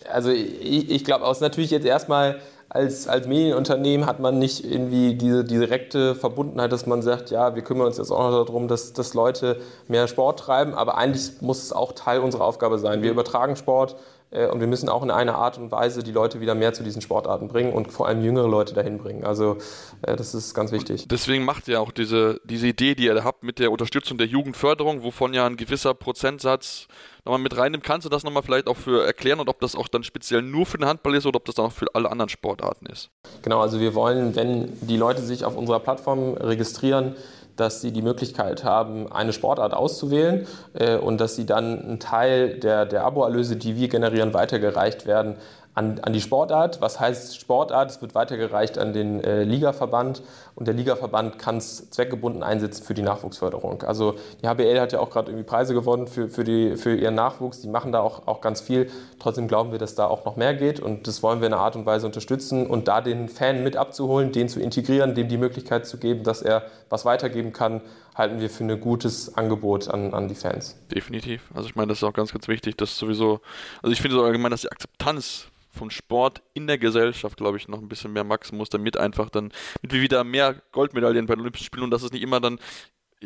Also 0.10 0.32
ich, 0.32 0.90
ich 0.90 1.04
glaube, 1.06 1.26
aus 1.26 1.40
natürlich 1.42 1.72
jetzt 1.72 1.86
erstmal 1.86 2.40
als, 2.74 3.08
als 3.08 3.28
Medienunternehmen 3.28 4.08
hat 4.08 4.20
man 4.20 4.40
nicht 4.40 4.66
irgendwie 4.66 5.14
diese, 5.14 5.44
diese 5.44 5.60
direkte 5.60 6.16
Verbundenheit, 6.16 6.72
dass 6.72 6.88
man 6.88 7.04
sagt, 7.04 7.30
ja, 7.30 7.54
wir 7.56 7.62
kümmern 7.62 7.86
uns 7.86 7.98
jetzt 7.98 8.10
auch 8.10 8.32
noch 8.32 8.46
darum, 8.46 8.68
dass, 8.68 8.94
dass 8.94 9.14
Leute 9.14 9.62
mehr 9.88 10.08
Sport 10.08 10.40
treiben, 10.40 10.74
aber 10.74 10.98
eigentlich 10.98 11.42
muss 11.42 11.62
es 11.62 11.72
auch 11.72 11.92
Teil 11.92 12.22
unserer 12.22 12.46
Aufgabe 12.46 12.80
sein. 12.80 13.04
Wir 13.04 13.12
übertragen 13.12 13.56
Sport 13.56 13.96
äh, 14.32 14.48
und 14.48 14.60
wir 14.60 14.66
müssen 14.66 14.90
auch 14.90 15.04
in 15.04 15.12
einer 15.12 15.36
Art 15.36 15.60
und 15.60 15.72
Weise 15.72 16.02
die 16.02 16.12
Leute 16.12 16.42
wieder 16.42 16.56
mehr 16.56 16.74
zu 16.74 16.84
diesen 16.84 17.04
Sportarten 17.04 17.48
bringen 17.48 17.74
und 17.74 17.92
vor 17.92 18.08
allem 18.08 18.24
jüngere 18.24 18.48
Leute 18.48 18.74
dahin 18.74 18.98
bringen. 18.98 19.24
Also 19.24 19.58
äh, 20.02 20.16
das 20.16 20.34
ist 20.34 20.56
ganz 20.56 20.72
wichtig. 20.72 21.08
Deswegen 21.08 21.46
macht 21.46 21.68
ihr 21.68 21.80
auch 21.80 21.92
diese, 21.92 22.42
diese 22.44 22.68
Idee, 22.68 22.96
die 22.96 23.06
ihr 23.06 23.24
habt 23.24 23.44
mit 23.44 23.60
der 23.60 23.72
Unterstützung 23.72 24.18
der 24.18 24.28
Jugendförderung, 24.28 25.04
wovon 25.04 25.36
ja 25.36 25.46
ein 25.46 25.58
gewisser 25.58 25.94
Prozentsatz 25.94 26.88
nochmal 27.26 27.40
mit 27.40 27.58
reinnimmt. 27.58 27.84
Kannst 27.84 28.06
du 28.06 28.10
das 28.10 28.24
nochmal 28.24 28.44
vielleicht 28.44 28.68
auch 28.68 28.78
für 28.78 29.06
erklären 29.06 29.40
und 29.40 29.50
ob 29.50 29.60
das 29.60 29.76
auch 29.76 29.88
dann 29.88 30.04
speziell 30.04 30.42
nur 30.42 30.66
für 30.66 30.78
den 30.78 30.88
Handball 30.88 31.16
ist 31.16 31.26
oder 31.26 31.38
ob 31.38 31.46
das 31.46 31.56
dann 31.56 31.66
auch 31.66 31.72
für 31.72 31.88
alle 31.94 32.12
anderen 32.12 32.30
Sportarten 32.30 32.86
ist? 32.88 33.10
Genau, 33.42 33.62
also 33.62 33.80
wir 33.80 33.96
wollen, 33.96 34.36
wenn 34.36 34.74
die 34.82 34.98
Leute 34.98 35.22
sich 35.22 35.46
auf 35.46 35.56
unserer 35.56 35.80
Plattform 35.80 36.34
registrieren, 36.34 37.16
dass 37.56 37.82
sie 37.82 37.92
die 37.92 38.02
Möglichkeit 38.02 38.64
haben, 38.64 39.12
eine 39.12 39.32
Sportart 39.32 39.74
auszuwählen 39.74 40.48
äh, 40.74 40.98
und 40.98 41.22
dass 41.22 41.36
sie 41.36 41.46
dann 41.46 41.80
einen 41.80 42.00
Teil 42.00 42.60
der, 42.60 42.86
der 42.86 43.06
Aboerlöse, 43.06 43.56
die 43.56 43.76
wir 43.76 43.90
generieren, 43.90 44.34
weitergereicht 44.34 45.06
werden 45.06 45.36
an, 45.76 46.00
an 46.00 46.14
die 46.14 46.22
Sportart. 46.22 46.82
Was 46.82 47.00
heißt 47.00 47.40
Sportart? 47.40 47.92
Es 47.92 48.02
wird 48.02 48.16
weitergereicht 48.16 48.78
an 48.78 48.94
den 48.94 49.24
äh, 49.24 49.44
Ligaverband 49.44 50.24
und 50.56 50.68
der 50.68 50.74
Ligaverband 50.76 51.40
kann 51.40 51.58
es 51.58 51.90
zweckgebunden 51.90 52.44
einsetzen 52.44 52.84
für 52.84 52.94
die 52.94 53.02
Nachwuchsförderung. 53.02 53.84
Also 53.84 54.16
die 54.42 54.48
HBL 54.48 54.80
hat 54.80 54.92
ja 54.92 55.00
auch 55.00 55.10
gerade 55.10 55.32
irgendwie 55.32 55.46
Preise 55.46 55.74
gewonnen 55.74 56.08
für, 56.08 56.30
für, 56.30 56.44
die, 56.44 56.78
für 56.78 56.96
ihren 56.96 57.16
Nachwuchs. 57.16 57.62
Die 57.62 57.68
machen 57.68 57.92
da 57.92 58.02
auch, 58.02 58.28
auch 58.28 58.42
ganz 58.42 58.62
viel. 58.62 58.90
Trotzdem 59.20 59.48
glauben 59.48 59.72
wir, 59.72 59.80
dass 59.80 59.96
da 59.96 60.06
auch 60.06 60.26
noch 60.26 60.36
mehr 60.36 60.54
geht 60.54 60.80
und 60.80 61.08
das 61.08 61.24
wollen 61.24 61.40
wir 61.42 61.48
in 61.48 61.54
einer 61.54 61.62
Art 61.62 61.76
und 61.76 61.86
Weise 61.86 62.06
unterstützen 62.06 62.68
und 62.68 62.88
da 62.88 63.02
den 63.02 63.30
Fan 63.30 63.64
mit 63.64 63.78
abzuholen, 63.78 64.32
den 64.32 64.48
zu 64.48 64.60
integrieren, 64.60 65.16
dem 65.16 65.28
die 65.28 65.38
Möglichkeit 65.38 65.88
zu 65.88 65.98
geben, 65.98 66.24
dass 66.24 66.42
er 66.42 66.64
was 66.90 67.06
weitergeben 67.06 67.54
kann, 67.54 67.82
halten 68.16 68.40
wir 68.40 68.50
für 68.50 68.64
ein 68.64 68.80
gutes 68.80 69.36
Angebot 69.36 69.88
an, 69.88 70.14
an 70.14 70.28
die 70.28 70.36
Fans. 70.36 70.76
Definitiv. 70.94 71.42
Also 71.54 71.68
ich 71.68 71.76
meine, 71.76 71.88
das 71.88 71.98
ist 71.98 72.04
auch 72.04 72.14
ganz, 72.14 72.32
ganz 72.32 72.48
wichtig, 72.48 72.78
dass 72.78 72.98
sowieso, 72.98 73.42
also 73.82 73.92
ich 73.92 74.02
finde 74.02 74.18
so 74.18 74.24
allgemein, 74.24 74.52
dass 74.52 74.62
die 74.62 74.72
Akzeptanz 74.72 75.48
von 75.74 75.90
Sport 75.90 76.44
in 76.54 76.68
der 76.68 76.78
Gesellschaft, 76.78 77.38
glaube 77.38 77.58
ich, 77.58 77.68
noch 77.68 77.80
ein 77.80 77.90
bisschen 77.90 78.14
mehr 78.14 78.30
wachsen 78.30 78.58
muss, 78.58 78.70
damit 78.70 78.96
einfach 78.96 79.30
dann, 79.30 79.52
mit 79.82 79.92
wir 79.92 80.02
wieder 80.02 80.24
mehr 80.24 80.62
Goldmedaillen 80.72 81.26
bei 81.26 81.34
den 81.34 81.42
Olympischen 81.42 81.66
Spielen 81.66 81.86
und 81.86 81.92
dass 81.92 82.04
es 82.04 82.12
nicht 82.12 82.22
immer 82.22 82.40
dann 82.40 82.60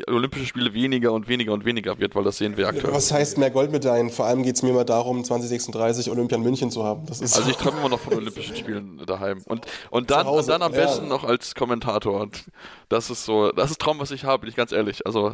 Olympische 0.07 0.45
Spiele 0.45 0.73
weniger 0.73 1.11
und 1.11 1.27
weniger 1.27 1.53
und 1.53 1.65
weniger 1.65 1.97
wird, 1.99 2.15
weil 2.15 2.23
das 2.23 2.37
sehen 2.37 2.57
wir 2.57 2.67
aktuell. 2.67 2.93
Was 2.93 3.11
heißt 3.11 3.37
mehr 3.37 3.49
Goldmedaillen? 3.49 4.09
Vor 4.09 4.25
allem 4.25 4.43
geht 4.43 4.55
es 4.55 4.63
mir 4.63 4.69
immer 4.69 4.85
darum, 4.85 5.23
2036 5.23 6.11
Olympia 6.11 6.37
in 6.37 6.43
München 6.43 6.71
zu 6.71 6.83
haben. 6.83 7.05
also 7.09 7.49
ich 7.49 7.57
träume 7.57 7.79
immer 7.79 7.89
noch 7.89 7.99
von 7.99 8.13
Olympischen 8.13 8.55
Spielen 8.55 9.01
daheim. 9.05 9.41
Und, 9.45 9.65
und, 9.89 10.11
dann, 10.11 10.27
und 10.27 10.47
dann 10.47 10.61
am 10.61 10.71
besten 10.71 11.03
ja. 11.03 11.09
noch 11.09 11.23
als 11.23 11.55
Kommentator. 11.55 12.21
Und 12.21 12.45
das 12.89 13.09
ist 13.09 13.25
so, 13.25 13.51
das 13.51 13.71
ist 13.71 13.79
Traum, 13.79 13.99
was 13.99 14.11
ich 14.11 14.23
habe, 14.23 14.41
bin 14.41 14.49
ich 14.49 14.55
ganz 14.55 14.71
ehrlich. 14.71 15.05
Also 15.05 15.33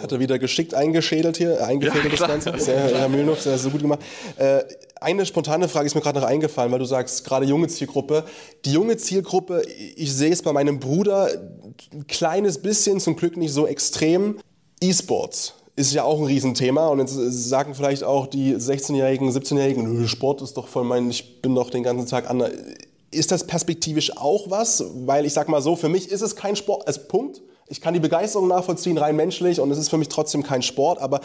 Hat 0.00 0.12
er 0.12 0.20
wieder 0.20 0.38
geschickt 0.38 0.74
eingeschädelt 0.74 1.36
hier, 1.36 1.64
eingefädelt 1.64 2.18
ja, 2.18 2.26
das 2.26 2.44
Ganze. 2.44 2.58
Sehr, 2.58 2.98
Herr 2.98 3.08
Mühlenhoff, 3.08 3.40
sehr, 3.40 3.58
sehr 3.58 3.70
gut 3.70 3.82
gemacht. 3.82 4.00
Äh, 4.36 4.62
eine 5.00 5.24
spontane 5.26 5.68
Frage 5.68 5.86
ist 5.86 5.94
mir 5.94 6.00
gerade 6.00 6.20
noch 6.20 6.26
eingefallen, 6.26 6.72
weil 6.72 6.78
du 6.78 6.84
sagst, 6.84 7.24
gerade 7.24 7.46
junge 7.46 7.68
Zielgruppe. 7.68 8.24
Die 8.64 8.72
junge 8.72 8.96
Zielgruppe, 8.96 9.62
ich 9.96 10.12
sehe 10.12 10.32
es 10.32 10.42
bei 10.42 10.52
meinem 10.52 10.80
Bruder 10.80 11.28
ein 11.92 12.06
kleines 12.06 12.58
bisschen, 12.60 12.98
zum 12.98 13.16
Glück 13.16 13.36
nicht 13.36 13.52
so 13.52 13.66
extrem. 13.66 13.97
E-Sports 14.80 15.54
ist 15.78 15.94
ja 15.94 16.02
auch 16.02 16.18
ein 16.18 16.24
Riesenthema 16.24 16.88
und 16.88 16.98
jetzt 16.98 17.14
sagen 17.14 17.74
vielleicht 17.74 18.02
auch 18.02 18.26
die 18.26 18.56
16-Jährigen, 18.56 19.30
17-Jährigen, 19.30 20.08
Sport 20.08 20.42
ist 20.42 20.56
doch 20.56 20.66
voll 20.66 20.84
mein, 20.84 21.08
ich 21.08 21.40
bin 21.40 21.54
doch 21.54 21.70
den 21.70 21.84
ganzen 21.84 22.08
Tag 22.08 22.28
an. 22.28 22.42
Ist 23.12 23.30
das 23.30 23.46
perspektivisch 23.46 24.16
auch 24.16 24.50
was? 24.50 24.84
Weil 25.06 25.24
ich 25.24 25.32
sag 25.32 25.48
mal 25.48 25.62
so, 25.62 25.76
für 25.76 25.88
mich 25.88 26.10
ist 26.10 26.20
es 26.20 26.34
kein 26.34 26.56
Sport, 26.56 26.82
es 26.86 27.06
Punkt. 27.06 27.40
Ich 27.68 27.80
kann 27.80 27.94
die 27.94 28.00
Begeisterung 28.00 28.48
nachvollziehen, 28.48 28.98
rein 28.98 29.14
menschlich 29.14 29.60
und 29.60 29.70
es 29.70 29.78
ist 29.78 29.88
für 29.88 29.98
mich 29.98 30.08
trotzdem 30.08 30.42
kein 30.42 30.62
Sport, 30.62 30.98
aber 30.98 31.20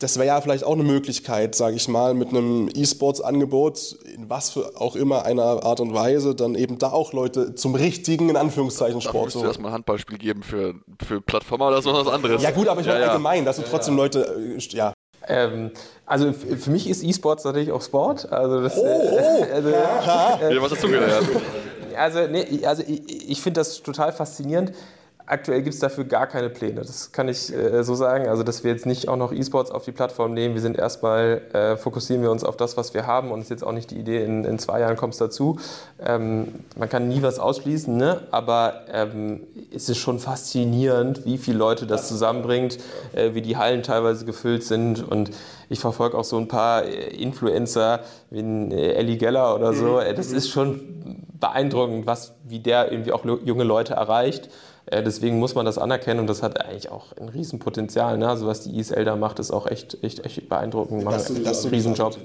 das 0.00 0.16
wäre 0.16 0.28
ja 0.28 0.40
vielleicht 0.40 0.64
auch 0.64 0.72
eine 0.72 0.82
Möglichkeit, 0.82 1.54
sage 1.54 1.76
ich 1.76 1.86
mal, 1.86 2.14
mit 2.14 2.30
einem 2.30 2.70
E-Sports-Angebot, 2.74 3.98
in 4.14 4.30
was 4.30 4.48
für 4.50 4.80
auch 4.80 4.96
immer 4.96 5.26
einer 5.26 5.62
Art 5.62 5.78
und 5.80 5.92
Weise, 5.92 6.34
dann 6.34 6.54
eben 6.54 6.78
da 6.78 6.90
auch 6.90 7.12
Leute 7.12 7.54
zum 7.54 7.74
richtigen, 7.74 8.30
in 8.30 8.36
Anführungszeichen, 8.36 9.02
Sport 9.02 9.32
zu. 9.32 9.40
Da 9.40 9.48
erstmal 9.48 9.70
ein 9.70 9.74
Handballspiel 9.74 10.16
geben 10.16 10.42
für, 10.42 10.74
für 11.06 11.20
Plattformer 11.20 11.68
oder 11.68 11.82
so 11.82 11.92
was 11.92 12.08
anderes. 12.08 12.42
Ja 12.42 12.50
gut, 12.50 12.66
aber 12.68 12.80
ich 12.80 12.86
meine 12.86 13.00
ja, 13.00 13.08
allgemein, 13.08 13.44
dass 13.44 13.56
du 13.56 13.62
trotzdem 13.62 13.94
Leute, 13.94 14.56
äh, 14.56 14.58
ja. 14.70 14.94
Ähm, 15.28 15.70
also 16.06 16.32
für 16.32 16.70
mich 16.70 16.88
ist 16.88 17.04
E-Sports 17.04 17.44
natürlich 17.44 17.70
auch 17.70 17.82
Sport. 17.82 18.32
Also 18.32 18.62
das, 18.62 18.78
oh, 18.78 18.82
oh. 18.82 19.44
also, 19.52 19.68
ja. 19.68 20.40
Äh, 20.40 20.62
was 20.62 20.72
hast 20.72 20.82
du 20.82 20.88
gelernt? 20.88 21.28
Also, 21.94 22.26
nee, 22.26 22.64
also 22.64 22.82
ich, 22.86 23.30
ich 23.32 23.42
finde 23.42 23.60
das 23.60 23.82
total 23.82 24.12
faszinierend 24.14 24.72
aktuell 25.30 25.62
gibt 25.62 25.74
es 25.74 25.80
dafür 25.80 26.04
gar 26.04 26.26
keine 26.26 26.50
Pläne. 26.50 26.80
Das 26.80 27.12
kann 27.12 27.28
ich 27.28 27.52
äh, 27.54 27.84
so 27.84 27.94
sagen. 27.94 28.28
Also, 28.28 28.42
dass 28.42 28.64
wir 28.64 28.72
jetzt 28.72 28.84
nicht 28.84 29.08
auch 29.08 29.16
noch 29.16 29.32
E-Sports 29.32 29.70
auf 29.70 29.84
die 29.84 29.92
Plattform 29.92 30.34
nehmen. 30.34 30.54
Wir 30.54 30.60
sind 30.60 30.76
erstmal, 30.76 31.42
äh, 31.52 31.76
fokussieren 31.76 32.22
wir 32.22 32.30
uns 32.30 32.42
auf 32.42 32.56
das, 32.56 32.76
was 32.76 32.94
wir 32.94 33.06
haben 33.06 33.30
und 33.30 33.38
es 33.40 33.46
ist 33.46 33.50
jetzt 33.50 33.64
auch 33.64 33.72
nicht 33.72 33.90
die 33.90 33.98
Idee, 33.98 34.24
in, 34.24 34.44
in 34.44 34.58
zwei 34.58 34.80
Jahren 34.80 34.96
kommt 34.96 35.14
es 35.14 35.18
dazu. 35.18 35.58
Ähm, 36.04 36.48
man 36.76 36.88
kann 36.88 37.08
nie 37.08 37.22
was 37.22 37.38
ausschließen, 37.38 37.96
ne? 37.96 38.22
aber 38.30 38.82
ähm, 38.92 39.46
es 39.74 39.88
ist 39.88 39.98
schon 39.98 40.18
faszinierend, 40.18 41.24
wie 41.24 41.38
viele 41.38 41.58
Leute 41.58 41.86
das 41.86 42.08
zusammenbringt, 42.08 42.78
äh, 43.12 43.34
wie 43.34 43.42
die 43.42 43.56
Hallen 43.56 43.82
teilweise 43.82 44.24
gefüllt 44.24 44.64
sind 44.64 45.06
und 45.08 45.30
ich 45.68 45.78
verfolge 45.78 46.18
auch 46.18 46.24
so 46.24 46.36
ein 46.36 46.48
paar 46.48 46.84
äh, 46.84 47.14
Influencer 47.14 48.00
wie 48.30 48.40
äh, 48.40 48.94
Ellie 48.94 49.16
Geller 49.16 49.54
oder 49.54 49.72
so. 49.72 49.92
Mhm. 49.92 50.00
Äh, 50.00 50.14
das 50.14 50.32
ist 50.32 50.50
schon 50.50 51.24
beeindruckend, 51.38 52.06
was, 52.06 52.34
wie 52.44 52.58
der 52.58 52.90
irgendwie 52.92 53.12
auch 53.12 53.24
junge 53.24 53.64
Leute 53.64 53.94
erreicht. 53.94 54.50
Äh, 54.90 55.02
deswegen 55.02 55.38
muss 55.38 55.54
man 55.54 55.64
das 55.64 55.78
anerkennen 55.78 56.20
und 56.20 56.26
das 56.26 56.42
hat 56.42 56.60
eigentlich 56.60 56.90
auch 56.90 57.16
ein 57.16 57.28
Riesenpotenzial. 57.28 58.18
Ne? 58.18 58.28
Also 58.28 58.46
was 58.46 58.62
die 58.62 58.78
ISL 58.78 59.04
da 59.04 59.16
macht, 59.16 59.38
ist 59.38 59.50
auch 59.50 59.66
echt, 59.66 60.02
echt, 60.02 60.24
echt 60.24 60.48
beeindruckend. 60.48 61.04
Das, 61.06 61.26
das, 61.26 61.42
das 61.42 61.58
ist 61.58 61.64
ein 61.66 61.70
Riesenjob 61.70 62.16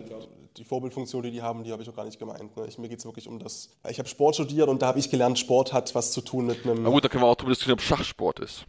die 0.58 0.64
Vorbildfunktion, 0.64 1.24
die 1.24 1.32
die 1.32 1.42
haben, 1.42 1.64
die 1.64 1.72
habe 1.72 1.84
ich 1.84 1.90
auch 1.90 1.96
gar 1.96 2.06
nicht 2.06 2.18
gemeint. 2.18 2.56
Ne? 2.56 2.66
Ich, 2.68 2.78
mir 2.78 2.88
geht 2.88 3.00
es 3.00 3.06
wirklich 3.06 3.28
um 3.28 3.40
das. 3.40 3.70
Ich 3.90 4.00
habe 4.00 4.08
Sport 4.08 4.36
studiert 4.36 4.70
und 4.70 4.82
da 4.82 4.88
habe 4.88 5.00
ich 5.00 5.10
gelernt, 5.10 5.38
Sport 5.38 5.74
hat 5.74 5.94
was 5.96 6.12
zu 6.12 6.22
tun 6.22 6.46
mit 6.46 6.64
einem. 6.64 6.84
Na 6.84 6.90
gut, 6.90 7.04
da 7.04 7.10
können 7.10 7.24
wir 7.24 7.28
auch 7.28 7.36
drüber 7.36 7.52
diskutieren, 7.52 7.74
ob 7.74 7.82
Schachsport 7.82 8.40
ist. 8.40 8.66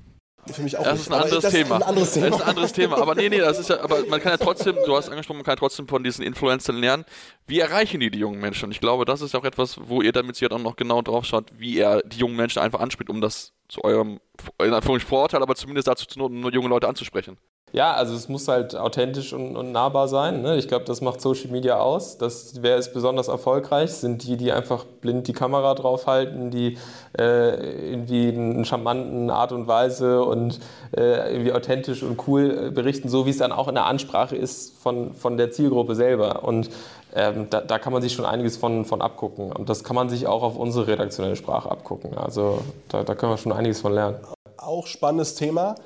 Für 0.53 0.63
mich 0.63 0.77
auch 0.79 0.85
das 0.85 1.01
ist 1.01 1.13
ein 1.13 1.21
anderes 1.21 1.43
das 1.43 1.53
Thema. 1.53 1.77
Ist 1.77 1.83
ein 1.83 1.89
anderes 1.89 2.13
Thema. 2.13 2.27
Das 2.29 2.37
ist 2.37 2.43
ein 2.43 2.49
anderes 2.49 2.73
Thema. 2.73 2.99
Aber 2.99 3.15
nee, 3.17 3.29
nee, 3.29 3.39
das 3.39 3.59
ist 3.59 3.71
ja, 3.71 3.81
aber 3.81 4.05
man 4.07 4.21
kann 4.21 4.31
ja 4.31 4.37
trotzdem, 4.37 4.77
du 4.87 4.97
hast 4.97 5.09
angesprochen, 5.09 5.39
man 5.39 5.45
kann 5.45 5.53
ja 5.53 5.57
trotzdem 5.57 5.89
von 5.89 6.05
diesen 6.05 6.25
Influencern 6.25 6.77
lernen, 6.77 7.05
wie 7.49 7.59
erreichen 7.59 7.99
die 7.99 8.11
die 8.13 8.21
jungen 8.21 8.41
Menschen? 8.41 8.67
Und 8.67 8.71
ich 8.71 8.81
glaube, 8.81 9.05
das 9.05 9.23
ist 9.23 9.35
auch 9.35 9.45
etwas, 9.45 9.77
wo 9.89 10.03
ihr 10.03 10.13
damit 10.13 10.37
sicher 10.37 10.53
auch 10.53 10.61
noch 10.61 10.77
genau 10.77 11.03
drauf 11.03 11.25
schaut, 11.25 11.51
wie 11.59 11.79
er 11.79 12.03
die 12.03 12.19
jungen 12.19 12.37
Menschen 12.37 12.61
einfach 12.61 12.79
anspricht, 12.79 13.11
um 13.11 13.21
das 13.21 13.55
zu 13.69 13.83
eurem, 13.85 14.21
in 14.63 14.73
Anführungszeichen 14.73 15.09
Vorteil, 15.09 15.43
aber 15.43 15.55
zumindest 15.55 15.89
dazu 15.89 16.07
zu 16.07 16.29
nur 16.29 16.53
junge 16.53 16.69
Leute 16.69 16.89
anzusprechen. 16.89 17.39
Ja, 17.73 17.93
also 17.95 18.15
es 18.15 18.29
muss 18.29 18.47
halt 18.47 18.77
authentisch 18.77 19.33
und, 19.33 19.57
und 19.57 19.73
nahbar 19.73 20.07
sein. 20.07 20.41
Ne? 20.41 20.57
Ich 20.57 20.69
glaube, 20.69 20.85
das 20.85 21.01
macht 21.01 21.21
Social 21.21 21.51
Media 21.51 21.79
aus. 21.79 22.17
Das, 22.17 22.63
wer 22.63 22.77
ist 22.77 22.95
besonders 22.95 23.27
erfolgreich? 23.27 23.91
Sind 23.91 24.23
die, 24.23 24.37
die 24.37 24.53
einfach 24.53 24.85
blind 24.85 25.27
die 25.27 25.33
Kamera 25.33 25.75
draufhalten, 25.75 26.51
die 26.51 26.79
äh, 27.19 27.91
irgendwie 27.91 28.29
in 28.29 28.65
charmanten 28.65 29.31
Art 29.31 29.51
und 29.51 29.67
Weise 29.67 30.23
und 30.23 30.61
äh, 30.97 31.33
irgendwie 31.33 31.53
authentisch 31.53 32.05
und 32.05 32.27
cool 32.29 32.69
äh, 32.69 32.71
berichten, 32.71 33.09
so 33.09 33.27
wie 33.27 33.31
es 33.31 33.39
dann 33.39 33.53
auch 33.53 33.67
in 33.67 33.75
der 33.75 33.87
Ansprache 33.87 34.37
ist 34.37 34.79
von, 34.79 35.13
von 35.13 35.37
der 35.37 35.51
Zielgruppe 35.51 35.97
selber. 35.97 36.45
Und 36.45 36.71
ähm, 37.15 37.49
da, 37.51 37.61
da, 37.61 37.79
kann 37.79 37.93
man 37.93 38.03
sich 38.03 38.13
schon 38.13 38.27
einiges 38.27 38.57
von, 38.57 38.85
von 38.85 39.01
abgucken. 39.01 39.53
Und 39.53 39.69
das 39.69 39.85
kann 39.85 39.97
man 39.97 40.09
sich 40.09 40.27
auch 40.27 40.43
auf 40.43 40.57
unsere 40.57 40.87
redaktionelle 40.87 41.37
Sprache 41.37 41.71
abgucken. 41.71 42.17
Also 42.17 42.63
da, 42.89 43.05
da 43.05 43.15
können 43.15 43.33
wir 43.33 43.39
schon 43.39 43.53
einiges 43.53 43.81
von 43.81 43.93
lernen. 43.93 44.17
Auch 44.57 44.87
spannendes 44.87 45.35
Thema 45.35 45.77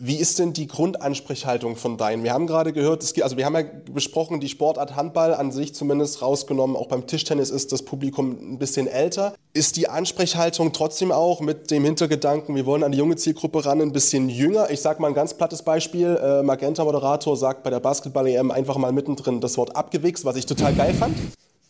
Wie 0.00 0.16
ist 0.16 0.38
denn 0.38 0.52
die 0.52 0.68
Grundansprechhaltung 0.68 1.74
von 1.74 1.96
deinen? 1.96 2.22
Wir 2.22 2.32
haben 2.32 2.46
gerade 2.46 2.72
gehört, 2.72 3.02
es, 3.02 3.20
also 3.20 3.36
wir 3.36 3.44
haben 3.44 3.56
ja 3.56 3.64
besprochen, 3.92 4.38
die 4.38 4.48
Sportart 4.48 4.94
Handball 4.94 5.34
an 5.34 5.50
sich 5.50 5.74
zumindest 5.74 6.22
rausgenommen, 6.22 6.76
auch 6.76 6.86
beim 6.86 7.06
Tischtennis 7.06 7.50
ist 7.50 7.72
das 7.72 7.82
Publikum 7.82 8.54
ein 8.54 8.58
bisschen 8.58 8.86
älter. 8.86 9.34
Ist 9.54 9.76
die 9.76 9.88
Ansprechhaltung 9.88 10.72
trotzdem 10.72 11.10
auch 11.10 11.40
mit 11.40 11.72
dem 11.72 11.84
Hintergedanken, 11.84 12.54
wir 12.54 12.64
wollen 12.64 12.84
an 12.84 12.92
die 12.92 12.98
junge 12.98 13.16
Zielgruppe 13.16 13.64
ran, 13.64 13.80
ein 13.80 13.92
bisschen 13.92 14.28
jünger? 14.28 14.70
Ich 14.70 14.80
sage 14.80 15.02
mal 15.02 15.08
ein 15.08 15.14
ganz 15.14 15.34
plattes 15.34 15.62
Beispiel. 15.62 16.16
Äh, 16.16 16.42
Magenta-Moderator 16.44 17.36
sagt 17.36 17.64
bei 17.64 17.70
der 17.70 17.80
Basketball-EM 17.80 18.52
einfach 18.52 18.76
mal 18.76 18.92
mittendrin 18.92 19.40
das 19.40 19.56
Wort 19.56 19.74
abgewichst, 19.74 20.24
was 20.24 20.36
ich 20.36 20.46
total 20.46 20.74
geil 20.74 20.94
fand. 20.94 21.16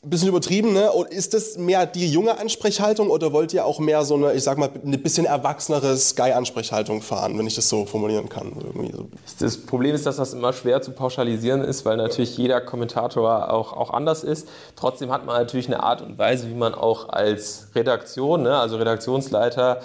Ein 0.01 0.11
bisschen 0.11 0.29
übertrieben, 0.29 0.73
ne? 0.75 0.93
Und 0.93 1.11
ist 1.11 1.35
das 1.35 1.59
mehr 1.59 1.85
die 1.85 2.09
junge 2.09 2.39
Ansprechhaltung 2.39 3.11
oder 3.11 3.33
wollt 3.33 3.53
ihr 3.53 3.65
auch 3.65 3.81
mehr 3.81 4.05
so 4.05 4.15
eine, 4.15 4.33
ich 4.33 4.45
sag 4.45 4.57
mal, 4.57 4.71
eine 4.85 4.97
bisschen 4.97 5.27
erwachsenere 5.27 5.97
Sky-Ansprechhaltung 5.97 7.03
fahren, 7.03 7.37
wenn 7.37 7.49
ich 7.49 7.57
das 7.57 7.69
so 7.69 7.85
formulieren 7.85 8.29
kann? 8.29 8.53
So. 8.95 9.09
Das 9.41 9.57
Problem 9.57 9.97
ist, 9.97 10.07
dass 10.07 10.15
das 10.15 10.35
immer 10.35 10.53
schwer 10.53 10.83
zu 10.83 10.93
pauschalisieren 10.93 11.63
ist, 11.63 11.85
weil 11.85 11.97
natürlich 11.97 12.37
jeder 12.37 12.61
Kommentator 12.61 13.53
auch, 13.53 13.73
auch 13.73 13.91
anders 13.91 14.23
ist. 14.23 14.47
Trotzdem 14.77 15.11
hat 15.11 15.27
man 15.27 15.37
natürlich 15.37 15.67
eine 15.67 15.83
Art 15.83 16.01
und 16.01 16.17
Weise, 16.17 16.49
wie 16.49 16.55
man 16.55 16.75
auch 16.75 17.09
als 17.09 17.67
Redaktion, 17.75 18.43
ne, 18.45 18.57
also 18.57 18.77
Redaktionsleiter, 18.77 19.81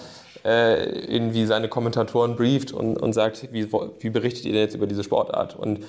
äh, 0.45 0.89
irgendwie 1.07 1.47
seine 1.47 1.69
Kommentatoren 1.69 2.35
brieft 2.35 2.71
und, 2.71 2.97
und 2.97 3.13
sagt, 3.13 3.51
wie, 3.51 3.67
wie 3.71 4.09
berichtet 4.11 4.45
ihr 4.45 4.51
denn 4.51 4.61
jetzt 4.61 4.75
über 4.75 4.85
diese 4.85 5.03
Sportart? 5.03 5.55
Und 5.55 5.79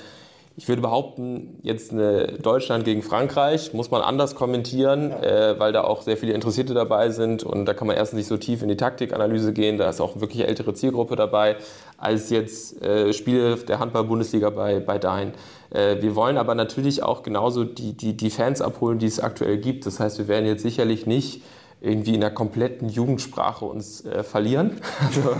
ich 0.56 0.68
würde 0.68 0.82
behaupten, 0.82 1.58
jetzt 1.62 1.90
eine 1.90 2.26
Deutschland 2.40 2.84
gegen 2.84 3.02
Frankreich 3.02 3.74
muss 3.74 3.90
man 3.90 4.02
anders 4.02 4.36
kommentieren, 4.36 5.10
äh, 5.10 5.58
weil 5.58 5.72
da 5.72 5.82
auch 5.82 6.02
sehr 6.02 6.16
viele 6.16 6.32
Interessierte 6.32 6.74
dabei 6.74 7.10
sind 7.10 7.42
und 7.42 7.66
da 7.66 7.74
kann 7.74 7.88
man 7.88 7.96
erst 7.96 8.14
nicht 8.14 8.28
so 8.28 8.36
tief 8.36 8.62
in 8.62 8.68
die 8.68 8.76
Taktikanalyse 8.76 9.52
gehen, 9.52 9.78
da 9.78 9.90
ist 9.90 10.00
auch 10.00 10.20
wirklich 10.20 10.46
ältere 10.46 10.72
Zielgruppe 10.72 11.16
dabei, 11.16 11.56
als 11.98 12.30
jetzt 12.30 12.80
äh, 12.82 13.12
Spiele 13.12 13.56
der 13.56 13.80
Handball-Bundesliga 13.80 14.50
bei, 14.50 14.78
bei 14.78 14.98
Dain. 14.98 15.32
Äh, 15.70 16.00
wir 16.00 16.14
wollen 16.14 16.38
aber 16.38 16.54
natürlich 16.54 17.02
auch 17.02 17.24
genauso 17.24 17.64
die, 17.64 17.94
die, 17.94 18.16
die 18.16 18.30
Fans 18.30 18.62
abholen, 18.62 19.00
die 19.00 19.06
es 19.06 19.18
aktuell 19.18 19.58
gibt. 19.58 19.86
Das 19.86 19.98
heißt, 19.98 20.18
wir 20.18 20.28
werden 20.28 20.46
jetzt 20.46 20.62
sicherlich 20.62 21.04
nicht 21.04 21.42
irgendwie 21.84 22.14
in 22.14 22.20
der 22.20 22.30
kompletten 22.30 22.88
Jugendsprache 22.88 23.64
uns 23.64 24.04
äh, 24.04 24.22
verlieren. 24.22 24.80
Also, 25.04 25.36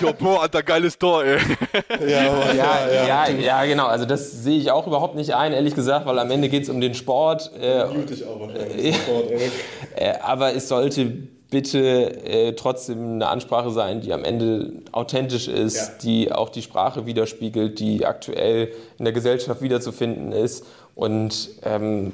jo, 0.00 0.12
boah, 0.18 0.42
Alter, 0.42 0.62
geiles 0.62 0.98
Tor, 0.98 1.24
ey. 1.24 1.38
Ja, 2.00 2.52
ja, 2.52 2.52
ja, 2.52 3.06
ja, 3.06 3.28
ja, 3.28 3.64
genau. 3.64 3.86
Also 3.86 4.04
das 4.04 4.42
sehe 4.42 4.58
ich 4.58 4.70
auch 4.70 4.86
überhaupt 4.86 5.14
nicht 5.14 5.34
ein, 5.34 5.52
ehrlich 5.52 5.74
gesagt, 5.74 6.06
weil 6.06 6.18
am 6.18 6.30
Ende 6.30 6.48
geht 6.48 6.64
es 6.64 6.68
um 6.68 6.80
den 6.80 6.94
Sport. 6.94 7.52
Äh, 7.60 7.84
ich 8.10 8.26
auch 8.26 8.48
äh, 8.50 8.92
Sport, 8.92 9.30
äh, 9.96 10.12
aber 10.22 10.54
es 10.54 10.68
sollte 10.68 11.28
bitte 11.50 12.24
äh, 12.24 12.52
trotzdem 12.52 13.14
eine 13.14 13.28
Ansprache 13.28 13.70
sein, 13.70 14.00
die 14.00 14.12
am 14.12 14.24
Ende 14.24 14.72
authentisch 14.92 15.48
ist, 15.48 15.76
ja. 15.76 15.94
die 16.02 16.32
auch 16.32 16.48
die 16.48 16.62
Sprache 16.62 17.06
widerspiegelt, 17.06 17.80
die 17.80 18.06
aktuell 18.06 18.72
in 18.98 19.04
der 19.04 19.12
Gesellschaft 19.12 19.60
wiederzufinden 19.60 20.32
ist 20.32 20.64
und 20.94 21.50
ähm, 21.62 22.12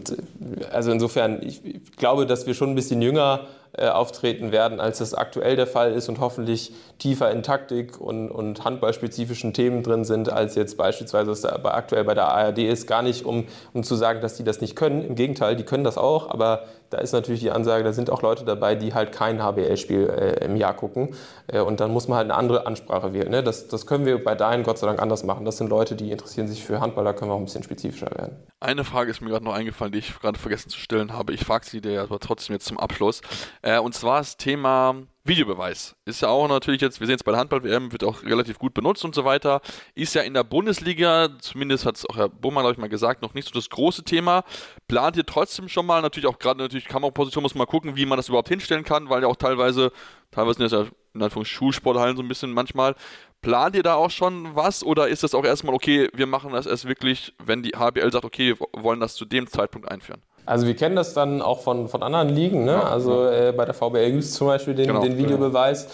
also 0.72 0.93
insofern, 0.93 1.43
ich, 1.43 1.64
ich 1.64 1.97
glaube, 1.97 2.24
dass 2.24 2.47
wir 2.47 2.55
schon 2.55 2.70
ein 2.70 2.74
bisschen 2.74 3.03
jünger 3.03 3.41
äh, 3.72 3.89
auftreten 3.89 4.53
werden, 4.53 4.80
als 4.80 4.99
das 4.99 5.12
aktuell 5.12 5.57
der 5.57 5.66
Fall 5.66 5.93
ist 5.93 6.09
und 6.09 6.20
hoffentlich 6.20 6.72
tiefer 6.99 7.30
in 7.30 7.43
Taktik 7.43 8.01
und, 8.01 8.30
und 8.30 8.64
handballspezifischen 8.64 9.53
Themen 9.53 9.82
drin 9.82 10.05
sind, 10.05 10.32
als 10.32 10.55
jetzt 10.55 10.76
beispielsweise 10.76 11.30
was 11.30 11.41
da 11.41 11.59
aktuell 11.64 12.05
bei 12.05 12.14
der 12.14 12.28
ARD 12.28 12.59
ist. 12.59 12.87
Gar 12.87 13.03
nicht, 13.03 13.24
um, 13.24 13.47
um 13.72 13.82
zu 13.82 13.97
sagen, 13.97 14.20
dass 14.20 14.37
die 14.37 14.45
das 14.45 14.61
nicht 14.61 14.76
können. 14.76 15.05
Im 15.05 15.14
Gegenteil, 15.14 15.57
die 15.57 15.64
können 15.64 15.84
das 15.84 15.99
auch, 15.99 16.30
aber 16.30 16.64
da 16.91 16.99
ist 16.99 17.12
natürlich 17.12 17.41
die 17.41 17.51
Ansage, 17.51 17.84
da 17.84 17.93
sind 17.93 18.11
auch 18.11 18.22
Leute 18.22 18.45
dabei, 18.45 18.74
die 18.74 18.95
halt 18.95 19.12
kein 19.12 19.43
HBL-Spiel 19.43 20.09
äh, 20.09 20.45
im 20.45 20.57
Jahr 20.57 20.74
gucken. 20.74 21.14
Äh, 21.47 21.61
und 21.61 21.80
dann 21.80 21.93
muss 21.93 22.09
man 22.09 22.18
halt 22.18 22.26
eine 22.26 22.34
andere 22.34 22.66
Ansprache 22.66 23.12
wählen. 23.12 23.30
Ne? 23.30 23.43
Das, 23.43 23.68
das 23.68 23.87
können 23.87 24.07
wir 24.07 24.22
bei 24.22 24.34
Dein 24.34 24.62
Gott 24.62 24.78
sei 24.78 24.87
Dank 24.87 25.01
anders 25.01 25.24
machen. 25.24 25.45
Das 25.45 25.57
sind 25.57 25.68
Leute, 25.68 25.97
die 25.97 26.11
interessieren 26.11 26.49
sich 26.49 26.64
für 26.64 26.80
Handball, 26.80 27.05
da 27.05 27.12
können 27.12 27.30
wir 27.30 27.34
auch 27.34 27.39
ein 27.39 27.45
bisschen 27.45 27.62
spezifischer 27.62 28.11
werden. 28.16 28.37
Eine 28.61 28.84
Frage 28.84 29.11
ist 29.11 29.20
mir 29.20 29.30
gerade 29.30 29.45
noch 29.45 29.55
eingefallen, 29.55 29.93
die 29.93 29.99
ich 29.99 30.18
gerade 30.18 30.39
vergessen 30.39 30.70
zu 30.70 30.78
stellen 30.78 31.12
habe. 31.12 31.32
Ich 31.32 31.45
frage 31.45 31.66
sie 31.66 31.80
dir 31.80 32.03
aber 32.03 32.18
trotzdem 32.18 32.55
jetzt 32.55 32.66
zum 32.66 32.78
Abschluss. 32.78 33.20
Äh, 33.62 33.78
und 33.78 33.95
zwar 33.95 34.18
das 34.18 34.37
Thema 34.37 34.97
Videobeweis. 35.29 35.97
Ist 36.05 36.22
ja 36.22 36.29
auch 36.29 36.49
natürlich 36.49 36.81
jetzt, 36.81 37.01
wir 37.01 37.07
sehen 37.07 37.16
es 37.16 37.24
bei 37.24 37.33
der 37.33 37.41
Handball-WM, 37.41 37.93
wird 37.93 38.05
auch 38.05 38.22
relativ 38.22 38.59
gut 38.59 38.74
benutzt 38.74 39.05
und 39.05 39.14
so 39.14 39.24
weiter. 39.24 39.61
Ist 39.95 40.14
ja 40.14 40.22
in 40.22 40.35
der 40.35 40.45
Bundesliga, 40.45 41.29
zumindest 41.41 41.87
hat 41.87 41.97
es 41.97 42.07
auch 42.07 42.16
Herr 42.16 42.29
Buhmann, 42.29 42.62
glaube 42.62 42.72
ich, 42.72 42.79
mal 42.79 42.89
gesagt, 42.89 43.22
noch 43.22 43.35
nicht 43.35 43.49
so 43.49 43.53
das 43.53 43.70
große 43.70 44.05
Thema. 44.05 44.45
Plant 44.89 45.16
ihr 45.16 45.27
trotzdem 45.27 45.68
schon 45.68 45.87
mal, 45.87 46.03
natürlich 46.03 46.27
auch 46.27 46.39
gerade 46.39 46.61
natürlich 46.61 46.87
Kameraposition, 46.87 47.43
muss 47.43 47.55
man 47.55 47.61
mal 47.61 47.70
gucken, 47.70 47.97
wie 47.97 48.07
man 48.07 48.16
das 48.16 48.29
überhaupt 48.29 48.49
hinstellen 48.49 48.85
kann, 48.85 49.09
weil 49.09 49.22
ja 49.22 49.29
auch 49.29 49.37
teilweise, 49.37 49.93
teilweise 50.31 50.59
sind 50.59 50.72
das 50.72 50.72
ja 50.72 50.87
in 51.14 51.22
Anführungszeichen 51.22 51.59
Schulsporthallen 51.59 52.16
so 52.16 52.22
ein 52.22 52.29
bisschen 52.29 52.53
manchmal. 52.53 52.95
Plant 53.43 53.77
ihr 53.77 53.83
da 53.83 53.95
auch 53.95 54.11
schon 54.11 54.55
was 54.55 54.83
oder 54.83 55.09
ist 55.09 55.22
das 55.22 55.35
auch 55.35 55.45
erstmal, 55.45 55.74
okay, 55.74 56.09
wir 56.12 56.27
machen 56.27 56.53
das 56.53 56.66
erst 56.66 56.87
wirklich, 56.87 57.35
wenn 57.43 57.62
die 57.62 57.72
HBL 57.77 58.11
sagt, 58.12 58.24
okay, 58.24 58.55
wir 58.59 58.83
wollen 58.83 59.01
das 59.01 59.14
zu 59.14 59.24
dem 59.24 59.47
Zeitpunkt 59.47 59.91
einführen? 59.91 60.22
Also 60.47 60.66
wir 60.66 60.76
kennen 60.76 60.97
das 60.97 61.12
dann 61.12 61.42
auch 61.42 61.61
von, 61.61 61.88
von 61.88 62.03
anderen 62.03 62.28
Ligen. 62.28 62.64
Ne? 62.64 62.82
Also 62.82 63.26
äh, 63.26 63.53
bei 63.55 63.64
der 63.64 63.74
VBL 63.74 64.12
gibt 64.12 64.22
es 64.22 64.32
zum 64.32 64.47
Beispiel 64.47 64.74
den, 64.74 64.86
genau. 64.86 65.01
den 65.01 65.18
Videobeweis. 65.18 65.88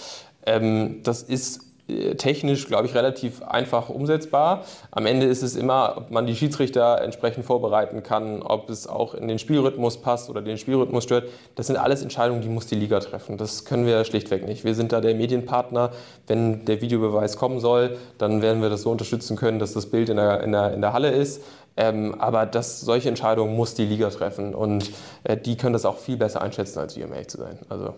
Ähm, 0.44 1.00
das 1.03 1.22
ist 1.22 1.61
äh, 1.88 2.14
technisch, 2.14 2.68
glaube 2.68 2.86
ich, 2.86 2.94
relativ 2.94 3.42
einfach 3.42 3.88
umsetzbar. 3.88 4.64
Am 4.90 5.07
Ende 5.07 5.26
ist 5.26 5.42
es 5.42 5.57
immer, 5.57 5.94
ob 5.96 6.11
man 6.11 6.26
die 6.26 6.36
Schiedsrichter 6.36 7.00
entsprechend 7.00 7.44
vorbereiten 7.44 8.03
kann, 8.03 8.42
ob 8.42 8.70
es 8.70 8.86
auch 8.86 9.14
in 9.14 9.26
den 9.26 9.38
Spielrhythmus 9.38 9.96
passt 10.00 10.30
oder 10.30 10.42
den 10.42 10.59
Spielrhythmus 10.59 11.05
stört. 11.05 11.28
Das 11.57 11.66
sind 11.66 11.76
alles 11.76 12.03
Entscheidungen, 12.03 12.40
die 12.40 12.48
muss 12.48 12.66
die 12.66 12.76
Liga 12.76 13.00
treffen. 13.00 13.36
Das 13.36 13.64
können 13.64 13.86
wir 13.86 14.05
schlichtweg 14.05 14.46
nicht. 14.46 14.64
Wir 14.64 14.74
sind 14.74 14.92
da 14.92 15.00
der 15.00 15.14
Medienpartner. 15.14 15.90
Wenn 16.26 16.64
der 16.64 16.80
Videobeweis 16.80 17.36
kommen 17.36 17.59
soll, 17.59 17.96
dann 18.18 18.42
werden 18.42 18.62
wir 18.62 18.70
das 18.70 18.82
so 18.82 18.90
unterstützen 18.90 19.36
können, 19.36 19.59
dass 19.59 19.72
das 19.72 19.86
Bild 19.86 20.09
in 20.09 20.16
der, 20.16 20.42
in 20.42 20.53
der, 20.53 20.74
in 20.74 20.80
der 20.80 20.92
Halle 20.92 21.11
ist. 21.11 21.42
Ähm, 21.76 22.20
aber 22.20 22.46
das, 22.46 22.80
solche 22.80 23.08
Entscheidungen 23.08 23.56
muss 23.56 23.74
die 23.74 23.86
Liga 23.86 24.10
treffen 24.10 24.54
und 24.54 24.90
äh, 25.24 25.36
die 25.36 25.56
können 25.56 25.72
das 25.72 25.84
auch 25.84 25.98
viel 25.98 26.16
besser 26.16 26.42
einschätzen, 26.42 26.78
als 26.78 26.96
wir, 26.96 27.06
um 27.06 27.12
ehrlich 27.12 27.28
zu 27.28 27.38
sein. 27.38 27.58
Also. 27.68 27.94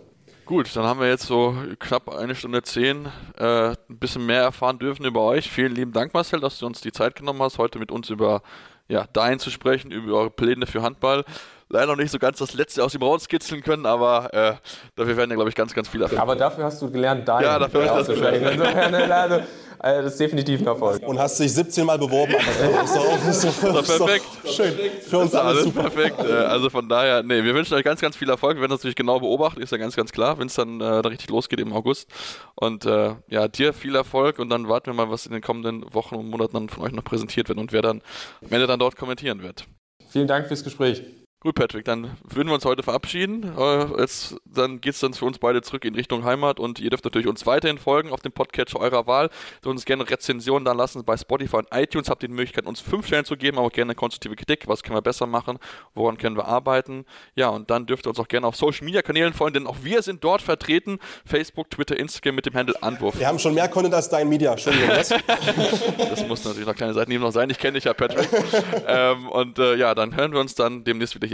Gut, 0.46 0.76
dann 0.76 0.84
haben 0.84 1.00
wir 1.00 1.08
jetzt 1.08 1.26
so 1.26 1.56
knapp 1.78 2.08
eine 2.10 2.34
Stunde 2.34 2.62
zehn 2.62 3.06
äh, 3.38 3.70
ein 3.70 3.76
bisschen 3.88 4.26
mehr 4.26 4.42
erfahren 4.42 4.78
dürfen 4.78 5.06
über 5.06 5.22
euch. 5.22 5.50
Vielen 5.50 5.74
lieben 5.74 5.92
Dank, 5.92 6.12
Marcel, 6.12 6.40
dass 6.40 6.58
du 6.58 6.66
uns 6.66 6.80
die 6.82 6.92
Zeit 6.92 7.16
genommen 7.16 7.40
hast, 7.40 7.58
heute 7.58 7.78
mit 7.78 7.90
uns 7.90 8.10
über 8.10 8.42
ja, 8.86 9.06
dein 9.12 9.38
zu 9.38 9.50
sprechen, 9.50 9.90
über 9.90 10.18
eure 10.18 10.30
Pläne 10.30 10.66
für 10.66 10.82
Handball 10.82 11.24
leider 11.68 11.86
noch 11.86 11.96
nicht 11.96 12.10
so 12.10 12.18
ganz 12.18 12.38
das 12.38 12.54
Letzte 12.54 12.84
aus 12.84 12.94
ihm 12.94 13.02
rauskitzeln 13.02 13.62
können, 13.62 13.86
aber 13.86 14.32
äh, 14.32 14.54
dafür 14.96 15.16
werden 15.16 15.30
ja, 15.30 15.36
glaube 15.36 15.50
ich, 15.50 15.56
ganz, 15.56 15.74
ganz 15.74 15.88
viele. 15.88 16.08
Aber 16.18 16.36
dafür 16.36 16.64
hast 16.64 16.80
du 16.82 16.90
gelernt, 16.90 17.26
dein 17.26 17.42
Ja, 17.42 17.58
dafür 17.58 17.90
hast 17.90 18.08
du 18.08 18.12
das 18.12 18.22
gelernt. 18.22 18.60
Insofern, 18.60 18.94
also, 18.94 19.40
also, 19.84 20.02
das 20.02 20.12
ist 20.12 20.20
definitiv 20.20 20.60
ein 20.60 20.66
Erfolg. 20.66 21.06
Und 21.06 21.18
hast 21.18 21.38
dich 21.38 21.52
17 21.52 21.84
Mal 21.84 21.98
beworben. 21.98 22.32
das 22.32 22.90
ist 22.90 22.96
doch 22.96 23.06
auch 23.06 23.18
so, 23.18 23.72
das 23.72 23.88
ist 23.88 23.98
perfekt. 23.98 24.26
Schön. 24.46 24.72
Für 25.02 25.18
uns 25.18 25.34
alles, 25.34 25.52
alles 25.52 25.64
super. 25.64 25.90
perfekt. 25.90 26.20
Äh, 26.20 26.32
also 26.32 26.70
von 26.70 26.88
daher, 26.88 27.22
nee, 27.22 27.44
wir 27.44 27.54
wünschen 27.54 27.74
euch 27.74 27.84
ganz, 27.84 28.00
ganz 28.00 28.16
viel 28.16 28.30
Erfolg. 28.30 28.56
Wir 28.56 28.62
werden 28.62 28.70
das 28.70 28.80
natürlich 28.80 28.96
genau 28.96 29.20
beobachten, 29.20 29.60
ist 29.60 29.72
ja 29.72 29.76
ganz, 29.78 29.94
ganz 29.94 30.10
klar, 30.12 30.38
wenn 30.38 30.46
es 30.46 30.54
dann 30.54 30.80
äh, 30.80 31.02
da 31.02 31.08
richtig 31.08 31.28
losgeht 31.28 31.60
im 31.60 31.74
August. 31.74 32.08
Und 32.54 32.86
äh, 32.86 33.14
ja, 33.28 33.48
dir 33.48 33.74
viel 33.74 33.94
Erfolg 33.94 34.38
und 34.38 34.48
dann 34.48 34.68
warten 34.68 34.86
wir 34.86 34.94
mal, 34.94 35.10
was 35.10 35.26
in 35.26 35.32
den 35.32 35.42
kommenden 35.42 35.84
Wochen 35.92 36.14
und 36.14 36.30
Monaten 36.30 36.54
dann 36.54 36.68
von 36.70 36.84
euch 36.84 36.92
noch 36.92 37.04
präsentiert 37.04 37.48
wird 37.48 37.58
und 37.58 37.72
wer 37.72 37.82
dann 37.82 38.00
am 38.42 38.52
Ende 38.52 38.66
dann 38.66 38.78
dort 38.78 38.96
kommentieren 38.96 39.42
wird. 39.42 39.66
Vielen 40.08 40.28
Dank 40.28 40.46
fürs 40.46 40.64
Gespräch. 40.64 41.02
Gut, 41.45 41.57
Patrick, 41.57 41.84
dann 41.84 42.16
würden 42.26 42.49
wir 42.49 42.55
uns 42.55 42.64
heute 42.64 42.82
verabschieden. 42.82 43.55
Äh, 43.59 44.01
jetzt, 44.01 44.34
dann 44.47 44.80
geht 44.80 44.95
es 44.95 45.01
dann 45.01 45.12
für 45.12 45.26
uns 45.26 45.38
beide 45.38 45.61
zurück 45.61 45.84
in 45.84 45.95
Richtung 45.95 46.24
Heimat 46.24 46.59
und 46.59 46.80
ihr 46.80 46.88
dürft 46.88 47.05
natürlich 47.05 47.28
uns 47.28 47.45
weiterhin 47.45 47.76
folgen 47.76 48.12
auf 48.12 48.22
dem 48.22 48.32
Podcatcher 48.32 48.80
eurer 48.80 49.07
Wahl. 49.07 49.28
Ihr 49.62 49.70
uns 49.70 49.84
gerne 49.84 50.09
Rezensionen 50.09 50.64
da 50.64 50.72
lassen 50.72 51.05
bei 51.05 51.18
Spotify 51.18 51.57
und 51.57 51.68
iTunes. 51.70 52.09
Habt 52.09 52.22
ihr 52.22 52.30
die 52.30 52.34
Möglichkeit, 52.34 52.64
uns 52.64 52.80
fünf 52.80 53.09
Stellen 53.09 53.26
zu 53.26 53.36
geben, 53.36 53.59
aber 53.59 53.66
auch 53.66 53.72
gerne 53.72 53.95
konstruktive 53.95 54.36
Kritik. 54.36 54.66
Was 54.68 54.82
können 54.82 54.97
wir 54.97 55.03
besser 55.03 55.26
machen? 55.26 55.59
Woran 55.92 56.16
können 56.16 56.34
wir 56.34 56.49
arbeiten? 56.49 57.05
Ja, 57.34 57.51
und 57.51 57.68
dann 57.68 57.84
dürft 57.84 58.07
ihr 58.07 58.09
uns 58.09 58.18
auch 58.18 58.28
gerne 58.28 58.47
auf 58.47 58.57
Social 58.57 58.86
Media 58.86 59.03
Kanälen 59.03 59.34
folgen, 59.34 59.53
denn 59.53 59.66
auch 59.66 59.76
wir 59.82 60.01
sind 60.01 60.24
dort 60.24 60.40
vertreten. 60.40 60.99
Facebook, 61.26 61.68
Twitter, 61.68 61.99
Instagram 61.99 62.36
mit 62.36 62.47
dem 62.47 62.55
Handle 62.55 62.82
Anwurf. 62.82 63.18
Wir 63.18 63.26
haben 63.26 63.38
schon 63.38 63.53
mehr 63.53 63.68
Content 63.68 63.92
als 63.92 64.09
dein 64.09 64.30
Media. 64.30 64.53
Entschuldigung, 64.53 64.88
was? 64.88 65.09
das 65.99 66.26
muss 66.26 66.42
natürlich 66.42 66.66
noch 66.66 66.74
kleine 66.74 66.95
Seiten 66.95 67.14
noch 67.20 67.32
sein. 67.32 67.51
Ich 67.51 67.59
kenne 67.59 67.74
dich 67.74 67.84
ja, 67.84 67.92
Patrick. 67.92 68.30
ähm, 68.88 69.28
und 69.28 69.59
äh, 69.59 69.74
ja, 69.74 69.95
dann 69.95 70.16
hören 70.16 70.32
wir 70.32 70.40
uns 70.40 70.55
dann 70.55 70.84
demnächst 70.84 71.14
wieder 71.14 71.34